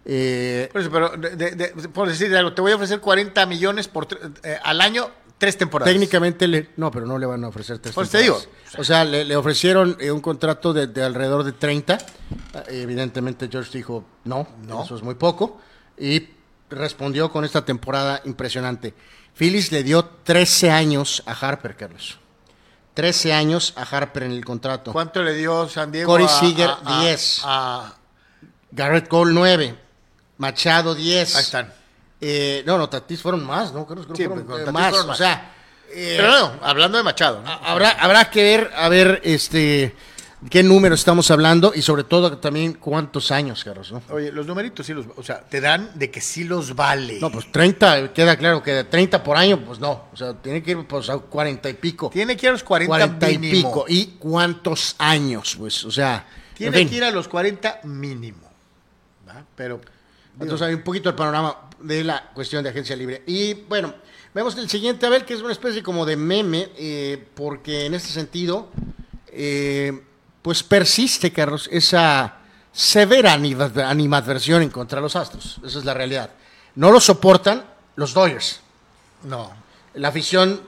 Eh, 0.07 0.69
Por 0.71 0.81
eso, 0.81 0.91
pero 0.91 1.09
de- 1.17 1.73
por 1.91 2.07
decir 2.07 2.35
algo, 2.35 2.53
te 2.53 2.61
voy 2.61 2.71
a 2.71 2.75
ofrecer 2.75 2.99
40 2.99 3.45
millones 3.47 3.87
por 3.87 4.07
eh, 4.43 4.57
al 4.63 4.79
año, 4.81 5.09
tres 5.37 5.57
temporadas. 5.57 5.91
técnicamente, 5.93 6.47
le, 6.47 6.69
no, 6.77 6.91
pero 6.91 7.05
no 7.05 7.17
le 7.17 7.25
van 7.25 7.43
a 7.43 7.47
ofrecer 7.49 7.79
tres 7.79 7.93
Pues 7.95 8.09
te 8.09 8.19
temporadas. 8.19 8.47
digo. 8.49 8.81
O 8.81 8.83
sea, 8.83 9.03
le, 9.05 9.25
le 9.25 9.35
ofrecieron 9.35 9.97
eh, 9.99 10.11
un 10.11 10.21
contrato 10.21 10.73
de, 10.73 10.87
de 10.87 11.03
alrededor 11.03 11.43
de 11.43 11.51
30. 11.53 11.95
Eh, 11.95 12.81
Evidentemente, 12.81 13.47
George 13.51 13.77
dijo 13.77 14.05
no, 14.23 14.47
No. 14.63 14.83
eso 14.83 14.95
es 14.95 15.03
muy 15.03 15.15
poco. 15.15 15.59
Y 15.97 16.29
respondió 16.69 17.31
con 17.31 17.45
esta 17.45 17.63
temporada 17.65 18.21
impresionante. 18.25 18.93
Phillies 19.35 19.71
le 19.71 19.83
dio 19.83 20.05
13 20.05 20.71
años 20.71 21.21
a 21.25 21.31
Harper, 21.33 21.75
Carlos. 21.75 22.19
13 22.93 23.33
años 23.33 23.73
a 23.75 23.83
Harper 23.83 24.23
en 24.23 24.31
el 24.31 24.45
contrato. 24.45 24.93
¿Cuánto 24.93 25.21
le 25.21 25.33
dio 25.33 25.67
San 25.67 25.91
Diego? 25.91 26.09
Corey 26.11 26.27
Seager, 26.29 26.69
a- 26.69 26.79
a- 26.85 27.01
10. 27.01 27.41
a- 27.43 27.95
Garrett 28.71 29.07
Cole 29.09 29.33
9. 29.33 29.75
Machado 30.37 30.95
10. 30.95 31.35
Ahí 31.35 31.41
están. 31.41 31.73
Eh, 32.27 32.63
no, 32.65 32.79
no, 32.79 32.89
Tatis 32.89 33.21
fueron 33.21 33.45
más, 33.45 33.71
¿no? 33.71 33.85
Creo, 33.85 34.03
creo 34.03 34.15
Sí, 34.15 34.25
fueron, 34.25 34.45
con 34.45 34.59
eh, 34.59 34.71
más. 34.71 34.89
fueron 34.89 35.11
O 35.11 35.13
sea, 35.13 35.53
eh, 35.93 36.15
Pero 36.17 36.31
no, 36.31 36.53
hablando 36.63 36.97
de 36.97 37.03
Machado. 37.03 37.43
¿no? 37.43 37.51
habrá, 37.51 37.91
habrá 37.91 38.31
que 38.31 38.41
ver, 38.41 38.71
a 38.75 38.89
ver, 38.89 39.21
este, 39.23 39.95
qué 40.49 40.63
número 40.63 40.95
estamos 40.95 41.29
hablando 41.29 41.71
y 41.75 41.83
sobre 41.83 42.03
todo 42.03 42.39
también 42.39 42.73
cuántos 42.73 43.29
años, 43.29 43.63
Carlos, 43.63 43.91
¿no? 43.91 44.01
Oye, 44.09 44.31
los 44.31 44.47
numeritos 44.47 44.87
sí 44.87 44.93
los, 44.95 45.05
o 45.15 45.21
sea, 45.21 45.41
te 45.41 45.61
dan 45.61 45.91
de 45.93 46.09
que 46.09 46.19
sí 46.19 46.45
los 46.45 46.75
vale. 46.75 47.19
No, 47.21 47.31
pues 47.31 47.51
30, 47.51 48.11
queda 48.11 48.35
claro 48.37 48.63
que 48.63 48.71
de 48.71 48.83
30 48.85 49.23
por 49.23 49.37
año, 49.37 49.63
pues 49.63 49.77
no. 49.77 50.05
O 50.11 50.17
sea, 50.17 50.33
tiene 50.33 50.63
que 50.63 50.71
ir 50.71 50.87
pues, 50.87 51.07
a 51.11 51.19
40 51.19 51.69
y 51.69 51.73
pico. 51.75 52.09
Tiene 52.09 52.35
que 52.35 52.47
ir 52.47 52.49
a 52.49 52.53
los 52.53 52.63
40, 52.63 52.89
40 52.89 53.29
y 53.29 53.37
pico. 53.37 53.85
¿Y 53.87 54.05
cuántos 54.17 54.95
años? 54.97 55.55
Pues, 55.59 55.85
o 55.85 55.91
sea. 55.91 56.25
Tiene 56.55 56.75
en 56.75 56.83
fin. 56.83 56.89
que 56.89 56.95
ir 56.95 57.03
a 57.03 57.11
los 57.11 57.27
40 57.27 57.81
mínimo. 57.83 58.49
¿va? 59.27 59.45
Pero 59.55 59.79
Entonces 60.39 60.67
hay 60.67 60.73
un 60.73 60.81
poquito 60.81 61.09
el 61.09 61.15
panorama 61.15 61.65
de 61.87 62.03
la 62.03 62.31
cuestión 62.33 62.63
de 62.63 62.69
agencia 62.69 62.95
libre. 62.95 63.23
Y 63.27 63.53
bueno, 63.53 63.93
vemos 64.33 64.57
el 64.57 64.69
siguiente, 64.69 65.05
a 65.05 65.09
ver, 65.09 65.25
que 65.25 65.33
es 65.33 65.41
una 65.41 65.51
especie 65.51 65.83
como 65.83 66.05
de 66.05 66.15
meme, 66.17 66.69
eh, 66.77 67.27
porque 67.35 67.85
en 67.85 67.93
este 67.93 68.09
sentido, 68.09 68.69
eh, 69.27 70.01
pues 70.41 70.63
persiste, 70.63 71.31
Carlos, 71.31 71.69
esa 71.71 72.37
severa 72.71 73.33
anima- 73.33 73.71
animadversión 73.87 74.61
en 74.61 74.69
contra 74.69 74.97
de 74.97 75.03
los 75.03 75.15
Astros. 75.15 75.59
Esa 75.65 75.79
es 75.79 75.85
la 75.85 75.93
realidad. 75.93 76.29
No 76.75 76.91
lo 76.91 76.99
soportan 76.99 77.63
los 77.95 78.13
Dodgers, 78.13 78.59
no. 79.23 79.51
la 79.93 80.09
afición, 80.09 80.61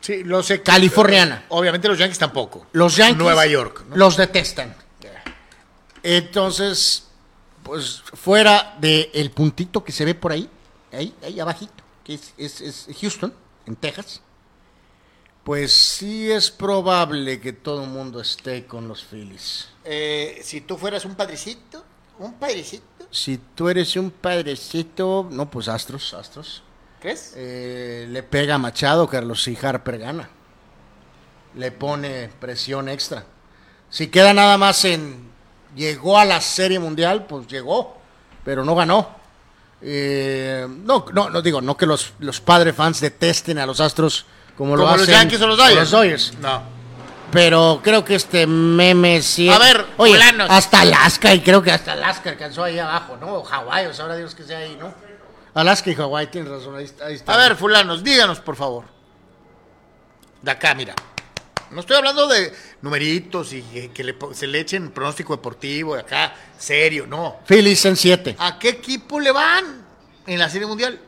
Sí, 0.00 0.22
lo 0.22 0.42
sé. 0.42 0.60
Californiana. 0.60 1.46
Obviamente 1.48 1.88
los 1.88 1.96
Yankees 1.98 2.18
tampoco. 2.18 2.66
los 2.72 2.94
Yankees. 2.96 3.16
Nueva 3.16 3.46
York. 3.46 3.84
¿no? 3.88 3.96
Los 3.96 4.18
detestan. 4.18 4.74
Entonces, 6.02 7.06
pues 7.62 8.02
fuera 8.12 8.76
del 8.78 9.30
puntito 9.30 9.82
que 9.82 9.92
se 9.92 10.04
ve 10.04 10.14
por 10.14 10.32
ahí, 10.32 10.48
ahí, 10.94 11.14
ahí 11.22 11.40
abajito, 11.40 11.82
que 12.04 12.14
es, 12.14 12.32
es- 12.36 12.60
es 12.60 12.88
Houston, 13.00 13.32
en 13.66 13.76
Texas, 13.76 14.20
pues 15.42 15.72
sí 15.74 16.30
es 16.30 16.50
probable 16.50 17.40
que 17.40 17.52
todo 17.52 17.84
el 17.84 17.90
mundo 17.90 18.20
esté 18.20 18.66
con 18.66 18.88
los 18.88 19.04
Phillies. 19.04 19.68
Eh, 19.84 20.40
si 20.42 20.62
tú 20.62 20.76
fueras 20.78 21.04
un 21.04 21.14
padrecito, 21.14 21.84
un 22.18 22.34
padrecito, 22.34 22.84
Si 23.10 23.38
tú 23.54 23.68
eres 23.68 23.94
un 23.96 24.10
padrecito, 24.10 25.28
no, 25.30 25.50
pues 25.50 25.68
Astros, 25.68 26.14
Astros. 26.14 26.62
¿crees? 27.00 27.32
Eh, 27.36 28.06
le 28.08 28.22
pega 28.22 28.54
a 28.54 28.58
Machado, 28.58 29.06
Carlos, 29.08 29.46
y 29.46 29.56
Harper 29.60 29.98
gana. 29.98 30.28
Le 31.54 31.70
pone 31.70 32.28
presión 32.40 32.88
extra. 32.88 33.24
Si 33.90 34.08
queda 34.08 34.32
nada 34.34 34.58
más 34.58 34.84
en. 34.84 35.30
Llegó 35.76 36.18
a 36.18 36.24
la 36.24 36.40
Serie 36.40 36.78
Mundial, 36.80 37.26
pues 37.26 37.46
llegó, 37.46 37.96
pero 38.44 38.64
no 38.64 38.74
ganó. 38.74 39.08
Eh, 39.86 40.66
no, 40.68 41.04
no, 41.12 41.28
no 41.28 41.42
digo, 41.42 41.60
no 41.60 41.76
que 41.76 41.84
los, 41.84 42.14
los 42.18 42.40
padres 42.40 42.74
fans 42.74 43.00
detesten 43.00 43.58
a 43.58 43.66
los 43.66 43.80
Astros 43.80 44.24
como, 44.56 44.76
lo 44.76 44.84
Como 44.84 44.96
los 44.96 45.06
Yankees 45.06 45.40
o 45.42 45.46
los 45.46 45.58
Dodgers. 45.58 45.76
los 45.76 45.90
Dodgers. 45.90 46.32
No. 46.40 46.62
Pero 47.30 47.80
creo 47.82 48.04
que 48.04 48.14
este 48.14 48.46
meme 48.46 49.20
sí. 49.20 49.48
A 49.50 49.58
ver, 49.58 49.84
oye, 49.96 50.12
fulanos. 50.14 50.48
hasta 50.50 50.80
Alaska, 50.80 51.34
y 51.34 51.40
creo 51.40 51.62
que 51.62 51.72
hasta 51.72 51.92
Alaska 51.92 52.30
alcanzó 52.30 52.62
ahí 52.64 52.78
abajo, 52.78 53.16
¿no? 53.20 53.34
O 53.34 53.44
Hawái, 53.44 53.86
o 53.86 53.92
sabrá 53.94 54.16
Dios 54.16 54.34
que 54.34 54.44
sea 54.44 54.58
ahí, 54.58 54.76
¿no? 54.80 54.94
Alaska 55.52 55.90
y 55.90 55.94
Hawái, 55.94 56.28
tienes 56.28 56.50
razón. 56.50 56.76
Ahí 56.76 57.14
está. 57.14 57.34
A 57.34 57.36
ver, 57.36 57.56
fulanos, 57.56 58.02
díganos, 58.02 58.40
por 58.40 58.56
favor. 58.56 58.84
De 60.42 60.50
acá, 60.50 60.74
mira. 60.74 60.94
No 61.70 61.80
estoy 61.80 61.96
hablando 61.96 62.26
de 62.28 62.52
numeritos 62.82 63.52
y 63.52 63.62
que, 63.94 64.04
le 64.04 64.16
se 64.32 64.46
le 64.46 64.60
echen 64.60 64.90
pronóstico 64.90 65.34
deportivo, 65.36 65.94
de 65.94 66.00
acá, 66.02 66.34
serio, 66.58 67.06
no. 67.06 67.36
Phillies 67.46 67.84
en 67.86 67.96
7. 67.96 68.36
¿A 68.38 68.58
qué 68.58 68.68
equipo 68.70 69.18
le 69.20 69.32
van 69.32 69.84
en 70.26 70.38
la 70.38 70.48
Serie 70.48 70.66
Mundial? 70.66 71.00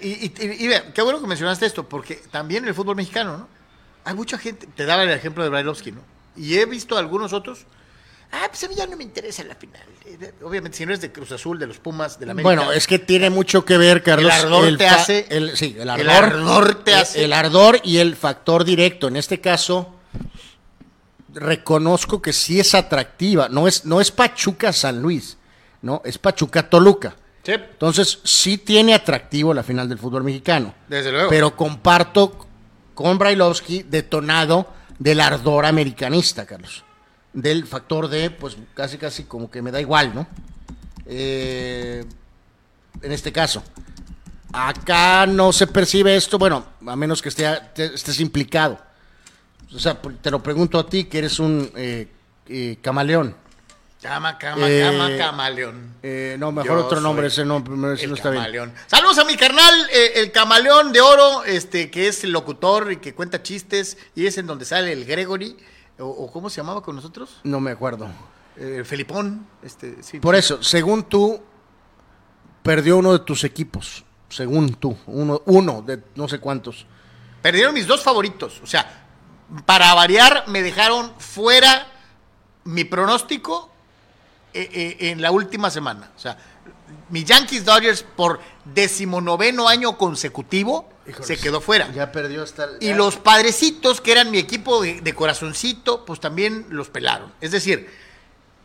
Y, 0.00 0.06
y- 0.08 0.32
y- 0.40 0.64
y 0.64 0.68
ve, 0.68 0.84
qué 0.94 1.02
bueno 1.02 1.20
que 1.20 1.26
mencionaste 1.26 1.66
esto, 1.66 1.88
porque 1.88 2.14
también 2.30 2.64
en 2.64 2.68
el 2.68 2.74
fútbol 2.74 2.96
mexicano, 2.96 3.36
¿no? 3.36 3.48
Hay 4.04 4.14
mucha 4.14 4.38
gente, 4.38 4.66
te 4.66 4.86
daba 4.86 5.02
el 5.02 5.10
ejemplo 5.10 5.42
de 5.44 5.50
Brailovsky, 5.50 5.92
¿no? 5.92 6.00
Y 6.36 6.56
he 6.56 6.64
visto 6.64 6.96
algunos 6.96 7.32
otros. 7.34 7.66
Ah, 8.32 8.46
pues 8.48 8.62
a 8.62 8.68
mí 8.68 8.74
ya 8.76 8.86
no 8.86 8.96
me 8.96 9.02
interesa 9.02 9.42
la 9.44 9.54
final. 9.56 9.82
Eh, 10.06 10.32
Obviamente, 10.44 10.78
si 10.78 10.86
no 10.86 10.92
es 10.94 11.00
de 11.00 11.10
Cruz 11.10 11.32
Azul, 11.32 11.58
de 11.58 11.66
los 11.66 11.78
Pumas, 11.78 12.18
de 12.20 12.26
la 12.26 12.32
América. 12.32 12.46
Bueno, 12.46 12.72
es 12.72 12.86
que 12.86 12.98
tiene 13.00 13.28
mucho 13.28 13.64
que 13.64 13.76
ver, 13.76 14.02
Carlos. 14.04 14.32
El 14.32 14.40
ardor 14.40 14.76
te 14.78 14.86
hace- 14.86 15.26
el- 15.30 15.56
sí, 15.56 15.76
el 15.78 15.90
ardor. 15.90 16.06
el 16.06 16.10
ardor 16.10 16.74
te 16.84 16.92
el- 16.92 16.98
hace- 16.98 17.24
El 17.24 17.32
ardor 17.32 17.80
y 17.82 17.98
el 17.98 18.14
factor 18.16 18.64
directo. 18.64 19.08
En 19.08 19.16
este 19.16 19.40
caso, 19.40 19.94
reconozco 21.32 22.20
que 22.22 22.32
sí 22.32 22.60
es 22.60 22.74
atractiva. 22.74 23.48
No 23.48 23.66
es, 23.68 23.84
no 23.84 24.00
es 24.00 24.10
Pachuca 24.10 24.72
San 24.72 25.00
Luis, 25.00 25.36
¿no? 25.82 26.02
Es 26.04 26.18
Pachuca 26.18 26.68
Toluca. 26.68 27.16
Sí. 27.42 27.52
Entonces, 27.52 28.18
sí 28.24 28.58
tiene 28.58 28.94
atractivo 28.94 29.54
la 29.54 29.62
final 29.62 29.88
del 29.88 29.98
fútbol 29.98 30.22
mexicano. 30.24 30.74
Desde 30.88 31.10
luego. 31.10 31.30
Pero 31.30 31.56
comparto 31.56 32.46
con 32.94 33.16
Brailovsky 33.18 33.82
detonado 33.84 34.68
del 34.98 35.20
ardor 35.20 35.64
americanista, 35.66 36.44
Carlos. 36.44 36.84
Del 37.32 37.66
factor 37.66 38.08
de, 38.08 38.30
pues 38.30 38.56
casi, 38.74 38.98
casi 38.98 39.24
como 39.24 39.50
que 39.50 39.62
me 39.62 39.70
da 39.70 39.80
igual, 39.80 40.14
¿no? 40.14 40.26
Eh, 41.06 42.04
en 43.02 43.12
este 43.12 43.32
caso. 43.32 43.62
Acá 44.52 45.26
no 45.26 45.52
se 45.52 45.66
percibe 45.68 46.16
esto, 46.16 46.36
bueno, 46.38 46.64
a 46.86 46.96
menos 46.96 47.22
que 47.22 47.28
esté, 47.28 47.46
te- 47.72 47.94
estés 47.94 48.18
implicado. 48.18 48.80
O 49.72 49.78
sea, 49.78 49.96
te 50.00 50.30
lo 50.30 50.42
pregunto 50.42 50.76
a 50.78 50.86
ti, 50.88 51.04
que 51.04 51.18
eres 51.18 51.38
un 51.38 51.70
eh, 51.76 52.08
eh, 52.48 52.76
camaleón. 52.82 53.36
Cama, 54.02 54.36
cama, 54.38 54.68
Eh, 54.68 54.80
cama, 54.82 55.16
camaleón. 55.16 55.94
Eh, 56.02 56.34
no, 56.38 56.50
mejor 56.50 56.78
Yo 56.80 56.86
otro 56.86 57.00
nombre, 57.00 57.28
ese 57.28 57.44
no, 57.44 57.58
ese 57.92 58.04
El 58.04 58.10
no 58.10 58.16
está 58.16 58.30
bien. 58.30 58.42
camaleón. 58.42 58.72
Saludos 58.88 59.18
a 59.18 59.24
mi 59.24 59.36
carnal, 59.36 59.74
eh, 59.92 60.12
el 60.16 60.32
camaleón 60.32 60.92
de 60.92 61.00
oro, 61.00 61.44
este, 61.44 61.90
que 61.90 62.08
es 62.08 62.24
el 62.24 62.32
locutor 62.32 62.90
y 62.90 62.96
que 62.96 63.14
cuenta 63.14 63.42
chistes, 63.42 63.98
y 64.16 64.26
es 64.26 64.36
en 64.38 64.46
donde 64.48 64.64
sale 64.64 64.92
el 64.92 65.04
Gregory, 65.04 65.56
o, 66.00 66.08
o 66.08 66.32
¿cómo 66.32 66.50
se 66.50 66.58
llamaba 66.58 66.82
con 66.82 66.96
nosotros? 66.96 67.40
No 67.44 67.60
me 67.60 67.70
acuerdo. 67.70 68.08
Eh, 68.56 68.82
Felipón, 68.84 69.46
este, 69.62 70.02
sí. 70.02 70.20
Por 70.20 70.34
eso, 70.34 70.62
según 70.62 71.04
tú, 71.04 71.40
perdió 72.62 72.98
uno 72.98 73.12
de 73.12 73.20
tus 73.20 73.44
equipos. 73.44 74.04
Según 74.28 74.74
tú, 74.74 74.96
uno, 75.06 75.42
uno 75.46 75.82
de 75.82 76.02
no 76.14 76.28
sé 76.28 76.38
cuántos. 76.38 76.86
Perdieron 77.42 77.74
mis 77.74 77.86
dos 77.86 78.02
favoritos, 78.02 78.60
o 78.62 78.66
sea, 78.66 79.06
para 79.66 79.92
variar 79.94 80.44
me 80.46 80.62
dejaron 80.62 81.12
fuera 81.18 81.88
mi 82.64 82.84
pronóstico 82.84 83.70
eh, 84.52 84.68
eh, 84.72 85.10
en 85.10 85.22
la 85.22 85.30
última 85.30 85.70
semana. 85.70 86.10
O 86.16 86.18
sea, 86.18 86.36
mi 87.08 87.24
Yankees 87.24 87.64
Dodgers 87.64 88.02
por 88.02 88.40
decimonoveno 88.64 89.68
año 89.68 89.96
consecutivo 89.96 90.88
se 91.22 91.36
quedó 91.36 91.60
fuera. 91.60 91.90
Ya 91.92 92.12
perdió 92.12 92.42
hasta. 92.42 92.68
Y 92.80 92.94
los 92.94 93.16
padrecitos, 93.16 94.00
que 94.00 94.12
eran 94.12 94.30
mi 94.30 94.38
equipo 94.38 94.82
de, 94.82 95.00
de 95.00 95.14
corazoncito, 95.14 96.04
pues 96.04 96.20
también 96.20 96.66
los 96.70 96.88
pelaron. 96.88 97.32
Es 97.40 97.50
decir, 97.50 97.88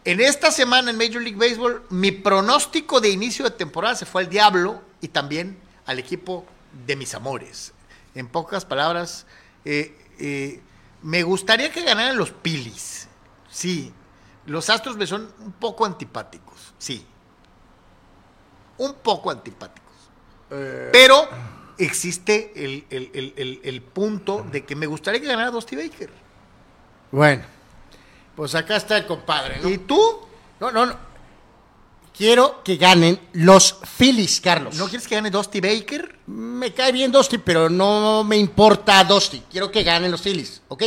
en 0.05 0.21
esta 0.21 0.51
semana 0.51 0.91
en 0.91 0.97
Major 0.97 1.21
League 1.21 1.37
Baseball, 1.37 1.83
mi 1.89 2.11
pronóstico 2.11 3.01
de 3.01 3.09
inicio 3.09 3.45
de 3.45 3.51
temporada 3.51 3.95
se 3.95 4.05
fue 4.05 4.23
al 4.23 4.29
diablo 4.29 4.81
y 5.01 5.07
también 5.07 5.57
al 5.85 5.97
equipo 5.97 6.45
de 6.85 6.95
mis 6.95 7.13
amores. 7.15 7.73
En 8.13 8.27
pocas 8.27 8.65
palabras, 8.65 9.25
eh, 9.65 9.97
eh, 10.19 10.61
me 11.01 11.23
gustaría 11.23 11.71
que 11.71 11.83
ganaran 11.83 12.17
los 12.17 12.31
Pilis. 12.31 13.07
Sí, 13.49 13.93
los 14.45 14.69
Astros 14.69 14.95
me 14.95 15.07
son 15.07 15.31
un 15.39 15.53
poco 15.53 15.85
antipáticos. 15.85 16.73
Sí, 16.77 17.05
un 18.77 18.93
poco 18.93 19.31
antipáticos. 19.31 19.85
Pero 20.49 21.27
existe 21.77 22.51
el, 22.55 22.85
el- 22.89 23.33
el- 23.35 23.59
el- 23.63 23.81
punto 23.81 24.45
de 24.51 24.63
que 24.65 24.75
me 24.75 24.85
gustaría 24.87 25.19
que 25.21 25.27
ganara 25.27 25.51
Dusty 25.51 25.75
Baker. 25.75 26.09
Bueno, 27.11 27.43
pues 28.35 28.55
acá 28.55 28.75
está 28.77 28.97
el 28.97 29.05
compadre, 29.05 29.59
¿no? 29.61 29.69
¿Y 29.69 29.77
tú? 29.79 29.99
No, 30.59 30.71
no, 30.71 30.85
no. 30.85 30.95
Quiero 32.17 32.63
que 32.63 32.77
ganen 32.77 33.19
los 33.33 33.77
Phillies, 33.97 34.39
Carlos. 34.39 34.75
¿No 34.75 34.87
quieres 34.87 35.05
que 35.07 35.15
gane 35.15 35.29
Dusty 35.29 35.59
Baker? 35.59 36.19
Me 36.27 36.73
cae 36.73 36.91
bien 36.93 37.11
Dusty, 37.11 37.37
pero 37.39 37.69
no 37.69 38.23
me 38.23 38.37
importa 38.37 39.03
Dusty. 39.03 39.43
Quiero 39.51 39.69
que 39.69 39.83
ganen 39.83 40.11
los 40.11 40.21
Phillies, 40.21 40.61
¿ok? 40.69 40.83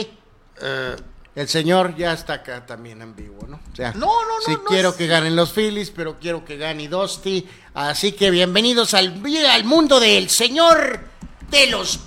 El 1.38 1.48
señor 1.48 1.94
ya 1.94 2.14
está 2.14 2.32
acá 2.32 2.66
también 2.66 3.00
ambiguo, 3.00 3.46
¿no? 3.46 3.60
O 3.72 3.76
sea, 3.76 3.92
No, 3.92 4.06
no, 4.06 4.38
no, 4.38 4.44
Sí 4.44 4.54
no 4.54 4.64
quiero 4.64 4.96
que 4.96 5.06
ganen 5.06 5.36
los 5.36 5.52
Phillies, 5.52 5.92
pero 5.92 6.18
quiero 6.18 6.44
que 6.44 6.56
gane 6.56 6.88
Dusty. 6.88 7.48
Así 7.74 8.10
que 8.10 8.32
bienvenidos 8.32 8.92
al, 8.92 9.22
al 9.48 9.62
mundo 9.62 10.00
del 10.00 10.30
señor 10.30 10.98
de 11.48 11.68
los 11.68 12.00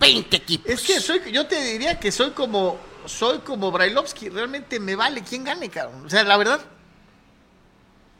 20 0.00 0.34
equipos. 0.34 0.72
Es 0.72 0.80
que 0.80 1.00
soy, 1.00 1.20
yo 1.30 1.46
te 1.46 1.62
diría 1.62 2.00
que 2.00 2.10
soy 2.10 2.30
como, 2.30 2.78
soy 3.04 3.40
como 3.40 3.70
Brailovsky. 3.70 4.30
Realmente 4.30 4.80
me 4.80 4.96
vale 4.96 5.22
quién 5.22 5.44
gane, 5.44 5.68
cabrón. 5.68 6.06
O 6.06 6.08
sea, 6.08 6.24
la 6.24 6.38
verdad, 6.38 6.62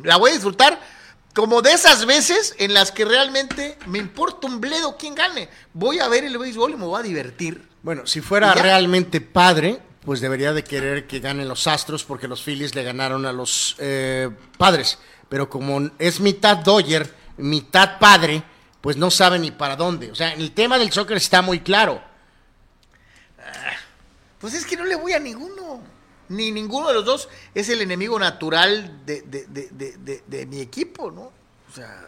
la 0.00 0.18
voy 0.18 0.32
a 0.32 0.34
disfrutar 0.34 0.78
como 1.34 1.62
de 1.62 1.72
esas 1.72 2.04
veces 2.04 2.54
en 2.58 2.74
las 2.74 2.92
que 2.92 3.06
realmente 3.06 3.78
me 3.86 4.00
importa 4.00 4.48
un 4.48 4.60
bledo 4.60 4.98
quién 4.98 5.14
gane. 5.14 5.48
Voy 5.72 5.98
a 6.00 6.08
ver 6.08 6.24
el 6.24 6.36
béisbol 6.36 6.72
y 6.72 6.76
me 6.76 6.84
voy 6.84 7.00
a 7.00 7.02
divertir. 7.02 7.66
Bueno, 7.82 8.06
si 8.06 8.20
fuera 8.20 8.52
realmente 8.52 9.22
padre, 9.22 9.80
pues 10.04 10.20
debería 10.20 10.52
de 10.52 10.64
querer 10.64 11.06
que 11.06 11.20
ganen 11.20 11.48
los 11.48 11.66
Astros 11.66 12.04
porque 12.04 12.28
los 12.28 12.42
Phillies 12.42 12.74
le 12.74 12.82
ganaron 12.82 13.24
a 13.26 13.32
los 13.32 13.76
eh, 13.78 14.30
Padres. 14.58 14.98
Pero 15.28 15.48
como 15.48 15.90
es 15.98 16.20
mitad 16.20 16.58
Dodger, 16.58 17.14
mitad 17.38 17.98
padre, 17.98 18.42
pues 18.80 18.96
no 18.98 19.10
sabe 19.10 19.38
ni 19.38 19.50
para 19.50 19.76
dónde. 19.76 20.10
O 20.10 20.14
sea, 20.14 20.34
el 20.34 20.52
tema 20.52 20.78
del 20.78 20.92
soccer 20.92 21.16
está 21.16 21.40
muy 21.40 21.60
claro. 21.60 22.02
Pues 24.38 24.54
es 24.54 24.66
que 24.66 24.76
no 24.76 24.84
le 24.84 24.96
voy 24.96 25.12
a 25.12 25.18
ninguno. 25.18 25.80
Ni 26.28 26.50
ninguno 26.50 26.88
de 26.88 26.94
los 26.94 27.04
dos 27.04 27.28
es 27.54 27.68
el 27.68 27.80
enemigo 27.82 28.18
natural 28.18 29.00
de, 29.04 29.22
de- 29.22 29.46
de- 29.46 29.68
de- 29.72 29.96
de- 29.98 30.22
de 30.26 30.46
mi 30.46 30.60
equipo, 30.60 31.10
¿no? 31.10 31.22
O 31.22 31.74
sea, 31.74 32.06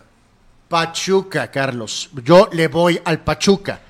Pachuca, 0.68 1.50
Carlos. 1.50 2.10
Yo 2.24 2.48
le 2.52 2.68
voy 2.68 3.00
al 3.04 3.22
Pachuca. 3.22 3.80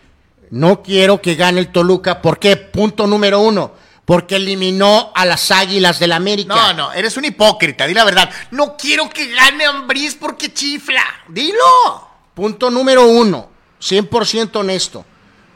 No 0.50 0.82
quiero 0.82 1.20
que 1.20 1.34
gane 1.36 1.60
el 1.60 1.72
Toluca. 1.72 2.20
¿Por 2.20 2.38
qué? 2.38 2.56
Punto 2.56 3.06
número 3.06 3.40
uno. 3.40 3.72
Porque 4.04 4.36
eliminó 4.36 5.12
a 5.14 5.24
las 5.24 5.50
Águilas 5.50 5.98
del 5.98 6.12
América. 6.12 6.54
no, 6.54 6.74
no, 6.74 6.92
eres 6.92 7.16
un 7.16 7.24
hipócrita, 7.24 7.86
di 7.86 7.94
la 7.94 8.04
verdad. 8.04 8.30
No 8.50 8.76
quiero 8.76 9.08
que 9.08 9.28
gane 9.34 9.64
Ambriz 9.64 10.14
porque 10.14 10.52
chifla. 10.52 11.02
Dilo. 11.28 12.10
Punto 12.34 12.70
número 12.70 13.06
uno, 13.06 13.48
100% 13.80 14.56
honesto, 14.56 15.04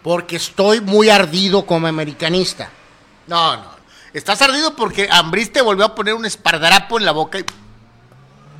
porque 0.03 0.37
estoy 0.37 0.81
muy 0.81 1.11
ardido 1.11 1.67
como 1.67 1.87
americanista. 1.89 2.71
No, 3.27 3.57
no. 3.57 3.79
Estás 4.15 4.41
ardido 4.43 4.75
porque 4.75 5.09
Ambriz 5.11 5.53
te 5.53 5.61
volvió 5.61 5.85
a 5.85 5.95
poner 5.95 6.15
un 6.15 6.25
espardarapo 6.25 6.99
en 6.99 7.05
la 7.05 7.13
boca 7.13 7.39
y. 7.39 7.45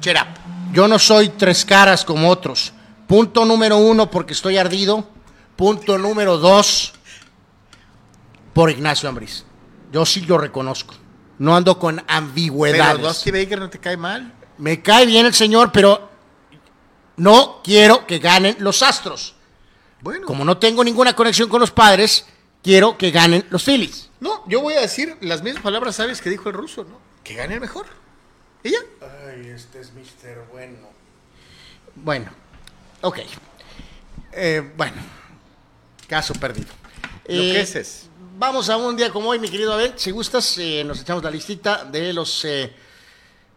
Check 0.01 0.17
up. 0.21 0.49
Yo 0.73 0.87
no 0.87 0.99
soy 0.99 1.31
tres 1.31 1.65
caras 1.65 2.05
como 2.05 2.29
otros. 2.29 2.73
Punto 3.07 3.45
número 3.45 3.79
uno, 3.79 4.11
porque 4.11 4.35
estoy 4.35 4.59
ardido. 4.59 5.09
Punto 5.57 5.97
número 5.99 6.39
dos, 6.39 6.93
por 8.53 8.71
Ignacio 8.71 9.09
Ambriz. 9.09 9.45
Yo 9.93 10.05
sí 10.07 10.23
lo 10.23 10.39
reconozco. 10.39 10.95
No 11.39 11.57
ando 11.57 11.79
con 11.79 11.97
Pero 11.97 12.09
ambigüedades. 12.09 13.01
Dusty 13.01 13.31
Baker 13.31 13.59
no 13.61 13.71
te 13.71 13.79
cae 13.79 13.97
mal. 13.97 14.35
Me 14.59 14.83
cae 14.83 15.07
bien 15.07 15.25
el 15.27 15.35
señor, 15.35 15.71
pero 15.73 16.11
no 17.17 17.61
quiero 17.63 18.07
que 18.07 18.19
ganen 18.19 18.57
los 18.59 18.83
Astros. 18.83 19.35
Bueno. 20.01 20.27
Como 20.27 20.45
no 20.45 20.59
tengo 20.59 20.83
ninguna 20.85 21.15
conexión 21.15 21.49
con 21.49 21.61
los 21.61 21.71
padres, 21.71 22.27
quiero 22.63 22.99
que 22.99 23.11
ganen 23.11 23.47
los 23.51 23.65
Phillies. 23.65 24.11
No, 24.21 24.43
yo 24.49 24.61
voy 24.61 24.75
a 24.75 24.81
decir 24.81 25.17
las 25.21 25.43
mismas 25.43 25.63
palabras, 25.63 25.97
¿sabes? 25.97 26.21
Que 26.21 26.31
dijo 26.31 26.49
el 26.49 26.55
ruso, 26.55 26.85
¿no? 26.85 26.99
Que 27.23 27.35
gane 27.35 27.55
el 27.55 27.61
mejor. 27.61 27.87
¿Y 28.65 28.71
ya? 28.71 28.79
Ay, 29.29 29.49
este 29.49 29.81
es 29.81 29.93
Mister 29.93 30.45
Bueno. 30.51 30.89
Bueno, 31.95 32.31
ok. 33.01 33.19
Eh, 34.33 34.73
bueno, 34.77 34.97
caso 36.09 36.35
perdido. 36.35 36.69
Lo 37.27 37.43
Eh, 37.43 37.53
que 37.53 37.61
es 37.61 37.75
es. 37.77 38.09
Vamos 38.39 38.69
a 38.71 38.77
un 38.77 38.97
día 38.97 39.11
como 39.11 39.31
hoy, 39.31 39.39
mi 39.41 39.49
querido 39.49 39.73
Abel. 39.73 39.95
Si 39.97 40.11
gustas, 40.13 40.57
eh, 40.59 40.85
nos 40.85 41.01
echamos 41.01 41.25
la 41.25 41.31
listita 41.31 41.85
de 41.85 42.13
los 42.13 42.45
eh, 42.45 42.73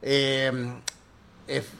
eh, 0.01 0.51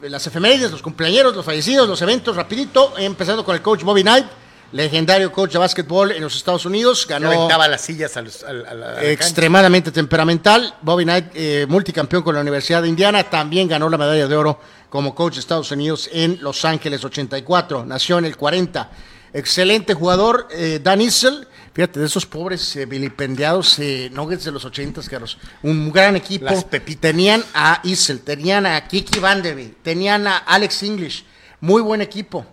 las 0.04 0.28
efemérides, 0.28 0.70
los 0.72 0.82
cumpleaños, 0.84 1.36
los 1.36 1.44
fallecidos, 1.46 1.88
los 1.88 2.00
eventos, 2.02 2.36
rapidito, 2.36 2.94
empezando 2.98 3.44
con 3.44 3.56
el 3.56 3.62
coach 3.64 3.82
Bobby 3.84 4.04
Knight, 4.04 4.26
legendario 4.74 5.32
coach 5.32 5.54
de 5.54 5.58
básquetbol 5.60 6.12
en 6.12 6.22
los 6.22 6.36
Estados 6.36 6.66
Unidos, 6.66 7.08
ganó 7.08 7.28
aventaba 7.30 7.68
las 7.68 7.82
sillas 7.82 8.16
a, 8.18 8.22
los- 8.22 8.44
a 8.44 8.54
la- 8.54 8.70
a 8.70 8.74
la- 8.76 8.86
a 8.86 8.90
la 8.90 8.96
cancha. 8.98 9.10
extremadamente 9.12 9.92
temperamental. 9.92 10.76
Bobby 10.84 11.04
Knight, 11.04 11.68
multicampeón 11.70 12.22
con 12.22 12.36
la 12.36 12.42
Universidad 12.42 12.84
de 12.84 12.90
Indiana, 12.90 13.24
también 13.24 13.68
ganó 13.68 13.90
la 13.90 13.98
medalla 13.98 14.28
de 14.28 14.36
oro 14.36 14.60
como 14.90 15.16
coach 15.16 15.36
de 15.36 15.40
Estados 15.40 15.72
Unidos 15.72 16.08
en 16.14 16.38
Los 16.42 16.64
Ángeles 16.66 17.04
84. 17.04 17.84
Nació 17.86 18.20
en 18.20 18.26
el 18.26 18.38
40. 18.38 18.92
Excelente 19.34 19.94
jugador, 19.96 20.48
Dan 20.84 21.02
Issel. 21.02 21.48
Fíjate, 21.74 22.00
de 22.02 22.06
esos 22.06 22.26
pobres 22.26 22.76
eh, 22.76 22.86
vilipendiados 22.86 23.80
eh, 23.80 24.10
Nuggets 24.14 24.44
de 24.44 24.52
los 24.52 24.66
80, 24.66 25.02
Carlos. 25.10 25.38
Un 25.64 25.92
gran 25.92 26.16
equipo. 26.18 26.46
Las 26.46 26.66
pepitas. 26.66 27.02
Tenían 27.02 27.44
a 27.54 27.80
Issel, 27.84 28.20
tenían 28.22 28.66
a 28.66 28.88
Kiki 28.88 29.20
Vanderbilt, 29.20 29.78
tenían 29.82 30.28
a 30.28 30.38
Alex 30.38 30.84
English. 30.84 31.24
Muy 31.62 31.82
buen 31.82 32.02
equipo. 32.02 32.46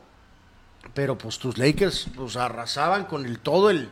Pero 0.94 1.18
pues 1.18 1.38
tus 1.38 1.58
Lakers 1.58 2.06
pues 2.14 2.36
arrasaban 2.36 3.04
con 3.06 3.24
el 3.26 3.40
todo 3.40 3.70
el... 3.70 3.88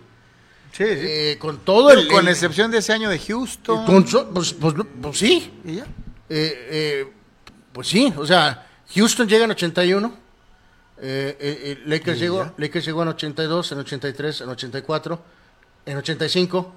Sí, 0.72 0.84
sí. 0.84 0.90
eh, 0.90 1.36
con 1.40 1.58
todo 1.58 1.90
el... 1.90 2.06
con 2.08 2.26
el- 2.26 2.32
excepción 2.32 2.70
de 2.70 2.78
ese 2.78 2.92
año 2.92 3.08
de 3.08 3.18
Houston. 3.18 3.84
con 3.86 4.04
pues, 4.32 4.52
pues, 4.52 4.74
pues 5.02 5.18
sí, 5.18 5.50
¿Y 5.64 5.76
ya? 5.76 5.84
eh, 6.28 6.68
eh, 7.08 7.12
pues 7.72 7.88
sí, 7.88 8.12
o 8.16 8.26
sea, 8.26 8.66
Houston 8.94 9.28
llega 9.28 9.44
en 9.44 9.50
81, 9.52 10.14
eh, 10.98 11.36
eh, 11.38 11.58
eh, 11.62 11.82
Lakers, 11.86 12.18
llegó, 12.18 12.52
Lakers 12.56 12.86
llegó 12.86 13.02
en 13.02 13.08
82, 13.08 13.72
en 13.72 13.78
83, 13.78 14.40
en 14.40 14.48
84, 14.48 15.22
en 15.86 15.96
85, 15.98 16.72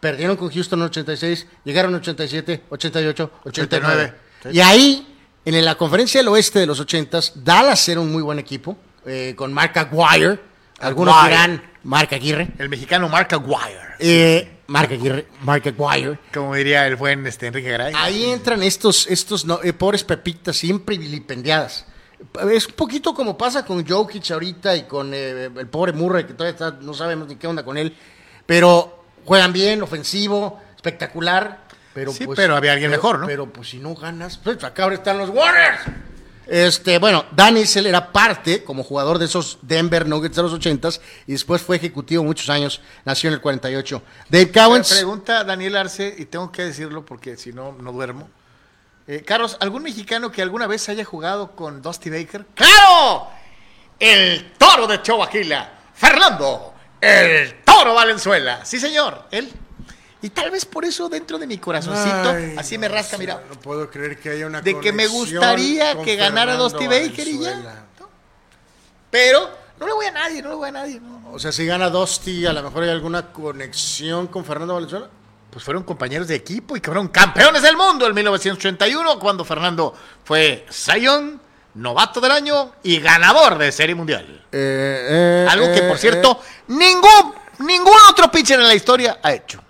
perdieron 0.00 0.36
con 0.36 0.50
Houston 0.50 0.78
en 0.80 0.86
86, 0.86 1.46
llegaron 1.64 1.92
en 1.92 2.00
87, 2.00 2.64
88, 2.68 3.30
89. 3.44 4.02
89. 4.40 4.56
Y 4.56 4.60
ahí, 4.60 5.16
en 5.44 5.64
la 5.64 5.76
conferencia 5.76 6.20
del 6.20 6.28
oeste 6.28 6.58
de 6.58 6.66
los 6.66 6.80
80s, 6.84 7.32
Dallas 7.36 7.88
era 7.88 8.00
un 8.00 8.12
muy 8.12 8.22
buen 8.22 8.38
equipo, 8.38 8.76
eh, 9.06 9.34
con 9.36 9.52
Mark 9.52 9.72
Aguirre, 9.78 10.40
algunos 10.80 11.14
dirán 11.24 11.62
Mark 11.84 12.08
Aguirre, 12.12 12.48
El 12.58 12.68
mexicano 12.68 13.08
Mark 13.08 13.28
Aguirre. 13.32 13.96
eh, 13.98 14.50
Mark 14.66 14.90
Aguirre, 14.92 15.26
Mark 15.42 15.62
Aguirre. 15.66 16.18
Como 16.32 16.54
diría 16.54 16.86
el 16.86 16.96
buen 16.96 17.26
este, 17.26 17.46
Enrique 17.46 17.70
Garay. 17.70 17.92
Ahí 17.96 18.24
entran 18.30 18.62
estos, 18.62 19.06
estos 19.06 19.44
no, 19.44 19.60
eh, 19.62 19.72
pobres 19.72 20.04
pepitas 20.04 20.56
siempre 20.56 20.96
vilipendiadas. 20.96 21.86
Es 22.50 22.66
un 22.66 22.72
poquito 22.74 23.14
como 23.14 23.36
pasa 23.36 23.64
con 23.64 23.86
Jokic 23.86 24.30
ahorita 24.30 24.76
y 24.76 24.84
con 24.84 25.12
eh, 25.14 25.44
el 25.56 25.66
pobre 25.68 25.92
Murray, 25.92 26.24
que 26.24 26.32
todavía 26.34 26.52
está- 26.54 26.78
no 26.80 26.94
sabemos 26.94 27.28
ni 27.28 27.36
qué 27.36 27.46
onda 27.46 27.64
con 27.64 27.76
él. 27.78 27.96
Pero 28.46 29.04
juegan 29.24 29.52
bien, 29.52 29.82
ofensivo, 29.82 30.60
espectacular. 30.76 31.64
Pero 31.92 32.12
Sí, 32.12 32.24
pues, 32.26 32.36
pero 32.36 32.56
había 32.56 32.72
alguien 32.72 32.90
pero- 32.90 33.02
mejor, 33.02 33.18
¿no? 33.20 33.26
Pero 33.26 33.52
pues 33.52 33.68
si 33.70 33.78
no 33.78 33.94
ganas, 33.94 34.36
pues 34.38 34.62
acá 34.64 34.82
ahora 34.84 34.96
están 34.96 35.18
los 35.18 35.30
Warriors. 35.30 35.80
Este, 36.46 36.98
bueno, 36.98 37.24
Dan 37.34 37.56
Issel 37.56 37.86
era 37.86 38.12
parte 38.12 38.64
como 38.64 38.82
jugador 38.82 39.18
de 39.18 39.24
esos 39.24 39.58
Denver 39.62 40.06
Nuggets 40.06 40.36
de 40.36 40.42
los 40.42 40.52
80s 40.52 41.00
y 41.26 41.32
después 41.32 41.62
fue 41.62 41.76
ejecutivo 41.76 42.22
muchos 42.22 42.50
años, 42.50 42.82
nació 43.06 43.28
en 43.28 43.34
el 43.34 43.40
48. 43.40 44.02
Dave 44.28 44.46
Me 44.46 44.52
Cowens, 44.52 44.92
pregunta 44.92 45.42
Daniel 45.44 45.76
Arce, 45.76 46.14
y 46.18 46.26
tengo 46.26 46.52
que 46.52 46.64
decirlo 46.64 47.06
porque 47.06 47.38
si 47.38 47.52
no, 47.54 47.72
no 47.80 47.92
duermo. 47.92 48.28
Eh, 49.06 49.22
Carlos, 49.24 49.56
¿algún 49.60 49.82
mexicano 49.82 50.32
que 50.32 50.40
alguna 50.40 50.66
vez 50.66 50.88
haya 50.88 51.04
jugado 51.04 51.50
con 51.52 51.82
Dusty 51.82 52.08
Baker? 52.10 52.46
¡Claro! 52.54 53.28
El 53.98 54.52
toro 54.58 54.86
de 54.86 55.02
Choaquila, 55.02 55.72
Fernando, 55.94 56.74
el 57.00 57.62
toro 57.64 57.94
Valenzuela. 57.94 58.64
Sí, 58.64 58.80
señor, 58.80 59.26
él. 59.30 59.52
Y 60.22 60.30
tal 60.30 60.50
vez 60.50 60.64
por 60.64 60.86
eso 60.86 61.10
dentro 61.10 61.38
de 61.38 61.46
mi 61.46 61.58
corazoncito, 61.58 62.30
Ay, 62.30 62.54
así 62.56 62.76
no 62.76 62.80
me 62.80 62.88
rasca, 62.88 63.16
sé, 63.16 63.18
mira. 63.18 63.42
No 63.46 63.60
puedo 63.60 63.90
creer 63.90 64.18
que 64.18 64.30
haya 64.30 64.46
una 64.46 64.62
De 64.62 64.80
que 64.80 64.90
me 64.90 65.06
gustaría 65.06 66.00
que 66.02 66.16
ganara 66.16 66.56
Dusty 66.56 66.86
Baker 66.86 67.28
y 67.28 67.40
ya. 67.40 67.84
Pero 69.10 69.50
no 69.78 69.86
le 69.86 69.92
voy 69.92 70.06
a 70.06 70.12
nadie, 70.12 70.40
no 70.40 70.48
le 70.48 70.54
voy 70.54 70.68
a 70.70 70.72
nadie. 70.72 70.98
no. 70.98 71.30
O 71.30 71.38
sea, 71.38 71.52
si 71.52 71.66
gana 71.66 71.90
Dusty, 71.90 72.46
a 72.46 72.52
lo 72.52 72.62
mejor 72.62 72.84
hay 72.84 72.90
alguna 72.90 73.32
conexión 73.32 74.28
con 74.28 74.44
Fernando 74.44 74.74
Valenzuela. 74.74 75.10
Pues 75.54 75.64
fueron 75.64 75.84
compañeros 75.84 76.26
de 76.26 76.34
equipo 76.34 76.76
y 76.76 76.80
que 76.80 76.86
fueron 76.86 77.06
campeones 77.06 77.62
del 77.62 77.76
mundo 77.76 78.08
en 78.08 78.12
1981 78.14 79.20
cuando 79.20 79.44
Fernando 79.44 79.94
fue 80.24 80.66
Zion, 80.68 81.40
novato 81.74 82.20
del 82.20 82.32
año 82.32 82.72
y 82.82 82.98
ganador 82.98 83.56
de 83.56 83.70
Serie 83.70 83.94
Mundial. 83.94 84.44
Eh, 84.50 85.46
Algo 85.48 85.72
que, 85.72 85.82
por 85.82 85.96
cierto, 85.96 86.40
ningún, 86.66 87.34
ningún 87.60 87.94
otro 88.10 88.28
pitcher 88.32 88.58
en 88.58 88.66
la 88.66 88.74
historia 88.74 89.20
ha 89.22 89.32
hecho. 89.32 89.62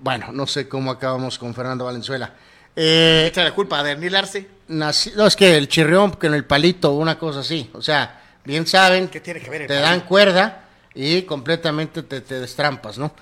bueno, 0.00 0.32
no 0.32 0.46
sé 0.46 0.66
cómo 0.66 0.90
acabamos 0.90 1.38
con 1.38 1.54
Fernando 1.54 1.84
Valenzuela. 1.84 2.32
Eh, 2.74 3.26
Echa 3.28 3.44
la 3.44 3.52
culpa 3.54 3.80
a 3.80 3.82
Daniel 3.82 4.16
Arce. 4.16 4.48
nací- 4.70 5.12
no, 5.16 5.26
es 5.26 5.36
que 5.36 5.54
el 5.54 5.68
chirrión 5.68 6.12
con 6.12 6.32
el 6.32 6.46
palito, 6.46 6.92
una 6.92 7.18
cosa 7.18 7.40
así. 7.40 7.68
O 7.74 7.82
sea, 7.82 8.22
bien 8.42 8.66
saben, 8.66 9.08
¿Qué 9.08 9.20
tiene 9.20 9.40
que 9.40 9.50
ver 9.50 9.62
el 9.62 9.66
te 9.68 9.74
palito? 9.74 9.90
dan 9.90 10.00
cuerda 10.08 10.64
y 10.94 11.22
completamente 11.22 12.04
te, 12.04 12.22
te 12.22 12.40
destrampas, 12.40 12.96
¿no? 12.96 13.12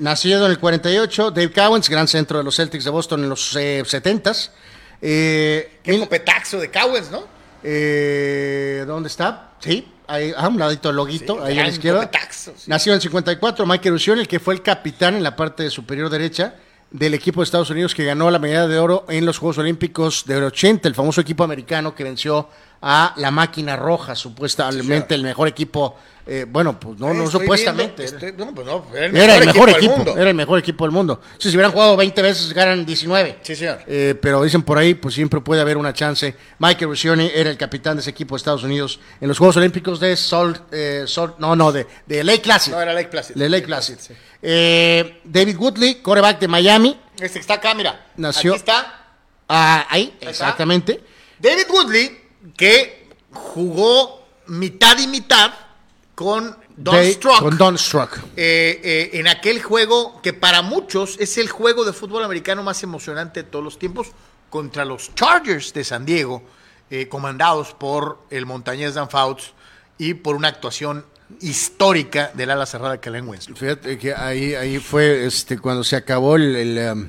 Nacido 0.00 0.44
en 0.46 0.50
el 0.52 0.58
48, 0.58 1.30
Dave 1.30 1.50
Cowens, 1.52 1.88
gran 1.88 2.08
centro 2.08 2.38
de 2.38 2.44
los 2.44 2.56
Celtics 2.56 2.84
de 2.84 2.90
Boston 2.90 3.22
en 3.24 3.28
los 3.28 3.54
eh, 3.56 3.82
70s. 3.84 4.50
Eh, 5.00 5.78
Qué 5.82 5.98
copetaxo 5.98 6.58
de 6.58 6.70
Cowens, 6.70 7.10
¿no? 7.10 7.24
Eh, 7.62 8.84
¿Dónde 8.86 9.08
está? 9.08 9.52
Sí, 9.60 9.86
ahí, 10.06 10.32
a 10.36 10.48
un 10.48 10.58
ladito 10.58 10.88
del 10.88 10.96
loguito, 10.96 11.34
Sí, 11.34 11.40
ahí 11.44 11.58
a 11.58 11.62
la 11.62 11.68
izquierda. 11.68 12.10
sí. 12.30 12.50
Nació 12.66 12.92
en 12.92 12.96
el 12.96 13.02
54, 13.02 13.66
Michael 13.66 13.94
Usión, 13.94 14.18
el 14.18 14.28
que 14.28 14.38
fue 14.40 14.54
el 14.54 14.62
capitán 14.62 15.14
en 15.16 15.22
la 15.22 15.36
parte 15.36 15.68
superior 15.70 16.08
derecha 16.10 16.54
del 16.90 17.14
equipo 17.14 17.40
de 17.40 17.44
Estados 17.44 17.68
Unidos 17.70 17.94
que 17.94 18.04
ganó 18.04 18.30
la 18.30 18.38
medalla 18.38 18.66
de 18.66 18.78
oro 18.78 19.04
en 19.08 19.26
los 19.26 19.38
Juegos 19.38 19.58
Olímpicos 19.58 20.24
de 20.26 20.36
80, 20.42 20.88
el 20.88 20.94
famoso 20.94 21.20
equipo 21.20 21.44
americano 21.44 21.94
que 21.94 22.04
venció 22.04 22.48
a 22.80 23.12
la 23.16 23.30
máquina 23.30 23.76
roja, 23.76 24.14
supuestamente 24.14 25.14
el 25.14 25.22
mejor 25.22 25.48
equipo, 25.48 25.96
eh, 26.26 26.44
bueno, 26.48 26.78
pues 26.78 26.98
no, 26.98 27.12
no 27.14 27.28
supuestamente. 27.30 28.02
viendo- 28.02 28.26
estoy- 28.26 28.46
no, 28.46 28.54
pues 28.54 28.66
no, 28.66 28.86
era 28.94 29.06
el 29.06 29.16
Era 29.16 29.34
el 29.36 29.46
mejor 29.46 29.70
equipo, 29.70 30.16
era 30.16 30.28
el 30.30 30.36
mejor 30.36 30.58
equipo 30.58 30.84
del 30.84 30.92
mundo. 30.92 31.20
Si 31.38 31.50
se 31.50 31.56
hubieran 31.56 31.72
jugado 31.72 31.96
20 31.96 32.22
veces, 32.22 32.52
ganan 32.52 32.84
19. 32.86 33.38
Sí, 33.42 33.56
señor. 33.56 33.80
Eh, 33.86 34.14
pero 34.20 34.42
dicen 34.42 34.62
por 34.62 34.78
ahí, 34.78 34.94
pues 34.94 35.14
siempre 35.14 35.40
puede 35.40 35.60
haber 35.60 35.76
una 35.76 35.92
chance. 35.92 36.34
Michael 36.58 36.90
Ruscioni 36.90 37.30
era 37.34 37.50
el 37.50 37.56
capitán 37.56 37.96
de 37.96 38.02
ese 38.02 38.10
equipo 38.10 38.34
de 38.34 38.38
Estados 38.38 38.62
Unidos 38.62 39.00
en 39.20 39.26
los 39.28 39.38
Juegos 39.38 39.56
Olímpicos 39.56 39.98
de 39.98 40.16
Salt, 40.16 40.62
eh, 40.70 41.04
Salt- 41.06 41.36
no, 41.38 41.56
no, 41.56 41.72
de, 41.72 41.86
de 42.06 42.22
Lake 42.22 42.42
Placid. 42.42 42.72
No, 42.72 42.80
era 42.80 42.92
Lake 42.92 43.08
Placid. 43.08 43.34
De 43.34 43.48
Lake 43.48 43.66
Placid. 43.66 43.96
David 45.24 45.56
Woodley, 45.58 45.96
coreback 45.96 46.38
de 46.38 46.48
Miami. 46.48 46.98
Este 47.18 47.34
que 47.34 47.40
está 47.40 47.54
acá, 47.54 47.74
mira. 47.74 48.06
Nació- 48.16 48.52
Aquí 48.52 48.58
está. 48.60 48.94
Ah, 49.48 49.86
ahí, 49.90 50.14
exactamente. 50.20 51.02
David 51.38 51.64
Woodley, 51.70 52.18
que 52.56 53.08
jugó 53.32 54.26
mitad 54.46 54.98
y 54.98 55.06
mitad 55.06 55.52
con 56.14 56.56
Don 56.76 56.94
De- 56.96 57.12
Strock. 57.12 57.40
Con 57.40 57.58
Don 57.58 57.78
Struck. 57.78 58.16
eh, 58.36 58.80
eh, 58.82 59.10
en 59.14 59.28
aquel 59.28 59.62
juego 59.62 60.20
que 60.22 60.32
para 60.32 60.62
muchos 60.62 61.16
es 61.18 61.38
el 61.38 61.48
juego 61.48 61.84
de 61.84 61.92
fútbol 61.92 62.24
americano 62.24 62.62
más 62.62 62.82
emocionante 62.82 63.42
de 63.42 63.48
todos 63.50 63.64
los 63.64 63.78
tiempos 63.78 64.08
contra 64.50 64.84
los 64.84 65.14
Chargers 65.14 65.72
de 65.74 65.84
San 65.84 66.06
Diego, 66.06 66.42
eh, 66.90 67.08
comandados 67.08 67.74
por 67.74 68.18
el 68.30 68.46
montañés 68.46 68.94
Dan 68.94 69.10
Fouts 69.10 69.52
y 69.98 70.14
por 70.14 70.36
una 70.36 70.48
actuación 70.48 71.04
histórica 71.40 72.30
del 72.34 72.50
ala 72.50 72.64
cerrada 72.64 73.00
Kellen 73.00 73.28
Winslow. 73.28 73.56
Fíjate 73.56 73.98
que 73.98 74.14
ahí, 74.14 74.54
ahí 74.54 74.78
fue 74.78 75.26
este, 75.26 75.58
cuando 75.58 75.84
se 75.84 75.96
acabó 75.96 76.36
el, 76.36 76.56
el, 76.56 76.92
um, 76.92 77.08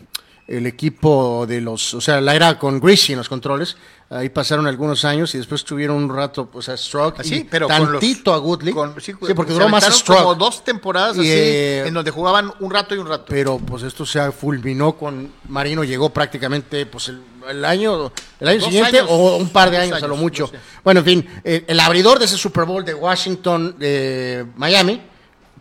el 0.49 0.65
equipo 0.65 1.45
de 1.47 1.61
los, 1.61 1.93
o 1.93 2.01
sea, 2.01 2.19
la 2.19 2.35
era 2.35 2.57
con 2.57 2.79
Greasy 2.79 3.13
en 3.13 3.19
los 3.19 3.29
controles. 3.29 3.77
Ahí 4.09 4.29
pasaron 4.29 4.65
algunos 4.65 5.05
años 5.05 5.35
y 5.35 5.37
después 5.37 5.63
tuvieron 5.63 5.95
un 5.97 6.09
rato, 6.11 6.47
pues 6.47 6.67
a 6.69 6.75
Stroke 6.75 7.19
Así, 7.19 7.35
y 7.35 7.43
pero 7.43 7.67
con 7.67 7.77
los- 7.79 7.91
tantito 7.91 8.33
a 8.33 8.37
Goodley. 8.39 8.73
con- 8.73 8.95
sí, 8.99 9.13
sí, 9.27 9.33
porque 9.35 9.53
duró 9.53 9.69
más 9.69 9.83
Stroke. 9.85 10.21
como 10.23 10.33
dos 10.33 10.63
temporadas 10.63 11.15
Y, 11.17 11.19
así, 11.19 11.29
eh, 11.31 11.83
en 11.85 11.93
donde 11.93 12.09
jugaban 12.09 12.51
un 12.61 12.71
rato 12.71 12.95
y 12.95 12.97
un 12.97 13.07
rato. 13.07 13.25
Pero 13.29 13.59
pues 13.59 13.83
esto 13.83 14.07
se 14.07 14.31
fulminó 14.31 14.93
con 14.97 15.31
Marino, 15.49 15.83
llegó 15.83 16.09
prácticamente 16.09 16.87
pues 16.87 17.09
el, 17.09 17.21
el 17.47 17.63
año, 17.63 18.11
el 18.39 18.47
año 18.47 18.57
Dos 18.59 18.69
siguiente 18.69 18.97
años, 19.01 19.11
o 19.11 19.37
un 19.37 19.49
par 19.49 19.69
de 19.69 19.77
años, 19.77 20.01
a 20.01 20.07
lo 20.07 20.15
mucho. 20.15 20.51
Bueno, 20.83 21.01
en 21.01 21.05
fin, 21.05 21.29
eh, 21.43 21.65
el 21.67 21.79
abridor 21.79 22.17
de 22.17 22.25
ese 22.25 22.37
Super 22.37 22.63
Bowl 22.65 22.83
de 22.83 22.95
Washington, 22.95 23.75
de 23.77 24.47
Miami, 24.55 24.99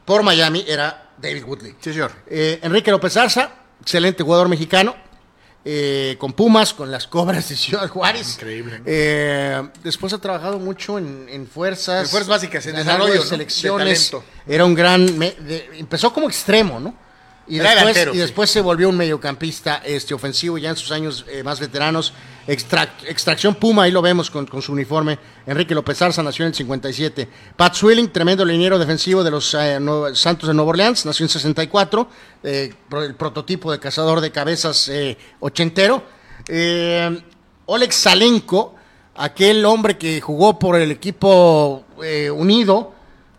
por 0.06 0.22
Miami, 0.22 0.64
era 0.66 1.10
David 1.20 1.44
Woodley. 1.44 1.74
Sí, 1.78 1.92
señor. 1.92 2.12
Eh, 2.26 2.60
Enrique 2.62 2.90
López 2.90 3.14
Arza, 3.18 3.50
excelente 3.88 4.22
jugador 4.22 4.50
mexicano, 4.50 4.94
eh, 5.64 6.16
con 6.18 6.34
Pumas, 6.34 6.74
con 6.74 6.90
las 6.90 7.06
Cobras 7.06 7.48
de 7.48 7.56
Ciudad 7.56 7.88
Juárez. 7.88 8.34
Increíble. 8.34 8.82
Eh, 8.84 9.66
después 9.82 10.12
ha 10.12 10.18
trabajado 10.18 10.58
mucho 10.58 10.98
en, 10.98 11.26
en 11.30 11.46
fuerzas. 11.46 12.02
En 12.04 12.08
fuerzas 12.10 12.28
básicas, 12.28 12.66
en 12.66 12.76
desarrollo, 12.76 13.12
de 13.14 13.18
¿no? 13.18 13.22
De 13.24 13.28
selecciones. 13.30 14.10
talento. 14.10 14.30
Era 14.46 14.66
un 14.66 14.74
gran. 14.74 15.16
me- 15.16 15.32
de- 15.32 15.70
empezó 15.78 16.12
como 16.12 16.28
extremo, 16.28 16.78
¿no? 16.78 16.94
Y 17.48 17.58
después, 17.58 17.96
y 18.14 18.18
se 18.52 18.60
volvió 18.60 18.88
un 18.88 18.96
mediocampista 18.96 19.82
este, 19.84 20.12
ofensivo 20.14 20.58
ya 20.58 20.70
en 20.70 20.76
sus 20.76 20.92
años 20.92 21.24
eh, 21.28 21.42
más 21.42 21.58
veteranos. 21.60 22.12
Extra- 22.46 22.94
extracción 23.06 23.54
Puma, 23.54 23.82
ahí 23.84 23.90
lo 23.90 24.00
vemos 24.02 24.30
con, 24.30 24.46
con 24.46 24.62
su 24.62 24.72
uniforme. 24.72 25.18
Enrique 25.46 25.74
López 25.74 26.00
Arza 26.02 26.22
nació 26.22 26.44
en 26.44 26.48
el 26.48 26.54
57. 26.54 27.28
Pat 27.56 27.74
Swilling, 27.74 28.08
tremendo 28.10 28.44
liniero 28.44 28.78
defensivo 28.78 29.22
de 29.24 29.30
los 29.30 29.54
eh, 29.54 29.78
Santos 30.14 30.48
de 30.48 30.54
Nueva 30.54 30.70
Orleans, 30.70 31.04
nació 31.06 31.24
en 31.24 31.30
64. 31.30 32.08
eh, 32.42 32.72
el 32.92 33.14
prototipo 33.14 33.70
de 33.72 33.78
cazador 33.78 34.20
de 34.20 34.30
cabezas 34.30 34.90
ochentero. 35.40 36.02
Oleg 37.66 37.92
Salenko, 37.92 38.74
aquel 39.16 39.64
hombre 39.64 39.98
que 39.98 40.20
jugó 40.20 40.58
por 40.58 40.76
el 40.76 40.90
equipo 40.90 41.84
unido, 42.34 42.94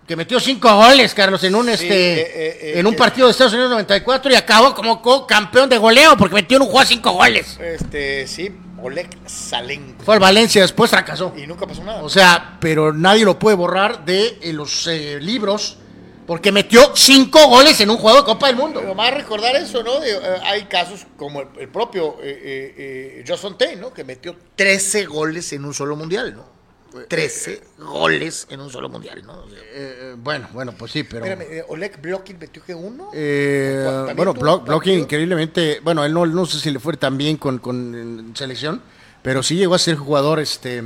que 0.09 0.15
metió 0.15 0.39
cinco 0.39 0.73
goles, 0.75 1.13
Carlos, 1.13 1.43
en 1.43 1.53
un 1.53 1.69
este 1.69 1.85
eh, 1.87 2.19
eh, 2.19 2.59
eh, 2.61 2.79
en 2.79 2.87
un 2.87 2.95
partido 2.95 3.27
de 3.27 3.31
Estados 3.31 3.53
Unidos 3.53 3.69
94 3.69 4.31
y 4.31 4.35
acabó 4.35 4.73
como 4.73 5.03
co- 5.03 5.27
campeón 5.27 5.69
de 5.69 5.77
goleo 5.77 6.17
porque 6.17 6.33
metió 6.33 6.57
en 6.57 6.63
un 6.63 6.69
juego 6.69 6.83
cinco 6.87 7.11
goles. 7.11 7.59
Este, 7.61 8.25
sí, 8.25 8.49
Oleg 8.81 9.07
Salenko. 9.27 10.03
Fue 10.03 10.15
al 10.15 10.19
Valencia, 10.19 10.63
después 10.63 10.89
fracasó. 10.89 11.31
Y 11.37 11.45
nunca 11.45 11.67
pasó 11.67 11.83
nada. 11.83 12.01
O 12.01 12.09
sea, 12.09 12.57
pero 12.59 12.91
nadie 12.91 13.23
lo 13.23 13.37
puede 13.37 13.55
borrar 13.55 14.03
de 14.03 14.39
los 14.51 14.87
libros 14.87 15.77
porque 16.25 16.51
metió 16.51 16.91
cinco 16.95 17.47
goles 17.47 17.79
en 17.79 17.91
un 17.91 17.97
juego 17.97 18.17
de 18.17 18.23
Copa 18.23 18.47
del 18.47 18.55
Mundo. 18.55 18.79
Pero 18.81 18.95
más 18.95 19.13
recordar 19.13 19.55
eso, 19.57 19.83
¿no? 19.83 19.99
De, 19.99 20.11
hay 20.43 20.63
casos 20.63 21.05
como 21.17 21.41
el, 21.41 21.47
el 21.59 21.69
propio 21.69 22.17
eh, 22.23 22.41
eh, 22.43 22.75
eh, 23.19 23.23
Josh 23.27 23.37
Fontaine, 23.41 23.75
¿no? 23.79 23.93
Que 23.93 24.03
metió 24.03 24.35
13 24.55 25.05
goles 25.05 25.53
en 25.53 25.65
un 25.65 25.73
solo 25.75 25.95
mundial, 25.95 26.33
¿no? 26.35 26.58
13 27.07 27.61
goles 27.77 28.47
en 28.49 28.61
un 28.61 28.69
solo 28.69 28.89
mundial, 28.89 29.21
¿no? 29.25 29.33
O 29.43 29.49
sea, 29.49 29.59
Eh, 29.73 30.15
bueno, 30.17 30.47
bueno, 30.53 30.73
pues 30.77 30.91
sí, 30.91 31.03
pero... 31.03 31.23
espérame, 31.25 31.47
eh, 31.59 31.63
Oleg 31.67 32.01
Blokin 32.01 32.37
metió 32.39 32.63
que 32.63 32.73
uno. 32.75 33.11
Eh, 33.13 33.83
¿También 33.85 34.15
bueno, 34.17 34.33
Blo- 34.33 34.65
partido? 34.65 34.95
increíblemente, 34.97 35.79
bueno, 35.83 36.03
él 36.05 36.13
no, 36.13 36.25
no 36.25 36.45
sé 36.45 36.59
si 36.59 36.71
le 36.71 36.79
fue 36.79 36.97
tan 36.97 37.17
bien 37.17 37.37
con, 37.37 38.31
selección, 38.35 38.81
pero 39.21 39.43
sí 39.43 39.55
llegó 39.55 39.75
a 39.75 39.79
ser 39.79 39.95
jugador, 39.95 40.39
este, 40.39 40.83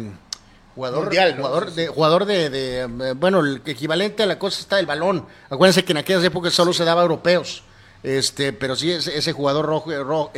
jugador, 0.76 1.04
Mundial, 1.06 1.32
¿no? 1.38 1.44
jugador, 1.44 1.72
de, 1.74 1.88
jugador 1.88 2.26
de, 2.26 2.50
de, 2.50 2.80
eh, 2.82 3.14
bueno, 3.16 3.40
el 3.42 3.62
equivalente 3.66 4.24
a 4.24 4.26
la 4.26 4.40
cosa 4.40 4.60
está 4.60 4.80
el 4.80 4.86
balón. 4.86 5.26
Acuérdense 5.50 5.84
que 5.86 5.92
en 5.94 5.98
aquellas 6.00 6.24
épocas 6.24 6.54
solo 6.54 6.74
se 6.74 6.84
daba 6.86 7.02
a 7.02 7.04
europeos. 7.04 7.64
Este, 8.02 8.52
pero 8.52 8.76
sí, 8.76 8.92
ese, 8.92 9.18
ese 9.18 9.32
jugador 9.32 9.66
rojo, 9.66 9.92
eh, 9.92 10.04
ro- 10.04 10.32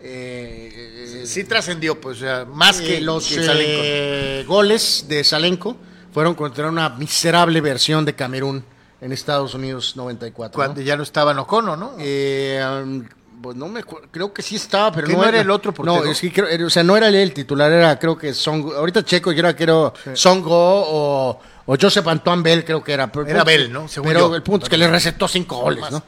eh, 0.00 1.22
Sí 1.26 1.44
trascendió, 1.44 2.00
pues, 2.00 2.18
o 2.18 2.20
sea, 2.20 2.44
más 2.44 2.80
que 2.80 3.00
los 3.00 3.26
que 3.28 3.36
eh, 3.48 4.44
goles 4.46 5.04
de 5.08 5.22
Salenko 5.24 5.76
fueron 6.12 6.34
contra 6.34 6.68
una 6.68 6.88
miserable 6.90 7.60
versión 7.60 8.04
de 8.04 8.14
Camerún 8.14 8.64
en 9.00 9.12
Estados 9.12 9.54
Unidos 9.54 9.94
94. 9.96 10.56
¿no? 10.58 10.64
Cuando 10.64 10.80
ya 10.80 10.96
no 10.96 11.02
estaba 11.02 11.32
en 11.32 11.38
Ocono, 11.38 11.76
¿no? 11.76 11.92
Eh, 11.98 13.02
pues 13.40 13.56
no 13.56 13.68
me 13.68 13.80
acuerdo, 13.80 14.08
creo 14.10 14.32
que 14.32 14.42
sí 14.42 14.56
estaba, 14.56 14.90
pero 14.90 15.06
¿Que 15.06 15.12
no, 15.12 15.20
no 15.22 15.28
era 15.28 15.40
el 15.40 15.50
otro 15.50 15.72
portero? 15.72 16.04
No, 16.04 16.10
es 16.10 16.20
que 16.20 16.32
creo- 16.32 16.66
o 16.66 16.70
sea, 16.70 16.82
no 16.82 16.96
era 16.96 17.08
él 17.08 17.14
el 17.14 17.32
titular, 17.32 17.70
era 17.70 17.96
creo 17.98 18.18
que 18.18 18.34
Songo, 18.34 18.74
ahorita 18.74 19.04
checo, 19.04 19.30
yo 19.30 19.40
era 19.40 19.54
creo 19.54 19.92
Songo 20.14 20.50
o, 20.56 21.40
o 21.66 21.76
Joseph 21.80 22.06
Antoine 22.08 22.42
Bell, 22.42 22.64
creo 22.64 22.82
que 22.82 22.92
era. 22.92 23.12
Pero 23.12 23.26
Era 23.26 23.44
Bell, 23.44 23.66
que- 23.66 23.72
¿no? 23.72 23.86
Según 23.86 24.08
pero 24.08 24.30
yo. 24.30 24.34
el 24.34 24.42
punto 24.42 24.64
es 24.66 24.70
que 24.70 24.76
le 24.76 24.88
recetó 24.88 25.28
cinco 25.28 25.58
goles, 25.58 25.84
¿no? 25.90 26.02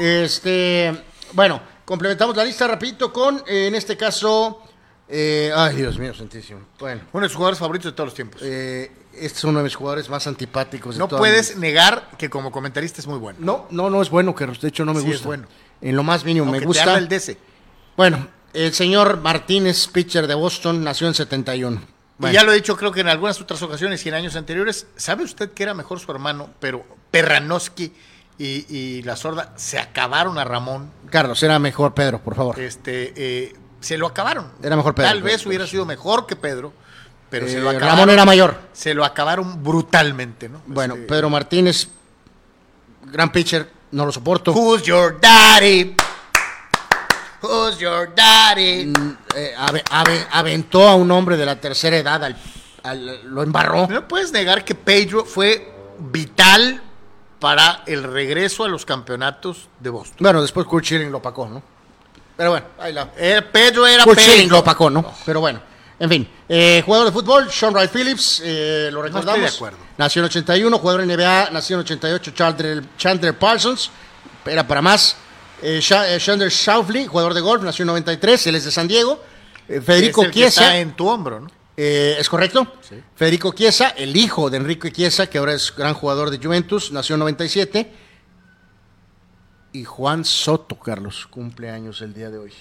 Este, 0.00 0.94
bueno, 1.32 1.60
complementamos 1.90 2.36
la 2.36 2.44
lista 2.44 2.68
rapidito 2.68 3.12
con, 3.12 3.42
eh, 3.48 3.66
en 3.66 3.74
este 3.74 3.96
caso, 3.96 4.62
eh, 5.08 5.50
ay 5.52 5.74
Dios 5.74 5.98
mío, 5.98 6.14
santísimo. 6.14 6.60
Bueno, 6.78 7.00
Uno 7.12 7.24
de 7.24 7.28
sus 7.28 7.34
jugadores 7.36 7.58
favoritos 7.58 7.90
de 7.90 7.96
todos 7.96 8.06
los 8.10 8.14
tiempos. 8.14 8.40
eh, 8.44 8.92
este 9.12 9.38
es 9.38 9.44
uno 9.44 9.58
de 9.58 9.64
mis 9.64 9.74
jugadores 9.74 10.08
más 10.08 10.24
antipáticos. 10.28 10.94
de 10.94 11.00
no 11.00 11.08
toda 11.08 11.18
puedes 11.18 11.56
mi- 11.56 11.62
negar 11.62 12.10
que 12.16 12.30
como 12.30 12.52
comentarista 12.52 13.00
es 13.00 13.08
muy 13.08 13.18
bueno. 13.18 13.40
No, 13.42 13.66
no, 13.70 13.90
no 13.90 14.00
es 14.02 14.08
bueno, 14.08 14.36
Carlos. 14.36 14.60
De 14.60 14.68
hecho, 14.68 14.84
no 14.84 14.94
me 14.94 15.00
Sí, 15.00 15.06
gusta. 15.06 15.18
es 15.22 15.26
bueno. 15.26 15.48
En 15.80 15.96
lo 15.96 16.04
más 16.04 16.24
mínimo 16.24 16.44
Aunque 16.44 16.58
me 16.60 16.62
te 16.62 16.66
gusta. 16.68 16.82
arda 16.84 16.98
el 16.98 17.08
DC. 17.08 17.36
Bueno, 17.96 18.28
el 18.52 18.72
señor 18.72 19.20
Martínez, 19.20 19.88
pitcher 19.88 20.28
de 20.28 20.34
Boston, 20.34 20.84
nació 20.84 21.08
en 21.08 21.14
71. 21.14 21.82
Bueno, 22.18 22.32
Y 22.32 22.36
ya 22.36 22.44
lo 22.44 22.52
he 22.52 22.54
dicho, 22.54 22.76
creo 22.76 22.92
que 22.92 23.00
en 23.00 23.08
algunas 23.08 23.40
otras 23.40 23.60
ocasiones 23.62 24.06
y 24.06 24.10
en 24.10 24.14
años 24.14 24.36
anteriores. 24.36 24.86
¿Sabe 24.94 25.24
usted 25.24 25.50
que 25.50 25.64
era 25.64 25.74
mejor 25.74 25.98
su 25.98 26.12
hermano? 26.12 26.50
Pero 26.60 26.84
Perranowski 27.10 27.92
y, 28.42 28.66
y 28.74 29.02
la 29.02 29.16
sorda 29.16 29.52
se 29.56 29.78
acabaron 29.78 30.38
a 30.38 30.44
Ramón. 30.44 30.90
Carlos, 31.10 31.42
era 31.42 31.58
mejor 31.58 31.92
Pedro, 31.94 32.20
por 32.20 32.34
favor. 32.34 32.58
Este, 32.58 33.12
eh, 33.16 33.56
se 33.80 33.98
lo 33.98 34.06
acabaron. 34.06 34.50
Era 34.62 34.76
mejor 34.76 34.94
Pedro, 34.94 35.08
Tal 35.10 35.22
vez 35.22 35.44
hubiera 35.46 35.66
sido 35.66 35.84
mejor 35.84 36.26
que 36.26 36.36
Pedro, 36.36 36.72
pero 37.28 37.46
se 37.46 37.58
Eh, 37.58 37.60
lo 37.60 37.68
acabaron. 37.70 37.96
Ramón 37.96 38.10
era 38.10 38.24
mayor. 38.24 38.58
Se 38.72 38.94
lo 38.94 39.04
acabaron 39.04 39.62
brutalmente, 39.62 40.48
¿no? 40.48 40.62
Bueno, 40.66 40.94
Este, 40.94 41.06
Pedro 41.06 41.28
Martínez, 41.30 41.88
gran 43.06 43.30
pitcher, 43.30 43.70
no 43.92 44.06
lo 44.06 44.12
soporto. 44.12 44.52
Who's 44.52 44.82
your 44.84 45.20
daddy? 45.20 45.94
Who's 47.42 47.78
your 47.78 48.14
daddy? 48.14 48.92
Eh, 49.34 49.54
ave- 49.56 49.84
ave- 49.90 50.26
aventó 50.30 50.86
a 50.88 50.94
un 50.94 51.10
hombre 51.10 51.36
de 51.36 51.46
la 51.46 51.56
tercera 51.60 51.96
edad, 51.96 52.22
al- 52.24 52.36
al- 52.82 53.22
lo 53.34 53.42
embarró. 53.42 53.86
No 53.88 54.06
puedes 54.06 54.30
negar 54.32 54.64
que 54.64 54.74
Pedro 54.74 55.24
fue 55.24 55.72
vital 55.98 56.82
para 57.40 57.82
el 57.86 58.02
regreso 58.04 58.64
a 58.64 58.68
los 58.68 58.84
campeonatos 58.84 59.68
de 59.80 59.90
Boston. 59.90 60.18
Bueno, 60.20 60.42
después 60.42 60.66
Kurt 60.66 60.84
Schilling 60.84 61.10
lo 61.10 61.18
opacó, 61.18 61.48
¿no? 61.48 61.62
Pero 62.36 62.50
bueno, 62.50 62.66
ahí 62.78 62.92
la... 62.92 63.10
Eh, 63.16 63.42
Pedro 63.50 63.86
era 63.86 64.04
Kurt 64.04 64.18
Schilling 64.20 64.42
Pedro. 64.44 64.52
lo 64.56 64.58
opacó, 64.60 64.88
¿no? 64.90 65.14
Pero 65.26 65.40
bueno, 65.40 65.60
en 65.98 66.08
fin. 66.08 66.28
Eh, 66.48 66.82
jugador 66.84 67.06
de 67.08 67.12
fútbol, 67.12 67.50
Sean 67.50 67.72
Wright 67.74 67.90
Phillips, 67.90 68.42
eh, 68.44 68.88
lo 68.92 69.02
recordamos. 69.02 69.34
estoy 69.36 69.50
de 69.50 69.56
acuerdo. 69.56 69.78
Nació 69.98 70.20
en 70.20 70.26
81, 70.26 70.78
jugador 70.78 71.00
en 71.02 71.08
NBA, 71.08 71.48
nació 71.50 71.76
en 71.76 71.80
88, 71.80 72.30
Chandler, 72.32 72.82
Chandler 72.96 73.38
Parsons, 73.38 73.90
era 74.46 74.66
para 74.66 74.80
más. 74.82 75.16
Eh, 75.62 75.80
Sha- 75.82 76.08
eh, 76.14 76.18
Chandler 76.18 76.50
Shoufley, 76.50 77.06
jugador 77.06 77.34
de 77.34 77.40
golf, 77.42 77.62
nació 77.62 77.82
en 77.82 77.88
93, 77.88 78.46
él 78.46 78.54
es 78.54 78.64
de 78.64 78.70
San 78.70 78.88
Diego. 78.88 79.22
Eh, 79.68 79.80
Federico 79.82 80.22
Es 80.22 80.26
el 80.28 80.32
que 80.32 80.46
está 80.46 80.78
en 80.78 80.92
tu 80.96 81.06
hombro, 81.08 81.40
¿no? 81.40 81.48
Eh, 81.82 82.16
¿es 82.18 82.28
correcto? 82.28 82.74
Federico 83.14 83.54
Chiesa, 83.54 83.88
el 83.90 84.14
hijo 84.14 84.50
de 84.50 84.58
Enrique 84.58 84.92
Chiesa, 84.92 85.28
que 85.28 85.38
ahora 85.38 85.54
es 85.54 85.74
gran 85.74 85.94
jugador 85.94 86.28
de 86.28 86.36
Juventus, 86.36 86.92
nació 86.92 87.14
en 87.14 87.20
97. 87.20 87.90
Y 89.72 89.84
Juan 89.84 90.26
Soto, 90.26 90.78
Carlos, 90.78 91.26
cumple 91.30 91.70
años 91.70 92.02
el 92.02 92.12
día 92.12 92.28
de 92.28 92.36
hoy. 92.36 92.52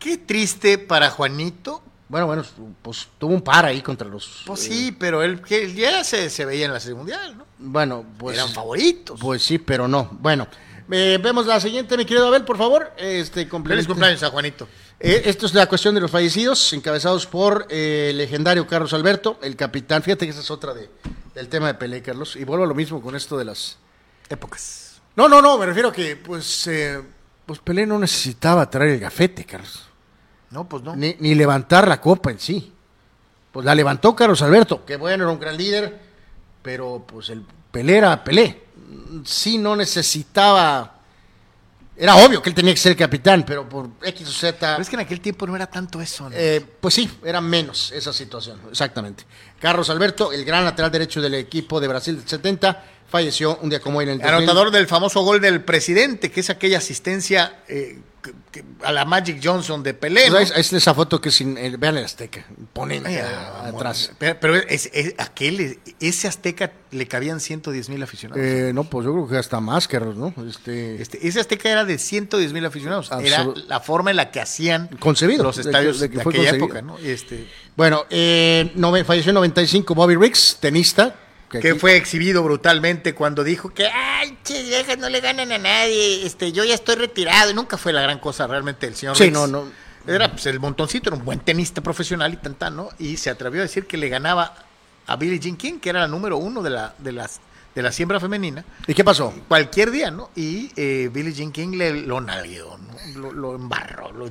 Qué 0.00 0.18
triste 0.18 0.78
para 0.78 1.10
Juanito. 1.10 1.80
Bueno, 2.08 2.26
bueno, 2.26 2.42
pues 2.82 3.06
tuvo 3.18 3.34
un 3.34 3.42
par 3.42 3.66
ahí 3.66 3.82
contra 3.82 4.08
los. 4.08 4.42
Pues 4.46 4.64
eh, 4.64 4.68
sí, 4.68 4.96
pero 4.98 5.22
él 5.22 5.40
que 5.40 5.72
ya 5.72 6.02
se, 6.02 6.28
se 6.28 6.44
veía 6.44 6.66
en 6.66 6.72
la 6.72 6.80
serie 6.80 6.96
mundial, 6.96 7.38
¿no? 7.38 7.46
bueno, 7.58 8.04
pues. 8.18 8.36
Eran 8.36 8.48
favoritos. 8.48 9.20
Pues 9.20 9.44
sí, 9.44 9.58
pero 9.58 9.86
no. 9.86 10.08
Bueno, 10.20 10.48
eh, 10.90 11.20
vemos 11.22 11.46
la 11.46 11.60
siguiente, 11.60 11.96
mi 11.96 12.04
querido 12.04 12.26
Abel, 12.26 12.44
por 12.44 12.58
favor. 12.58 12.92
Este 12.96 13.46
Feliz 13.46 13.86
cumpleaños 13.86 14.22
a 14.24 14.30
Juanito. 14.30 14.66
Eh, 15.02 15.22
esto 15.24 15.46
es 15.46 15.54
la 15.54 15.66
cuestión 15.66 15.94
de 15.94 16.00
los 16.02 16.10
fallecidos, 16.10 16.74
encabezados 16.74 17.26
por 17.26 17.66
eh, 17.70 18.08
el 18.10 18.18
legendario 18.18 18.66
Carlos 18.66 18.92
Alberto, 18.92 19.38
el 19.40 19.56
capitán. 19.56 20.02
Fíjate 20.02 20.26
que 20.26 20.32
esa 20.32 20.40
es 20.40 20.50
otra 20.50 20.74
de, 20.74 20.90
del 21.34 21.48
tema 21.48 21.68
de 21.68 21.74
Pelé, 21.74 22.02
Carlos. 22.02 22.36
Y 22.36 22.44
vuelvo 22.44 22.64
a 22.64 22.66
lo 22.66 22.74
mismo 22.74 23.00
con 23.00 23.16
esto 23.16 23.38
de 23.38 23.46
las. 23.46 23.78
Épocas. 24.28 25.00
No, 25.16 25.26
no, 25.26 25.40
no, 25.40 25.56
me 25.56 25.64
refiero 25.64 25.88
a 25.88 25.92
que, 25.92 26.16
pues, 26.16 26.66
eh, 26.66 27.00
pues 27.46 27.60
Pelé 27.60 27.86
no 27.86 27.98
necesitaba 27.98 28.68
traer 28.68 28.90
el 28.90 29.00
gafete, 29.00 29.46
Carlos. 29.46 29.84
No, 30.50 30.68
pues 30.68 30.82
no. 30.82 30.94
Ni, 30.94 31.16
ni 31.18 31.34
levantar 31.34 31.88
la 31.88 31.98
copa 31.98 32.30
en 32.30 32.38
sí. 32.38 32.70
Pues 33.52 33.64
la 33.64 33.74
levantó 33.74 34.14
Carlos 34.14 34.42
Alberto, 34.42 34.84
que 34.84 34.96
bueno, 34.96 35.24
era 35.24 35.32
un 35.32 35.40
gran 35.40 35.56
líder, 35.56 35.98
pero 36.62 37.04
pues 37.06 37.30
el 37.30 37.42
Pelé 37.72 37.96
era 37.96 38.22
Pelé. 38.22 38.64
Sí 39.24 39.56
no 39.56 39.74
necesitaba... 39.76 40.99
Era 42.02 42.16
obvio 42.16 42.40
que 42.40 42.48
él 42.48 42.54
tenía 42.54 42.72
que 42.72 42.80
ser 42.80 42.96
capitán, 42.96 43.44
pero 43.46 43.68
por 43.68 43.90
X 44.02 44.26
o 44.26 44.32
Z... 44.32 44.58
Pero 44.58 44.80
es 44.80 44.88
que 44.88 44.96
en 44.96 45.00
aquel 45.00 45.20
tiempo 45.20 45.46
no 45.46 45.54
era 45.54 45.66
tanto 45.66 46.00
eso, 46.00 46.30
¿no? 46.30 46.34
eh, 46.34 46.64
pues 46.80 46.94
sí, 46.94 47.10
era 47.22 47.42
menos 47.42 47.92
esa 47.92 48.10
situación, 48.10 48.58
exactamente. 48.70 49.24
Carlos 49.58 49.90
Alberto, 49.90 50.32
el 50.32 50.42
gran 50.46 50.64
lateral 50.64 50.90
derecho 50.90 51.20
del 51.20 51.34
equipo 51.34 51.78
de 51.78 51.88
Brasil 51.88 52.16
del 52.16 52.26
70, 52.26 52.84
falleció 53.10 53.58
un 53.62 53.70
día 53.70 53.80
como 53.80 53.98
hoy 53.98 54.04
en 54.04 54.10
el 54.12 54.18
2000. 54.18 54.34
Anotador 54.34 54.70
del 54.70 54.86
famoso 54.86 55.22
gol 55.22 55.40
del 55.40 55.62
presidente, 55.62 56.30
que 56.30 56.40
es 56.40 56.50
aquella 56.50 56.78
asistencia 56.78 57.60
eh, 57.68 57.98
que- 58.22 58.32
que- 58.52 58.64
a 58.82 58.92
la 58.92 59.06
Magic 59.06 59.40
Johnson 59.42 59.82
de 59.82 59.94
Pelé. 59.94 60.26
¿no? 60.28 60.36
Pues, 60.36 60.50
es, 60.50 60.58
es 60.58 60.72
esa 60.74 60.92
foto 60.94 61.20
que 61.22 61.30
sin, 61.30 61.56
eh, 61.56 61.74
vean 61.78 61.96
el 61.96 62.04
Azteca, 62.04 62.44
imponente 62.58 63.18
ah, 63.22 63.64
atrás. 63.68 64.12
Pero, 64.18 64.38
pero 64.38 64.56
es- 64.56 64.90
es- 64.92 65.14
aquel, 65.16 65.78
ese 66.00 66.28
Azteca 66.28 66.70
le 66.90 67.08
cabían 67.08 67.40
110 67.40 67.88
mil 67.88 68.02
aficionados. 68.02 68.42
Eh, 68.44 68.72
no, 68.74 68.84
pues 68.84 69.06
yo 69.06 69.12
creo 69.14 69.26
que 69.28 69.38
hasta 69.38 69.58
más, 69.60 69.88
Carlos, 69.88 70.16
¿no? 70.16 70.34
Este, 70.46 71.00
Este, 71.00 71.26
ese 71.26 71.40
Azteca 71.40 71.70
era 71.70 71.84
de 71.86 71.96
110 71.98 72.52
mil 72.52 72.64
aficionados. 72.66 73.10
Era 73.22 73.46
la 73.68 73.80
forma 73.80 74.10
en 74.10 74.16
la 74.18 74.30
que 74.30 74.40
hacían 74.40 74.88
Concebido, 74.98 75.42
los 75.42 75.56
de 75.56 75.62
que- 75.62 75.68
estadios 75.70 75.98
de 76.00 76.06
aquella 76.06 76.22
concebido. 76.24 76.54
época. 76.56 76.82
¿no? 76.82 76.98
Este, 76.98 77.48
Bueno, 77.76 78.04
eh, 78.10 78.70
nove- 78.76 79.04
falleció 79.06 79.30
en 79.30 79.34
95 79.36 79.94
Bobby 79.94 80.16
Riggs, 80.16 80.58
tenista. 80.60 81.14
Que 81.50 81.74
fue 81.74 81.96
exhibido 81.96 82.42
brutalmente 82.42 83.14
cuando 83.14 83.42
dijo 83.44 83.70
que, 83.74 83.86
ay, 83.86 84.38
che, 84.44 84.62
viejas 84.62 84.98
no 84.98 85.08
le 85.08 85.20
ganan 85.20 85.50
a 85.52 85.58
nadie, 85.58 86.24
este, 86.24 86.52
yo 86.52 86.64
ya 86.64 86.74
estoy 86.74 86.94
retirado. 86.94 87.50
Y 87.50 87.54
nunca 87.54 87.76
fue 87.76 87.92
la 87.92 88.02
gran 88.02 88.18
cosa 88.20 88.46
realmente 88.46 88.86
el 88.86 88.94
señor 88.94 89.16
Sí, 89.16 89.30
no, 89.30 89.46
no. 89.46 89.64
Era 90.06 90.30
pues, 90.30 90.46
el 90.46 90.60
montoncito, 90.60 91.10
era 91.10 91.16
un 91.16 91.24
buen 91.24 91.40
tenista 91.40 91.80
profesional 91.82 92.32
y 92.32 92.36
tanta, 92.36 92.70
¿no? 92.70 92.88
Y 92.98 93.16
se 93.16 93.28
atrevió 93.30 93.60
a 93.60 93.64
decir 93.64 93.86
que 93.86 93.96
le 93.96 94.08
ganaba 94.08 94.54
a 95.06 95.16
Billie 95.16 95.38
Jean 95.38 95.56
King, 95.56 95.78
que 95.80 95.90
era 95.90 96.00
la 96.00 96.08
número 96.08 96.38
uno 96.38 96.62
de 96.62 96.70
la, 96.70 96.94
de 96.98 97.12
las, 97.12 97.40
de 97.74 97.82
la 97.82 97.92
siembra 97.92 98.18
femenina, 98.20 98.64
¿Y 98.86 98.94
qué 98.94 99.04
pasó? 99.04 99.34
cualquier 99.48 99.90
día, 99.90 100.10
¿no? 100.10 100.30
Y 100.36 100.70
eh, 100.76 101.10
Billie 101.12 101.32
Jean 101.34 101.52
King 101.52 101.76
le, 101.76 101.92
lo 102.02 102.20
nalgueó, 102.20 102.78
¿no? 102.78 103.20
Lo, 103.20 103.32
lo 103.32 103.54
embarró, 103.56 104.10
lo- 104.12 104.30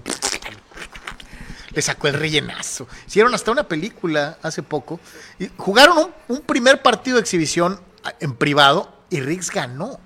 le 1.71 1.81
sacó 1.81 2.07
el 2.07 2.13
rellenazo. 2.15 2.87
Hicieron 3.07 3.33
hasta 3.33 3.51
una 3.51 3.63
película 3.67 4.37
hace 4.41 4.63
poco. 4.63 4.99
Y 5.39 5.49
jugaron 5.57 5.97
un, 5.97 6.11
un 6.27 6.41
primer 6.41 6.81
partido 6.81 7.15
de 7.17 7.21
exhibición 7.21 7.79
en 8.19 8.35
privado 8.35 8.93
y 9.09 9.19
Riggs 9.21 9.51
ganó. 9.51 9.99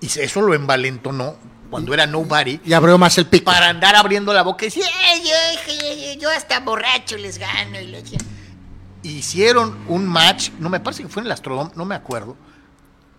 Y 0.00 0.06
eso 0.18 0.40
lo 0.40 0.54
envalentonó 0.54 1.36
cuando 1.70 1.92
era 1.92 2.06
nobody 2.06 2.60
Y 2.64 2.72
abrió 2.72 2.96
más 2.98 3.18
el 3.18 3.26
pico. 3.26 3.44
para 3.44 3.68
andar 3.68 3.94
abriendo 3.96 4.32
la 4.32 4.42
boca 4.42 4.64
y 4.64 4.68
decir, 4.68 4.84
"Ay, 5.06 5.22
yo, 5.22 5.72
yo- 6.14 6.20
yo 6.20 6.30
hasta 6.30 6.60
borracho 6.60 7.16
les 7.18 7.36
gano. 7.38 7.78
Y 7.80 9.08
Hicieron 9.08 9.78
un 9.88 10.06
match, 10.06 10.50
no 10.58 10.68
me 10.68 10.80
parece 10.80 11.02
que 11.02 11.08
fue 11.08 11.20
en 11.22 11.26
el 11.26 11.32
Astrodome, 11.32 11.70
no 11.76 11.84
me 11.84 11.94
acuerdo, 11.94 12.36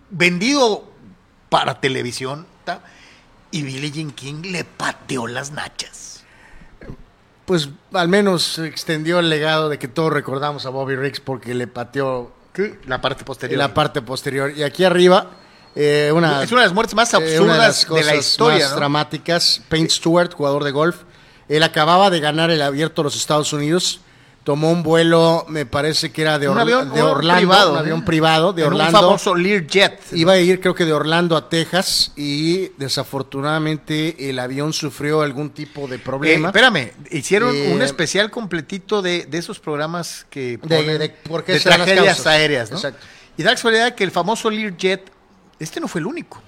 vendido 0.10 0.92
para 1.50 1.80
televisión, 1.80 2.46
y 3.52 3.64
Billie 3.64 3.90
Jean 3.92 4.12
King 4.12 4.42
le 4.44 4.64
pateó 4.64 5.26
las 5.28 5.52
nachas. 5.52 6.09
Pues 7.50 7.68
al 7.94 8.10
menos 8.10 8.60
extendió 8.60 9.18
el 9.18 9.28
legado 9.28 9.70
de 9.70 9.80
que 9.80 9.88
todos 9.88 10.14
recordamos 10.14 10.68
a 10.68 10.70
Bobby 10.70 10.96
Riggs 10.96 11.20
porque 11.20 11.56
le 11.56 11.66
pateó 11.66 12.32
La 12.86 13.02
parte 13.02 13.24
posterior. 13.26 13.58
la 13.58 13.74
parte 13.74 14.04
posterior. 14.04 14.54
Y 14.56 14.62
aquí 14.62 14.84
arriba, 14.84 15.32
eh, 15.74 16.12
una, 16.14 16.44
es 16.44 16.52
una 16.52 16.62
de 16.62 16.68
las 16.68 16.76
muertes 16.76 16.94
más 16.94 17.12
eh, 17.12 17.18
absurdas 17.18 17.40
una 17.42 17.54
de 17.54 17.60
las 17.60 17.82
de, 17.82 17.88
cosas 17.88 18.06
la 18.06 18.16
historia. 18.18 18.66
más 18.66 18.70
¿no? 18.70 18.76
dramáticas. 18.78 19.64
Payne 19.68 19.90
Stewart, 19.90 20.32
jugador 20.32 20.64
de 20.64 20.70
golf. 20.70 20.98
Él 21.48 21.64
acababa 21.64 22.12
de 22.12 22.20
ganar 22.20 22.52
el 22.52 22.62
abierto 22.62 23.02
de 23.02 23.06
los 23.06 23.16
Estados 23.16 23.52
Unidos. 23.52 24.02
Tomó 24.50 24.72
un 24.72 24.82
vuelo, 24.82 25.46
me 25.48 25.68
parece 25.68 26.12
que 26.12 26.24
era 26.24 26.40
de, 26.40 26.48
Orla- 26.50 26.64
avión- 26.64 26.92
de 26.92 27.04
Orlando, 27.04 27.38
privado, 27.40 27.72
un 27.74 27.78
¿eh? 27.78 27.80
avión 27.82 28.04
privado 28.04 28.52
de 28.52 28.64
En 28.64 28.68
Orlando. 28.70 28.98
Un 28.98 29.04
famoso 29.06 29.36
Learjet. 29.36 30.02
Iba 30.14 30.32
a 30.34 30.38
ir, 30.40 30.60
creo 30.60 30.74
que 30.74 30.86
de 30.86 30.94
Orlando 30.94 31.38
a 31.38 31.50
Texas, 31.50 32.14
y 32.16 32.70
desafortunadamente 32.80 34.30
el 34.32 34.40
avión 34.40 34.74
sufrió 34.74 35.22
algún 35.22 35.52
tipo 35.52 35.88
de 35.88 35.98
Eh, 35.98 36.00
problema. 36.00 36.48
espérame, 36.48 36.94
hicieron 37.12 37.56
Eh, 37.56 37.72
un 37.76 37.84
especial 37.84 38.32
completito 38.32 39.04
de, 39.04 39.28
de 39.28 39.38
esos 39.38 39.60
programas 39.60 40.26
que 40.32 40.54
De- 40.54 40.58
ponen 40.58 40.86
de 40.88 40.98
de 40.98 41.14
las 41.54 41.64
tragedias 41.64 42.26
aéreas, 42.26 42.72
¿no? 42.72 42.78
Exacto. 42.78 43.06
Y 43.38 43.44
da 43.44 43.52
la 43.52 43.56
casualidad 43.56 43.94
que 43.94 44.04
el 44.04 44.10
famoso 44.10 44.50
Learjet, 44.50 45.12
este 45.60 45.80
no 45.80 45.88
fue 45.88 46.02
el 46.02 46.08
único. 46.08 46.42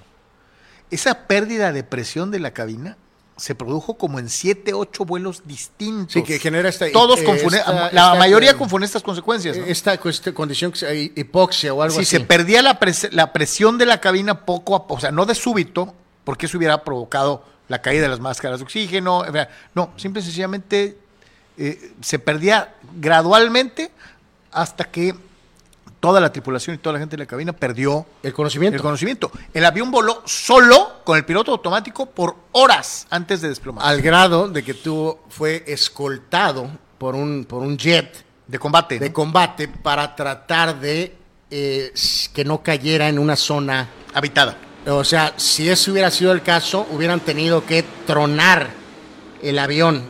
esa 0.90 1.28
pérdida 1.28 1.70
de 1.72 1.84
presión 1.84 2.32
de 2.32 2.40
la 2.40 2.50
cabina 2.52 2.96
se 3.42 3.56
produjo 3.56 3.94
como 3.98 4.20
en 4.20 4.28
siete, 4.28 4.72
ocho 4.72 5.04
vuelos 5.04 5.42
distintos. 5.44 6.12
Sí, 6.12 6.22
que 6.22 6.38
genera 6.38 6.68
esta- 6.68 6.92
Todos 6.92 7.18
eh, 7.18 7.24
confunden, 7.24 7.58
esta- 7.58 7.72
la 7.72 7.86
esta- 7.88 8.14
mayoría 8.14 8.56
confunden 8.56 8.84
estas 8.86 9.02
consecuencias. 9.02 9.56
¿no? 9.56 9.64
Esta 9.66 9.98
condición 9.98 10.70
que 10.70 11.10
hipoxia 11.16 11.74
o 11.74 11.82
algo 11.82 11.96
si 11.96 12.02
así. 12.02 12.10
se 12.18 12.20
perdía 12.20 12.62
la, 12.62 12.78
pres- 12.78 13.10
la 13.10 13.32
presión 13.32 13.78
de 13.78 13.86
la 13.86 14.00
cabina 14.00 14.46
poco 14.46 14.76
a 14.76 14.82
poco, 14.86 14.94
o 14.94 15.00
sea, 15.00 15.10
no 15.10 15.26
de 15.26 15.34
súbito, 15.34 15.92
porque 16.22 16.46
eso 16.46 16.56
hubiera 16.56 16.84
provocado 16.84 17.44
la 17.66 17.82
caída 17.82 18.02
de 18.02 18.08
las 18.10 18.20
máscaras 18.20 18.60
de 18.60 18.64
oxígeno. 18.64 19.24
No, 19.74 19.90
simple 19.96 20.22
y 20.22 20.24
sencillamente 20.24 20.96
eh, 21.58 21.94
se 22.00 22.20
perdía 22.20 22.74
gradualmente 23.00 23.90
hasta 24.52 24.84
que 24.84 25.16
toda 26.02 26.20
la 26.20 26.32
tripulación 26.32 26.74
y 26.74 26.78
toda 26.80 26.94
la 26.94 26.98
gente 26.98 27.16
de 27.16 27.22
la 27.22 27.26
cabina 27.26 27.52
perdió 27.52 28.04
El 28.24 28.32
conocimiento. 28.32 28.74
el 28.74 28.82
conocimiento. 28.82 29.30
El 29.54 29.64
avión 29.64 29.92
voló 29.92 30.20
solo 30.26 31.00
con 31.04 31.16
el 31.16 31.24
piloto 31.24 31.52
automático 31.52 32.06
por 32.06 32.34
horas 32.50 33.06
antes 33.08 33.40
de 33.40 33.48
desplomar. 33.48 33.86
Al 33.86 34.02
grado 34.02 34.48
de 34.48 34.64
que 34.64 34.74
tuvo, 34.74 35.22
fue 35.28 35.62
escoltado 35.64 36.68
por 36.98 37.14
un, 37.14 37.44
por 37.44 37.62
un 37.62 37.78
jet 37.78 38.24
de 38.48 38.58
combate. 38.58 38.98
de 38.98 39.10
¿no? 39.10 39.14
combate 39.14 39.68
para 39.68 40.16
tratar 40.16 40.80
de 40.80 41.16
eh, 41.52 41.94
que 42.34 42.44
no 42.44 42.64
cayera 42.64 43.08
en 43.08 43.20
una 43.20 43.36
zona. 43.36 43.88
Habitada. 44.12 44.58
O 44.88 45.04
sea, 45.04 45.34
si 45.36 45.68
ese 45.68 45.92
hubiera 45.92 46.10
sido 46.10 46.32
el 46.32 46.42
caso, 46.42 46.84
hubieran 46.90 47.20
tenido 47.20 47.64
que 47.64 47.84
tronar 48.08 48.70
el 49.40 49.56
avión. 49.56 50.02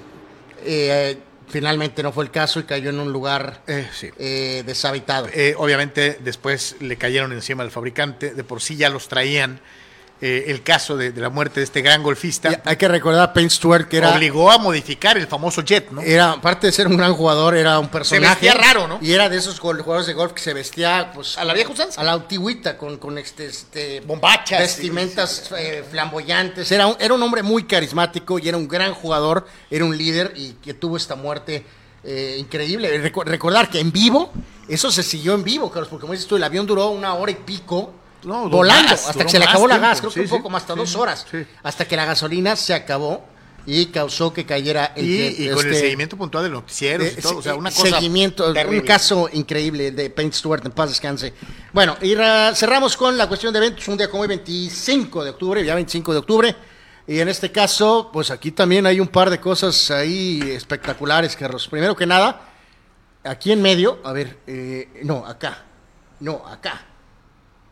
Eh, 0.64 1.19
finalmente 1.53 2.03
no 2.03 2.11
fue 2.12 2.24
el 2.24 2.31
caso 2.31 2.59
y 2.59 2.65
cayó 2.65 2.91
en 2.91 2.99
un 2.99 3.12
lugar 3.12 3.61
Eh, 3.69 3.87
sí. 3.93 4.09
eh, 4.19 4.62
deshabitado. 4.66 5.29
Eh, 5.33 5.55
obviamente 5.57 6.19
después 6.20 6.77
le 6.81 6.97
cayeron 6.97 7.33
encima 7.33 7.62
al 7.62 7.70
fabricante, 7.70 8.35
de 8.35 8.43
por 8.43 8.61
sí 8.61 8.77
ya 8.77 8.89
los 8.89 9.07
traían. 9.09 9.61
Eh, 10.24 10.44
el 10.47 10.62
caso 10.62 10.97
de, 10.97 11.11
de 11.11 11.20
la 11.20 11.31
muerte 11.31 11.59
de 11.59 11.65
este 11.65 11.82
gran 11.82 12.01
golfista 12.01 12.53
Y 12.53 12.69
hay 12.69 12.77
que 12.77 12.86
recordar 12.86 13.23
a 13.23 13.32
Payne 13.32 13.51
Stewart 13.51 13.89
que 13.89 13.97
era, 13.97 14.15
obligó 14.15 14.53
a 14.53 14.57
modificar 14.59 15.19
el 15.19 15.27
famoso 15.27 15.62
jet, 15.62 15.90
¿no? 15.90 16.01
era, 16.01 16.31
aparte 16.31 16.69
de 16.69 16.73
ser 16.73 16.86
un 16.86 16.97
gran 16.97 17.12
jugador, 17.12 17.57
era 17.57 17.81
un 17.81 17.89
personaje. 17.89 18.47
vestía 18.47 18.55
raro, 18.55 18.86
¿no? 18.86 19.01
Y 19.03 19.12
era 19.12 19.28
de 19.28 19.36
esos 19.36 19.59
jugadores 19.59 20.07
de 20.07 20.12
golf 20.15 20.32
que 20.32 20.40
se 20.40 20.55
vestía 20.55 21.11
pues, 21.12 21.36
A 21.39 21.44
la 21.44 21.53
vieja 21.53 21.73
usanza. 21.73 22.01
a 22.01 22.05
la 22.05 22.12
antigüita, 22.12 22.78
con, 22.78 22.99
con 22.99 23.19
este, 23.19 23.47
este, 23.47 24.01
Bombachas. 24.01 24.61
vestimentas 24.61 25.51
eh, 25.59 25.85
flamboyantes. 25.90 26.70
Era 26.70 26.86
un, 26.86 26.97
era 27.01 27.15
un 27.15 27.23
hombre 27.24 27.43
muy 27.43 27.65
carismático 27.65 28.39
y 28.39 28.49
era 28.49 28.57
un 28.57 28.69
gran 28.69 28.94
jugador, 28.94 29.49
era 29.73 29.85
un 29.85 29.99
líder 29.99 30.35
y 30.36 30.53
que 30.62 30.73
tuvo 30.74 30.97
esta 30.97 31.16
muerte 31.16 31.65
eh, 32.05 32.36
increíble. 32.39 32.97
Recordar 33.24 33.69
que 33.69 33.81
en 33.81 33.90
vivo, 33.90 34.32
eso 34.69 34.93
se 34.93 35.03
siguió 35.03 35.35
en 35.35 35.43
vivo, 35.43 35.69
Carlos, 35.70 35.89
porque 35.89 36.03
como 36.03 36.12
dices 36.12 36.28
tú, 36.28 36.36
el 36.36 36.44
avión 36.44 36.65
duró 36.65 36.90
una 36.90 37.15
hora 37.15 37.32
y 37.32 37.36
pico. 37.36 37.94
No, 38.24 38.49
volando 38.49 38.90
más, 38.90 39.09
hasta 39.09 39.24
que 39.24 39.31
se 39.31 39.39
le 39.39 39.44
acabó 39.44 39.66
la 39.66 39.74
tiempo. 39.74 39.89
gas, 39.89 39.99
creo 40.01 40.11
Sí, 40.11 40.15
que 40.15 40.20
un 40.23 40.27
sí, 40.28 40.35
poco 40.36 40.51
más, 40.51 40.62
hasta 40.62 40.74
sí, 40.74 40.78
dos 40.81 40.94
horas, 40.97 41.27
hasta 41.62 41.85
que 41.86 41.97
la 41.97 42.05
gasolina 42.05 42.55
se 42.57 42.73
acabó 42.74 43.24
y 43.65 43.86
causó 43.86 44.32
que 44.32 44.44
cayera 44.44 44.93
el 44.97 45.05
y, 45.09 45.16
que- 45.16 45.43
y 45.44 45.49
con 45.51 45.66
el 45.66 45.73
este, 45.73 45.81
seguimiento 45.81 46.16
puntual 46.16 46.43
de 46.44 46.51
noticieros 46.51 47.07
eh, 47.07 47.15
y 47.19 47.20
todo, 47.23 47.39
o 47.39 47.43
sea, 47.43 47.55
una 47.55 47.70
cosa 47.70 47.97
seguimiento, 47.97 48.53
terrible. 48.53 48.81
un 48.81 48.86
caso 48.86 49.28
increíble 49.32 49.93
de 49.93 50.11
Payne 50.11 50.32
Stewart, 50.32 50.65
en 50.66 50.73
paz 50.73 50.89
descanse. 50.90 51.32
Bueno, 51.73 51.97
y 52.03 52.15
ra- 52.15 52.55
cerramos 52.57 52.97
con 52.97 53.16
la 53.16 53.28
cuestión 53.28 53.53
de 53.53 53.59
eventos, 53.61 53.86
un 53.89 53.97
día 53.97 54.09
como 54.11 54.23
hoy, 54.23 54.28
25 54.28 55.23
de 55.24 55.31
octubre, 55.31 55.65
ya 55.65 55.74
25 55.77 56.12
de 56.12 56.19
octubre, 56.19 56.57
y 57.07 57.19
en 57.20 57.28
este 57.28 57.51
caso, 57.53 58.11
pues 58.12 58.31
aquí 58.31 58.51
también 58.53 58.85
hay 58.86 58.99
un 59.01 59.09
par 59.09 59.31
de 59.31 59.39
cosas 59.40 59.90
ahí 59.93 60.40
espectaculares, 60.53 61.36
Carlos. 61.36 61.66
Primero 61.69 61.94
que 61.97 62.07
nada, 62.07 62.40
aquí 63.24 63.53
en 63.53 63.62
medio, 63.62 64.01
a 64.05 64.12
ver, 64.12 64.39
eh, 64.47 65.01
no, 65.05 65.24
acá, 65.27 65.65
no, 66.20 66.43
acá, 66.49 66.86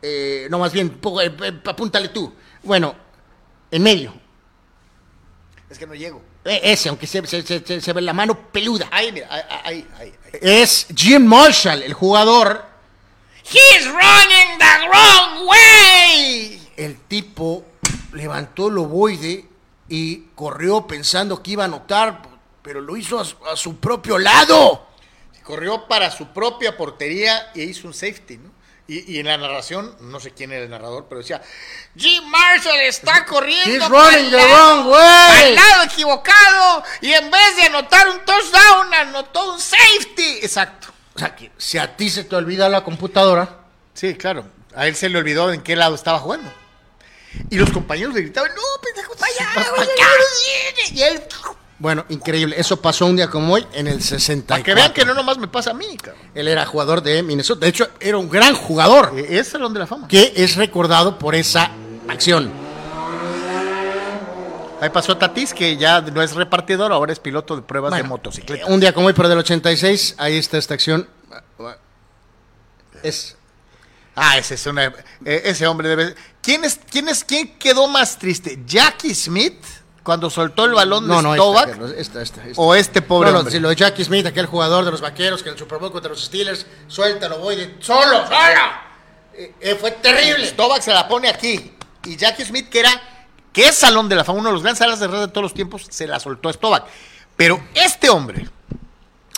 Eh, 0.02 0.46
no, 0.50 0.58
más 0.58 0.72
bien, 0.72 0.98
eh, 1.22 1.36
eh, 1.42 1.60
apúntale 1.66 2.08
tú. 2.08 2.32
Bueno, 2.62 2.94
en 3.70 3.82
medio, 3.82 4.14
Es 5.68 5.78
que 5.78 5.86
no 5.86 5.94
llego. 5.94 6.20
Eh, 6.44 6.60
ese, 6.64 6.88
aunque 6.88 7.06
se, 7.06 7.24
se- 7.26 7.42
se- 7.42 7.64
se- 7.64 7.80
se 7.80 7.92
ve 7.92 8.00
la 8.00 8.12
mano 8.12 8.50
peluda. 8.50 8.88
Ahí, 8.90 9.12
mira, 9.12 9.28
ahí, 9.64 9.86
ahí, 9.98 10.14
es 10.40 10.86
Jim 10.96 11.24
Marshall, 11.26 11.82
el 11.82 11.92
jugador. 11.92 12.64
He's 13.44 13.86
running 13.86 14.58
the 14.58 14.88
wrong 14.88 15.46
way. 15.48 16.68
El 16.76 16.96
tipo 17.02 17.64
levantó 18.12 18.68
el 18.68 18.78
ovoide 18.78 19.44
y 19.88 20.16
corrió 20.34 20.86
pensando 20.86 21.42
que 21.42 21.52
iba 21.52 21.62
a 21.64 21.66
anotar, 21.66 22.22
pero 22.62 22.80
lo 22.80 22.96
hizo 22.96 23.20
a, 23.20 23.24
su- 23.24 23.36
a 23.46 23.54
su 23.56 23.76
propio 23.78 24.18
lado. 24.18 24.86
Corrió 25.44 25.86
para 25.88 26.10
su 26.10 26.28
propia 26.28 26.76
portería 26.76 27.50
e 27.54 27.62
hizo 27.64 27.86
un 27.88 27.94
safety, 27.94 28.38
¿no? 28.38 28.50
Y, 28.92 29.16
y 29.16 29.20
en 29.20 29.26
la 29.26 29.36
narración, 29.36 29.96
no 30.00 30.18
sé 30.18 30.32
quién 30.32 30.50
era 30.52 30.64
el 30.64 30.70
narrador, 30.70 31.06
pero 31.08 31.20
decía, 31.20 31.40
Jim 31.96 32.24
Marshall 32.24 32.80
está 32.80 33.24
corriendo 33.24 33.88
running 33.88 34.30
the 34.30 34.36
wrong 34.36 34.86
way. 34.88 35.42
al 35.44 35.54
lado 35.54 35.84
equivocado 35.84 36.82
y 37.00 37.12
en 37.12 37.30
vez 37.30 37.56
de 37.56 37.62
anotar 37.62 38.08
un 38.08 38.24
touchdown, 38.24 38.92
anotó 38.94 39.52
un 39.54 39.60
safety. 39.60 40.38
Exacto. 40.42 40.88
O 41.14 41.18
sea, 41.18 41.36
que 41.36 41.52
si 41.56 41.78
a 41.78 41.96
ti 41.96 42.10
se 42.10 42.24
te 42.24 42.34
olvida 42.34 42.68
la 42.68 42.82
computadora, 42.82 43.60
Sí, 43.94 44.14
claro. 44.14 44.46
A 44.74 44.86
él 44.86 44.96
se 44.96 45.08
le 45.08 45.18
olvidó 45.18 45.52
en 45.52 45.62
qué 45.62 45.76
lado 45.76 45.94
estaba 45.94 46.18
jugando. 46.18 46.50
Y 47.50 47.56
los 47.56 47.70
compañeros 47.70 48.14
le 48.14 48.22
gritaban, 48.22 48.50
no, 48.54 48.62
pendejo, 48.82 49.12
allá, 49.12 49.50
para 49.54 49.70
güey, 49.70 49.82
acá". 49.82 50.08
Y 50.92 51.02
él, 51.02 51.22
bueno, 51.80 52.04
increíble. 52.10 52.54
Eso 52.58 52.80
pasó 52.80 53.06
un 53.06 53.16
día 53.16 53.28
como 53.28 53.54
hoy, 53.54 53.66
en 53.72 53.88
el 53.88 54.00
64. 54.02 54.46
para 54.46 54.62
que 54.62 54.74
vean 54.74 54.92
que 54.92 55.04
no 55.04 55.14
nomás 55.14 55.38
me 55.38 55.48
pasa 55.48 55.70
a 55.72 55.74
mí, 55.74 55.96
cabrón. 55.96 56.22
Él 56.34 56.46
era 56.46 56.64
jugador 56.66 57.02
de 57.02 57.22
Minnesota. 57.24 57.60
De 57.64 57.68
hecho, 57.70 57.88
era 57.98 58.16
un 58.18 58.28
gran 58.30 58.54
jugador 58.54 59.12
Eh, 59.16 59.38
Es 59.38 59.48
Salón 59.48 59.72
de 59.74 59.80
la 59.80 59.86
Fama. 59.88 60.06
que 60.06 60.32
es 60.36 60.54
recordado 60.56 61.18
por 61.18 61.34
esa 61.34 61.72
acción. 62.06 62.52
Ahí 64.82 64.88
pasó 64.88 65.14
Tatis, 65.16 65.52
que 65.52 65.76
ya 65.76 66.00
no 66.00 66.22
es 66.22 66.34
repartidor, 66.34 66.90
ahora 66.92 67.12
es 67.12 67.18
piloto 67.18 67.54
de 67.54 67.60
pruebas 67.62 67.92
de 67.94 68.02
motocicleta. 68.02 68.64
Un 68.66 68.80
día 68.80 68.94
como 68.94 69.08
hoy, 69.08 69.12
pero 69.12 69.28
del 69.28 69.38
86, 69.38 70.14
ahí 70.16 70.38
está 70.38 70.56
esta 70.56 70.72
acción. 70.74 71.06
Es 73.02 73.36
Ah, 74.16 74.36
ese 74.36 74.54
es 74.54 74.66
una. 74.66 74.86
eh, 75.24 75.42
ese 75.44 75.66
hombre 75.66 75.88
debe. 75.88 76.14
¿Quién 76.42 76.64
es, 76.64 76.78
quién 76.90 77.08
es, 77.08 77.24
quién 77.24 77.56
quedó 77.58 77.86
más 77.88 78.18
triste? 78.18 78.58
¿Jackie 78.66 79.14
Smith 79.14 79.62
cuando 80.02 80.30
soltó 80.30 80.64
el 80.64 80.72
balón 80.72 81.06
No, 81.06 81.16
de 81.16 81.22
no, 81.22 81.34
Stovak? 81.34 81.68
esta, 81.68 81.78
Carlos, 81.78 81.94
esta, 81.96 82.22
esta, 82.22 82.46
esta. 82.46 82.60
¿O 82.60 82.74
este 82.74 83.02
pobre 83.02 83.32
No, 83.32 83.44
sí, 83.50 83.60
lo 83.60 83.68
de 83.68 83.76
Jackie 83.76 84.04
Smith, 84.04 84.26
aquel 84.26 84.46
jugador 84.46 84.84
de 84.84 84.90
los 84.90 85.00
vaqueros 85.00 85.42
que 85.42 85.50
en 85.50 85.54
el 85.54 85.58
Super 85.58 85.78
Bowl 85.78 85.92
contra 85.92 86.10
los 86.10 86.24
Steelers, 86.24 86.66
suéltalo, 86.88 87.38
voy 87.38 87.56
de 87.56 87.76
solo, 87.80 88.24
solo. 88.26 88.36
Eh, 89.34 89.54
eh, 89.60 89.74
fue 89.80 89.90
terrible. 89.92 90.46
Stovak 90.46 90.82
se 90.82 90.92
la 90.92 91.06
pone 91.08 91.28
aquí. 91.28 91.72
Y 92.04 92.16
Jackie 92.16 92.44
Smith, 92.44 92.68
que 92.68 92.80
era. 92.80 92.90
que 93.52 93.66
es 93.68 93.74
Salón 93.76 94.08
de 94.08 94.16
la 94.16 94.24
Fama, 94.24 94.38
uno 94.38 94.48
de 94.48 94.54
los 94.54 94.62
grandes 94.62 94.80
alas 94.82 95.00
de 95.00 95.06
red 95.08 95.20
de 95.20 95.28
todos 95.28 95.42
los 95.42 95.54
tiempos, 95.54 95.86
se 95.90 96.06
la 96.06 96.18
soltó 96.20 96.48
a 96.48 96.52
Stovak. 96.52 96.84
Pero 97.36 97.60
este 97.74 98.08
hombre 98.10 98.48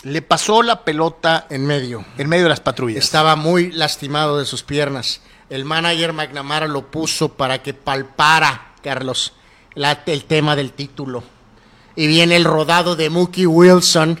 le 0.03 0.21
pasó 0.21 0.61
la 0.63 0.83
pelota 0.83 1.45
En 1.49 1.65
medio. 1.65 2.05
en 2.17 2.27
medio 2.29 2.43
de 2.43 2.49
las 2.49 2.59
patrullas. 2.59 3.03
Estaba 3.03 3.35
muy 3.35 3.71
lastimado 3.71 4.37
de 4.39 4.45
sus 4.45 4.63
piernas. 4.63 5.21
El 5.49 5.65
manager 5.65 6.13
McNamara 6.13 6.67
lo 6.67 6.87
puso 6.89 7.29
para 7.33 7.61
que 7.61 7.73
palpara, 7.73 8.73
Carlos, 8.81 9.33
la- 9.75 10.01
el 10.05 10.25
tema 10.25 10.55
del 10.55 10.71
título. 10.73 11.23
Y 11.95 12.07
viene 12.07 12.35
el 12.35 12.43
rodado 12.45 12.95
de 12.95 13.09
Mookie 13.09 13.45
Wilson 13.45 14.19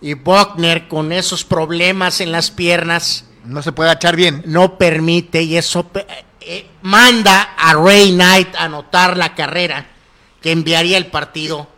y 0.00 0.14
Buckner 0.14 0.88
con 0.88 1.12
esos 1.12 1.44
problemas 1.44 2.20
en 2.20 2.32
las 2.32 2.50
piernas. 2.50 3.24
No 3.44 3.62
se 3.62 3.72
puede 3.72 3.92
echar 3.92 4.16
bien. 4.16 4.42
no 4.46 4.76
permite 4.78 5.42
y 5.42 5.56
eso 5.56 5.84
pe- 5.88 6.06
eh, 6.40 6.66
manda 6.82 7.54
a 7.56 7.72
Ray 7.74 8.12
Knight 8.12 8.54
a 8.56 8.64
anotar 8.64 9.16
la 9.16 9.34
carrera 9.34 9.86
que 10.42 10.52
enviaría 10.52 10.98
el 10.98 11.06
partido 11.06 11.68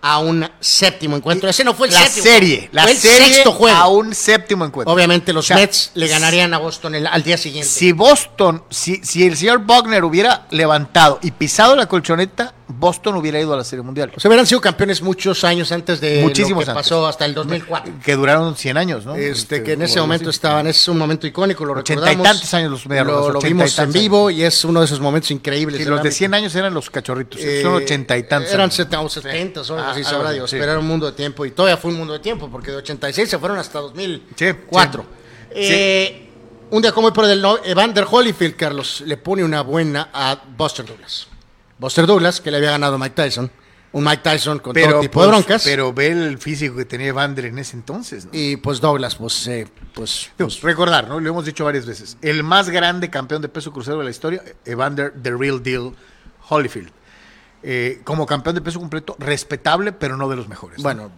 a 0.00 0.18
un 0.18 0.48
séptimo 0.60 1.16
encuentro. 1.16 1.48
Ese 1.50 1.64
no 1.64 1.74
fue 1.74 1.88
el 1.88 1.92
la 1.94 2.00
séptimo, 2.04 2.22
serie, 2.24 2.68
la 2.72 2.82
fue 2.82 2.92
el 2.92 2.96
serie 2.98 3.26
sexto 3.34 3.52
juego. 3.52 3.76
a 3.76 3.88
un 3.88 4.14
séptimo 4.14 4.64
encuentro. 4.64 4.92
Obviamente 4.94 5.32
los 5.32 5.44
O 5.44 5.48
sea, 5.48 5.56
Mets 5.56 5.90
le 5.94 6.06
ganarían 6.06 6.54
a 6.54 6.58
Boston 6.58 6.94
el- 6.94 7.06
al 7.06 7.22
día 7.22 7.36
siguiente. 7.36 7.68
Si 7.68 7.92
Boston, 7.92 8.62
si, 8.70 8.96
si 9.04 9.26
el 9.26 9.36
señor 9.36 9.58
Buckner 9.64 10.04
hubiera 10.04 10.46
levantado 10.50 11.18
y 11.22 11.32
pisado 11.32 11.74
la 11.76 11.86
colchoneta, 11.86 12.54
Boston 12.78 13.16
hubiera 13.16 13.40
ido 13.40 13.54
a 13.54 13.56
la 13.56 13.64
Serie 13.64 13.82
Mundial. 13.82 14.12
O 14.14 14.20
sea, 14.20 14.28
hubieran 14.28 14.46
sido 14.46 14.60
campeones 14.60 15.00
muchos 15.02 15.44
años 15.44 15.72
antes 15.72 16.00
de 16.00 16.20
Muchísimos 16.22 16.60
lo 16.62 16.64
que 16.66 16.70
antes. 16.72 16.82
pasó 16.84 17.06
hasta 17.06 17.24
el 17.24 17.34
2004. 17.34 17.94
Que 18.04 18.14
duraron 18.16 18.54
100 18.56 18.76
años, 18.76 19.06
¿no? 19.06 19.14
Este, 19.14 19.62
que 19.62 19.72
en 19.72 19.82
ese 19.82 20.00
momento 20.00 20.26
decir. 20.26 20.36
estaban, 20.38 20.66
es 20.66 20.86
un 20.88 20.98
momento 20.98 21.26
icónico, 21.26 21.64
lo 21.64 21.72
Ochenta 21.72 21.92
y 21.92 21.96
recordamos. 22.16 22.26
tantos 22.40 22.54
años 22.54 22.70
los 22.70 22.86
Medias 22.86 23.06
lo, 23.06 23.38
y 23.40 23.44
vimos 23.44 23.78
en 23.78 23.92
vivo 23.92 24.30
y 24.30 24.42
es 24.42 24.64
uno 24.64 24.80
de 24.80 24.86
esos 24.86 25.00
momentos 25.00 25.30
increíbles. 25.30 25.78
Sí, 25.78 25.84
del 25.84 25.90
los 25.90 25.98
de 26.02 26.08
ámbito. 26.08 26.16
100 26.16 26.34
años 26.34 26.54
eran 26.54 26.74
los 26.74 26.90
cachorritos. 26.90 27.40
Eh, 27.40 27.62
son 27.62 27.74
ochenta 27.74 28.16
y 28.16 28.22
tantos. 28.24 28.50
Eran 28.52 28.64
años. 28.64 28.74
70 28.74 29.00
o 29.00 29.08
70 29.08 29.60
o 29.60 29.64
algo 29.64 29.76
Ah, 29.78 29.90
así, 29.90 29.98
algo 30.00 30.10
sabrá 30.10 30.30
Dios. 30.32 30.50
sí. 30.50 30.56
Pero 30.58 30.72
era 30.72 30.80
un 30.80 30.86
mundo 30.86 31.06
de 31.06 31.12
tiempo 31.12 31.44
y 31.46 31.50
todavía 31.52 31.76
fue 31.76 31.90
un 31.90 31.96
mundo 31.98 32.12
de 32.12 32.18
tiempo 32.20 32.48
porque 32.50 32.70
de 32.70 32.76
86 32.78 33.28
se 33.28 33.38
fueron 33.38 33.58
hasta 33.58 33.78
2004. 33.80 35.02
Sí. 35.02 35.06
Eh, 35.54 36.22
Un 36.68 36.82
día 36.82 36.90
como 36.90 37.06
hoy 37.06 37.12
por 37.12 37.24
el 37.24 37.42
Evander 37.64 38.04
Holyfield, 38.10 38.56
Carlos, 38.56 39.00
le 39.06 39.16
pone 39.16 39.44
una 39.44 39.60
buena 39.62 40.10
a 40.12 40.36
Buster 40.56 40.84
Douglas. 40.84 41.28
Buster 41.78 42.06
Douglas, 42.06 42.40
que 42.40 42.50
le 42.50 42.56
había 42.58 42.70
ganado 42.72 42.94
a 42.94 42.98
Mike 42.98 43.14
Tyson. 43.14 43.50
Un 43.92 44.04
Mike 44.04 44.22
Tyson 44.22 44.58
con 44.58 44.74
todo 44.74 45.00
tipo 45.00 45.12
pues, 45.12 45.26
de 45.26 45.30
broncas. 45.32 45.62
Pero 45.64 45.92
ve 45.92 46.08
el 46.08 46.38
físico 46.38 46.76
que 46.76 46.84
tenía 46.84 47.06
Evander 47.08 47.46
en 47.46 47.58
ese 47.58 47.76
entonces, 47.76 48.26
¿no? 48.26 48.30
y 48.34 48.56
pues 48.56 48.80
Douglas, 48.80 49.14
pues, 49.16 49.46
eh, 49.46 49.66
pues, 49.94 50.30
Digo, 50.36 50.50
recordar, 50.62 51.08
¿no? 51.08 51.18
Lo 51.18 51.30
hemos 51.30 51.44
dicho 51.46 51.64
varias 51.64 51.86
veces. 51.86 52.18
El 52.20 52.42
más 52.42 52.68
grande 52.68 53.08
campeón 53.08 53.40
de 53.40 53.48
peso 53.48 53.72
crucero 53.72 53.98
de 53.98 54.04
la 54.04 54.10
historia, 54.10 54.42
Evander, 54.66 55.14
The 55.22 55.30
Real 55.30 55.62
Deal 55.62 55.92
Holyfield. 56.48 56.90
Eh, 57.62 58.00
como 58.04 58.26
campeón 58.26 58.54
de 58.56 58.60
peso 58.60 58.78
completo, 58.80 59.16
respetable, 59.18 59.92
pero 59.92 60.16
no 60.18 60.28
de 60.28 60.36
los 60.36 60.46
mejores. 60.48 60.82
Bueno, 60.82 61.10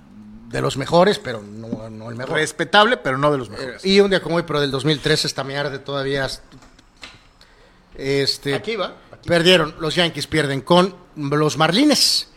de 0.48 0.60
los 0.62 0.76
mejores, 0.76 1.18
pero 1.18 1.42
no, 1.42 1.90
no 1.90 2.10
el 2.10 2.16
mejor. 2.16 2.36
respetable, 2.36 2.96
pero 2.98 3.18
no 3.18 3.32
de 3.32 3.38
los 3.38 3.48
Eh, 3.48 3.52
mejores. 3.52 3.84
y 3.84 4.00
un 4.00 4.08
día 4.10 4.22
como 4.22 4.36
hoy, 4.36 4.44
pero 4.46 4.60
del 4.60 4.70
2013 4.70 5.26
está 5.26 5.42
me 5.42 5.56
arde 5.58 5.78
todavía. 5.80 6.28
Este, 7.96 8.54
Aquí 8.54 8.76
va, 8.76 8.94
Perdieron, 9.24 9.74
los 9.80 9.94
Yankees 9.94 10.26
pierden 10.26 10.60
con 10.62 10.94
los 11.16 11.56
Marlines. 11.56 12.28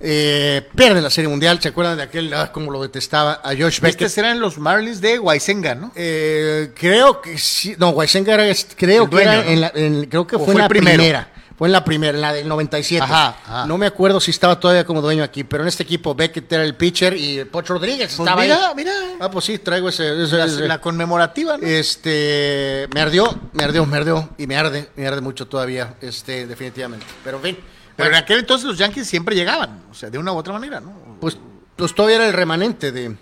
Eh, 0.00 0.66
pierden 0.74 1.02
la 1.02 1.10
Serie 1.10 1.28
Mundial. 1.28 1.60
¿Se 1.62 1.68
acuerdan 1.68 1.96
de 1.96 2.02
aquel, 2.02 2.32
ah, 2.34 2.50
como 2.52 2.70
lo 2.70 2.82
detestaba 2.82 3.40
a 3.42 3.50
Josh 3.50 3.80
Beckett? 3.80 4.02
Estos 4.02 4.18
eran 4.18 4.40
los 4.40 4.58
Marlins 4.58 5.00
de 5.00 5.18
Waisenga, 5.18 5.74
¿no? 5.74 5.92
Eh, 5.94 6.72
creo 6.78 7.20
que 7.22 7.38
sí. 7.38 7.74
No, 7.78 7.90
Weisenga 7.90 8.34
era, 8.34 8.54
creo 8.76 9.04
que 9.08 9.10
dueño, 9.10 9.30
era 9.32 9.44
¿no? 9.44 9.50
en 9.50 9.60
la, 9.60 9.72
en- 9.74 10.04
creo 10.06 10.26
que 10.26 10.36
¿O 10.36 10.44
fue, 10.44 10.54
la 10.54 10.68
primero? 10.68 10.96
primera. 10.96 11.32
Fue 11.56 11.68
en 11.68 11.72
la 11.72 11.84
primera, 11.84 12.16
en 12.16 12.20
la 12.20 12.32
del 12.32 12.48
97. 12.48 13.04
Ajá, 13.04 13.36
ajá. 13.46 13.66
No 13.66 13.78
me 13.78 13.86
acuerdo 13.86 14.20
si 14.20 14.32
estaba 14.32 14.58
todavía 14.58 14.84
como 14.84 15.00
dueño 15.00 15.22
aquí, 15.22 15.44
pero 15.44 15.62
en 15.62 15.68
este 15.68 15.84
equipo 15.84 16.12
Beckett 16.14 16.52
era 16.52 16.64
el 16.64 16.74
pitcher 16.74 17.16
y 17.16 17.44
Pocho 17.44 17.74
Rodríguez 17.74 18.12
Pues 18.16 18.28
estaba 18.28 18.42
mira, 18.42 18.68
ahí. 18.70 18.74
mira. 18.74 18.92
Ah, 19.20 19.30
pues 19.30 19.44
sí, 19.44 19.58
traigo 19.58 19.88
ese. 19.88 20.24
ese- 20.24 20.36
La, 20.36 20.44
ese- 20.46 20.66
la 20.66 20.80
conmemorativa, 20.80 21.56
¿no? 21.56 21.64
este, 21.66 22.88
me 22.92 23.00
ardió, 23.00 23.38
me 23.52 23.62
ardió, 23.64 23.86
me 23.86 23.96
ardió 23.96 24.28
y 24.36 24.46
me 24.48 24.56
arde, 24.56 24.88
me 24.96 25.06
arde 25.06 25.20
mucho 25.20 25.46
todavía, 25.46 25.94
este, 26.00 26.46
definitivamente. 26.46 27.06
Pero 27.22 27.36
en 27.38 27.42
fin, 27.44 27.58
pero 27.96 28.08
en 28.10 28.16
aquel 28.16 28.40
entonces 28.40 28.66
los 28.66 28.76
Yankees 28.76 29.06
siempre 29.06 29.36
llegaban, 29.36 29.82
o 29.90 29.94
sea, 29.94 30.10
de 30.10 30.18
una 30.18 30.32
u 30.32 30.36
otra 30.36 30.52
manera, 30.54 30.80
¿no? 30.80 30.92
pues, 31.20 31.38
pues 31.76 31.94
todavía 31.94 32.16
era 32.16 32.26
el 32.26 32.32
remanente 32.32 32.90
de, 32.90 33.16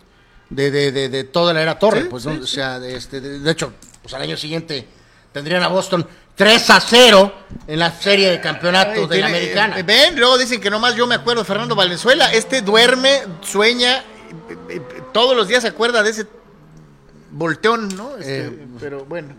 de, 0.49 0.71
de, 0.71 0.91
de- 0.93 1.09
de 1.11 1.25
toda 1.25 1.53
la 1.53 1.61
era 1.63 1.79
Torre, 1.79 2.03
Sí, 2.03 2.07
pues, 2.11 2.23
sí, 2.23 2.29
¿no? 2.31 2.35
sí. 2.37 2.41
o 2.43 2.47
sea, 2.47 2.81
de, 2.81 2.97
este, 2.97 3.21
de, 3.21 3.39
de 3.41 3.51
hecho, 3.51 3.73
pues 4.01 4.15
al 4.15 4.23
año 4.23 4.37
siguiente 4.39 4.89
tendrían 5.33 5.63
a 5.63 5.69
Boston 5.69 6.07
3 6.35 6.71
a 6.71 6.81
0 6.81 7.35
en 7.67 7.79
la 7.79 7.91
serie 7.93 8.31
de 8.31 8.41
campeonato 8.41 9.03
Ay, 9.03 9.07
de 9.07 9.21
la 9.21 9.27
americana. 9.27 9.79
eh, 9.79 9.83
ven, 9.83 10.19
luego 10.19 10.39
dicen 10.39 10.61
que 10.61 10.71
nomás 10.71 10.95
yo 10.97 11.07
me 11.07 11.15
acuerdo 11.17 11.43
de 11.43 11.47
Fernando 11.47 11.75
Valenzuela. 11.75 12.33
Este 12.33 12.63
duerme, 12.63 13.23
sueña, 13.43 13.99
eh, 13.99 14.57
eh, 14.71 14.81
todos 15.13 15.37
los 15.37 15.47
días 15.49 15.63
se 15.63 15.69
acuerda 15.69 16.03
de 16.03 16.11
ese 16.11 16.27
volteón, 17.31 17.95
¿no? 17.97 18.17
Este, 18.17 18.47
Eh, 18.47 18.59
pero 18.81 19.05
bueno. 19.05 19.35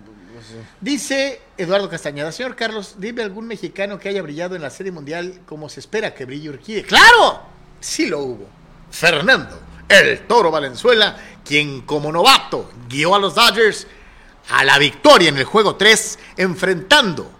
Dice 0.81 1.41
Eduardo 1.57 1.89
Castañeda, 1.89 2.31
señor 2.31 2.55
Carlos, 2.55 2.95
dime 2.97 3.23
algún 3.23 3.47
mexicano 3.47 3.97
que 3.97 4.09
haya 4.09 4.21
brillado 4.21 4.55
en 4.55 4.61
la 4.61 4.69
Serie 4.69 4.91
Mundial 4.91 5.39
como 5.47 5.69
se 5.69 5.79
espera 5.79 6.13
que 6.13 6.25
brille 6.25 6.49
Urquide. 6.49 6.83
¡Claro! 6.83 7.41
Sí 7.79 8.05
lo 8.07 8.19
hubo. 8.19 8.47
Fernando, 8.91 9.57
el 9.89 10.19
Toro 10.27 10.51
Valenzuela, 10.51 11.15
quien 11.43 11.81
como 11.81 12.11
novato 12.11 12.69
guió 12.89 13.15
a 13.15 13.19
los 13.19 13.33
Dodgers 13.35 13.87
a 14.49 14.63
la 14.63 14.77
victoria 14.77 15.29
en 15.29 15.37
el 15.37 15.45
juego 15.45 15.75
3, 15.75 16.19
enfrentando 16.37 17.31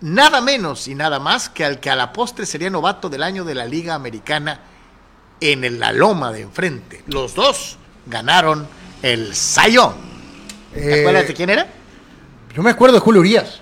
nada 0.00 0.40
menos 0.40 0.88
y 0.88 0.94
nada 0.94 1.18
más 1.18 1.48
que 1.48 1.64
al 1.64 1.78
que 1.80 1.90
a 1.90 1.96
la 1.96 2.12
postre 2.12 2.46
sería 2.46 2.70
novato 2.70 3.08
del 3.08 3.22
año 3.22 3.44
de 3.44 3.54
la 3.54 3.66
Liga 3.66 3.94
Americana 3.94 4.60
en 5.40 5.64
el- 5.64 5.78
la 5.78 5.92
loma 5.92 6.32
de 6.32 6.42
enfrente. 6.42 7.04
Los 7.06 7.34
dos 7.34 7.76
ganaron 8.06 8.66
el 9.02 9.34
Sayón. 9.34 9.94
¿Te 10.72 10.98
Eh, 10.98 11.00
acuerdas 11.00 11.28
de 11.28 11.34
quién 11.34 11.50
era? 11.50 11.66
Yo 12.54 12.62
me 12.62 12.70
acuerdo 12.70 12.94
de 12.94 13.00
Julio 13.00 13.20
Urias. 13.20 13.60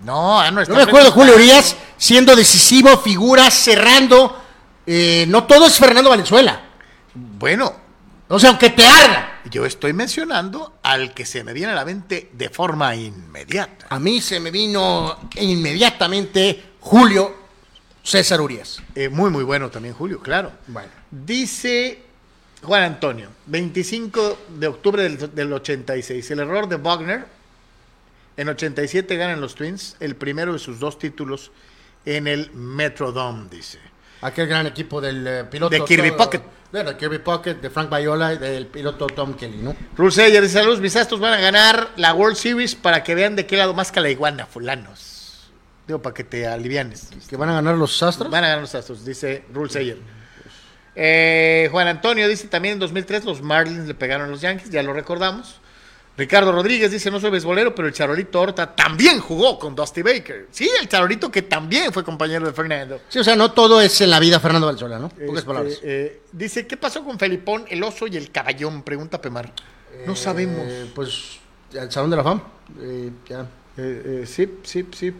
No, 0.00 0.40
ah, 0.40 0.50
no 0.50 0.58
Yo 0.58 0.62
está 0.62 0.74
me 0.74 0.82
acuerdo 0.82 1.06
de 1.06 1.12
Julio 1.12 1.34
Urias 1.34 1.76
siendo 1.96 2.34
decisivo, 2.36 2.96
figura, 2.98 3.50
cerrando. 3.50 4.40
Eh, 4.86 5.24
no 5.28 5.44
todo 5.44 5.66
es 5.66 5.78
Fernando 5.78 6.10
Valenzuela. 6.10 6.60
Bueno, 7.14 7.72
O 8.34 8.38
sea, 8.40 8.50
aunque 8.50 8.70
te 8.70 8.84
arda. 8.84 9.42
yo 9.48 9.64
estoy 9.64 9.92
mencionando 9.92 10.80
al 10.82 11.14
que 11.14 11.24
se 11.24 11.44
me 11.44 11.52
viene 11.52 11.70
a 11.70 11.76
la 11.76 11.84
mente 11.84 12.30
de 12.32 12.48
forma 12.50 12.92
inmediata. 12.96 13.86
A 13.90 14.00
mí 14.00 14.20
se 14.20 14.40
me 14.40 14.50
vino 14.50 15.16
inmediatamente 15.36 16.72
Julio 16.80 17.32
César 18.02 18.40
Urias. 18.40 18.82
Eh, 18.96 19.08
muy, 19.08 19.30
muy 19.30 19.44
bueno 19.44 19.70
también, 19.70 19.94
Julio, 19.94 20.18
claro. 20.20 20.50
Bueno. 20.66 20.88
Dice 21.12 22.02
Juan 22.64 22.82
Antonio, 22.82 23.28
25 23.46 24.38
de 24.58 24.66
octubre 24.66 25.04
del, 25.04 25.32
del 25.32 25.52
86, 25.52 26.28
el 26.32 26.40
error 26.40 26.68
de 26.68 26.74
Wagner. 26.74 27.26
En 28.36 28.48
87 28.48 29.16
ganan 29.16 29.40
los 29.40 29.54
Twins 29.54 29.94
el 30.00 30.16
primero 30.16 30.52
de 30.52 30.58
sus 30.58 30.80
dos 30.80 30.98
títulos 30.98 31.52
en 32.04 32.26
el 32.26 32.50
Metrodome, 32.50 33.48
dice. 33.48 33.78
Aquel 34.22 34.48
gran 34.48 34.66
equipo 34.66 35.00
del 35.00 35.24
eh, 35.24 35.44
piloto. 35.44 35.70
De 35.70 35.84
Kirby 35.84 36.08
todo- 36.10 36.18
Puckett. 36.24 36.42
Bueno, 36.74 36.96
Kirby 36.96 37.20
Pocket, 37.20 37.54
de 37.54 37.70
Frank 37.70 37.88
Viola 37.88 38.34
y 38.34 38.38
del 38.38 38.66
piloto 38.66 39.06
Tom 39.06 39.34
Kelly, 39.34 39.58
¿no? 39.58 39.76
Ruseyer 39.96 40.42
dice, 40.42 40.54
saludos, 40.54 40.80
mis 40.80 40.96
astros 40.96 41.20
van 41.20 41.32
a 41.32 41.40
ganar 41.40 41.90
la 41.94 42.12
World 42.12 42.36
Series 42.36 42.74
para 42.74 43.04
que 43.04 43.14
vean 43.14 43.36
de 43.36 43.46
qué 43.46 43.56
lado 43.56 43.74
más 43.74 43.92
que 43.92 44.00
la 44.00 44.10
iguana, 44.10 44.44
fulanos. 44.44 45.52
Digo, 45.86 46.02
para 46.02 46.12
que 46.12 46.24
te 46.24 46.48
alivianes. 46.48 47.10
Que 47.30 47.36
van 47.36 47.50
a 47.50 47.52
ganar 47.52 47.76
los 47.76 48.02
Astros. 48.02 48.28
Van 48.28 48.42
a 48.42 48.48
ganar 48.48 48.62
los 48.62 48.74
Astros, 48.74 49.04
dice 49.04 49.44
Rule 49.54 49.70
Sayer. 49.70 49.98
Eh, 50.96 51.68
Juan 51.70 51.86
Antonio 51.86 52.26
dice 52.26 52.48
también 52.48 52.72
en 52.72 52.80
2003 52.80 53.24
los 53.24 53.40
Marlins 53.40 53.86
le 53.86 53.94
pegaron 53.94 54.26
a 54.26 54.30
los 54.30 54.40
Yankees, 54.40 54.70
ya 54.70 54.82
lo 54.82 54.92
recordamos. 54.92 55.60
Ricardo 56.16 56.52
Rodríguez 56.52 56.92
dice 56.92 57.10
no 57.10 57.18
soy 57.18 57.30
beisbolero, 57.30 57.74
pero 57.74 57.88
el 57.88 57.94
Charolito 57.94 58.40
Horta 58.40 58.74
también 58.76 59.18
jugó 59.18 59.58
con 59.58 59.74
Dusty 59.74 60.02
Baker. 60.02 60.46
Sí, 60.52 60.70
el 60.80 60.88
Charolito 60.88 61.30
que 61.30 61.42
también 61.42 61.92
fue 61.92 62.04
compañero 62.04 62.46
de 62.46 62.52
Fernando. 62.52 63.00
Sí, 63.08 63.18
o 63.18 63.24
sea, 63.24 63.34
no 63.34 63.50
todo 63.52 63.80
es 63.80 64.00
en 64.00 64.10
la 64.10 64.20
vida 64.20 64.38
Fernando 64.38 64.66
Valenzuela, 64.68 64.98
¿no? 65.00 65.08
Pocas 65.08 65.28
Este, 65.28 65.42
palabras. 65.44 65.80
eh, 65.82 66.20
dice, 66.30 66.66
¿qué 66.68 66.76
pasó 66.76 67.02
con 67.04 67.18
Felipón, 67.18 67.64
el 67.68 67.82
oso 67.82 68.06
y 68.06 68.16
el 68.16 68.30
caballón? 68.30 68.82
Pregunta 68.84 69.20
Pemar. 69.20 69.52
No 70.06 70.14
sabemos. 70.14 70.62
Eh, 70.68 70.90
pues, 70.94 71.38
el 71.72 71.90
Salón 71.90 72.10
de 72.10 72.16
la 72.16 72.22
Fama. 72.22 72.42
Eh, 72.80 73.10
ya. 73.28 73.40
Eh, 73.76 74.22
eh, 74.22 74.24
sí, 74.26 74.48
sí, 74.62 74.86
sí. 74.96 75.12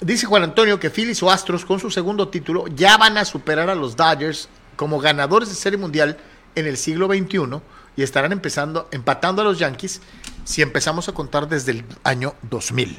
Dice 0.00 0.24
Juan 0.26 0.44
Antonio 0.44 0.80
que 0.80 0.88
Phillies 0.88 1.22
o 1.22 1.30
Astros 1.30 1.66
con 1.66 1.78
su 1.78 1.90
segundo 1.90 2.28
título 2.28 2.66
ya 2.68 2.96
van 2.96 3.18
a 3.18 3.24
superar 3.26 3.68
a 3.68 3.74
los 3.74 3.96
Dodgers 3.96 4.48
como 4.76 4.98
ganadores 4.98 5.50
de 5.50 5.54
Serie 5.54 5.78
Mundial 5.78 6.16
en 6.54 6.66
el 6.66 6.78
siglo 6.78 7.06
XXI 7.06 7.60
y 7.96 8.02
estarán 8.02 8.32
empezando, 8.32 8.88
empatando 8.92 9.42
a 9.42 9.44
los 9.44 9.58
Yankees 9.58 10.00
si 10.44 10.62
empezamos 10.62 11.08
a 11.08 11.12
contar 11.12 11.48
desde 11.48 11.72
el 11.72 11.84
año 12.04 12.34
2000. 12.42 12.98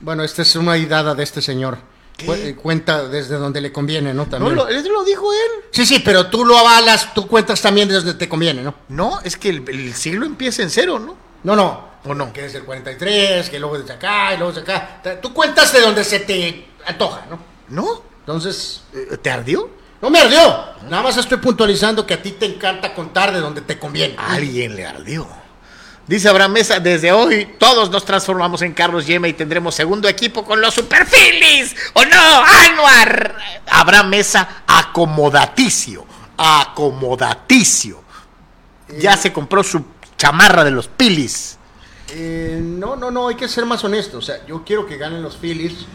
Bueno, 0.00 0.22
esta 0.22 0.42
es 0.42 0.56
una 0.56 0.76
idada 0.78 1.14
de 1.14 1.22
este 1.22 1.42
señor. 1.42 1.78
¿Qué? 2.16 2.50
Eh, 2.50 2.54
Cuenta 2.54 3.08
desde 3.08 3.36
donde 3.36 3.60
le 3.60 3.72
conviene, 3.72 4.14
¿no? 4.14 4.24
No, 4.24 4.30
También. 4.30 4.54
lo, 4.54 4.68
eso 4.68 4.88
lo 4.90 5.04
dijo 5.04 5.32
él. 5.32 5.64
Sí, 5.72 5.84
sí, 5.84 5.98
pero 6.04 6.28
tú 6.28 6.44
lo 6.44 6.56
avalas, 6.56 7.12
tú 7.12 7.26
cuentas 7.26 7.60
también 7.60 7.88
desde 7.88 8.02
donde 8.02 8.14
te 8.18 8.28
conviene, 8.28 8.62
¿no? 8.62 8.74
No, 8.88 9.20
es 9.24 9.36
que 9.36 9.48
el, 9.50 9.68
el 9.68 9.92
siglo 9.94 10.24
empieza 10.24 10.62
en 10.62 10.70
cero, 10.70 10.98
¿no? 10.98 11.16
No, 11.42 11.56
no. 11.56 11.92
¿O 12.04 12.14
no? 12.14 12.32
Que 12.32 12.42
desde 12.42 12.58
el 12.58 12.64
43, 12.64 13.48
que 13.50 13.58
luego 13.58 13.78
desde 13.78 13.94
acá, 13.94 14.32
y 14.34 14.36
luego 14.38 14.52
desde 14.52 14.72
acá. 14.72 15.20
Tú 15.20 15.32
cuentas 15.34 15.72
de 15.72 15.80
donde 15.80 16.04
se 16.04 16.20
te 16.20 16.66
antoja, 16.86 17.26
¿no? 17.28 17.38
¿No? 17.68 18.02
Entonces, 18.20 18.82
Eh, 18.94 19.16
¿Te 19.20 19.30
ardió? 19.30 19.68
No 20.04 20.10
me 20.10 20.18
ardió. 20.18 20.66
Nada 20.90 21.02
más 21.02 21.16
estoy 21.16 21.38
puntualizando 21.38 22.06
que 22.06 22.12
a 22.12 22.20
ti 22.20 22.32
te 22.32 22.44
encanta 22.44 22.92
contar 22.92 23.32
de 23.32 23.40
donde 23.40 23.62
te 23.62 23.78
conviene. 23.78 24.14
A 24.18 24.34
alguien 24.34 24.76
le 24.76 24.84
ardió. 24.84 25.26
Dice 26.06 26.28
Abraham 26.28 26.52
Mesa, 26.52 26.78
desde 26.78 27.10
hoy 27.10 27.54
todos 27.58 27.88
nos 27.90 28.04
transformamos 28.04 28.60
en 28.60 28.74
Carlos 28.74 29.06
Yema 29.06 29.28
y 29.28 29.32
tendremos 29.32 29.74
segundo 29.74 30.06
equipo 30.06 30.44
con 30.44 30.60
los 30.60 30.74
Superfilis. 30.74 31.74
¿O 31.94 32.04
no? 32.04 32.44
Anuar. 32.44 33.34
Abraham 33.66 34.10
Mesa, 34.10 34.64
acomodaticio. 34.66 36.04
Acomodaticio. 36.36 38.04
Ya 38.98 39.16
se 39.16 39.32
compró 39.32 39.64
su 39.64 39.86
chamarra 40.18 40.64
de 40.64 40.70
los 40.70 40.86
Pilis. 40.86 41.56
Eh, 42.10 42.60
no, 42.62 42.94
no, 42.94 43.10
no, 43.10 43.28
hay 43.28 43.36
que 43.36 43.48
ser 43.48 43.64
más 43.64 43.82
honesto. 43.84 44.18
O 44.18 44.22
sea, 44.22 44.44
yo 44.46 44.64
quiero 44.66 44.84
que 44.84 44.98
ganen 44.98 45.22
los 45.22 45.38
Phillies 45.38 45.86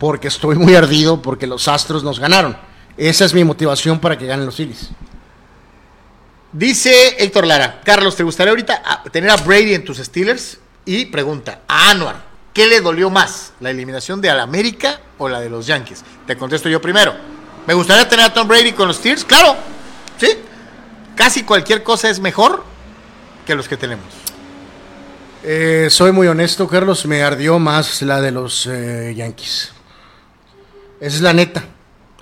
porque 0.00 0.26
estoy 0.26 0.56
muy 0.56 0.74
ardido 0.74 1.22
porque 1.22 1.46
los 1.46 1.68
Astros 1.68 2.02
nos 2.02 2.18
ganaron. 2.18 2.73
Esa 2.96 3.24
es 3.24 3.34
mi 3.34 3.44
motivación 3.44 3.98
para 3.98 4.16
que 4.16 4.26
ganen 4.26 4.46
los 4.46 4.56
Phillies. 4.56 4.90
Dice 6.52 7.16
Héctor 7.18 7.46
Lara, 7.46 7.80
Carlos, 7.84 8.14
¿te 8.14 8.22
gustaría 8.22 8.50
ahorita 8.50 8.82
ah, 8.84 9.02
tener 9.10 9.30
a 9.30 9.36
Brady 9.36 9.74
en 9.74 9.84
tus 9.84 9.98
Steelers? 9.98 10.58
Y 10.84 11.06
pregunta, 11.06 11.62
a 11.66 11.90
Anuar, 11.90 12.22
¿qué 12.52 12.66
le 12.66 12.80
dolió 12.80 13.10
más? 13.10 13.52
¿La 13.58 13.70
eliminación 13.70 14.20
de 14.20 14.30
América 14.30 15.00
o 15.18 15.28
la 15.28 15.40
de 15.40 15.50
los 15.50 15.66
Yankees? 15.66 16.04
Te 16.26 16.36
contesto 16.36 16.68
yo 16.68 16.80
primero. 16.80 17.12
¿Me 17.66 17.74
gustaría 17.74 18.08
tener 18.08 18.26
a 18.26 18.32
Tom 18.32 18.46
Brady 18.46 18.72
con 18.72 18.86
los 18.86 18.98
Steelers? 18.98 19.24
Claro, 19.24 19.56
sí. 20.18 20.28
Casi 21.16 21.42
cualquier 21.42 21.82
cosa 21.82 22.08
es 22.08 22.20
mejor 22.20 22.62
que 23.44 23.54
los 23.56 23.66
que 23.66 23.76
tenemos. 23.76 24.06
Eh, 25.42 25.88
soy 25.90 26.12
muy 26.12 26.28
honesto, 26.28 26.68
Carlos. 26.68 27.04
Me 27.06 27.22
ardió 27.22 27.58
más 27.58 28.00
la 28.02 28.20
de 28.20 28.30
los 28.30 28.66
eh, 28.66 29.12
Yankees. 29.16 29.72
Esa 31.00 31.16
es 31.16 31.22
la 31.22 31.32
neta. 31.32 31.64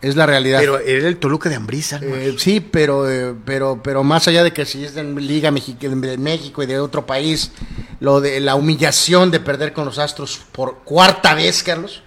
Es 0.02 0.16
la 0.16 0.26
realidad. 0.26 0.58
Pero 0.60 0.78
era 0.80 1.06
el 1.08 1.16
Toluca 1.18 1.48
de 1.48 1.54
Ambrisa, 1.54 2.00
¿no? 2.00 2.14
Eh, 2.16 2.34
sí, 2.36 2.60
pero, 2.60 3.08
eh, 3.08 3.34
pero, 3.44 3.80
pero 3.82 4.02
más 4.02 4.26
allá 4.28 4.42
de 4.42 4.52
que 4.52 4.66
si 4.66 4.84
es 4.84 4.94
de 4.94 5.04
Liga 5.04 5.50
Mexi- 5.52 5.78
de 5.78 6.18
México 6.18 6.62
y 6.62 6.66
de 6.66 6.80
otro 6.80 7.06
país, 7.06 7.52
lo 8.00 8.20
de 8.20 8.40
la 8.40 8.56
humillación 8.56 9.30
de 9.30 9.38
perder 9.40 9.72
con 9.72 9.84
los 9.84 9.98
Astros 9.98 10.40
por 10.50 10.80
cuarta 10.82 11.34
vez, 11.34 11.62
Carlos, 11.62 12.02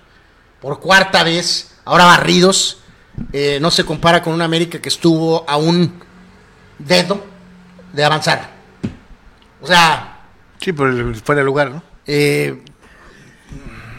por 0.62 0.82
cuarta 0.82 1.24
vez, 1.24 1.72
ahora 1.86 2.04
barridos, 2.06 2.80
eh, 3.32 3.60
no 3.62 3.72
se 3.72 3.86
compara 3.86 4.22
con 4.22 4.34
una 4.34 4.44
América 4.46 4.80
que 4.82 4.90
estuvo 4.90 5.50
a 5.50 5.56
un 5.56 5.94
dedo 6.78 7.24
de 7.94 8.04
avanzar. 8.04 8.56
O 9.62 9.68
sea, 9.68 10.12
Sí, 10.60 10.74
pero 10.74 11.14
fuera 11.16 11.40
de 11.40 11.46
lugar, 11.46 11.72
¿no? 11.72 11.82
eh, 12.08 12.62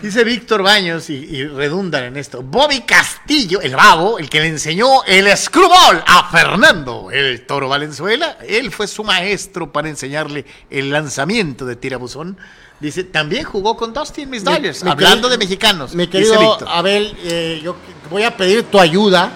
Dice 0.06 0.22
Víctor 0.22 0.62
Baños, 0.62 1.10
y, 1.10 1.14
y 1.14 1.44
redundan 1.48 2.04
en 2.04 2.16
esto, 2.16 2.40
Bobby 2.40 2.82
Castillo, 2.82 3.60
el 3.60 3.74
babo, 3.74 4.20
el 4.20 4.30
que 4.30 4.38
le 4.38 4.46
enseñó 4.46 5.02
el 5.04 5.36
screwball 5.36 6.00
a 6.06 6.28
Fernando, 6.30 7.10
el 7.10 7.44
toro 7.44 7.68
Valenzuela, 7.68 8.38
él 8.46 8.70
fue 8.70 8.86
su 8.86 9.02
maestro 9.02 9.72
para 9.72 9.88
enseñarle 9.88 10.44
el 10.70 10.90
lanzamiento 10.90 11.66
de 11.66 11.74
tirabuzón. 11.74 12.38
Dice, 12.78 13.02
también 13.02 13.42
jugó 13.42 13.76
con 13.76 13.92
Dustin 13.92 14.30
Miss 14.30 14.44
Dodgers, 14.44 14.84
mi 14.84 14.90
hablando 14.92 15.26
querido- 15.26 15.30
de 15.30 15.38
mexicanos. 15.38 15.92
Mi 15.96 16.06
querido. 16.06 16.56
Abel, 16.68 17.12
eh, 17.24 17.60
yo 17.64 17.74
voy 18.08 18.22
a 18.22 18.36
pedir 18.36 18.62
tu 18.62 18.78
ayuda 18.78 19.32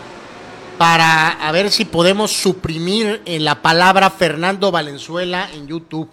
para 0.79 1.31
a 1.31 1.51
ver 1.51 1.73
si 1.73 1.85
podemos 1.85 2.31
suprimir 2.31 3.23
en 3.25 3.45
la 3.45 3.61
palabra 3.61 4.09
Fernando 4.09 4.71
Valenzuela 4.71 5.51
en 5.53 5.67
YouTube. 5.67 6.11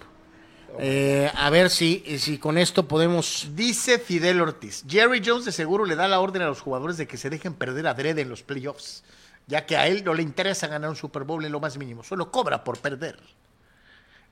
Eh, 0.79 1.31
a 1.33 1.49
ver 1.49 1.69
si, 1.69 2.03
si 2.19 2.37
con 2.37 2.57
esto 2.57 2.87
podemos... 2.87 3.49
Dice 3.55 3.99
Fidel 3.99 4.41
Ortiz, 4.41 4.83
Jerry 4.87 5.21
Jones 5.25 5.45
de 5.45 5.51
seguro 5.51 5.85
le 5.85 5.95
da 5.95 6.07
la 6.07 6.19
orden 6.19 6.41
a 6.41 6.47
los 6.47 6.61
jugadores 6.61 6.97
de 6.97 7.07
que 7.07 7.17
se 7.17 7.29
dejen 7.29 7.53
perder 7.53 7.87
adrede 7.87 8.21
en 8.21 8.29
los 8.29 8.43
playoffs, 8.43 9.03
ya 9.47 9.65
que 9.65 9.77
a 9.77 9.87
él 9.87 10.03
no 10.03 10.13
le 10.13 10.23
interesa 10.23 10.67
ganar 10.67 10.89
un 10.89 10.95
Super 10.95 11.23
Bowl 11.23 11.43
en 11.43 11.51
lo 11.51 11.59
más 11.59 11.77
mínimo, 11.77 12.03
solo 12.03 12.31
cobra 12.31 12.63
por 12.63 12.77
perder. 12.77 13.17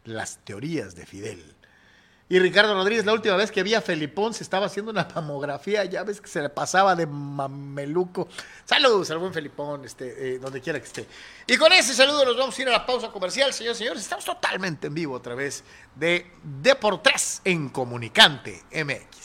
Las 0.04 0.38
teorías 0.44 0.96
de 0.96 1.06
Fidel. 1.06 1.55
Y 2.28 2.40
Ricardo 2.40 2.74
Rodríguez, 2.74 3.06
la 3.06 3.14
última 3.14 3.36
vez 3.36 3.52
que 3.52 3.62
vi 3.62 3.76
a 3.76 3.82
Felipón 3.82 4.34
se 4.34 4.44
estaba 4.44 4.66
haciendo 4.66 4.90
una 4.90 5.08
mamografía, 5.14 5.86
ya 5.86 6.04
ves 6.04 6.20
que 6.20 6.28
se 6.28 6.42
le 6.42 6.50
pasaba 6.50 6.96
de 6.96 7.06
mameluco. 7.06 8.28
Saludos 8.66 9.12
al 9.12 9.20
buen 9.20 9.32
Felipón, 9.32 9.86
este, 9.86 10.34
eh, 10.34 10.40
donde 10.40 10.60
quiera 10.60 10.80
que 10.80 10.88
esté. 10.88 11.08
Y 11.46 11.56
con 11.58 11.72
ese 11.72 11.94
saludo 11.94 12.26
nos 12.26 12.36
vamos 12.36 12.58
a 12.58 12.62
ir 12.64 12.68
a 12.70 12.72
la 12.72 12.86
pausa 12.86 13.10
comercial, 13.10 13.54
señores 13.54 13.78
y 13.78 13.84
señores. 13.84 14.02
Estamos 14.02 14.26
totalmente 14.26 14.88
en 14.88 14.96
vivo 14.96 15.16
a 15.16 15.22
través 15.22 15.64
de 15.96 16.26
Deportes 16.42 17.42
en 17.44 17.70
Comunicante 17.70 18.64
MX. 18.72 19.25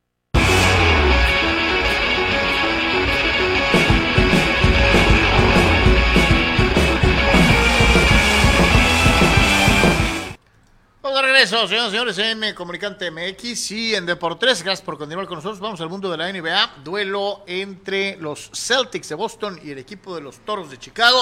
Vamos 11.01 11.19
de 11.19 11.25
regreso, 11.27 11.67
señoras 11.67 11.87
y 11.87 11.91
señores, 11.91 12.17
en 12.19 12.53
Comunicante 12.55 13.09
MX 13.09 13.71
y 13.71 13.95
en 13.95 14.05
Deportes. 14.05 14.61
Gracias 14.61 14.85
por 14.85 14.99
continuar 14.99 15.25
con 15.25 15.37
nosotros. 15.37 15.59
Vamos 15.59 15.81
al 15.81 15.89
mundo 15.89 16.11
de 16.11 16.17
la 16.17 16.31
NBA. 16.31 16.83
Duelo 16.83 17.43
entre 17.47 18.17
los 18.17 18.51
Celtics 18.53 19.09
de 19.09 19.15
Boston 19.15 19.59
y 19.63 19.71
el 19.71 19.79
equipo 19.79 20.13
de 20.13 20.21
los 20.21 20.37
Toros 20.45 20.69
de 20.69 20.77
Chicago. 20.77 21.17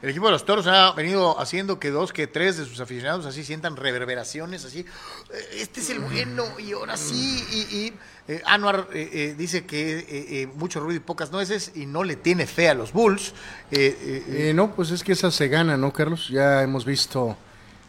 El 0.00 0.08
equipo 0.08 0.24
de 0.24 0.32
los 0.32 0.46
Toros 0.46 0.66
ha 0.66 0.92
venido 0.92 1.38
haciendo 1.38 1.78
que 1.78 1.90
dos, 1.90 2.14
que 2.14 2.26
tres 2.26 2.56
de 2.56 2.64
sus 2.64 2.80
aficionados 2.80 3.26
así 3.26 3.44
sientan 3.44 3.76
reverberaciones, 3.76 4.64
así. 4.64 4.80
"Eh, 4.80 5.48
Este 5.58 5.80
es 5.80 5.90
el 5.90 5.98
bueno, 5.98 6.46
y 6.58 6.72
ahora 6.72 6.96
sí. 6.96 7.44
Y, 7.52 7.76
y, 7.76 7.92
eh, 8.26 8.40
Anwar 8.46 8.88
eh, 8.94 9.10
eh, 9.12 9.34
dice 9.36 9.66
que 9.66 9.98
eh, 9.98 10.06
eh, 10.08 10.46
mucho 10.54 10.80
ruido 10.80 10.96
y 10.96 11.00
pocas 11.00 11.30
nueces 11.30 11.72
y 11.74 11.84
no 11.84 12.04
le 12.04 12.16
tiene 12.16 12.46
fe 12.46 12.70
a 12.70 12.74
los 12.74 12.94
Bulls. 12.94 13.34
Eh, 13.70 13.76
eh, 14.00 14.24
eh, 14.26 14.48
Eh, 14.48 14.54
no, 14.54 14.74
pues 14.74 14.90
es 14.90 15.04
que 15.04 15.12
esa 15.12 15.30
se 15.30 15.48
gana, 15.48 15.76
¿no, 15.76 15.92
Carlos? 15.92 16.28
Ya 16.30 16.62
hemos 16.62 16.86
visto 16.86 17.36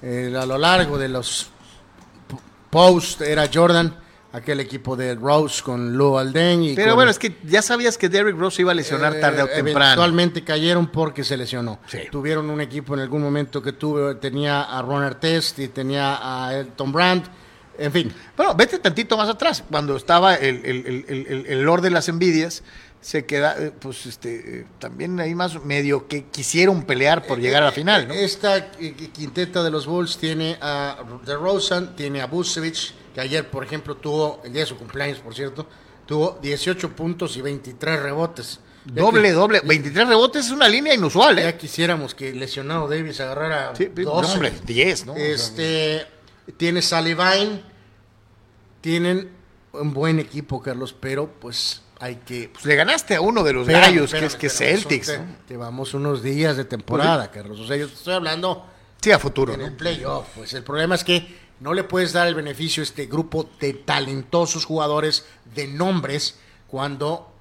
eh, 0.01 0.33
a 0.39 0.45
lo 0.45 0.57
largo 0.57 0.97
de 0.97 1.09
los 1.09 1.49
posts, 2.69 3.21
era 3.21 3.49
Jordan, 3.53 3.95
aquel 4.33 4.59
equipo 4.61 4.95
de 4.95 5.15
Rose 5.15 5.61
con 5.61 5.97
Lou 5.97 6.17
Alden. 6.17 6.63
Y 6.63 6.75
pero 6.75 6.89
con- 6.91 6.95
bueno, 6.95 7.11
es 7.11 7.19
que 7.19 7.37
ya 7.43 7.61
sabías 7.61 7.97
que 7.97 8.07
Derrick 8.09 8.37
Rose 8.37 8.61
iba 8.61 8.71
a 8.71 8.75
lesionar 8.75 9.19
tarde 9.19 9.43
o 9.43 9.45
Eh, 9.47 9.49
temprano. 9.55 9.85
Eventualmente 9.85 10.43
cayeron 10.43 10.87
porque 10.87 11.23
se 11.23 11.35
lesionó. 11.35 11.79
Sí. 11.87 11.99
Tuvieron 12.11 12.49
un 12.49 12.61
equipo 12.61 12.93
en 12.93 13.01
algún 13.01 13.21
momento 13.21 13.61
que 13.61 13.73
tuvo, 13.73 14.15
tenía 14.17 14.61
a 14.63 14.81
Ron 14.81 15.03
Artest 15.03 15.59
y 15.59 15.67
tenía 15.67 16.17
a 16.21 16.55
Elton 16.57 16.91
Brand. 16.91 17.23
En 17.77 17.91
fin, 17.91 18.13
Bueno, 18.37 18.53
vete 18.55 18.79
tantito 18.79 19.17
más 19.17 19.27
atrás. 19.29 19.63
Cuando 19.69 19.95
estaba 19.95 20.35
el, 20.35 20.63
el- 20.65 21.05
el- 21.07 21.45
el 21.47 21.61
Lord 21.63 21.81
de 21.81 21.89
las 21.89 22.07
Envidias, 22.09 22.63
se 23.01 23.25
queda, 23.25 23.55
eh, 23.57 23.71
pues 23.71 24.05
este, 24.05 24.59
eh, 24.61 24.65
también 24.79 25.19
ahí 25.19 25.33
más 25.33 25.63
medio 25.65 26.07
que 26.07 26.25
quisieron 26.25 26.83
pelear 26.85 27.25
por 27.25 27.39
llegar 27.39 27.63
a 27.63 27.67
la 27.67 27.71
final, 27.71 28.07
¿no? 28.07 28.13
Esta 28.13 28.57
eh, 28.79 28.93
quinteta 29.11 29.63
de 29.63 29.71
los 29.71 29.87
Bulls 29.87 30.17
tiene 30.17 30.57
a 30.61 30.97
DeRozan, 31.25 31.95
tiene 31.95 32.21
a 32.21 32.27
Busevich, 32.27 32.93
que 33.13 33.19
ayer, 33.21 33.49
por 33.49 33.63
ejemplo, 33.63 33.95
tuvo, 33.97 34.39
el 34.45 34.53
día 34.53 34.61
de 34.61 34.67
su 34.67 34.77
cumpleaños, 34.77 35.17
por 35.19 35.33
cierto, 35.33 35.67
tuvo 36.05 36.37
18 36.41 36.95
puntos 36.95 37.35
y 37.37 37.41
23 37.41 37.99
rebotes. 38.01 38.59
Ya 38.85 39.01
Doble, 39.01 39.23
que- 39.23 39.31
doble. 39.33 39.61
23 39.63 40.07
rebotes 40.07 40.45
es 40.45 40.51
una 40.51 40.67
línea 40.69 40.93
inusual, 40.93 41.37
¿eh? 41.39 41.43
Ya 41.43 41.57
quisiéramos 41.57 42.13
que 42.15 42.33
lesionado 42.33 42.87
Davis 42.87 43.19
agarrara 43.19 43.75
Sí, 43.75 43.89
no, 43.97 44.03
12. 44.11 44.33
hombre, 44.33 44.53
10, 44.65 45.05
¿no? 45.07 45.15
Este, 45.15 46.05
tiene 46.57 46.81
Sullivan, 46.81 47.61
tienen 48.81 49.29
un 49.73 49.93
buen 49.93 50.19
equipo, 50.19 50.61
Carlos, 50.61 50.93
pero 50.99 51.29
pues 51.39 51.81
hay 52.01 52.15
que... 52.25 52.49
pues 52.51 52.65
le 52.65 52.75
ganaste 52.75 53.15
a 53.15 53.21
uno 53.21 53.43
de 53.43 53.53
los 53.53 53.61
Espérame, 53.67 53.91
gallos, 53.93 54.05
espérame, 54.13 54.21
que 54.21 54.27
es 54.27 54.35
que 54.35 54.47
espérame, 54.47 54.79
Celtics. 54.81 55.19
Llevamos 55.47 55.93
unos 55.93 56.21
días 56.23 56.57
de 56.57 56.65
temporada, 56.65 57.31
Carlos. 57.31 57.59
O 57.59 57.65
sea, 57.67 57.77
yo 57.77 57.87
te 57.87 57.93
estoy 57.93 58.15
hablando 58.15 58.65
Sí, 58.99 59.11
a 59.11 59.19
futuro, 59.19 59.53
en 59.53 59.59
¿no? 59.61 59.65
el 59.67 59.73
playoff. 59.73 60.27
Pues 60.35 60.53
el 60.53 60.63
problema 60.63 60.95
es 60.95 61.03
que 61.03 61.39
no 61.59 61.73
le 61.73 61.83
puedes 61.83 62.11
dar 62.11 62.27
el 62.27 62.35
beneficio 62.35 62.81
a 62.81 62.85
este 62.85 63.05
grupo 63.05 63.49
de 63.59 63.73
talentosos 63.73 64.65
jugadores 64.65 65.25
de 65.55 65.67
nombres 65.67 66.35
cuando 66.67 67.31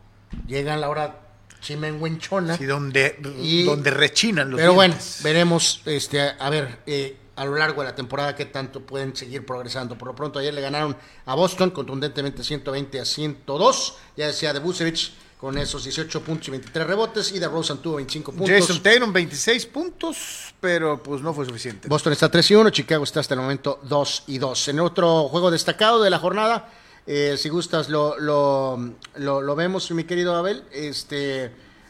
llegan 0.46 0.80
la 0.80 0.88
hora 0.90 1.20
chimenguenchona. 1.60 2.56
Sí, 2.56 2.64
donde, 2.64 3.18
Y- 3.40 3.64
donde 3.64 3.90
rechinan 3.90 4.50
los 4.50 4.58
Pero 4.60 4.74
bueno, 4.74 4.94
veremos, 5.22 5.82
este, 5.86 6.20
a 6.20 6.50
ver, 6.50 6.78
eh, 6.86 7.16
a 7.40 7.46
lo 7.46 7.56
largo 7.56 7.80
de 7.80 7.88
la 7.88 7.94
temporada 7.94 8.36
qué 8.36 8.44
tanto 8.44 8.82
pueden 8.82 9.16
seguir 9.16 9.46
progresando. 9.46 9.96
Por 9.96 10.08
lo 10.08 10.14
pronto 10.14 10.38
ayer 10.38 10.52
le 10.52 10.60
ganaron 10.60 10.94
a 11.24 11.34
Boston 11.34 11.70
contundentemente 11.70 12.44
120 12.44 13.00
a 13.00 13.04
102, 13.06 13.96
ya 14.14 14.26
decía 14.26 14.52
de 14.52 14.58
Busevich 14.58 15.14
con 15.38 15.56
esos 15.56 15.84
18 15.84 16.20
puntos 16.20 16.48
y 16.48 16.50
23 16.50 16.86
rebotes 16.86 17.32
y 17.32 17.38
de 17.38 17.48
Rosen 17.48 17.78
tuvo 17.78 17.96
25 17.96 18.32
puntos. 18.32 18.50
Jason 18.50 18.82
Tatum 18.82 19.10
26 19.10 19.64
puntos, 19.66 20.54
pero 20.60 21.02
pues 21.02 21.22
no 21.22 21.32
fue 21.32 21.46
suficiente. 21.46 21.88
Boston 21.88 22.12
está 22.12 22.28
3 22.28 22.50
y 22.50 22.54
1, 22.56 22.68
Chicago 22.68 23.04
está 23.04 23.20
hasta 23.20 23.32
el 23.32 23.40
momento 23.40 23.80
2 23.84 24.24
y 24.26 24.36
2. 24.36 24.68
En 24.68 24.80
otro 24.80 25.26
juego 25.30 25.50
destacado 25.50 26.02
de 26.02 26.10
la 26.10 26.18
jornada, 26.18 26.68
eh, 27.06 27.36
si 27.38 27.48
gustas 27.48 27.88
lo, 27.88 28.18
lo, 28.18 28.78
lo, 29.14 29.40
lo 29.40 29.56
vemos, 29.56 29.90
mi 29.92 30.04
querido 30.04 30.36
Abel, 30.36 30.62
este, 30.72 31.44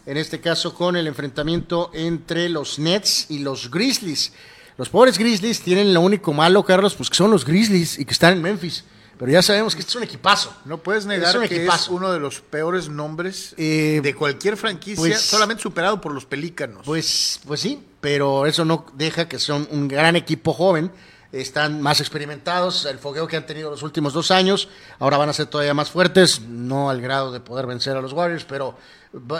en 0.06 0.16
este 0.16 0.40
caso 0.40 0.74
con 0.74 0.94
el 0.94 1.08
enfrentamiento 1.08 1.90
entre 1.92 2.48
los 2.48 2.78
Nets 2.78 3.26
y 3.30 3.40
los 3.40 3.68
Grizzlies. 3.68 4.32
Los 4.76 4.88
pobres 4.88 5.18
Grizzlies 5.18 5.60
tienen 5.60 5.92
lo 5.92 6.00
único 6.00 6.32
malo, 6.32 6.64
Carlos, 6.64 6.94
pues 6.94 7.10
que 7.10 7.16
son 7.16 7.30
los 7.30 7.44
Grizzlies 7.44 7.98
y 7.98 8.04
que 8.04 8.12
están 8.12 8.32
en 8.34 8.42
Memphis. 8.42 8.84
Pero 9.18 9.32
ya 9.32 9.42
sabemos 9.42 9.74
que 9.74 9.80
este 9.80 9.90
es 9.90 9.96
un 9.96 10.02
equipazo. 10.02 10.50
No 10.64 10.78
puedes 10.78 11.04
negar 11.04 11.36
Es 11.42 11.48
que 11.50 11.66
es 11.66 11.88
uno 11.88 12.10
de 12.10 12.18
los 12.18 12.40
peores 12.40 12.88
nombres 12.88 13.54
Eh, 13.58 14.00
de 14.02 14.14
cualquier 14.14 14.56
franquicia, 14.56 14.96
pues- 14.98 15.20
solamente 15.20 15.62
superado 15.62 16.00
por 16.00 16.12
los 16.12 16.24
Pelícanos. 16.24 16.82
Pues, 16.86 17.38
pues 17.46 17.60
sí, 17.60 17.82
pero 18.00 18.46
eso 18.46 18.64
no 18.64 18.86
deja 18.94 19.28
que 19.28 19.38
son 19.38 19.68
un 19.72 19.88
gran 19.88 20.16
equipo 20.16 20.54
joven. 20.54 20.90
Están 21.32 21.80
más 21.80 22.00
experimentados, 22.00 22.86
el 22.86 22.98
fogueo 22.98 23.26
que 23.28 23.36
han 23.36 23.46
tenido 23.46 23.70
los 23.70 23.82
últimos 23.84 24.12
dos 24.12 24.32
años, 24.32 24.68
ahora 24.98 25.16
van 25.16 25.28
a 25.28 25.32
ser 25.32 25.46
todavía 25.46 25.74
más 25.74 25.88
fuertes, 25.90 26.40
no 26.40 26.90
al 26.90 27.00
grado 27.00 27.30
de 27.30 27.38
poder 27.38 27.66
vencer 27.66 27.96
a 27.96 28.00
los 28.00 28.12
Warriors, 28.12 28.44
pero 28.44 28.76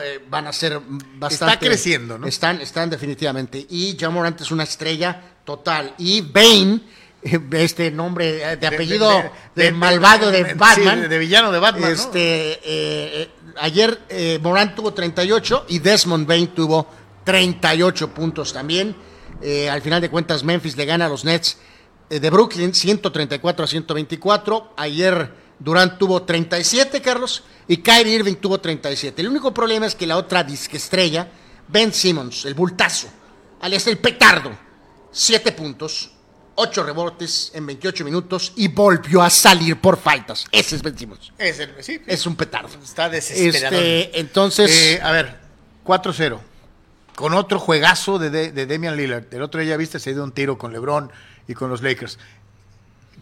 eh, 0.00 0.24
van 0.30 0.46
a 0.46 0.52
ser 0.52 0.80
bastante... 1.16 1.54
Está 1.54 1.58
creciendo, 1.58 2.16
¿no? 2.18 2.26
Están, 2.28 2.60
están 2.60 2.90
definitivamente. 2.90 3.66
Y 3.68 3.96
Jamorant 3.98 4.40
es 4.40 4.52
una 4.52 4.62
estrella 4.62 5.20
total. 5.44 5.94
Y 5.98 6.20
Bane, 6.20 6.80
eh, 7.24 7.40
este 7.52 7.90
nombre 7.90 8.52
eh, 8.52 8.56
de 8.56 8.66
apellido 8.68 9.10
de, 9.56 9.72
malvado 9.72 10.30
de, 10.30 10.44
sí, 10.44 10.54
Batman. 10.56 11.00
de- 11.02 11.08
de 11.08 11.18
villano 11.18 11.50
de 11.50 11.58
Batman, 11.58 11.82
¿no? 11.82 11.88
Este, 11.88 12.60
eh, 12.62 13.30
ayer 13.60 14.00
eh, 14.08 14.38
Morant 14.40 14.76
tuvo 14.76 14.94
38 14.94 15.66
y 15.68 15.80
Desmond 15.80 16.24
Bain 16.24 16.46
tuvo 16.54 16.86
38 17.24 18.14
puntos 18.14 18.52
también. 18.52 18.94
Eh, 19.42 19.68
al 19.68 19.82
final 19.82 20.00
de 20.00 20.08
cuentas, 20.08 20.44
Memphis 20.44 20.76
le 20.76 20.84
gana 20.84 21.06
a 21.06 21.08
los 21.08 21.24
Nets 21.24 21.56
de 22.18 22.30
Brooklyn 22.30 22.74
134 22.74 23.64
a 23.64 23.68
124. 23.68 24.74
Ayer 24.76 25.32
Durant 25.58 25.98
tuvo 25.98 26.22
37, 26.22 27.00
Carlos, 27.02 27.44
y 27.68 27.76
Kyrie 27.78 28.14
Irving 28.16 28.34
tuvo 28.36 28.58
37. 28.60 29.20
El 29.20 29.28
único 29.28 29.52
problema 29.54 29.86
es 29.86 29.94
que 29.94 30.06
la 30.06 30.16
otra 30.16 30.42
disque 30.42 30.76
estrella, 30.78 31.28
Ben 31.68 31.92
Simmons, 31.92 32.44
el 32.46 32.54
bultazo, 32.54 33.08
alias 33.60 33.86
el 33.86 33.98
petardo, 33.98 34.50
7 35.12 35.52
puntos, 35.52 36.10
8 36.56 36.82
rebotes 36.82 37.52
en 37.54 37.64
28 37.66 38.04
minutos 38.04 38.52
y 38.56 38.68
volvió 38.68 39.22
a 39.22 39.30
salir 39.30 39.80
por 39.80 39.96
faltas. 39.98 40.46
Ese 40.50 40.76
es 40.76 40.82
Ben 40.82 40.96
Simmons. 40.98 41.32
Es, 41.38 41.58
el- 41.60 41.74
sí, 41.80 42.00
Es 42.06 42.26
un 42.26 42.36
petardo. 42.36 42.68
está 42.82 43.08
desesperado. 43.08 43.76
Este, 43.76 44.18
entonces, 44.18 44.70
Eh, 44.70 45.00
a 45.02 45.12
ver, 45.12 45.38
4-0. 45.84 46.40
Con 47.14 47.34
otro 47.34 47.58
juegazo 47.58 48.18
de, 48.18 48.30
de, 48.30 48.50
de 48.52 48.66
Damian 48.66 48.96
Lillard. 48.96 49.24
El 49.32 49.42
otro 49.42 49.60
día 49.60 49.76
viste, 49.76 49.98
se 49.98 50.12
dio 50.14 50.24
un 50.24 50.32
tiro 50.32 50.56
con 50.56 50.72
LeBron 50.72 51.10
y 51.48 51.54
con 51.54 51.70
los 51.70 51.82
Lakers. 51.82 52.18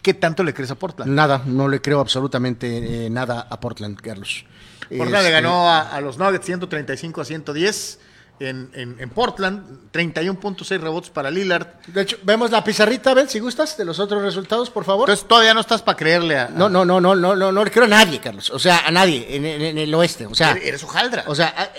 ¿Qué 0.01 0.13
tanto 0.13 0.43
le 0.43 0.53
crees 0.53 0.71
a 0.71 0.75
Portland? 0.75 1.11
nada, 1.11 1.41
no 1.45 1.67
le 1.67 1.81
creo 1.81 1.99
absolutamente 1.99 3.05
eh, 3.05 3.09
nada 3.09 3.47
a 3.49 3.59
Portland, 3.59 3.99
Carlos. 3.99 4.45
Portland 4.89 5.11
le 5.11 5.19
Este, 5.19 5.31
ganó 5.31 5.69
a, 5.69 5.81
a 5.89 6.01
los 6.01 6.17
Nuggets 6.17 6.45
135 6.45 7.21
a 7.21 7.25
110 7.25 7.99
en, 8.39 8.71
en, 8.73 8.95
en 8.97 9.09
Portland. 9.09 9.91
31.6 9.91 10.79
rebotes 10.79 11.09
para 11.09 11.29
Lillard. 11.29 11.67
De 11.87 12.01
hecho, 12.01 12.17
vemos 12.23 12.49
la 12.49 12.63
pizarrita, 12.63 13.11
Abel, 13.11 13.27
si 13.27 13.39
gustas, 13.39 13.75
de 13.77 13.83
los 13.83 13.99
otros 13.99 14.21
resultados, 14.23 14.69
por 14.69 14.85
favor. 14.85 15.09
Entonces 15.09 15.27
todavía 15.27 15.53
no 15.53 15.59
estás 15.59 15.81
para 15.81 15.97
creerle 15.97 16.37
a... 16.39 16.47
no, 16.47 16.69
no, 16.69 16.85
no, 16.85 17.01
no, 17.01 17.13
no, 17.15 17.35
no, 17.35 17.51
no 17.51 17.63
le 17.65 17.69
creo 17.69 17.83
a 17.83 17.87
nadie, 17.89 18.19
Carlos. 18.19 18.49
O 18.51 18.59
sea, 18.59 18.87
a 18.87 18.91
nadie 18.91 19.27
en, 19.35 19.77
el 19.77 19.93
oeste. 19.93 20.25
O 20.27 20.33
sea, 20.33 20.53
Eres 20.53 20.81
hojaldra. 20.83 21.25
o 21.27 21.35
sea, 21.35 21.73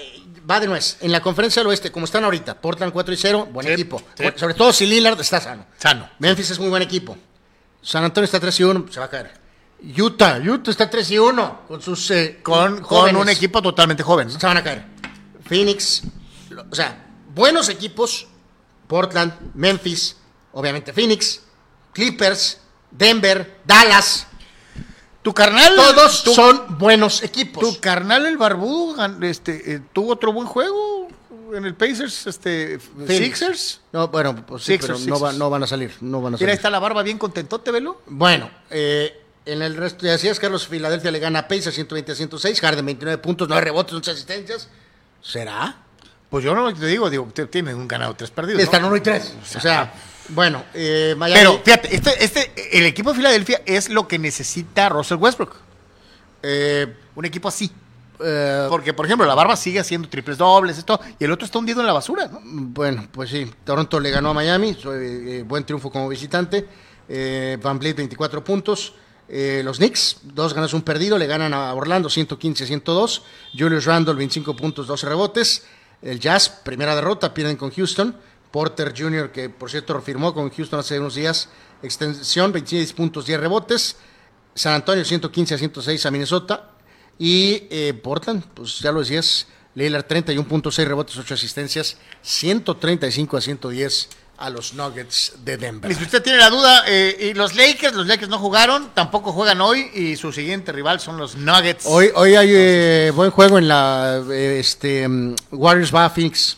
va 0.51 0.59
de 0.61 0.67
nuez. 0.67 0.97
En 1.01 1.13
la 1.13 1.21
conferencia 1.21 1.61
del 1.61 1.69
oeste, 1.69 1.93
como 1.93 2.05
están 2.07 2.25
ahorita, 2.25 2.61
Portland 2.61 2.93
4 2.93 3.15
y 3.15 3.17
0, 3.17 3.49
buen 3.53 3.67
Sí, 3.67 3.73
equipo. 3.73 4.03
sí. 4.17 4.25
Sobre 4.37 4.55
todo 4.55 4.73
si 4.73 4.87
Lillard 4.87 5.21
está 5.21 5.41
sano. 5.41 5.67
Sano. 5.79 6.09
Memphis 6.19 6.51
es 6.51 6.59
muy 6.59 6.69
buen 6.69 6.83
equipo. 6.83 7.17
San 7.83 8.05
Antonio 8.05 8.25
está 8.27 8.41
3 8.41 8.61
y 8.61 8.65
1, 8.65 8.87
se 8.91 8.99
va 9.01 9.07
a 9.07 9.11
caer. 9.11 9.41
Utah, 9.99 10.39
Utah 10.39 10.71
está 10.71 10.91
3 10.91 11.11
y 11.13 11.19
1 11.19 11.61
con 11.67 11.81
sus 11.81 12.11
eh, 12.11 12.41
con, 12.43 12.81
con 12.83 13.17
un 13.17 13.29
equipo 13.29 13.63
totalmente 13.63 14.03
joven. 14.03 14.29
¿no? 14.29 14.39
se 14.39 14.47
van 14.47 14.57
a 14.59 14.63
caer. 14.63 14.85
Phoenix, 15.47 16.03
o 16.71 16.75
sea, 16.75 17.07
buenos 17.35 17.69
equipos, 17.71 18.27
Portland, 18.87 19.33
Memphis, 19.55 20.17
obviamente 20.53 20.93
Phoenix, 20.93 21.41
Clippers, 21.93 22.59
Denver, 22.91 23.61
Dallas, 23.65 24.27
Tu 25.23 25.35
carnal... 25.35 25.75
todos 25.77 26.25
tu- 26.25 26.35
son 26.35 26.79
buenos 26.79 27.23
equipos. 27.23 27.63
Tu 27.63 27.81
carnal, 27.81 28.25
el 28.27 28.39
barbudo, 28.39 28.97
este, 29.23 29.75
eh, 29.75 29.81
tuvo 29.93 30.13
otro 30.13 30.33
buen 30.33 30.47
juego 30.47 31.09
en 31.55 31.65
el 31.67 31.75
Pacers, 31.75 32.27
este, 32.27 32.79
Phoenix. 32.79 33.17
Sixers. 33.39 33.81
No, 33.93 34.09
bueno, 34.09 34.47
pues 34.47 34.63
sí, 34.63 34.73
Sixers, 34.75 35.01
pero 35.01 35.15
no, 35.17 35.21
va- 35.21 35.33
no 35.33 35.51
van 35.51 35.63
a 35.65 35.67
salir, 35.67 35.93
no 36.01 36.23
van 36.23 36.35
a 36.35 36.37
Mira, 36.37 36.39
salir. 36.39 36.51
ahí 36.51 36.57
está 36.57 36.71
la 36.71 36.79
barba 36.79 37.03
bien 37.03 37.19
contentote, 37.19 37.71
velo. 37.71 38.01
Bueno, 38.07 38.49
eh, 38.71 39.21
en 39.45 39.61
el 39.61 39.77
resto, 39.77 40.07
ya 40.07 40.13
decías, 40.13 40.39
Carlos, 40.39 40.67
Filadelfia 40.69 41.11
le 41.11 41.19
gana 41.19 41.41
a 41.41 41.49
Pacers 41.49 41.75
120 41.75 42.13
a 42.13 42.15
106, 42.15 42.61
Harden 42.61 42.87
29 42.87 43.19
puntos, 43.19 43.49
9 43.49 43.61
rebotes, 43.63 43.93
11 43.95 44.11
asistencias. 44.13 44.69
¿Será? 45.21 45.77
Pues 46.31 46.45
yo 46.45 46.55
no 46.55 46.73
te 46.73 46.87
digo, 46.87 47.11
digo, 47.11 47.27
tienen 47.51 47.75
un 47.77 47.89
ganado, 47.89 48.15
tres 48.15 48.31
perdidos. 48.31 48.59
¿no? 48.61 48.65
Están 48.65 48.85
1 48.85 48.97
y 48.97 49.01
3. 49.01 49.35
O 49.57 49.61
sea, 49.61 49.93
bueno, 50.35 50.65
eh, 50.75 51.15
Miami. 51.17 51.41
Pero 51.41 51.61
fíjate, 51.65 51.95
este, 51.95 52.25
este, 52.25 52.79
el 52.79 52.87
equipo 52.87 53.11
de 53.11 53.17
Filadelfia 53.17 53.63
es 53.67 53.89
lo 53.89 54.07
que 54.09 54.19
necesita 54.19 54.89
Russell 54.89 55.19
Westbrook. 55.19 55.55
eh, 56.43 56.87
Un 57.15 57.25
equipo 57.25 57.49
así. 57.49 57.71
eh, 58.23 58.67
Porque, 58.69 58.93
por 58.95 59.07
ejemplo, 59.07 59.27
la 59.27 59.35
barba 59.35 59.57
sigue 59.57 59.81
haciendo 59.81 60.09
triples 60.09 60.39
dobles, 60.39 60.79
esto, 60.79 61.01
y 61.19 61.25
el 61.25 61.33
otro 61.33 61.45
está 61.47 61.59
hundido 61.59 61.81
en 61.81 61.87
la 61.87 61.93
basura, 61.93 62.29
¿no? 62.29 62.41
Bueno, 62.45 63.09
pues 63.13 63.31
sí, 63.31 63.51
Toronto 63.65 63.99
le 64.01 64.11
ganó 64.11 64.31
a 64.31 64.35
Miami, 64.35 64.75
soy, 64.75 64.99
eh, 65.05 65.43
buen 65.47 65.65
triunfo 65.65 65.91
como 65.91 66.09
visitante. 66.09 66.67
Eh, 67.09 67.59
Van 67.63 67.79
Vliet 67.79 67.97
24 67.97 68.45
puntos. 68.45 68.95
Eh, 69.33 69.63
los 69.65 69.79
Knicks, 69.79 70.19
dos 70.23 70.55
ganas, 70.55 70.73
un 70.75 70.83
perdido, 70.83 71.17
le 71.17 71.27
ganan 71.27 71.55
a 71.55 71.73
Orlando 71.75 72.09
115 72.09 72.65
a 72.65 72.67
102. 72.67 73.23
Julius 73.57 73.85
Randle 73.85 74.15
25 74.15 74.55
puntos, 74.57 74.87
12 74.87 75.07
rebotes. 75.07 75.65
El 76.03 76.19
Jazz, 76.19 76.49
primera 76.49 76.95
derrota, 76.95 77.33
pierden 77.35 77.57
con 77.57 77.71
Houston. 77.71 78.17
Porter 78.51 78.95
Jr., 78.97 79.31
que 79.31 79.49
por 79.49 79.71
cierto 79.71 80.01
firmó 80.01 80.35
con 80.35 80.51
Houston 80.51 80.81
hace 80.81 80.99
unos 80.99 81.15
días, 81.15 81.49
extensión, 81.83 82.53
26 82.53 82.93
puntos, 82.93 83.27
10 83.27 83.41
rebotes. 83.41 83.97
San 84.55 84.75
Antonio 84.75 85.05
115 85.05 85.55
a 85.55 85.59
106 85.59 86.07
a 86.07 86.11
Minnesota. 86.11 86.71
Y 87.19 87.69
eh, 87.71 87.95
Portland, 87.95 88.45
pues 88.55 88.81
ya 88.81 88.93
lo 88.93 89.01
decías, 89.01 89.47
Lillard 89.75 90.07
31.6 90.07 90.85
rebotes, 90.85 91.17
8 91.17 91.35
asistencias, 91.35 91.97
135 92.23 93.37
a 93.37 93.41
110 93.41 94.09
a 94.41 94.49
los 94.49 94.73
Nuggets 94.73 95.35
de 95.45 95.59
Denver. 95.59 95.91
Y 95.91 95.95
si 95.95 96.03
usted 96.03 96.23
tiene 96.23 96.39
la 96.39 96.49
duda, 96.49 96.85
eh, 96.89 97.31
y 97.31 97.35
los 97.35 97.55
Lakers, 97.55 97.95
los 97.95 98.07
Lakers 98.07 98.31
no 98.31 98.39
jugaron, 98.39 98.91
tampoco 98.95 99.33
juegan 99.33 99.61
hoy, 99.61 99.91
y 99.95 100.17
su 100.17 100.33
siguiente 100.33 100.73
rival 100.73 100.99
son 100.99 101.19
los 101.19 101.37
Nuggets. 101.37 101.85
Hoy, 101.87 102.11
hoy 102.15 102.35
hay 102.35 102.49
eh, 102.51 103.13
buen 103.15 103.31
juego 103.31 103.59
en 103.59 103.69
la 103.69 104.23
eh, 104.31 104.59
este 104.59 105.07
mm, 105.07 105.35
Warriors 105.53 105.95
va 105.95 106.09
Phoenix. 106.09 106.57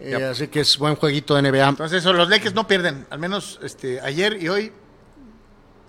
Eh, 0.00 0.10
Yep. 0.10 0.22
Así 0.30 0.48
que 0.48 0.60
es 0.60 0.78
buen 0.78 0.94
jueguito 0.96 1.34
de 1.34 1.42
NBA. 1.42 1.68
Entonces, 1.68 1.98
eso, 2.00 2.12
los 2.12 2.28
Lakers 2.28 2.54
no 2.54 2.66
pierden, 2.66 3.06
al 3.10 3.18
menos 3.18 3.58
este, 3.62 4.00
ayer 4.00 4.40
y 4.42 4.48
hoy 4.48 4.72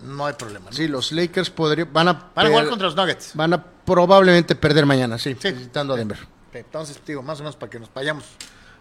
no 0.01 0.25
hay 0.25 0.33
problema. 0.33 0.67
¿no? 0.69 0.75
Sí, 0.75 0.87
los 0.87 1.11
Lakers 1.11 1.49
podrían, 1.49 1.91
van 1.93 2.07
a, 2.07 2.31
Van 2.35 2.45
a 2.47 2.49
jugar 2.49 2.67
contra 2.69 2.87
los 2.87 2.95
Nuggets. 2.95 3.31
van 3.35 3.53
a 3.53 3.63
probablemente 3.63 4.55
perder 4.55 4.85
mañana, 4.85 5.17
sí, 5.17 5.35
Sí. 5.39 5.51
visitando 5.51 5.93
a 5.93 5.97
Denver. 5.97 6.17
Entonces, 6.53 6.99
digo, 7.05 7.21
más 7.21 7.39
o 7.39 7.43
menos 7.43 7.55
para 7.55 7.69
que 7.69 7.79
nos 7.79 7.93
vayamos 7.93 8.23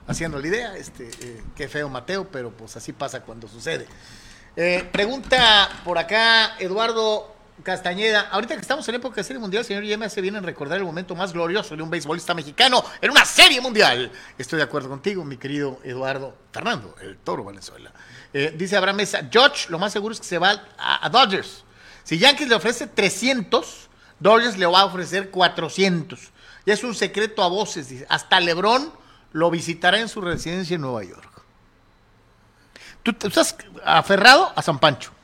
haciendo 0.06 0.38
la 0.38 0.46
idea, 0.46 0.76
este, 0.76 1.10
eh, 1.20 1.42
qué 1.55 1.68
feo 1.68 1.88
Mateo, 1.90 2.26
pero 2.30 2.50
pues 2.50 2.76
así 2.76 2.92
pasa 2.92 3.20
cuando 3.20 3.46
sucede. 3.48 3.86
Eh, 4.56 4.88
pregunta 4.90 5.68
por 5.84 5.98
acá 5.98 6.56
Eduardo 6.59 7.34
Castañeda, 7.62 8.28
ahorita 8.30 8.55
que 8.55 8.60
estamos 8.60 8.89
en 8.89 8.94
época 8.94 9.16
de 9.16 9.24
serie 9.24 9.40
mundial, 9.40 9.64
señor, 9.64 9.82
ya 9.82 9.98
me 9.98 10.06
hace 10.06 10.20
bien 10.20 10.36
en 10.36 10.44
recordar 10.44 10.78
el 10.78 10.85
momento 10.85 11.16
más 11.16 11.32
glorioso 11.32 11.76
de 11.76 11.82
un 11.82 11.90
beisbolista 11.90 12.32
mexicano 12.32 12.85
en 13.01 13.10
una 13.10 13.24
serie 13.24 13.60
mundial. 13.60 14.12
Estoy 14.36 14.59
de 14.59 14.62
acuerdo 14.62 14.89
contigo, 14.89 15.24
mi 15.24 15.36
querido 15.36 15.80
Eduardo 15.82 16.36
Fernando, 16.52 16.94
el 17.01 17.18
toro 17.18 17.43
Valenzuela. 17.43 17.93
Eh, 18.32 18.55
dice 18.56 18.76
Abraham 18.76 18.98
Mesa, 18.98 19.28
George, 19.30 19.66
lo 19.70 19.78
más 19.78 19.93
seguro 19.93 20.12
es 20.12 20.20
que 20.20 20.26
se 20.26 20.39
va 20.39 20.62
a, 20.78 21.09
Dodgers. 21.09 21.64
Si 22.05 22.18
Yankees 22.18 22.48
le 22.48 22.55
ofrece 22.55 22.86
300, 22.86 23.89
Dodgers 24.20 24.56
le 24.56 24.66
va 24.66 24.80
a 24.80 24.85
ofrecer 24.85 25.30
400. 25.30 26.20
Ya 26.64 26.74
es 26.74 26.85
un 26.85 26.94
secreto 26.94 27.43
a 27.43 27.48
voces, 27.48 27.89
dice. 27.89 28.06
Hasta 28.09 28.39
LeBron 28.39 28.93
lo 29.32 29.51
visitará 29.51 29.98
en 29.98 30.09
su 30.09 30.20
residencia 30.20 30.76
en 30.76 30.82
Nueva 30.82 31.02
York. 31.02 31.43
Tú, 33.02 33.12
tú 33.14 33.26
estás 33.26 33.56
aferrado 33.85 34.52
a 34.55 34.62
San 34.62 34.78
Pancho. 34.78 35.18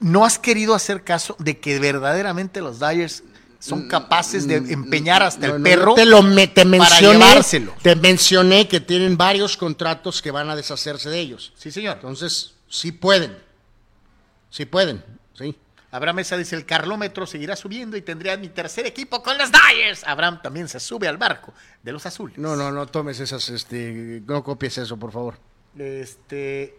No 0.00 0.24
has 0.24 0.38
querido 0.38 0.74
hacer 0.74 1.02
caso 1.04 1.34
de 1.38 1.58
que 1.58 1.78
verdaderamente 1.78 2.60
los 2.60 2.78
Dodgers 2.78 3.22
son 3.58 3.88
capaces 3.88 4.46
de 4.46 4.56
empeñar 4.56 5.22
hasta 5.24 5.48
No, 5.48 5.56
el 5.56 5.62
no, 5.62 5.64
perro 5.64 5.94
te 5.94 6.04
lo 6.04 6.22
me- 6.22 6.46
te 6.46 6.64
mencioné, 6.64 7.40
te 7.82 7.96
mencioné 7.96 8.68
que 8.68 8.78
tienen 8.80 9.16
varios 9.16 9.56
contratos 9.56 10.22
que 10.22 10.30
van 10.30 10.48
a 10.48 10.54
deshacerse 10.54 11.10
de 11.10 11.18
ellos. 11.18 11.52
Sí, 11.56 11.72
señor. 11.72 11.96
Entonces, 11.96 12.54
sí 12.68 12.92
pueden. 12.92 13.36
Sí 14.50 14.64
pueden, 14.64 15.04
sí. 15.36 15.56
Abraham 15.90 16.16
Mesa 16.16 16.36
dice, 16.36 16.54
el 16.54 16.66
carlómetro 16.66 17.26
seguirá 17.26 17.56
subiendo 17.56 17.96
y 17.96 18.02
tendría 18.02 18.36
mi 18.36 18.48
tercer 18.48 18.86
equipo 18.86 19.22
con 19.22 19.36
los 19.38 19.50
Dyers. 19.50 20.04
Abraham 20.04 20.40
también 20.42 20.68
se 20.68 20.78
sube 20.78 21.08
al 21.08 21.16
barco 21.16 21.52
de 21.82 21.92
los 21.92 22.04
azules. 22.06 22.38
No, 22.38 22.54
no, 22.56 22.70
no 22.70 22.86
tomes 22.86 23.18
esas, 23.20 23.48
este, 23.48 24.22
no 24.26 24.44
copies 24.44 24.78
eso, 24.78 24.96
por 24.98 25.10
favor. 25.12 25.38
Este, 25.76 26.78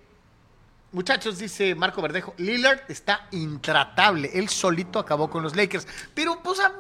muchachos, 0.92 1.38
dice 1.38 1.76
Marco 1.76 2.02
Verdejo, 2.02 2.34
Lillard 2.38 2.82
está 2.90 3.28
intratable. 3.32 4.32
Él 4.34 4.50
solito 4.50 5.00
acabó 5.00 5.30
con 5.30 5.44
los 5.44 5.56
Lakers. 5.56 5.88
Pero, 6.14 6.42
pues, 6.44 6.60
a- 6.60 6.74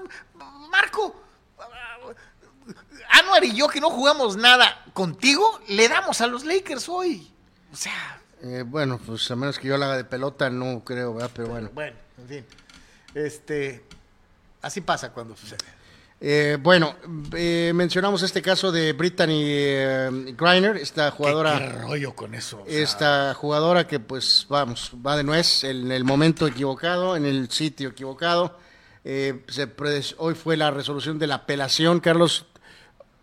Marco, 0.69 1.23
Anuar 3.11 3.43
y 3.43 3.55
yo 3.55 3.67
que 3.67 3.81
no 3.81 3.89
jugamos 3.89 4.37
nada 4.37 4.83
contigo, 4.93 5.59
le 5.67 5.87
damos 5.89 6.21
a 6.21 6.27
los 6.27 6.45
Lakers 6.45 6.87
hoy. 6.89 7.31
O 7.71 7.75
sea, 7.75 8.21
Eh, 8.41 8.63
bueno, 8.65 8.99
pues 9.05 9.29
a 9.31 9.35
menos 9.35 9.57
que 9.59 9.67
yo 9.67 9.77
la 9.77 9.87
haga 9.87 9.97
de 9.97 10.03
pelota, 10.05 10.49
no 10.49 10.81
creo, 10.85 11.13
¿verdad? 11.13 11.31
Pero 11.33 11.49
bueno. 11.49 11.69
bueno, 11.73 11.97
en 12.19 12.27
fin. 12.27 12.45
Este, 13.15 13.83
así 14.61 14.79
pasa 14.81 15.11
cuando 15.11 15.35
sucede. 15.35 15.57
Eh, 16.21 16.57
bueno, 16.61 16.95
eh, 17.33 17.71
mencionamos 17.73 18.23
este 18.23 18.41
caso 18.41 18.71
de 18.71 18.91
Brittany 18.91 19.41
eh, 19.45 20.35
Griner, 20.37 20.75
esta 20.77 21.11
jugadora. 21.11 21.57
¿Qué, 21.57 21.65
qué 21.65 21.71
rollo 21.81 22.15
con 22.15 22.35
eso? 22.35 22.61
O 22.61 22.65
sea, 22.65 22.79
esta 22.81 23.33
jugadora 23.33 23.87
que 23.87 23.99
pues 23.99 24.45
vamos, 24.49 24.91
va 25.05 25.15
de 25.15 25.23
nuez 25.23 25.63
en 25.63 25.91
el 25.91 26.03
momento 26.03 26.45
equivocado, 26.45 27.15
en 27.15 27.25
el 27.25 27.49
sitio 27.49 27.89
equivocado. 27.89 28.57
Eh, 29.05 29.45
se 29.47 29.67
hoy 30.17 30.35
fue 30.35 30.57
la 30.57 30.71
resolución 30.71 31.19
de 31.19 31.27
la 31.27 31.35
apelación, 31.35 31.99
Carlos. 32.01 32.45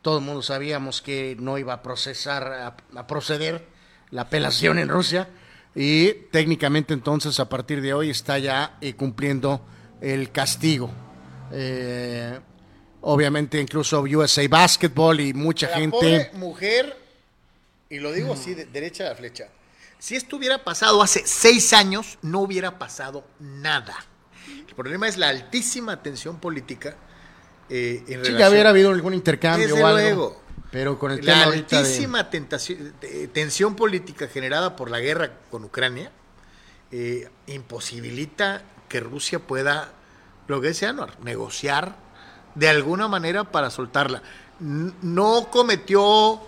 Todo 0.00 0.18
el 0.18 0.24
mundo 0.24 0.40
sabíamos 0.40 1.02
que 1.02 1.36
no 1.38 1.58
iba 1.58 1.74
a 1.74 1.82
procesar, 1.82 2.46
a, 2.46 2.76
a 2.98 3.06
proceder 3.06 3.66
la 4.10 4.22
apelación 4.22 4.78
en 4.78 4.88
Rusia. 4.88 5.28
Y 5.74 6.12
técnicamente 6.30 6.94
entonces 6.94 7.38
a 7.38 7.48
partir 7.50 7.82
de 7.82 7.92
hoy 7.92 8.08
está 8.08 8.38
ya 8.38 8.78
eh, 8.80 8.94
cumpliendo 8.94 9.60
el 10.00 10.30
castigo. 10.30 10.90
Eh, 11.52 12.40
obviamente 13.02 13.60
incluso 13.60 14.00
USA 14.02 14.46
Basketball 14.48 15.20
y 15.20 15.32
mucha 15.34 15.68
la 15.70 15.76
gente... 15.76 15.96
pobre 15.96 16.30
mujer, 16.34 16.96
y 17.90 17.98
lo 17.98 18.12
digo 18.12 18.32
así, 18.34 18.54
de 18.54 18.64
derecha 18.66 19.04
a 19.06 19.10
la 19.10 19.14
flecha. 19.14 19.48
Si 19.98 20.14
esto 20.16 20.36
hubiera 20.36 20.62
pasado 20.64 21.02
hace 21.02 21.22
seis 21.26 21.72
años, 21.72 22.18
no 22.22 22.40
hubiera 22.40 22.78
pasado 22.78 23.24
nada. 23.40 23.94
El 24.68 24.74
problema 24.74 25.08
es 25.08 25.16
la 25.16 25.28
altísima 25.30 26.02
tensión 26.02 26.38
política 26.38 26.96
eh, 27.68 27.98
en 28.00 28.06
Sí, 28.06 28.14
relación- 28.14 28.38
ya 28.38 28.50
hubiera 28.50 28.70
habido 28.70 28.90
algún 28.90 29.14
intercambio 29.14 29.66
Desde 29.68 29.82
o 29.82 29.86
algo. 29.86 29.98
luego. 30.00 30.42
Pero 30.70 30.98
con 30.98 31.12
el 31.12 31.18
la 31.24 31.32
tema 31.32 31.44
ahorita 31.44 31.76
de- 31.80 31.86
altísima 31.88 32.30
tentación- 32.30 32.92
tensión 33.32 33.74
política 33.76 34.28
generada 34.28 34.76
por 34.76 34.90
la 34.90 35.00
guerra 35.00 35.32
con 35.50 35.64
Ucrania 35.64 36.10
eh, 36.92 37.28
imposibilita 37.46 38.62
que 38.88 39.00
Rusia 39.00 39.38
pueda, 39.40 39.92
lo 40.48 40.60
que 40.60 40.68
decía 40.68 40.90
Anuar, 40.90 41.18
negociar 41.20 41.96
de 42.56 42.68
alguna 42.68 43.06
manera 43.06 43.44
para 43.44 43.70
soltarla. 43.70 44.20
No 44.58 45.48
cometió, 45.50 46.40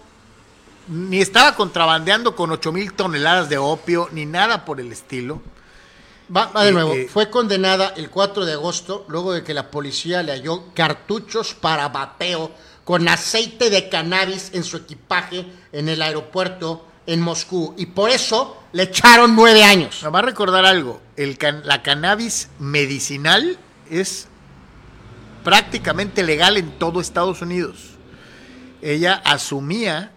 ni 0.88 1.20
estaba 1.20 1.54
contrabandeando 1.54 2.34
con 2.34 2.50
8 2.50 2.72
mil 2.72 2.92
toneladas 2.94 3.48
de 3.48 3.58
opio, 3.58 4.08
ni 4.12 4.26
nada 4.26 4.64
por 4.64 4.80
el 4.80 4.90
estilo. 4.90 5.40
Va, 6.34 6.46
va 6.46 6.62
de 6.64 6.70
Eh, 6.70 6.72
nuevo. 6.72 6.92
eh, 6.94 7.08
Fue 7.10 7.30
condenada 7.30 7.92
el 7.96 8.10
4 8.10 8.44
de 8.44 8.54
agosto 8.54 9.04
luego 9.08 9.32
de 9.32 9.44
que 9.44 9.54
la 9.54 9.70
policía 9.70 10.22
le 10.22 10.32
halló 10.32 10.64
cartuchos 10.74 11.54
para 11.54 11.88
bateo 11.88 12.50
con 12.84 13.06
aceite 13.08 13.70
de 13.70 13.88
cannabis 13.90 14.50
en 14.54 14.64
su 14.64 14.78
equipaje 14.78 15.46
en 15.72 15.88
el 15.90 16.00
aeropuerto 16.02 16.86
en 17.06 17.20
Moscú. 17.20 17.74
Y 17.78 17.86
por 17.86 18.10
eso 18.10 18.56
le 18.72 18.84
echaron 18.84 19.34
nueve 19.36 19.64
años. 19.64 19.96
Nada 20.00 20.10
más 20.10 20.24
recordar 20.24 20.64
algo, 20.66 21.00
el 21.16 21.36
can- 21.38 21.62
la 21.66 21.82
cannabis 21.82 22.48
medicinal 22.58 23.58
es 23.90 24.27
prácticamente 25.48 26.22
legal 26.22 26.58
en 26.58 26.78
todo 26.78 27.00
Estados 27.00 27.40
Unidos. 27.40 27.92
Ella 28.82 29.14
asumía 29.24 30.12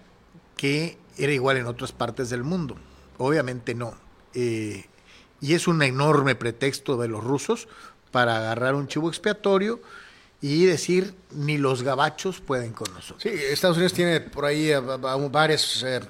que 0.58 0.98
era 1.18 1.32
igual 1.32 1.56
en 1.56 1.68
otras 1.68 1.94
partes 1.94 2.30
del 2.30 2.44
mundo. 2.44 2.76
Obviamente 3.18 3.74
no. 3.74 3.94
Eh, 4.34 4.88
y 5.40 5.54
es 5.54 5.70
un 5.70 5.82
enorme 5.84 6.36
pretexto 6.36 6.98
de 6.98 7.08
los 7.08 7.24
rusos 7.24 7.70
para 8.12 8.40
agarrar 8.40 8.76
un 8.76 8.90
chivo 8.90 9.08
expiatorio 9.08 9.80
y 10.42 10.66
decir 10.66 11.16
ni 11.32 11.58
los 11.58 11.82
gabachos 11.82 12.42
pueden 12.42 12.74
con 12.74 12.94
nosotros. 12.94 13.24
Sí, 13.24 13.30
Estados 13.30 13.78
Unidos 13.78 13.94
tiene 13.94 14.20
por 14.20 14.44
ahí 14.44 14.74
varias, 15.32 15.82
eh, 15.84 16.02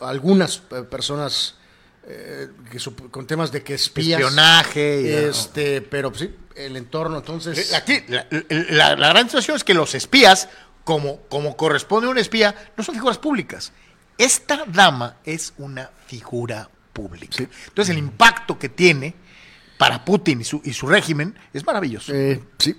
algunas 0.00 0.60
eh, 0.72 0.82
personas 0.82 1.54
eh, 2.08 2.48
que 2.70 2.78
con 3.10 3.26
temas 3.26 3.50
de 3.52 3.62
que 3.62 3.74
espías. 3.74 4.20
Espionaje 4.20 5.00
y- 5.02 5.08
este, 5.08 5.80
pero 5.82 6.10
pues, 6.10 6.20
sí, 6.22 6.34
el 6.54 6.76
entorno, 6.76 7.18
entonces. 7.18 7.72
Aquí, 7.74 8.00
la, 8.08 8.26
la- 8.50 8.96
la 8.96 9.08
gran 9.08 9.26
situación 9.26 9.56
es 9.56 9.64
que 9.64 9.74
los 9.74 9.94
espías, 9.94 10.48
como, 10.84 11.20
como 11.28 11.56
corresponde 11.56 12.06
a 12.06 12.10
un 12.10 12.18
espía, 12.18 12.54
no 12.76 12.84
son 12.84 12.94
figuras 12.94 13.18
públicas. 13.18 13.72
Esta 14.18 14.64
dama 14.66 15.16
es 15.24 15.52
una 15.58 15.90
figura 16.06 16.70
pública. 16.92 17.44
Entonces 17.68 17.90
el 17.90 17.98
impacto 17.98 18.58
que 18.58 18.68
tiene 18.70 19.14
para 19.76 20.04
Putin 20.04 20.40
y 20.40 20.44
su, 20.44 20.62
y 20.64 20.72
su 20.72 20.86
régimen 20.86 21.36
es 21.52 21.66
maravilloso. 21.66 22.12
Eh, 22.14 22.40
sí. 22.58 22.74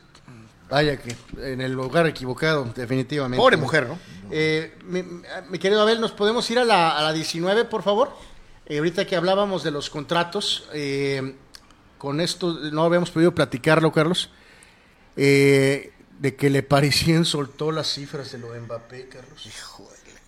Vaya 0.69 0.97
que 0.97 1.15
en 1.37 1.61
el 1.61 1.71
lugar 1.73 2.07
equivocado, 2.07 2.65
definitivamente. 2.75 3.37
Pobre 3.41 3.55
mujer, 3.57 3.87
¿no? 3.87 3.99
Eh, 4.31 4.77
mi, 4.85 5.03
mi 5.49 5.59
querido 5.59 5.81
Abel, 5.81 6.01
¿nos 6.01 6.11
podemos 6.11 6.49
ir 6.49 6.59
a 6.59 6.65
la, 6.65 6.97
a 6.97 7.01
la 7.03 7.13
19, 7.13 7.65
por 7.65 7.83
favor? 7.83 8.11
Eh, 8.67 8.77
ahorita 8.77 9.05
que 9.05 9.15
hablábamos 9.15 9.63
de 9.63 9.71
los 9.71 9.89
contratos, 9.89 10.67
eh, 10.73 11.35
con 11.97 12.19
esto 12.19 12.53
no 12.71 12.83
habíamos 12.83 13.11
podido 13.11 13.33
platicarlo, 13.33 13.91
Carlos, 13.91 14.29
eh, 15.15 15.93
de 16.19 16.35
que 16.35 16.49
le 16.49 16.63
parecían 16.63 17.25
soltó 17.25 17.71
las 17.71 17.87
cifras 17.93 18.31
de 18.31 18.39
lo 18.39 18.51
de 18.51 18.59
Mbappé, 18.61 19.07
Carlos. 19.07 19.47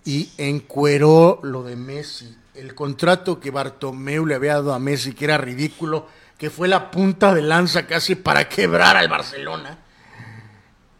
Y 0.04 0.30
encueró 0.38 1.40
lo 1.42 1.62
de 1.62 1.76
Messi. 1.76 2.34
El 2.54 2.74
contrato 2.74 3.38
que 3.40 3.50
Bartomeu 3.50 4.24
le 4.26 4.34
había 4.34 4.54
dado 4.54 4.72
a 4.72 4.78
Messi, 4.78 5.12
que 5.12 5.26
era 5.26 5.36
ridículo, 5.38 6.06
que 6.38 6.48
fue 6.50 6.68
la 6.68 6.90
punta 6.90 7.34
de 7.34 7.42
lanza 7.42 7.86
casi 7.86 8.14
para 8.14 8.48
quebrar 8.48 8.96
al 8.96 9.08
Barcelona. 9.08 9.78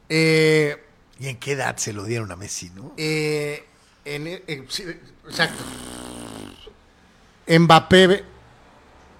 Eh, 0.08 0.76
¿Y 1.18 1.28
en 1.28 1.38
qué 1.38 1.52
edad 1.52 1.76
se 1.78 1.92
lo 1.92 2.04
dieron 2.04 2.30
a 2.32 2.36
Messi, 2.36 2.70
no? 2.70 2.92
eh, 2.96 3.64
en- 4.04 4.26
eh, 4.26 4.64
sí, 4.68 4.84
exacto. 5.26 5.62
Mbappé, 7.58 8.24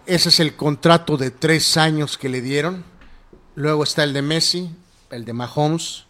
ese 0.07 0.29
es 0.29 0.41
el 0.41 0.55
contrato 0.57 1.17
de 1.17 1.31
tres 1.31 1.77
años 1.77 2.17
que 2.19 2.29
le 2.29 2.41
dieron. 2.41 2.85
Luego 3.55 3.83
está 3.85 4.05
el 4.05 4.13
de 4.13 4.23
Messi, 4.23 4.71
el 5.11 5.25
de 5.25 5.33
Mahomes, 5.33 6.05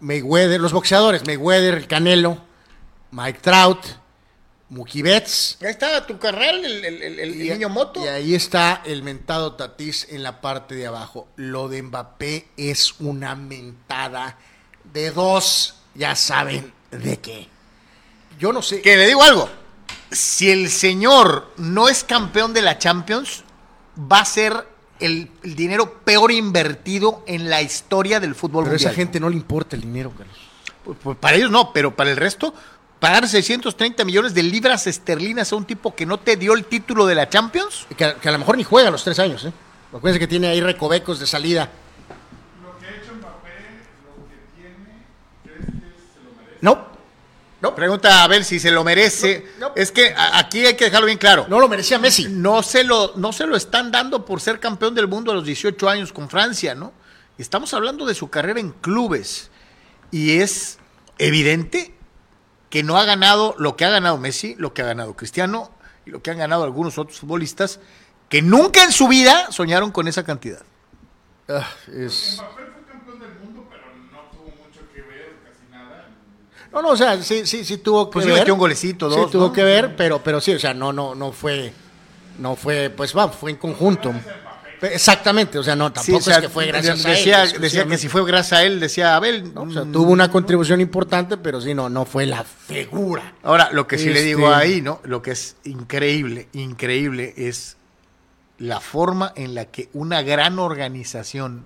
Mayweather, 0.00 0.60
los 0.60 0.72
boxeadores, 0.72 1.26
Mayweather, 1.26 1.74
el 1.74 1.86
Canelo, 1.86 2.38
Mike 3.10 3.38
Trout, 3.40 3.78
Mookie 4.68 5.00
Betts. 5.02 5.56
Ahí 5.62 5.68
está 5.70 6.06
tu 6.06 6.18
carnal, 6.18 6.64
el, 6.64 6.84
el- 6.84 7.02
el- 7.02 7.18
el 7.20 7.34
Y- 7.42 7.48
niño 7.50 7.68
moto. 7.68 8.04
Y 8.04 8.08
ahí 8.08 8.34
está 8.34 8.82
el 8.84 9.02
mentado 9.02 9.54
Tatís 9.54 10.06
en 10.10 10.22
la 10.22 10.40
parte 10.40 10.74
de 10.74 10.86
abajo. 10.86 11.28
Lo 11.36 11.68
de 11.68 11.82
Mbappé 11.82 12.48
es 12.56 12.94
una 13.00 13.34
mentada 13.36 14.36
de 14.92 15.10
dos, 15.12 15.76
ya 15.94 16.14
saben 16.14 16.72
de 16.90 17.18
qué. 17.20 17.48
Yo 18.38 18.52
no 18.52 18.60
sé. 18.60 18.82
Que 18.82 18.96
le 18.96 19.06
digo 19.06 19.22
algo. 19.22 19.48
Si 20.10 20.50
el 20.50 20.68
señor 20.70 21.52
no 21.56 21.88
es 21.88 22.04
campeón 22.04 22.52
de 22.54 22.62
la 22.62 22.78
Champions, 22.78 23.42
va 24.00 24.20
a 24.20 24.24
ser 24.24 24.66
el, 25.00 25.30
el 25.42 25.56
dinero 25.56 25.92
peor 26.04 26.30
invertido 26.32 27.22
en 27.26 27.50
la 27.50 27.60
historia 27.62 28.20
del 28.20 28.34
fútbol 28.34 28.64
Pero 28.64 28.74
a 28.74 28.76
esa 28.76 28.92
gente 28.92 29.18
no 29.20 29.28
le 29.28 29.36
importa 29.36 29.76
el 29.76 29.82
dinero, 29.82 30.12
Carlos. 30.16 30.36
Pues, 30.84 30.96
pues, 31.02 31.18
para 31.18 31.36
ellos 31.36 31.50
no, 31.50 31.72
pero 31.72 31.94
para 31.96 32.10
el 32.10 32.16
resto, 32.16 32.54
pagar 33.00 33.28
630 33.28 34.04
millones 34.04 34.32
de 34.34 34.42
libras 34.44 34.86
esterlinas 34.86 35.52
a 35.52 35.56
un 35.56 35.64
tipo 35.64 35.94
que 35.94 36.06
no 36.06 36.18
te 36.20 36.36
dio 36.36 36.54
el 36.54 36.64
título 36.64 37.04
de 37.06 37.14
la 37.16 37.28
Champions. 37.28 37.86
Que, 37.96 38.04
a- 38.04 38.14
que 38.14 38.28
a 38.28 38.32
lo 38.32 38.38
mejor 38.38 38.56
ni 38.56 38.62
juega 38.64 38.90
los 38.90 39.02
tres 39.04 39.18
años, 39.18 39.44
¿eh? 39.44 39.52
Acuérdense 39.92 40.18
que 40.20 40.28
tiene 40.28 40.46
ahí 40.48 40.60
recovecos 40.60 41.18
de 41.18 41.26
salida. 41.26 41.68
No, 46.60 46.86
No. 47.70 47.74
Pregunta 47.74 48.20
a 48.20 48.24
Abel 48.24 48.44
si 48.44 48.58
se 48.58 48.70
lo 48.70 48.82
merece. 48.84 49.46
No, 49.58 49.68
no. 49.68 49.74
Es 49.76 49.92
que 49.92 50.14
aquí 50.16 50.64
hay 50.66 50.74
que 50.76 50.84
dejarlo 50.86 51.06
bien 51.06 51.18
claro. 51.18 51.46
no 51.48 51.58
lo 51.60 51.68
merecía 51.68 51.98
Messi. 51.98 52.28
No 52.28 52.62
se, 52.62 52.84
lo, 52.84 53.12
no 53.16 53.32
se 53.32 53.46
lo 53.46 53.56
están 53.56 53.90
dando 53.92 54.24
por 54.24 54.40
ser 54.40 54.60
campeón 54.60 54.94
del 54.94 55.08
mundo 55.08 55.32
a 55.32 55.34
los 55.34 55.44
18 55.44 55.88
años 55.88 56.12
con 56.12 56.28
Francia, 56.30 56.74
¿no? 56.74 56.92
Estamos 57.38 57.74
hablando 57.74 58.06
de 58.06 58.14
su 58.14 58.30
carrera 58.30 58.60
en 58.60 58.70
clubes. 58.72 59.50
Y 60.10 60.38
es 60.40 60.78
evidente 61.18 61.94
que 62.70 62.82
no 62.82 62.96
ha 62.98 63.04
ganado 63.04 63.54
lo 63.58 63.76
que 63.76 63.84
ha 63.84 63.90
ganado 63.90 64.18
Messi, 64.18 64.54
lo 64.58 64.72
que 64.74 64.82
ha 64.82 64.86
ganado 64.86 65.14
Cristiano 65.16 65.70
y 66.04 66.10
lo 66.10 66.22
que 66.22 66.30
han 66.30 66.38
ganado 66.38 66.64
algunos 66.64 66.98
otros 66.98 67.18
futbolistas 67.20 67.80
que 68.28 68.42
nunca 68.42 68.82
en 68.84 68.92
su 68.92 69.06
vida 69.08 69.50
soñaron 69.52 69.90
con 69.92 70.08
esa 70.08 70.24
cantidad. 70.24 70.62
Ah, 71.48 71.68
es- 71.88 72.38
Mbappé 72.40 72.62
fue 72.72 72.84
campeón 72.92 73.20
del 73.20 73.34
mundo, 73.40 73.66
pero 73.70 73.82
no. 76.76 76.82
No, 76.82 76.88
no, 76.88 76.94
o 76.94 76.96
sea, 76.96 77.22
sí, 77.22 77.46
sí, 77.46 77.64
sí 77.64 77.78
tuvo 77.78 78.08
que 78.10 78.14
Pues 78.14 78.24
sí 78.24 78.30
ver. 78.30 78.40
metió 78.40 78.54
un 78.54 78.60
golecito, 78.60 79.08
dos, 79.08 79.26
Sí 79.26 79.32
tuvo 79.32 79.46
¿no? 79.46 79.52
que 79.52 79.64
ver, 79.64 79.96
pero, 79.96 80.22
pero 80.22 80.40
sí, 80.40 80.52
o 80.54 80.58
sea, 80.58 80.74
no, 80.74 80.92
no, 80.92 81.14
no 81.14 81.32
fue, 81.32 81.72
no 82.38 82.54
fue, 82.56 82.90
pues 82.90 83.16
va, 83.16 83.28
fue 83.28 83.50
en 83.52 83.56
conjunto. 83.56 84.12
Exactamente, 84.82 85.58
o 85.58 85.62
sea, 85.62 85.74
no, 85.74 85.88
Sí, 85.88 85.94
tampoco 85.94 86.18
o 86.18 86.20
sea, 86.20 86.34
es 86.36 86.40
que 86.42 86.48
fue 86.50 86.66
gracias 86.66 87.04
a 87.06 87.10
él. 87.10 87.16
decía, 87.16 87.46
decía 87.46 87.86
que 87.86 87.96
si 87.96 88.08
fue 88.08 88.26
gracias 88.26 88.60
a 88.60 88.64
él, 88.64 88.78
decía 88.78 89.16
Abel. 89.16 89.50
O 89.54 89.70
sea, 89.70 89.84
mm, 89.84 89.92
tuvo 89.92 90.10
una 90.10 90.30
contribución 90.30 90.82
importante, 90.82 91.38
pero 91.38 91.62
sí, 91.62 91.72
no, 91.72 91.88
no 91.88 92.04
fue 92.04 92.26
la 92.26 92.44
figura. 92.44 93.32
Ahora, 93.42 93.70
lo 93.72 93.86
que 93.86 93.96
sí 93.96 94.04
le 94.06 94.16
Este- 94.16 94.24
digo 94.26 94.52
ahí, 94.52 94.82
¿no? 94.82 95.00
Lo 95.04 95.22
que 95.22 95.30
es 95.30 95.56
increíble, 95.64 96.48
increíble 96.52 97.32
es 97.38 97.78
la 98.58 98.80
forma 98.80 99.32
en 99.34 99.54
la 99.54 99.64
que 99.64 99.88
una 99.94 100.20
gran 100.20 100.58
organización 100.58 101.64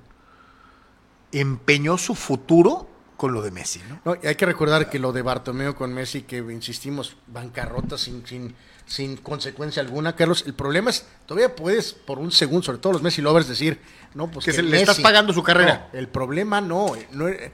empeñó 1.32 1.98
su 1.98 2.14
futuro 2.14 2.88
con 3.20 3.34
lo 3.34 3.42
de 3.42 3.50
Messi, 3.50 3.82
¿no? 3.86 4.00
No, 4.02 4.18
y 4.22 4.26
hay 4.26 4.34
que 4.34 4.46
recordar 4.46 4.88
que 4.88 4.98
lo 4.98 5.12
de 5.12 5.20
Bartomeo 5.20 5.76
con 5.76 5.92
Messi, 5.92 6.22
que 6.22 6.38
insistimos, 6.38 7.16
bancarrota 7.26 7.98
sin, 7.98 8.26
sin, 8.26 8.54
sin 8.86 9.18
consecuencia 9.18 9.82
alguna, 9.82 10.16
Carlos. 10.16 10.44
El 10.46 10.54
problema 10.54 10.88
es, 10.88 11.04
todavía 11.26 11.54
puedes 11.54 11.92
por 11.92 12.18
un 12.18 12.32
segundo, 12.32 12.62
sobre 12.62 12.78
todo 12.78 12.94
los 12.94 13.02
Messi 13.02 13.20
lovers, 13.20 13.46
decir, 13.46 13.78
no, 14.14 14.30
pues 14.30 14.46
Que 14.46 14.54
se 14.54 14.62
le 14.62 14.80
estás 14.80 15.00
pagando 15.00 15.34
su 15.34 15.42
carrera. 15.42 15.90
No, 15.92 15.98
el 15.98 16.08
problema 16.08 16.62
no, 16.62 16.96
eh, 16.96 17.08
no 17.12 17.28
eh, 17.28 17.52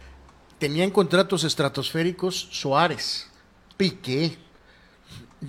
tenían 0.61 0.93
contratos 0.93 1.43
estratosféricos 1.43 2.49
Suárez, 2.53 3.29
Piqué, 3.77 4.39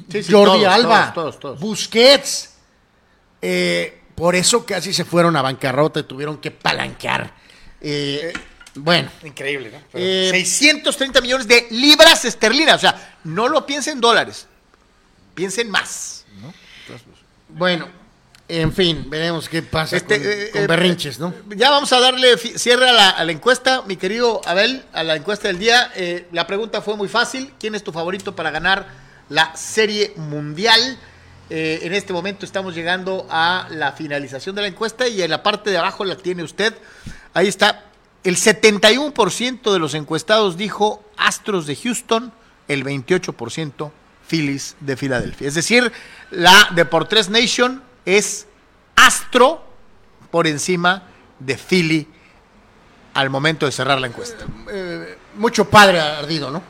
Sí, 0.10 0.23
sí, 0.23 0.34
Jordi 0.34 0.64
todos, 0.64 0.73
Alba, 0.73 1.14
todos, 1.14 1.14
todos, 1.14 1.39
todos. 1.39 1.60
Busquets. 1.60 2.56
Eh, 3.39 4.02
por 4.15 4.34
eso 4.34 4.65
casi 4.65 4.94
se 4.94 5.06
fueron 5.06 5.35
a 5.35 5.44
bancarrota 5.44 5.99
y 5.99 6.03
tuvieron 6.03 6.39
que 6.39 6.49
palanquear. 6.49 7.35
Eh, 7.80 8.34
bueno, 8.77 9.09
Increíble, 9.23 9.71
¿no? 9.71 9.99
Eh, 9.99 10.29
630 10.31 11.21
millones 11.21 11.47
de 11.47 11.67
libras 11.71 12.25
esterlinas. 12.25 12.75
O 12.75 12.79
sea, 12.79 13.17
no 13.23 13.47
lo 13.47 13.65
piensen 13.65 13.93
en 13.93 14.01
dólares. 14.01 14.47
Piensen 15.35 15.69
más. 15.69 16.25
Bueno, 17.49 17.87
en 18.47 18.73
fin, 18.73 19.09
veremos 19.09 19.49
qué 19.49 19.61
pasa 19.61 19.97
Este, 19.97 20.17
con, 20.17 20.27
eh, 20.29 20.49
con 20.51 20.61
eh, 20.63 20.67
berrinches, 20.67 21.19
¿no? 21.19 21.33
Ya 21.55 21.69
vamos 21.69 21.91
a 21.93 21.99
darle 21.99 22.37
cierre 22.37 22.89
a 22.89 22.93
la, 22.93 23.09
a 23.09 23.23
la 23.23 23.31
encuesta, 23.31 23.83
mi 23.83 23.97
querido 23.97 24.41
Abel, 24.45 24.83
a 24.93 25.03
la 25.03 25.15
encuesta 25.15 25.47
del 25.47 25.59
día. 25.59 25.91
Eh, 25.95 26.27
la 26.31 26.47
pregunta 26.47 26.81
fue 26.81 26.95
muy 26.95 27.07
fácil. 27.07 27.53
¿Quién 27.59 27.75
es 27.75 27.83
tu 27.83 27.91
favorito 27.91 28.35
para 28.35 28.51
ganar 28.51 28.87
la 29.29 29.55
Serie 29.55 30.13
Mundial? 30.15 30.97
Eh, 31.49 31.79
en 31.83 31.93
este 31.93 32.11
momento 32.11 32.45
estamos 32.45 32.75
llegando 32.75 33.25
a 33.29 33.67
la 33.71 33.93
finalización 33.93 34.55
de 34.55 34.63
la 34.63 34.67
encuesta 34.67 35.07
y 35.07 35.21
en 35.21 35.29
la 35.29 35.43
parte 35.43 35.69
de 35.69 35.77
abajo 35.77 36.03
la 36.03 36.17
tiene 36.17 36.43
usted. 36.43 36.73
Ahí 37.33 37.47
está. 37.47 37.85
El 38.23 38.35
71% 38.35 39.72
de 39.72 39.80
los 39.80 39.94
encuestados 39.94 40.57
dijo 40.57 41.03
Astros 41.18 41.65
de 41.65 41.76
Houston, 41.76 42.34
el 42.68 42.84
28% 42.84 43.91
Phillies 44.27 44.76
de 44.80 44.98
Filadelfia. 44.98 45.48
Es 45.48 45.56
decir, 45.56 45.91
la 46.31 46.69
Deportes 46.76 47.30
Nation 47.30 47.81
es 48.06 48.48
Astro 48.95 49.64
por 50.31 50.48
encima 50.48 51.03
de 51.39 51.57
Philly 51.57 52.07
al 53.14 53.30
momento 53.30 53.65
de 53.65 53.72
cerrar 53.72 53.99
la 53.99 54.07
encuesta. 54.07 54.45
Mucho 55.35 55.69
padre 55.69 55.99
ardido, 55.99 56.52
¿no? 56.52 56.61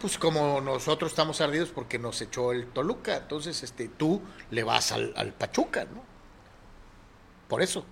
Pues 0.00 0.18
como 0.18 0.60
nosotros 0.60 1.12
estamos 1.12 1.40
ardidos 1.40 1.70
porque 1.70 1.98
nos 1.98 2.20
echó 2.20 2.52
el 2.52 2.66
Toluca, 2.66 3.16
entonces 3.16 3.62
este 3.62 3.88
tú 3.88 4.22
le 4.50 4.62
vas 4.62 4.92
al, 4.92 5.12
al 5.16 5.32
Pachuca, 5.32 5.84
¿no? 5.84 6.02
Por 7.48 7.62
eso, 7.62 7.84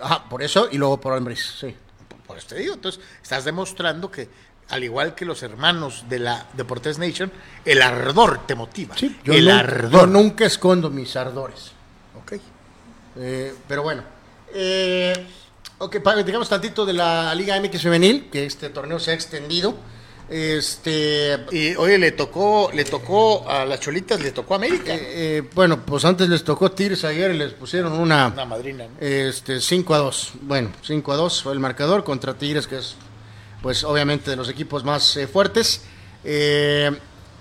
Ajá, 0.00 0.28
por 0.28 0.42
eso 0.42 0.68
y 0.70 0.78
luego 0.78 1.00
por 1.00 1.12
hombres, 1.12 1.54
sí. 1.60 1.74
por, 2.08 2.18
por 2.20 2.38
eso 2.38 2.48
te 2.48 2.56
digo. 2.56 2.74
Entonces, 2.74 3.00
estás 3.22 3.44
demostrando 3.44 4.10
que, 4.10 4.28
al 4.68 4.84
igual 4.84 5.14
que 5.14 5.24
los 5.24 5.42
hermanos 5.42 6.04
de 6.08 6.18
la 6.18 6.46
Deportes 6.54 6.98
Nation, 6.98 7.30
el 7.64 7.82
ardor 7.82 8.46
te 8.46 8.54
motiva. 8.54 8.96
Sí, 8.96 9.18
yo, 9.24 9.32
el 9.32 9.50
ardor. 9.50 9.92
yo 9.92 10.06
nunca 10.06 10.44
escondo 10.44 10.90
mis 10.90 11.14
ardores. 11.16 11.72
Ok. 12.22 12.34
Eh, 13.16 13.54
pero 13.68 13.82
bueno. 13.82 14.02
Eh, 14.54 15.26
ok, 15.78 15.96
digamos 16.24 16.48
tantito 16.48 16.84
de 16.86 16.92
la 16.92 17.34
Liga 17.34 17.58
MX 17.60 17.82
Femenil, 17.82 18.28
que 18.30 18.46
este 18.46 18.70
torneo 18.70 18.98
se 18.98 19.10
ha 19.10 19.14
extendido. 19.14 19.74
Este. 20.32 21.44
Y 21.50 21.74
oye, 21.76 21.98
le 21.98 22.12
tocó, 22.12 22.70
le 22.72 22.84
tocó 22.86 23.46
a 23.46 23.66
las 23.66 23.80
cholitas, 23.80 24.18
le 24.22 24.30
tocó 24.32 24.54
a 24.54 24.56
América. 24.56 24.94
eh, 24.94 25.00
eh, 25.02 25.42
bueno, 25.54 25.84
pues 25.84 26.06
antes 26.06 26.26
les 26.30 26.42
tocó 26.42 26.72
Tigres 26.72 27.04
ayer 27.04 27.32
y 27.32 27.36
les 27.36 27.52
pusieron 27.52 27.92
una. 27.92 28.28
Una 28.28 28.46
madrina, 28.46 28.86
¿no? 28.86 28.96
Este, 28.98 29.60
5 29.60 29.94
a 29.94 29.98
2. 29.98 30.32
Bueno, 30.40 30.72
5 30.82 31.12
a 31.12 31.16
2 31.16 31.42
fue 31.42 31.52
el 31.52 31.60
marcador 31.60 32.02
contra 32.02 32.32
Tigres, 32.32 32.66
que 32.66 32.78
es, 32.78 32.94
pues, 33.60 33.84
obviamente 33.84 34.30
de 34.30 34.36
los 34.36 34.48
equipos 34.48 34.84
más 34.84 35.18
eh, 35.18 35.26
fuertes. 35.26 35.82
Eh, 36.24 36.90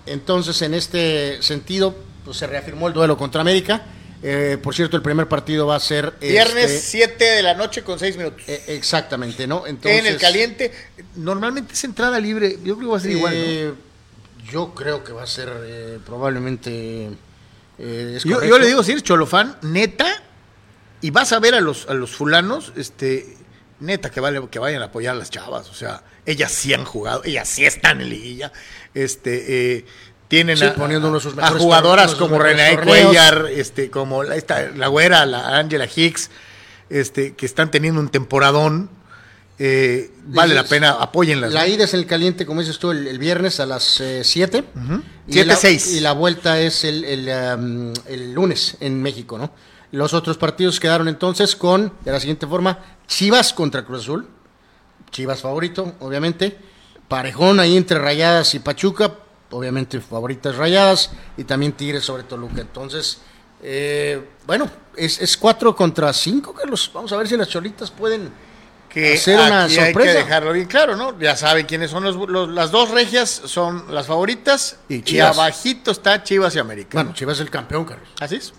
entonces, 0.05 0.61
en 0.61 0.73
este 0.73 1.41
sentido, 1.41 1.95
pues 2.25 2.35
se 2.37 2.47
reafirmó 2.47 2.89
el 2.89 2.93
duelo 2.93 3.15
contra 3.15 3.39
América. 3.39 3.85
Eh, 4.23 4.57
por 4.61 4.75
cierto, 4.75 4.95
el 4.97 5.01
primer 5.03 5.27
partido 5.27 5.65
va 5.67 5.75
a 5.75 5.79
ser. 5.79 6.13
Viernes 6.21 6.69
este, 6.71 6.87
7 7.07 7.23
de 7.25 7.43
la 7.43 7.55
noche 7.55 7.83
con 7.83 7.97
6 7.97 8.17
minutos. 8.17 8.43
eh, 8.47 8.63
exactamente, 8.67 9.47
¿no? 9.47 9.65
Entonces, 9.65 9.99
en 9.99 10.05
el 10.05 10.17
caliente, 10.17 10.71
normalmente 11.15 11.73
es 11.73 11.83
entrada 11.83 12.19
libre. 12.19 12.57
Yo 12.63 12.75
creo 12.77 12.79
que 12.79 12.85
va 12.91 12.97
a 12.97 12.99
ser 12.99 13.11
igual, 13.11 13.33
¿no? 13.33 13.39
eh, 13.41 13.73
Yo 14.51 14.73
creo 14.75 15.03
que 15.03 15.11
va 15.11 15.23
a 15.23 15.27
ser 15.27 15.49
eh, 15.63 15.99
probablemente. 16.05 17.09
eh, 17.79 18.13
es 18.17 18.23
Yo, 18.23 18.39
le 18.59 18.67
digo, 18.67 18.83
si 18.83 18.91
eres 18.91 19.03
cholofán, 19.03 19.57
neta, 19.63 20.05
y 21.01 21.09
vas 21.09 21.31
a 21.33 21.39
ver 21.39 21.55
a 21.55 21.61
los, 21.61 21.87
a 21.89 21.95
los 21.95 22.11
fulanos, 22.15 22.73
este, 22.75 23.37
neta, 23.79 24.11
que, 24.11 24.19
vale, 24.19 24.47
que 24.51 24.59
vayan 24.59 24.83
a 24.83 24.85
apoyar 24.85 25.15
a 25.15 25.17
las 25.17 25.31
chavas. 25.31 25.67
O 25.69 25.73
sea, 25.73 26.03
ellas 26.27 26.51
sí 26.51 26.73
han 26.75 26.85
jugado, 26.85 27.23
ellas 27.25 27.49
sí 27.49 27.65
están 27.65 28.01
en 28.01 28.09
liguilla. 28.09 28.51
Este, 28.93 29.77
eh, 29.77 29.85
tienen 30.31 30.57
Sí, 30.57 30.63
a, 30.63 30.73
poniendo 30.73 31.09
uno 31.09 31.17
de 31.17 31.23
sus 31.23 31.37
a 31.37 31.49
jugadoras 31.49 32.15
como 32.15 32.39
René. 32.39 32.79
Cuellar, 32.79 33.49
este, 33.51 33.91
como 33.91 34.23
la, 34.23 34.37
esta, 34.37 34.69
la 34.69 34.87
güera, 34.87 35.25
la 35.25 35.57
Angela 35.57 35.89
Hicks, 35.93 36.29
este, 36.89 37.33
que 37.33 37.45
están 37.45 37.69
teniendo 37.69 37.99
un 37.99 38.07
temporadón. 38.07 38.89
Eh, 39.59 40.09
vale 40.23 40.55
la 40.55 40.63
pena, 40.63 40.91
apóyenlas. 40.91 41.51
La 41.51 41.67
ida 41.67 41.83
es 41.83 41.93
el 41.93 42.05
caliente, 42.05 42.45
como 42.45 42.61
dices 42.61 42.79
tú, 42.79 42.91
el, 42.91 43.07
el 43.07 43.19
viernes 43.19 43.59
a 43.59 43.65
las 43.65 44.01
7. 44.23 44.63
Siete, 45.27 45.55
seis. 45.57 45.93
Y 45.93 45.99
la 45.99 46.13
vuelta 46.13 46.61
es 46.61 46.85
el, 46.85 47.03
el, 47.03 47.27
um, 47.59 47.93
el 48.07 48.31
lunes 48.31 48.77
en 48.79 49.01
México, 49.01 49.37
¿no? 49.37 49.51
Los 49.91 50.13
otros 50.13 50.37
partidos 50.37 50.79
quedaron 50.79 51.09
entonces 51.09 51.57
con, 51.57 51.91
de 52.05 52.11
la 52.13 52.21
siguiente 52.21 52.47
forma, 52.47 52.79
Chivas 53.05 53.51
contra 53.51 53.83
Cruz 53.83 54.03
Azul. 54.03 54.29
Chivas 55.11 55.41
favorito, 55.41 55.95
obviamente. 55.99 56.57
Parejón 57.09 57.59
ahí 57.59 57.75
entre 57.75 57.99
Rayadas 57.99 58.55
y 58.55 58.59
Pachuca. 58.59 59.13
Obviamente 59.51 59.99
favoritas 60.01 60.55
Rayadas. 60.55 61.11
Y 61.37 61.43
también 61.43 61.73
Tigres 61.73 62.03
sobre 62.03 62.23
Toluca. 62.23 62.61
Entonces, 62.61 63.19
eh, 63.61 64.29
bueno, 64.47 64.69
es, 64.95 65.19
es 65.21 65.37
4 65.37 65.75
contra 65.75 66.11
5, 66.13 66.53
Carlos. 66.53 66.89
Vamos 66.93 67.11
a 67.11 67.17
ver 67.17 67.27
si 67.27 67.37
las 67.37 67.47
cholitas 67.47 67.91
pueden 67.91 68.31
que 68.89 69.13
hacer 69.13 69.35
una 69.39 69.63
aquí 69.65 69.77
hay 69.77 69.85
sorpresa. 69.93 70.11
que 70.11 70.23
dejarlo 70.25 70.51
bien 70.53 70.67
claro, 70.67 70.95
¿no? 70.97 71.17
Ya 71.19 71.35
saben 71.37 71.65
quiénes 71.65 71.91
son 71.91 72.03
los, 72.03 72.15
los- 72.29 72.49
las 72.49 72.71
dos 72.71 72.89
regias, 72.91 73.29
son 73.45 73.85
las 73.93 74.07
favoritas 74.07 74.79
Y 74.89 75.15
y, 75.15 75.19
abajito 75.21 75.91
está 75.91 76.21
Chivas 76.23 76.55
y 76.55 76.59
América. 76.59 76.89
Bueno, 76.93 77.13
Chivas 77.13 77.35
es 77.37 77.41
el 77.41 77.49
campeón, 77.49 77.85
Carlos. 77.85 78.09
así 78.19 78.35
es. 78.35 78.53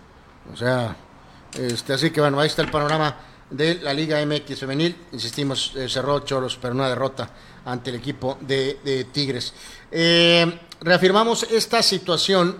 O 0.53 0.57
sea, 0.57 0.97
este, 1.59 1.93
así 1.93 2.11
que 2.11 2.21
bueno, 2.23 2.41
ahí 2.41 2.47
está 2.47 2.63
el 2.63 2.71
panorama 2.71 3.15
de 3.51 3.75
la 3.75 3.93
Liga 3.93 4.25
MX 4.25 4.59
femenil. 4.61 4.97
Insistimos, 5.13 5.73
eh, 5.77 5.87
cerró 5.89 6.21
Choros, 6.21 6.57
pero 6.63 6.75
una 6.75 6.89
derrota 6.89 7.29
ante 7.65 7.91
el 7.91 7.97
equipo 7.97 8.39
de, 8.41 8.79
de 8.85 9.05
Tigres. 9.05 9.55
Eh, 9.91 10.61
reafirmamos 10.81 11.45
esta 11.45 11.83
situación 11.83 12.57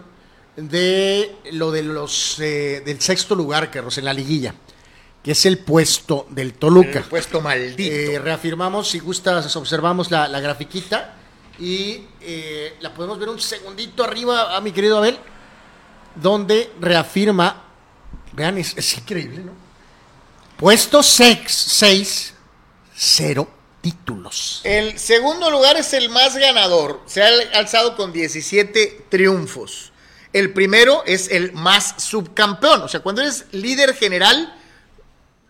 de 0.57 1.37
lo 1.53 1.71
de 1.71 1.83
los 1.83 2.39
eh, 2.41 2.83
del 2.85 3.01
sexto 3.01 3.35
lugar, 3.35 3.71
Carlos, 3.71 3.97
en 3.99 4.05
la 4.05 4.13
liguilla, 4.13 4.55
que 5.23 5.33
es 5.33 5.47
el 5.47 5.59
puesto 5.59 6.27
del 6.31 6.55
Toluca. 6.55 7.01
El 7.01 7.05
puesto 7.05 7.41
maldito. 7.41 7.93
Eh, 7.93 8.19
reafirmamos, 8.19 8.89
si 8.89 8.99
gustas, 8.99 9.55
observamos 9.57 10.11
la, 10.11 10.29
la 10.29 10.41
grafiquita 10.41 11.17
y 11.59 12.07
la 12.81 12.93
podemos 12.95 13.19
ver 13.19 13.29
un 13.29 13.41
segundito 13.41 14.03
arriba 14.05 14.57
a 14.57 14.61
mi 14.61 14.73
querido 14.73 14.99
Abel, 14.99 15.19
donde 16.17 16.73
reafirma, 16.81 17.65
vean, 18.33 18.59
es, 18.59 18.77
es 18.77 18.99
increíble, 18.99 19.45
¿no? 19.45 19.53
Puesto 20.57 21.03
6, 21.03 22.35
0 22.95 23.62
títulos. 23.83 24.63
El 24.65 24.99
segundo 24.99 25.51
lugar 25.51 25.77
es 25.77 25.93
el 25.93 26.09
más 26.09 26.37
ganador. 26.37 27.03
Se 27.07 27.23
ha 27.23 27.29
alzado 27.59 27.97
con 27.97 28.13
17 28.13 29.07
triunfos. 29.11 29.93
El 30.33 30.55
primero 30.55 31.03
es 31.05 31.31
el 31.31 31.53
más 31.53 31.97
subcampeón. 31.99 32.81
O 32.83 32.89
sea, 32.89 33.01
cuando 33.01 33.21
eres 33.21 33.45
líder 33.53 33.95
general, 33.95 34.57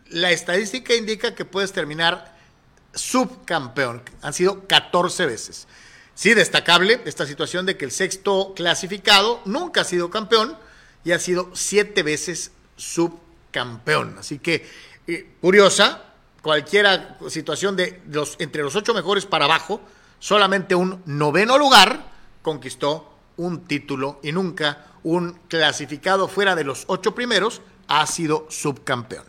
la 0.09 0.33
estadística 0.33 0.95
indica 0.95 1.37
que 1.37 1.45
puedes 1.45 1.73
terminar 1.73 2.35
subcampeón. 2.95 4.03
Han 4.23 4.33
sido 4.33 4.67
14 4.67 5.27
veces. 5.27 5.69
Sí, 6.15 6.35
destacable 6.35 7.01
esta 7.05 7.27
situación 7.27 7.65
de 7.65 7.77
que 7.77 7.85
el 7.85 7.91
sexto 7.91 8.55
clasificado 8.55 9.41
nunca 9.45 9.83
ha 9.83 9.85
sido 9.85 10.11
campeón 10.11 10.59
y 11.05 11.13
ha 11.13 11.19
sido 11.19 11.51
siete 11.55 12.03
veces 12.03 12.53
subcampeón. 12.77 14.17
Así 14.19 14.39
que, 14.39 14.67
eh, 15.07 15.31
curiosa, 15.41 16.12
cualquiera 16.43 17.17
situación 17.29 17.77
de 17.77 18.03
los 18.09 18.37
entre 18.39 18.63
los 18.63 18.77
ocho 18.77 18.93
mejores 18.93 19.25
para 19.25 19.47
abajo 19.47 19.81
Solamente 20.23 20.77
un 20.77 21.03
noveno 21.05 21.59
lugar 21.59 22.05
conquistó 22.43 23.13
un 23.39 23.65
título 23.65 24.21
y 24.23 24.31
nunca 24.31 24.87
un 25.03 25.37
clasificado 25.49 26.29
fuera 26.29 26.55
de 26.55 26.63
los 26.63 26.85
ocho 26.87 27.13
primeros 27.13 27.61
ha 27.89 28.07
sido 28.07 28.47
subcampeón. 28.49 29.25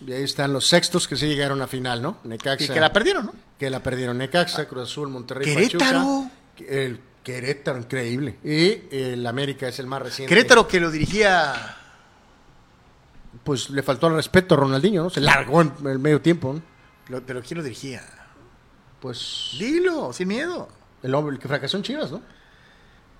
Y 0.00 0.12
ahí 0.14 0.22
están 0.22 0.54
los 0.54 0.66
sextos 0.66 1.06
que 1.06 1.16
sí 1.16 1.26
llegaron 1.26 1.60
a 1.60 1.66
final, 1.66 2.00
¿no? 2.00 2.20
Necaxa. 2.24 2.64
Y 2.64 2.68
que 2.68 2.80
la 2.80 2.90
perdieron, 2.90 3.26
¿no? 3.26 3.34
Que 3.58 3.68
la 3.68 3.82
perdieron 3.82 4.16
Necaxa, 4.16 4.66
Cruz 4.66 4.84
Azul, 4.84 5.10
Monterrey, 5.10 5.44
Querétaro. 5.44 6.30
Pachuca. 6.54 6.72
El 6.72 7.00
Querétaro, 7.22 7.76
increíble. 7.76 8.38
Y 8.42 8.96
el 8.96 9.26
América 9.26 9.68
es 9.68 9.78
el 9.78 9.86
más 9.86 10.00
reciente. 10.00 10.34
Querétaro 10.34 10.66
que 10.66 10.80
lo 10.80 10.90
dirigía 10.90 11.76
Pues 13.44 13.68
le 13.70 13.82
faltó 13.82 14.06
el 14.08 14.14
respeto 14.14 14.54
a 14.54 14.58
Ronaldinho, 14.58 15.02
¿no? 15.04 15.10
Se 15.10 15.20
largó 15.20 15.60
en 15.60 15.72
el 15.86 15.98
medio 15.98 16.20
tiempo, 16.20 16.54
¿no? 16.54 16.62
Lo- 17.08 17.22
pero 17.24 17.42
¿quién 17.42 17.58
lo 17.58 17.64
dirigía? 17.64 18.02
Pues 19.00 19.50
Dilo, 19.58 20.12
sin 20.12 20.28
miedo. 20.28 20.68
el 21.02 21.14
hombre 21.14 21.34
el 21.34 21.40
que 21.40 21.46
fracasó 21.48 21.76
en 21.76 21.82
Chivas, 21.82 22.10
¿no? 22.10 22.22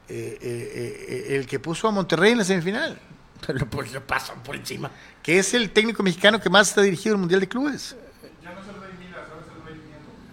Eh, 0.08 0.38
eh, 0.40 1.06
eh, 1.30 1.36
el 1.36 1.46
que 1.46 1.58
puso 1.60 1.88
a 1.88 1.90
Monterrey 1.90 2.32
en 2.32 2.38
la 2.38 2.44
semifinal, 2.44 2.98
Pero 3.46 3.66
pues 3.68 3.92
lo 3.92 4.06
pasan 4.06 4.42
por 4.42 4.56
encima. 4.56 4.90
que 5.22 5.38
es 5.38 5.52
el 5.54 5.70
técnico 5.70 6.02
mexicano 6.02 6.40
que 6.40 6.48
más 6.48 6.76
ha 6.78 6.82
dirigido 6.82 7.14
el 7.14 7.20
Mundial 7.20 7.40
de 7.40 7.48
Clubes. 7.48 7.94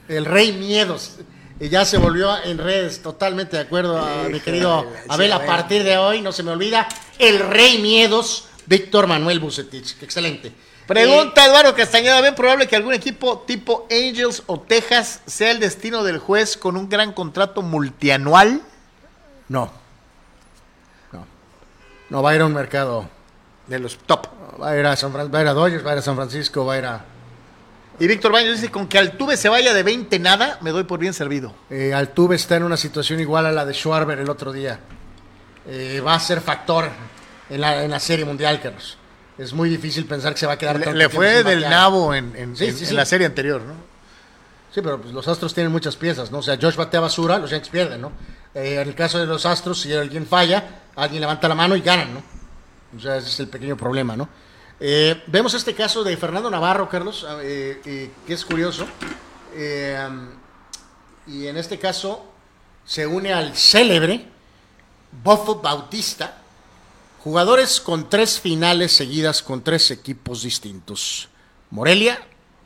El 0.07 0.25
Rey 0.25 0.53
Miedos. 0.53 1.17
Y 1.59 1.69
ya 1.69 1.85
se 1.85 1.97
volvió 1.97 2.43
en 2.43 2.57
redes, 2.57 3.01
totalmente 3.03 3.55
de 3.55 3.61
acuerdo 3.63 3.97
a 3.99 4.23
mi 4.29 4.39
querido 4.39 4.85
Abel. 5.09 5.31
A 5.31 5.45
partir 5.45 5.83
de 5.83 5.97
hoy, 5.97 6.21
no 6.21 6.31
se 6.31 6.41
me 6.43 6.51
olvida, 6.51 6.87
el 7.19 7.39
Rey 7.39 7.79
Miedos, 7.81 8.47
Víctor 8.71 9.05
Manuel 9.05 9.41
Bucetich. 9.41 10.01
Excelente. 10.01 10.53
Pregunta 10.87 11.45
Eduardo 11.45 11.75
Castañeda, 11.75 12.21
¿ven 12.21 12.35
probable 12.35 12.67
que 12.67 12.75
algún 12.77 12.93
equipo 12.93 13.39
tipo 13.45 13.85
Angels 13.91 14.43
o 14.47 14.61
Texas 14.61 15.21
sea 15.25 15.51
el 15.51 15.59
destino 15.59 16.03
del 16.03 16.19
juez 16.19 16.55
con 16.55 16.77
un 16.77 16.87
gran 16.87 17.11
contrato 17.11 17.61
multianual? 17.61 18.61
No. 19.49 19.69
No. 21.11 21.27
No, 22.09 22.23
va 22.23 22.31
a 22.31 22.35
ir 22.35 22.41
a 22.41 22.45
un 22.45 22.53
mercado. 22.53 23.09
De 23.67 23.77
los 23.77 23.97
top. 23.97 24.27
Va 24.61 24.69
a 24.69 24.77
ir 24.77 24.85
a, 24.85 24.95
San 24.95 25.11
Fran- 25.11 25.33
va 25.33 25.39
a, 25.39 25.41
ir 25.41 25.47
a 25.49 25.53
Dodgers, 25.53 25.85
va 25.85 25.89
a 25.91 25.93
ir 25.93 25.99
a 25.99 26.01
San 26.01 26.15
Francisco, 26.15 26.65
va 26.65 26.73
a 26.73 26.77
ir 26.77 26.85
a. 26.85 27.05
Y 27.99 28.07
Víctor 28.07 28.31
Baños 28.31 28.59
dice, 28.59 28.71
con 28.71 28.87
que 28.87 28.97
Altuve 28.97 29.35
se 29.35 29.49
vaya 29.49 29.73
de 29.73 29.83
20 29.83 30.17
nada, 30.19 30.57
me 30.61 30.71
doy 30.71 30.85
por 30.85 30.97
bien 30.99 31.13
servido. 31.13 31.53
Eh, 31.69 31.93
Altuve 31.93 32.35
está 32.37 32.55
en 32.55 32.63
una 32.63 32.77
situación 32.77 33.19
igual 33.19 33.45
a 33.45 33.51
la 33.51 33.65
de 33.65 33.73
Schwarber 33.73 34.17
el 34.19 34.29
otro 34.29 34.51
día. 34.53 34.79
Eh, 35.67 36.01
va 36.05 36.15
a 36.15 36.19
ser 36.21 36.39
factor 36.41 36.89
en 37.51 37.61
la, 37.61 37.83
en 37.83 37.91
la 37.91 37.99
Serie 37.99 38.25
Mundial, 38.25 38.59
Carlos. 38.61 38.97
Es 39.37 39.53
muy 39.53 39.69
difícil 39.69 40.05
pensar 40.05 40.33
que 40.33 40.39
se 40.39 40.45
va 40.47 40.53
a 40.53 40.57
quedar 40.57 40.79
Le, 40.79 40.93
le 40.93 41.09
fue 41.09 41.43
del 41.43 41.61
nabo 41.61 42.13
en, 42.13 42.35
en- 42.35 42.55
Sí, 42.55 42.65
en- 42.65 42.75
sí, 42.75 42.83
en 42.83 42.89
sí. 42.89 42.95
la 42.95 43.05
serie 43.05 43.27
anterior, 43.27 43.61
¿no? 43.61 43.73
Sí, 44.73 44.81
pero 44.81 45.01
pues, 45.01 45.13
los 45.13 45.27
Astros 45.27 45.53
tienen 45.53 45.71
muchas 45.71 45.95
piezas, 45.95 46.31
¿no? 46.31 46.39
O 46.39 46.41
sea, 46.41 46.57
Josh 46.61 46.75
batea 46.75 46.99
basura, 47.01 47.37
los 47.37 47.49
Yankees 47.51 47.69
pierden, 47.69 48.01
¿no? 48.01 48.11
Eh, 48.55 48.79
en 48.81 48.87
el 48.87 48.95
caso 48.95 49.19
de 49.19 49.25
los 49.25 49.45
Astros, 49.45 49.81
si 49.81 49.93
alguien 49.93 50.25
falla, 50.25 50.81
alguien 50.95 51.21
levanta 51.21 51.47
la 51.47 51.55
mano 51.55 51.75
y 51.75 51.81
ganan, 51.81 52.13
¿no? 52.13 52.23
O 52.97 52.99
sea, 52.99 53.17
ese 53.17 53.27
es 53.29 53.39
el 53.39 53.47
pequeño 53.47 53.75
problema, 53.77 54.15
¿no? 54.15 54.29
Eh, 54.79 55.21
vemos 55.27 55.53
este 55.53 55.73
caso 55.75 56.03
de 56.03 56.15
Fernando 56.17 56.49
Navarro, 56.49 56.87
Carlos, 56.89 57.25
eh, 57.41 57.81
eh, 57.85 58.11
que 58.25 58.33
es 58.33 58.43
curioso. 58.45 58.87
Y 61.27 61.47
en 61.47 61.57
este 61.57 61.77
caso 61.77 62.25
se 62.85 63.05
une 63.05 63.31
al 63.33 63.55
célebre 63.55 64.25
Bofo 65.23 65.55
Bautista, 65.61 66.40
jugadores 67.23 67.79
con 67.79 68.09
tres 68.09 68.39
finales 68.39 68.91
seguidas 68.93 69.43
con 69.43 69.63
tres 69.63 69.91
equipos 69.91 70.41
distintos. 70.41 71.29
Morelia, 71.69 72.19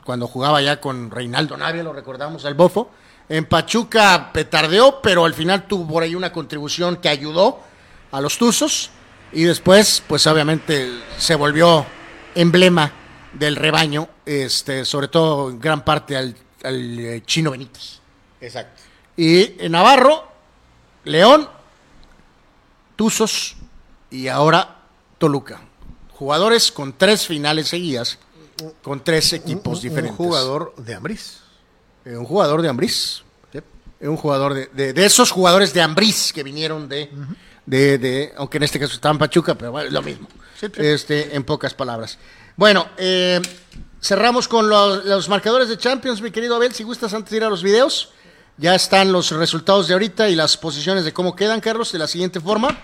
cuando 0.04 0.26
jugaba 0.26 0.62
ya 0.62 0.80
con 0.80 1.10
Reinaldo 1.10 1.56
Navia, 1.56 1.82
lo 1.82 1.92
recordamos 1.92 2.44
al 2.46 2.54
Bofo. 2.54 2.90
En 3.28 3.44
Pachuca 3.44 4.30
petardeó, 4.32 5.02
pero 5.02 5.24
al 5.24 5.34
final 5.34 5.66
tuvo 5.66 5.86
por 5.86 6.02
ahí 6.02 6.14
una 6.14 6.32
contribución 6.32 6.96
que 6.96 7.08
ayudó 7.08 7.60
a 8.12 8.20
los 8.20 8.38
Tuzos. 8.38 8.90
Y 9.32 9.42
después, 9.42 10.02
pues 10.06 10.26
obviamente 10.26 10.90
se 11.18 11.34
volvió 11.34 11.84
emblema 12.34 12.92
del 13.34 13.56
rebaño, 13.56 14.08
este, 14.24 14.84
sobre 14.84 15.08
todo 15.08 15.50
en 15.50 15.60
gran 15.60 15.84
parte 15.84 16.16
al, 16.16 16.34
al, 16.64 16.98
eh, 16.98 17.22
Chino 17.26 17.50
Benítez. 17.50 18.00
Exacto. 18.40 18.82
Y 19.16 19.62
en 19.62 19.72
Navarro, 19.72 20.26
León, 21.04 21.48
Tuzos 22.94 23.56
y 24.10 24.28
ahora 24.28 24.76
Toluca. 25.18 25.60
Jugadores 26.12 26.72
con 26.72 26.92
tres 26.96 27.26
finales 27.26 27.68
seguidas, 27.68 28.18
con 28.82 29.02
tres 29.04 29.32
equipos 29.32 29.78
un, 29.78 29.82
diferentes. 29.82 30.18
Un 30.18 30.26
jugador 30.26 30.74
de 30.76 30.94
Ambriz. 30.94 31.38
Eh, 32.04 32.16
un 32.16 32.24
jugador 32.24 32.62
de 32.62 32.68
Ambriz. 32.68 33.22
Eh, 34.00 34.08
Un 34.08 34.16
jugador 34.16 34.52
de, 34.54 34.66
de- 34.74 34.92
de 34.92 35.06
esos 35.06 35.30
jugadores 35.30 35.72
de 35.72 35.80
Ambriz 35.82 36.32
que 36.32 36.42
vinieron 36.42 36.88
de, 36.88 37.10
de, 37.64 37.98
de- 37.98 38.32
aunque 38.36 38.58
en 38.58 38.62
este 38.64 38.78
caso 38.78 38.94
estaba 38.94 39.12
en 39.12 39.18
Pachuca, 39.18 39.54
pero 39.54 39.72
bueno, 39.72 39.86
es 39.88 39.92
lo 39.92 40.02
mismo. 40.02 40.28
Sí, 40.60 40.66
sí. 40.66 40.72
Este, 40.76 41.34
en 41.34 41.44
pocas 41.44 41.72
palabras. 41.74 42.18
Bueno, 42.56 42.86
eh, 42.98 43.40
cerramos 44.02 44.48
con 44.48 44.68
los, 44.68 45.04
los 45.04 45.28
marcadores 45.28 45.68
de 45.68 45.76
Champions, 45.78 46.20
mi 46.22 46.30
querido 46.30 46.56
Abel, 46.56 46.72
si 46.74 46.82
gustas 46.84 47.12
antes 47.14 47.30
de 47.30 47.38
ir 47.38 47.44
a 47.44 47.48
los 47.50 47.62
videos. 47.62 48.10
Ya 48.58 48.74
están 48.74 49.12
los 49.12 49.30
resultados 49.32 49.86
de 49.88 49.92
ahorita 49.94 50.28
y 50.30 50.34
las 50.34 50.56
posiciones 50.56 51.04
de 51.04 51.12
cómo 51.12 51.36
quedan, 51.36 51.60
Carlos, 51.60 51.92
de 51.92 51.98
la 51.98 52.06
siguiente 52.06 52.40
forma. 52.40 52.78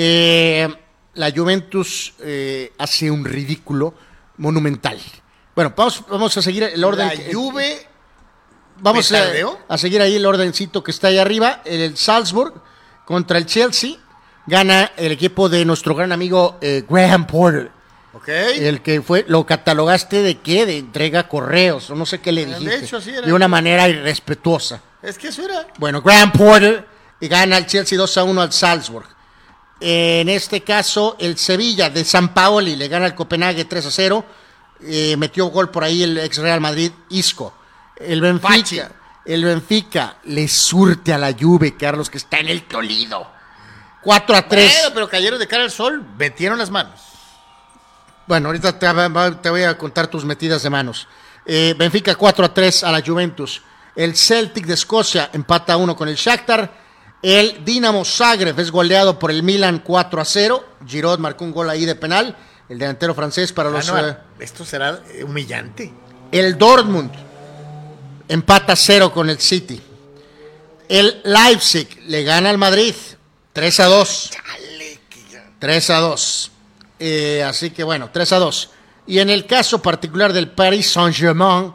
Eh, 0.00 0.68
la 1.14 1.32
Juventus 1.32 2.14
eh, 2.20 2.72
hace 2.78 3.10
un 3.10 3.24
ridículo 3.24 3.94
monumental. 4.36 4.96
Bueno, 5.56 5.72
vamos, 5.76 6.04
vamos 6.08 6.36
a 6.36 6.42
seguir 6.42 6.62
el 6.62 6.84
orden. 6.84 7.08
La 7.08 7.12
que- 7.16 7.34
Juve 7.34 7.84
Vamos 8.80 9.10
a, 9.10 9.24
a 9.68 9.76
seguir 9.76 10.00
ahí 10.00 10.14
el 10.14 10.24
ordencito 10.24 10.84
que 10.84 10.92
está 10.92 11.08
ahí 11.08 11.18
arriba. 11.18 11.62
El 11.64 11.96
Salzburg 11.96 12.54
contra 13.04 13.36
el 13.38 13.46
Chelsea. 13.46 13.96
Gana 14.46 14.92
el 14.96 15.10
equipo 15.10 15.48
de 15.48 15.64
nuestro 15.64 15.96
gran 15.96 16.12
amigo 16.12 16.58
eh, 16.60 16.84
Graham 16.88 17.26
Porter. 17.26 17.72
Ok. 18.14 18.28
El 18.28 18.80
que 18.80 19.02
fue, 19.02 19.24
lo 19.26 19.44
catalogaste 19.46 20.22
de 20.22 20.38
qué? 20.38 20.64
De 20.64 20.78
entrega 20.78 21.26
correos, 21.28 21.90
o 21.90 21.96
no 21.96 22.06
sé 22.06 22.20
qué 22.20 22.30
le 22.30 22.46
De 22.46 22.54
dijiste. 22.56 22.84
hecho, 22.84 23.00
sí 23.00 23.10
era. 23.10 23.26
De 23.26 23.32
una 23.32 23.48
manera 23.48 23.88
irrespetuosa. 23.88 24.80
Es 25.02 25.18
que 25.18 25.28
eso 25.28 25.42
era. 25.44 25.66
Bueno, 25.78 26.00
Graham 26.00 26.30
Porter 26.30 26.86
y 27.20 27.26
gana 27.26 27.58
el 27.58 27.66
Chelsea 27.66 27.98
2 27.98 28.16
a 28.16 28.22
1 28.24 28.40
al 28.42 28.52
Salzburg. 28.52 29.06
En 29.80 30.28
este 30.28 30.62
caso, 30.62 31.16
el 31.20 31.38
Sevilla 31.38 31.90
de 31.90 32.04
San 32.04 32.34
Paoli 32.34 32.74
le 32.74 32.88
gana 32.88 33.06
al 33.06 33.14
Copenhague 33.14 33.64
3 33.64 33.86
a 33.86 33.90
0. 33.90 34.24
Eh, 34.82 35.16
metió 35.16 35.46
gol 35.46 35.70
por 35.70 35.84
ahí 35.84 36.02
el 36.02 36.18
ex 36.18 36.38
Real 36.38 36.60
Madrid, 36.60 36.90
Isco. 37.10 37.54
El. 37.96 38.20
Benfica, 38.20 38.90
el 39.24 39.44
Benfica 39.44 40.18
le 40.24 40.48
surte 40.48 41.12
a 41.12 41.18
la 41.18 41.32
Juve, 41.32 41.76
Carlos, 41.76 42.10
que 42.10 42.18
está 42.18 42.38
en 42.38 42.48
el 42.48 42.62
Toledo. 42.62 43.30
4 44.02 44.36
a 44.36 44.48
3. 44.48 44.72
Bueno, 44.72 44.94
pero 44.94 45.08
cayeron 45.08 45.38
de 45.38 45.46
cara 45.46 45.64
al 45.64 45.70
sol, 45.70 46.04
metieron 46.16 46.58
las 46.58 46.70
manos. 46.70 47.00
Bueno, 48.26 48.48
ahorita 48.48 48.78
te, 48.78 49.50
voy 49.50 49.62
a 49.62 49.78
contar 49.78 50.06
tus 50.08 50.24
metidas 50.24 50.62
de 50.62 50.70
manos. 50.70 51.08
Eh, 51.44 51.74
Benfica 51.76 52.14
4 52.14 52.44
a 52.44 52.54
3 52.54 52.84
a 52.84 52.92
la 52.92 53.02
Juventus. 53.02 53.62
El 53.96 54.16
Celtic 54.16 54.66
de 54.66 54.74
Escocia 54.74 55.30
empata 55.32 55.72
a 55.72 55.76
1 55.76 55.96
con 55.96 56.08
el 56.08 56.14
Shakhtar. 56.14 56.87
El 57.22 57.64
Dinamo 57.64 58.04
Zagreb 58.04 58.58
es 58.60 58.70
goleado 58.70 59.18
por 59.18 59.30
el 59.30 59.42
Milan 59.42 59.80
4 59.84 60.20
a 60.20 60.24
0. 60.24 60.64
Giroud 60.86 61.18
marcó 61.18 61.44
un 61.44 61.52
gol 61.52 61.68
ahí 61.68 61.84
de 61.84 61.96
penal. 61.96 62.36
El 62.68 62.78
delantero 62.78 63.14
francés 63.14 63.52
para 63.52 63.70
los... 63.70 63.88
Ah, 63.88 64.02
no, 64.02 64.08
eh, 64.08 64.16
esto 64.40 64.64
será 64.64 65.02
humillante. 65.24 65.92
el 66.30 66.56
Dortmund 66.56 67.10
empata 68.28 68.74
a 68.74 68.76
0 68.76 69.12
con 69.12 69.30
el 69.30 69.40
City. 69.40 69.80
El 70.88 71.20
Leipzig 71.24 71.88
le 72.06 72.22
gana 72.22 72.50
al 72.50 72.58
Madrid 72.58 72.94
3 73.52 73.80
a 73.80 73.86
2. 73.86 74.30
3 75.58 75.90
a 75.90 75.98
2. 75.98 76.50
Eh, 77.00 77.42
así 77.42 77.70
que 77.70 77.82
bueno, 77.82 78.10
3 78.12 78.32
a 78.32 78.38
2. 78.38 78.70
Y 79.08 79.18
en 79.18 79.30
el 79.30 79.46
caso 79.46 79.82
particular 79.82 80.32
del 80.32 80.50
Paris 80.50 80.92
Saint-Germain, 80.92 81.72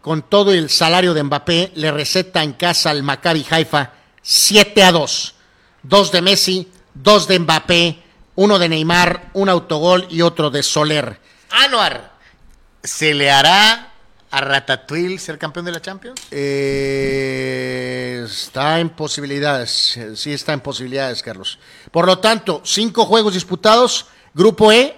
con 0.00 0.22
todo 0.22 0.52
el 0.52 0.70
salario 0.70 1.12
de 1.12 1.24
Mbappé, 1.24 1.72
le 1.74 1.90
receta 1.90 2.42
en 2.42 2.54
casa 2.54 2.90
al 2.90 3.02
Maccabi 3.02 3.44
Haifa 3.50 3.97
7 4.30 4.82
a 4.82 4.92
2. 4.92 5.34
Dos 5.82 6.12
de 6.12 6.20
Messi, 6.20 6.68
dos 6.92 7.26
de 7.28 7.38
Mbappé, 7.38 8.02
uno 8.34 8.58
de 8.58 8.68
Neymar, 8.68 9.30
un 9.32 9.48
autogol 9.48 10.06
y 10.10 10.20
otro 10.20 10.50
de 10.50 10.62
Soler. 10.62 11.18
Anuar, 11.48 12.12
¿se 12.84 13.14
le 13.14 13.30
hará 13.30 13.94
a 14.30 14.40
Ratatouille 14.42 15.18
ser 15.18 15.38
campeón 15.38 15.64
de 15.64 15.72
la 15.72 15.80
Champions? 15.80 16.20
Eh, 16.30 18.22
está 18.30 18.80
en 18.80 18.90
posibilidades, 18.90 19.98
sí 20.14 20.34
está 20.34 20.52
en 20.52 20.60
posibilidades, 20.60 21.22
Carlos. 21.22 21.58
Por 21.90 22.04
lo 22.04 22.18
tanto, 22.18 22.60
cinco 22.66 23.06
juegos 23.06 23.32
disputados, 23.32 24.08
Grupo 24.34 24.70
E, 24.70 24.94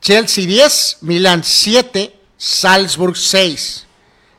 Chelsea 0.00 0.46
10, 0.46 0.98
Milán 1.02 1.44
7, 1.44 2.18
Salzburg 2.38 3.14
6. 3.14 3.86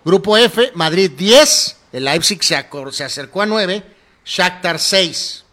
Grupo 0.04 0.36
F, 0.36 0.72
Madrid 0.74 1.12
10, 1.12 1.78
el 1.92 2.06
Leipzig 2.06 2.44
se, 2.44 2.68
se 2.92 3.04
acercó 3.04 3.44
a 3.44 3.46
9, 3.46 3.95
Shakhtar 4.26 4.80
6. 4.80 5.44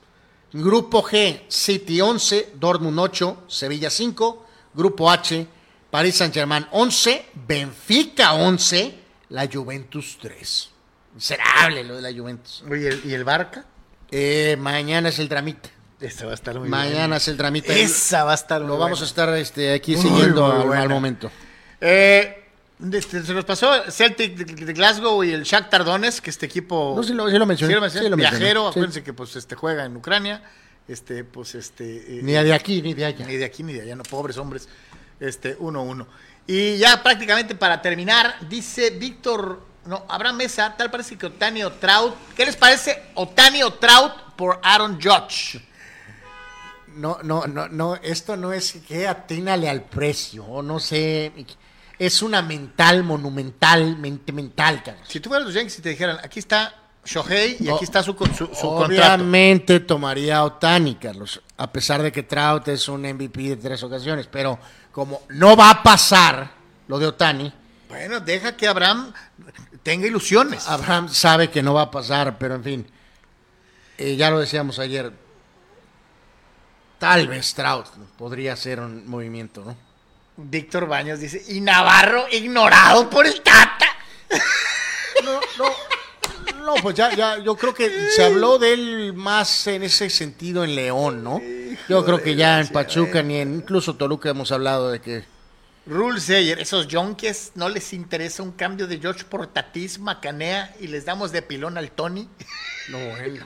Grupo 0.55 1.03
G, 1.03 1.43
City 1.49 2.01
11, 2.01 2.53
Dortmund 2.55 2.99
8, 2.99 3.45
Sevilla 3.47 3.91
5. 3.91 4.47
Grupo 4.75 5.11
H, 5.11 5.47
Paris 5.91 6.17
Saint-Germain 6.17 6.67
11, 6.73 7.27
Benfica 7.47 8.33
11, 8.35 8.95
la 9.31 9.47
Juventus 9.51 10.19
3. 10.21 10.71
Miserable 11.15 11.85
lo 11.85 11.97
de 11.97 12.03
la 12.03 12.13
Juventus. 12.19 12.65
Oye, 12.71 12.83
¿y 12.85 12.87
el, 12.87 13.03
y 13.05 13.15
el 13.15 13.25
Barca? 13.25 13.67
Eh, 14.11 14.57
mañana 14.59 15.11
es 15.11 15.19
el 15.19 15.29
tramite. 15.29 15.71
Esa 16.01 16.27
va 16.27 16.33
a 16.33 16.35
estar 16.35 16.59
muy 16.59 16.69
Mañana 16.69 17.17
es 17.17 17.29
el 17.29 17.37
tramite. 17.37 17.81
Esa 17.83 18.25
va 18.25 18.33
a 18.33 18.35
estar 18.35 18.61
Lo 18.61 18.69
muy 18.69 18.79
vamos 18.79 19.01
a 19.03 19.05
estar 19.05 19.29
este, 19.37 19.73
aquí 19.73 19.95
Muy, 19.97 20.03
siguiendo 20.03 20.47
muy 20.67 20.77
al- 20.77 20.83
al, 20.83 20.89
momento. 20.89 21.31
Eh, 21.81 22.42
se 23.01 23.33
nos 23.35 23.45
pasó 23.45 23.91
Celtic 23.91 24.35
de, 24.37 24.73
Glasgow 24.73 25.23
y 25.23 25.33
el 25.33 25.45
Shakhtar 25.45 25.85
Donetsk, 25.85 26.25
que 26.25 26.31
este 26.31 26.47
equipo... 26.47 26.95
No, 26.97 27.03
sí 27.03 27.13
lo- 27.15 27.29
sí 27.31 27.39
lo 27.39 27.47
mencioné. 27.47 27.73
Sí 27.73 27.75
lo 27.77 27.81
mencioné. 27.81 28.05
Sí 28.07 28.11
lo 28.11 28.17
mencioné. 28.17 28.39
Viajero, 28.41 28.69
acuérdense 28.69 29.03
que 29.05 29.13
pues 29.13 29.37
este 29.37 29.55
juega 29.55 29.85
en 29.85 29.97
Ucrania. 29.97 30.43
Este, 30.89 31.23
pues 31.25 31.55
este... 31.55 32.19
eh, 32.19 32.21
Ni 32.23 32.33
de 32.33 32.53
aquí 32.53 32.83
ni 32.83 32.95
de 32.95 33.05
allá. 33.05 33.25
Ni 33.27 33.37
de 33.37 33.45
aquí 33.45 33.63
ni 33.63 33.73
de 33.73 33.83
allá, 33.83 33.95
no, 33.97 34.03
pobres 34.03 34.37
hombres. 34.37 34.69
Este, 35.21 35.57
1-1. 35.59 36.07
Y 36.47 36.77
ya 36.79 37.01
prácticamente 37.03 37.55
para 37.55 37.81
terminar, 37.81 38.35
dice 38.49 38.91
Víctor, 38.91 39.65
no, 39.87 40.05
Abraham 40.09 40.39
Mesa, 40.39 40.75
tal 40.77 40.91
parece 40.91 41.17
que 41.17 41.27
Otani 41.27 41.63
o 41.63 41.71
Trout. 41.73 42.15
¿Qué 42.37 42.45
les 42.45 42.57
parece 42.57 43.01
Otani 43.15 43.63
o 43.63 43.73
Trout 43.75 44.13
por 44.37 44.59
Aaron 44.63 44.99
Judge? 45.01 45.61
No, 46.97 47.19
no, 47.23 47.47
no, 47.47 47.69
no, 47.69 47.95
esto 47.97 48.37
no 48.37 48.53
es 48.53 48.73
que 48.87 49.07
atínale 49.09 49.69
al 49.71 49.83
precio, 49.85 50.63
no 50.63 50.79
sé. 50.81 51.33
Es 52.05 52.21
una 52.23 52.43
mental, 52.43 53.05
monumental, 53.05 53.97
mente 53.97 54.33
mental, 54.33 54.83
cabrón. 54.83 55.05
Si 55.07 55.21
tú 55.21 55.29
fueras 55.29 55.47
los 55.47 55.55
Yankees 55.55 55.79
y 55.79 55.83
te 55.83 55.91
dijeran, 55.91 56.19
aquí 56.23 56.41
está 56.41 56.75
Shohei 57.05 57.57
y 57.61 57.65
No. 57.65 57.77
aquí 57.77 57.85
está 57.85 58.03
su, 58.03 58.13
su, 58.13 58.47
su 58.47 58.47
contrato. 58.49 58.87
Obviamente 58.87 59.81
tomaría 59.81 60.39
a 60.39 60.45
Otani, 60.45 60.97
Carlos, 60.97 61.41
a 61.57 61.71
pesar 61.71 62.03
de 62.03 62.11
que 62.11 62.23
Trout 62.25 62.67
es 62.69 62.89
un 62.89 63.03
MVP 63.03 63.41
de 63.43 63.57
tres 63.57 63.83
ocasiones, 63.85 64.27
pero 64.27 64.59
como 64.91 65.23
no 65.31 65.57
va 65.57 65.71
a 65.71 65.83
pasar 65.83 66.51
lo 66.89 66.99
de 66.99 67.07
Otani, 67.07 67.53
Bueno, 67.89 68.19
deja 68.21 68.57
que 68.57 68.67
Abraham 68.67 69.13
tenga 69.83 70.07
ilusiones. 70.07 70.67
Abraham 70.69 71.09
sabe 71.09 71.51
que 71.51 71.63
no 71.63 71.75
va 71.75 71.83
a 71.83 71.91
pasar, 71.91 72.37
pero 72.39 72.55
en 72.57 72.65
fin, 72.65 72.87
eh, 73.99 74.17
ya 74.17 74.29
lo 74.31 74.41
decíamos 74.41 74.79
ayer, 74.81 75.13
tal 76.99 77.29
vez 77.29 77.55
Trout 77.55 77.87
podría 78.19 78.57
ser 78.57 78.81
un 78.81 79.07
movimiento, 79.09 79.65
¿no? 79.65 79.92
Víctor 80.45 80.87
Baños 80.87 81.21
dice, 81.21 81.43
y 81.49 81.61
Navarro 81.61 82.27
ignorado 82.31 83.09
por 83.11 83.27
el 83.27 83.41
Tata. 83.43 83.87
No, 85.25 85.41
no, 85.59 86.65
no, 86.65 86.75
pues 86.83 86.95
ya, 86.97 87.15
ya, 87.15 87.39
yo 87.39 87.55
creo 87.57 87.75
que 87.75 88.11
se 88.11 88.25
habló 88.25 88.59
de 88.59 88.73
él 88.73 89.13
más 89.15 89.67
en 89.67 89.83
ese 89.83 90.11
sentido 90.11 90.65
en 90.65 90.75
León, 90.75 91.23
¿no? 91.23 91.41
Yo 91.89 92.05
creo 92.05 92.23
que 92.23 92.35
ya 92.35 92.61
en 92.61 92.69
Pachuca 92.69 93.23
ni 93.23 93.37
en 93.37 93.55
incluso 93.57 93.97
Toluca 93.97 94.31
hemos 94.31 94.53
hablado 94.53 94.91
de 94.91 95.01
que 95.01 95.25
Rule 95.85 96.21
Sayer, 96.21 96.61
esos 96.61 96.87
yonkes 96.87 97.53
no 97.57 97.69
les 97.69 97.93
interesa 97.93 98.43
un 98.43 98.53
cambio 98.53 98.87
de 98.87 98.99
George 98.99 99.25
por 99.25 99.49
Tatis, 99.49 99.99
Macanea 99.99 100.75
y 100.79 100.87
les 100.87 101.05
damos 101.05 101.33
de 101.33 101.43
pilón 101.43 101.77
al 101.77 101.91
Tony. 101.91 102.29
no, 102.89 102.99
bueno. 102.99 103.45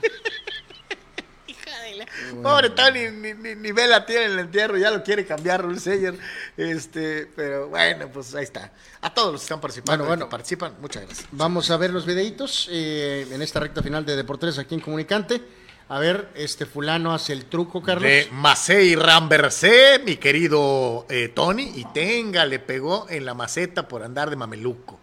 Pobre 2.47 2.69
Tony, 2.71 3.11
ni, 3.11 3.33
ni, 3.33 3.55
ni 3.55 3.71
vela 3.71 4.05
tiene 4.05 4.25
en 4.25 4.31
el 4.33 4.39
entierro, 4.39 4.77
ya 4.77 4.91
lo 4.91 5.03
quiere 5.03 5.25
cambiar 5.25 5.61
Rule 5.61 5.79
Sayer. 5.79 6.17
Este, 6.55 7.27
pero 7.35 7.67
bueno, 7.69 8.09
pues 8.11 8.33
ahí 8.35 8.43
está. 8.43 8.71
A 9.01 9.13
todos 9.13 9.31
los 9.33 9.41
que 9.41 9.45
están 9.45 9.61
participando, 9.61 10.03
Bueno, 10.05 10.21
bueno. 10.21 10.29
participan, 10.29 10.73
muchas 10.81 11.05
gracias. 11.05 11.27
Vamos 11.31 11.69
a 11.71 11.77
ver 11.77 11.91
los 11.91 12.05
videitos 12.05 12.67
eh, 12.71 13.27
en 13.31 13.41
esta 13.41 13.59
recta 13.59 13.81
final 13.83 14.05
de 14.05 14.15
Deportes 14.15 14.57
aquí 14.57 14.75
en 14.75 14.81
Comunicante. 14.81 15.41
A 15.89 15.99
ver, 15.99 16.29
este 16.35 16.65
fulano 16.65 17.13
hace 17.13 17.31
el 17.31 17.45
truco, 17.45 17.81
Carlos. 17.81 18.03
De 18.03 18.27
Macei 18.31 18.95
Rambercé, 18.95 20.01
mi 20.05 20.17
querido 20.17 21.05
eh, 21.09 21.29
Tony, 21.29 21.71
y 21.75 21.85
tenga, 21.93 22.45
le 22.45 22.59
pegó 22.59 23.07
en 23.09 23.23
la 23.25 23.33
maceta 23.33 23.87
por 23.87 24.03
andar 24.03 24.29
de 24.29 24.35
mameluco. 24.35 24.99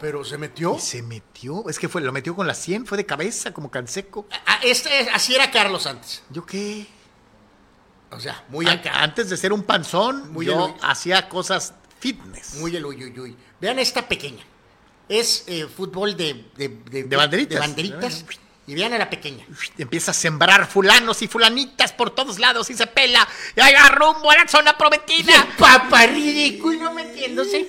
Pero 0.00 0.24
se 0.24 0.38
metió. 0.38 0.76
Y 0.76 0.80
se 0.80 1.02
metió, 1.02 1.68
es 1.68 1.78
que 1.78 1.88
fue, 1.88 2.00
lo 2.00 2.12
metió 2.12 2.34
con 2.34 2.46
la 2.46 2.54
100, 2.54 2.86
fue 2.86 2.96
de 2.96 3.06
cabeza, 3.06 3.52
como 3.52 3.70
canseco. 3.70 4.26
Este, 4.62 5.08
así 5.10 5.34
era 5.34 5.50
Carlos 5.50 5.86
antes. 5.86 6.22
¿Yo 6.30 6.44
qué? 6.46 6.86
O 8.10 8.18
sea, 8.18 8.44
muy 8.48 8.66
An- 8.66 8.78
acá. 8.78 9.02
Antes 9.02 9.30
de 9.30 9.36
ser 9.36 9.52
un 9.52 9.62
panzón, 9.62 10.32
Muy 10.32 10.46
yo 10.46 10.66
el- 10.68 10.74
hacía 10.82 11.28
cosas 11.28 11.74
fitness. 11.98 12.54
Muy 12.54 12.74
el 12.74 12.84
uy, 12.84 13.04
uy, 13.04 13.20
uy. 13.20 13.36
Vean 13.60 13.78
esta 13.78 14.06
pequeña. 14.08 14.42
Es 15.08 15.44
eh, 15.48 15.66
fútbol 15.66 16.16
de, 16.16 16.46
de, 16.56 16.68
De 16.68 17.16
banderitas. 17.16 17.54
de 17.54 17.60
banderitas. 17.60 18.24
Y 18.66 18.74
vean 18.74 18.92
a 18.92 18.98
la 18.98 19.10
pequeña. 19.10 19.44
Empieza 19.78 20.12
a 20.12 20.14
sembrar 20.14 20.66
fulanos 20.68 21.22
y 21.22 21.28
fulanitas 21.28 21.92
por 21.92 22.10
todos 22.10 22.38
lados 22.38 22.70
y 22.70 22.74
se 22.74 22.86
pela. 22.86 23.26
Y 23.56 23.60
ahí 23.60 23.74
va 23.74 23.88
rumbo 23.88 24.30
a 24.30 24.36
la 24.36 24.46
zona 24.48 24.78
prometida. 24.78 25.46
Papá 25.58 26.06
ridículo 26.06 26.92
metiéndose. 26.92 27.68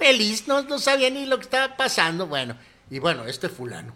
Feliz, 0.00 0.48
no, 0.48 0.62
no 0.62 0.78
sabía 0.80 1.10
ni 1.10 1.26
lo 1.26 1.36
que 1.38 1.44
estaba 1.44 1.76
pasando. 1.76 2.26
Bueno, 2.26 2.56
y 2.90 2.98
bueno, 2.98 3.24
este 3.26 3.48
fulano. 3.48 3.94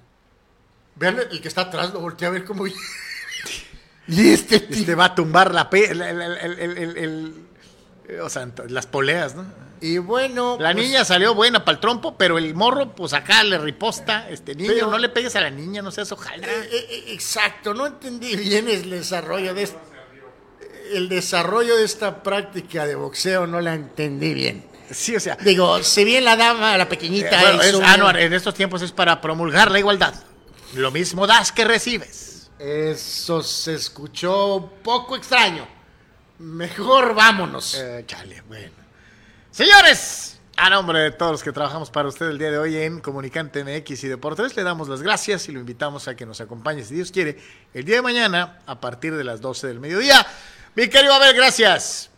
Vean 0.97 1.19
el 1.31 1.41
que 1.41 1.49
está 1.49 1.63
atrás, 1.63 1.93
lo 1.93 1.99
volteé 2.01 2.29
a 2.29 2.31
ver 2.31 2.45
cómo. 2.45 2.67
y 4.09 4.29
este 4.31 4.61
tipo. 4.61 4.75
Este 4.81 4.95
va 4.95 5.07
a 5.07 5.15
tumbar 5.15 5.53
la 5.55 5.69
pe- 5.71 5.91
el- 5.91 6.03
el- 6.03 6.21
el- 6.21 6.33
el- 6.61 6.61
el- 6.61 6.79
el- 6.99 7.35
el- 8.09 8.21
o 8.21 8.29
sea, 8.29 8.43
ent- 8.45 8.69
las 8.69 8.87
poleas, 8.87 9.35
¿no? 9.35 9.45
Y 9.81 9.99
bueno. 9.99 10.57
La 10.61 10.73
pues, 10.73 10.85
niña 10.87 11.05
salió 11.05 11.35
buena 11.35 11.65
para 11.65 11.75
el 11.77 11.81
trompo, 11.81 12.17
pero 12.17 12.39
el 12.39 12.55
morro, 12.55 12.95
pues 12.95 13.13
acá 13.13 13.43
le 13.43 13.59
riposta. 13.59 14.29
Este 14.31 14.55
niño, 14.55 14.73
Pero- 14.75 14.91
no 14.91 14.99
le 14.99 15.09
pegues 15.09 15.35
a 15.37 15.41
la 15.41 15.51
niña, 15.51 15.83
no 15.83 15.91
seas 15.91 16.13
ojalá. 16.13 16.47
eh, 16.47 16.69
eh, 16.71 17.05
exacto, 17.09 17.75
no 17.75 17.87
entendí 17.87 18.37
bien 18.37 18.69
el 18.69 18.89
desarrollo 18.91 19.53
de 19.55 19.63
est- 19.65 19.77
el 20.93 21.09
desarrollo 21.09 21.77
de 21.77 21.85
esta 21.85 22.23
práctica 22.23 22.87
de 22.87 22.95
boxeo 22.95 23.47
no 23.47 23.61
la 23.61 23.75
entendí 23.75 24.33
bien. 24.35 24.65
Sí, 24.91 25.17
o 25.17 25.21
sea. 25.21 25.37
Digo, 25.37 25.83
si 25.83 26.05
bien 26.05 26.25
la 26.25 26.37
dama, 26.37 26.77
la 26.77 26.85
eh, 26.85 26.87
pequeñita, 26.87 27.41
bueno, 27.41 27.63
es, 27.63 27.75
un- 27.75 27.85
Anuar, 27.85 28.19
en 28.19 28.33
estos 28.33 28.55
tiempos 28.55 28.83
es 28.83 28.93
para 28.93 29.21
promulgar 29.21 29.71
la 29.71 29.79
igualdad. 29.79 30.15
Lo 30.75 30.91
mismo 30.91 31.27
das 31.27 31.53
que 31.53 31.65
recibes. 31.65 32.51
Eso 32.59 33.43
se 33.43 33.75
escuchó 33.75 34.57
un 34.57 34.71
poco 34.83 35.17
extraño. 35.17 35.67
Mejor 36.39 37.15
vámonos. 37.15 37.75
Eh, 37.75 38.05
chale, 38.07 38.43
bueno. 38.49 38.73
Señores, 39.51 40.41
a 40.57 40.71
nombre 40.71 40.99
de 41.01 41.11
todos 41.13 41.33
los 41.33 41.43
que 41.43 41.53
trabajamos 41.53 41.91
para 41.91 42.09
usted 42.09 42.27
el 42.27 42.39
día 42.39 42.51
de 42.51 42.59
hoy 42.59 42.77
en 42.77 43.01
Comunicante 43.01 43.65
MX 43.65 44.05
y 44.05 44.09
Deportes, 44.09 44.57
le 44.57 44.63
damos 44.63 44.89
las 44.89 45.03
gracias 45.03 45.49
y 45.49 45.53
lo 45.53 45.61
invitamos 45.61 46.09
a 46.09 46.17
que 46.17 46.27
nos 46.27 46.41
acompañe, 46.41 46.85
si 46.85 46.95
Dios 46.95 47.11
quiere, 47.13 47.39
el 47.73 47.85
día 47.85 47.97
de 47.97 48.03
mañana 48.03 48.59
a 48.67 48.81
partir 48.81 49.17
de 49.17 49.25
las 49.25 49.41
12 49.41 49.67
del 49.69 49.81
mediodía. 49.81 50.27
Mi 50.75 50.89
querido 50.89 51.15
Abel, 51.15 51.35
gracias. 51.37 52.11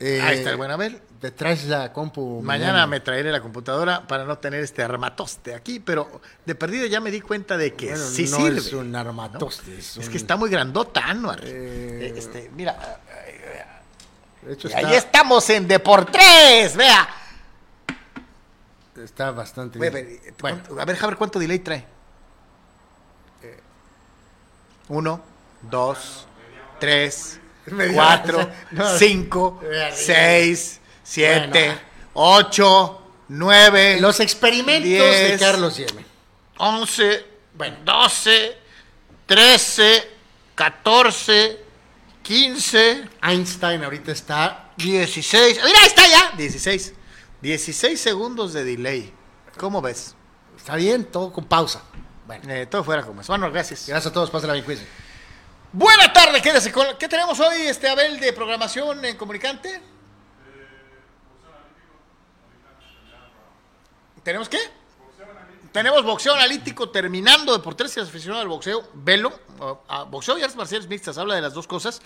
Eh, 0.00 0.20
Ahí 0.22 0.38
está 0.38 0.50
el 0.50 0.56
buen 0.56 0.70
Abel. 0.70 1.00
Te 1.22 1.30
traes 1.30 1.66
la 1.66 1.92
compu. 1.92 2.42
Mañana 2.42 2.84
me 2.88 2.98
traeré 2.98 3.30
la 3.30 3.40
computadora 3.40 4.04
para 4.08 4.24
no 4.24 4.38
tener 4.38 4.60
este 4.60 4.82
armatoste 4.82 5.54
aquí, 5.54 5.78
pero 5.78 6.20
de 6.44 6.54
perdido 6.56 6.84
ya 6.88 7.00
me 7.00 7.12
di 7.12 7.20
cuenta 7.20 7.56
de 7.56 7.74
que 7.74 7.90
Bueno, 7.90 8.04
sí 8.04 8.24
no 8.28 8.36
sirve. 8.38 8.58
es 8.58 8.72
un 8.72 8.94
armatoste. 8.96 9.78
Es 9.78 9.96
un- 9.98 10.08
que 10.08 10.16
está 10.16 10.34
muy 10.36 10.50
grandota, 10.50 11.00
Anuar. 11.06 11.38
Eh, 11.44 12.08
Eh, 12.08 12.14
este, 12.16 12.50
mira, 12.56 12.98
De 14.42 14.52
hecho, 14.54 14.66
y 14.66 14.72
está, 14.72 14.88
ahí 14.88 14.94
estamos 14.96 15.48
en 15.50 15.68
Deportes, 15.68 16.76
vea. 16.76 17.08
está 18.96 19.30
bastante 19.30 19.78
bien. 19.78 20.20
Bueno, 20.40 20.58
A 20.80 20.84
ver, 20.84 20.96
Javier, 20.96 21.16
¿cuánto 21.16 21.38
delay 21.38 21.60
trae? 21.60 21.86
Uno, 24.88 25.22
dos, 25.62 26.26
tres, 26.80 27.38
cuatro, 27.94 28.50
no. 28.72 28.98
cinco, 28.98 29.60
seis, 29.94 30.80
siete, 31.12 31.66
Bueno. 31.66 31.80
ocho, 32.14 33.02
nueve, 33.28 34.00
los 34.00 34.18
experimentos 34.20 34.88
de 34.88 35.26
diez, 35.26 35.40
Carlos 35.40 35.76
Yeme. 35.76 36.04
once, 36.56 37.26
doce, 37.84 38.56
trece, 39.26 40.08
catorce, 40.54 41.60
quince, 42.22 43.04
Einstein 43.22 43.84
ahorita 43.84 44.12
está. 44.12 44.70
dieciséis. 44.76 45.58
Mira, 45.62 45.78
ahí 45.80 45.86
está 45.86 46.06
ya. 46.08 46.32
Dieciséis. 46.36 46.94
Dieciséis 47.42 48.00
segundos 48.00 48.52
de 48.54 48.64
delay. 48.64 49.12
¿Cómo 49.58 49.82
ves? 49.82 50.14
Está 50.56 50.76
bien, 50.76 51.04
todo 51.04 51.30
con 51.32 51.44
pausa. 51.44 51.82
Bueno, 52.26 52.50
Eh, 52.50 52.64
todo 52.66 52.82
fuera 52.84 53.02
como 53.02 53.20
es. 53.20 53.26
Bueno, 53.26 53.50
gracias. 53.50 53.86
gracias 53.86 54.10
a 54.10 54.14
todos, 54.14 54.30
pásenla 54.30 54.54
bien, 54.54 54.64
cuídense. 54.64 54.88
Buena 55.72 56.10
tarde, 56.12 56.40
quédese 56.40 56.72
con. 56.72 56.86
¿Qué 56.98 57.06
tenemos 57.08 57.38
hoy, 57.40 57.62
este 57.66 57.88
Abel, 57.88 58.18
de 58.20 58.32
programación 58.32 59.04
en 59.04 59.16
Comunicante? 59.16 59.80
¿Tenemos 64.22 64.48
qué? 64.48 64.58
Tenemos 65.72 66.04
boxeo 66.04 66.34
analítico 66.34 66.90
terminando 66.90 67.52
de 67.52 67.58
por 67.60 67.74
si 67.74 67.98
eres 67.98 68.08
aficionado 68.08 68.42
al 68.42 68.48
boxeo, 68.48 68.88
velo. 68.92 69.32
boxeo 70.08 70.38
y 70.38 70.42
artes 70.42 70.56
marciales 70.56 70.86
mixtas, 70.86 71.16
habla 71.16 71.34
de 71.34 71.40
las 71.40 71.54
dos 71.54 71.66
cosas. 71.66 72.02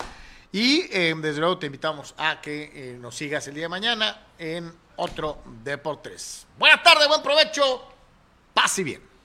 Y 0.53 0.87
eh, 0.93 1.15
desde 1.17 1.41
luego 1.41 1.59
te 1.59 1.67
invitamos 1.67 2.15
a 2.17 2.41
que 2.41 2.71
eh, 2.73 2.99
nos 2.99 3.17
sigas 3.17 3.47
el 3.49 3.55
día 3.55 3.65
de 3.65 3.69
mañana 3.69 4.27
en 4.39 4.73
otro 4.97 5.43
Deportes. 5.65 6.47
Buena 6.59 6.83
tarde, 6.83 7.09
buen 7.09 7.23
provecho. 7.23 7.89
Paz 8.55 8.79
y 8.79 8.85
bien. 8.85 9.16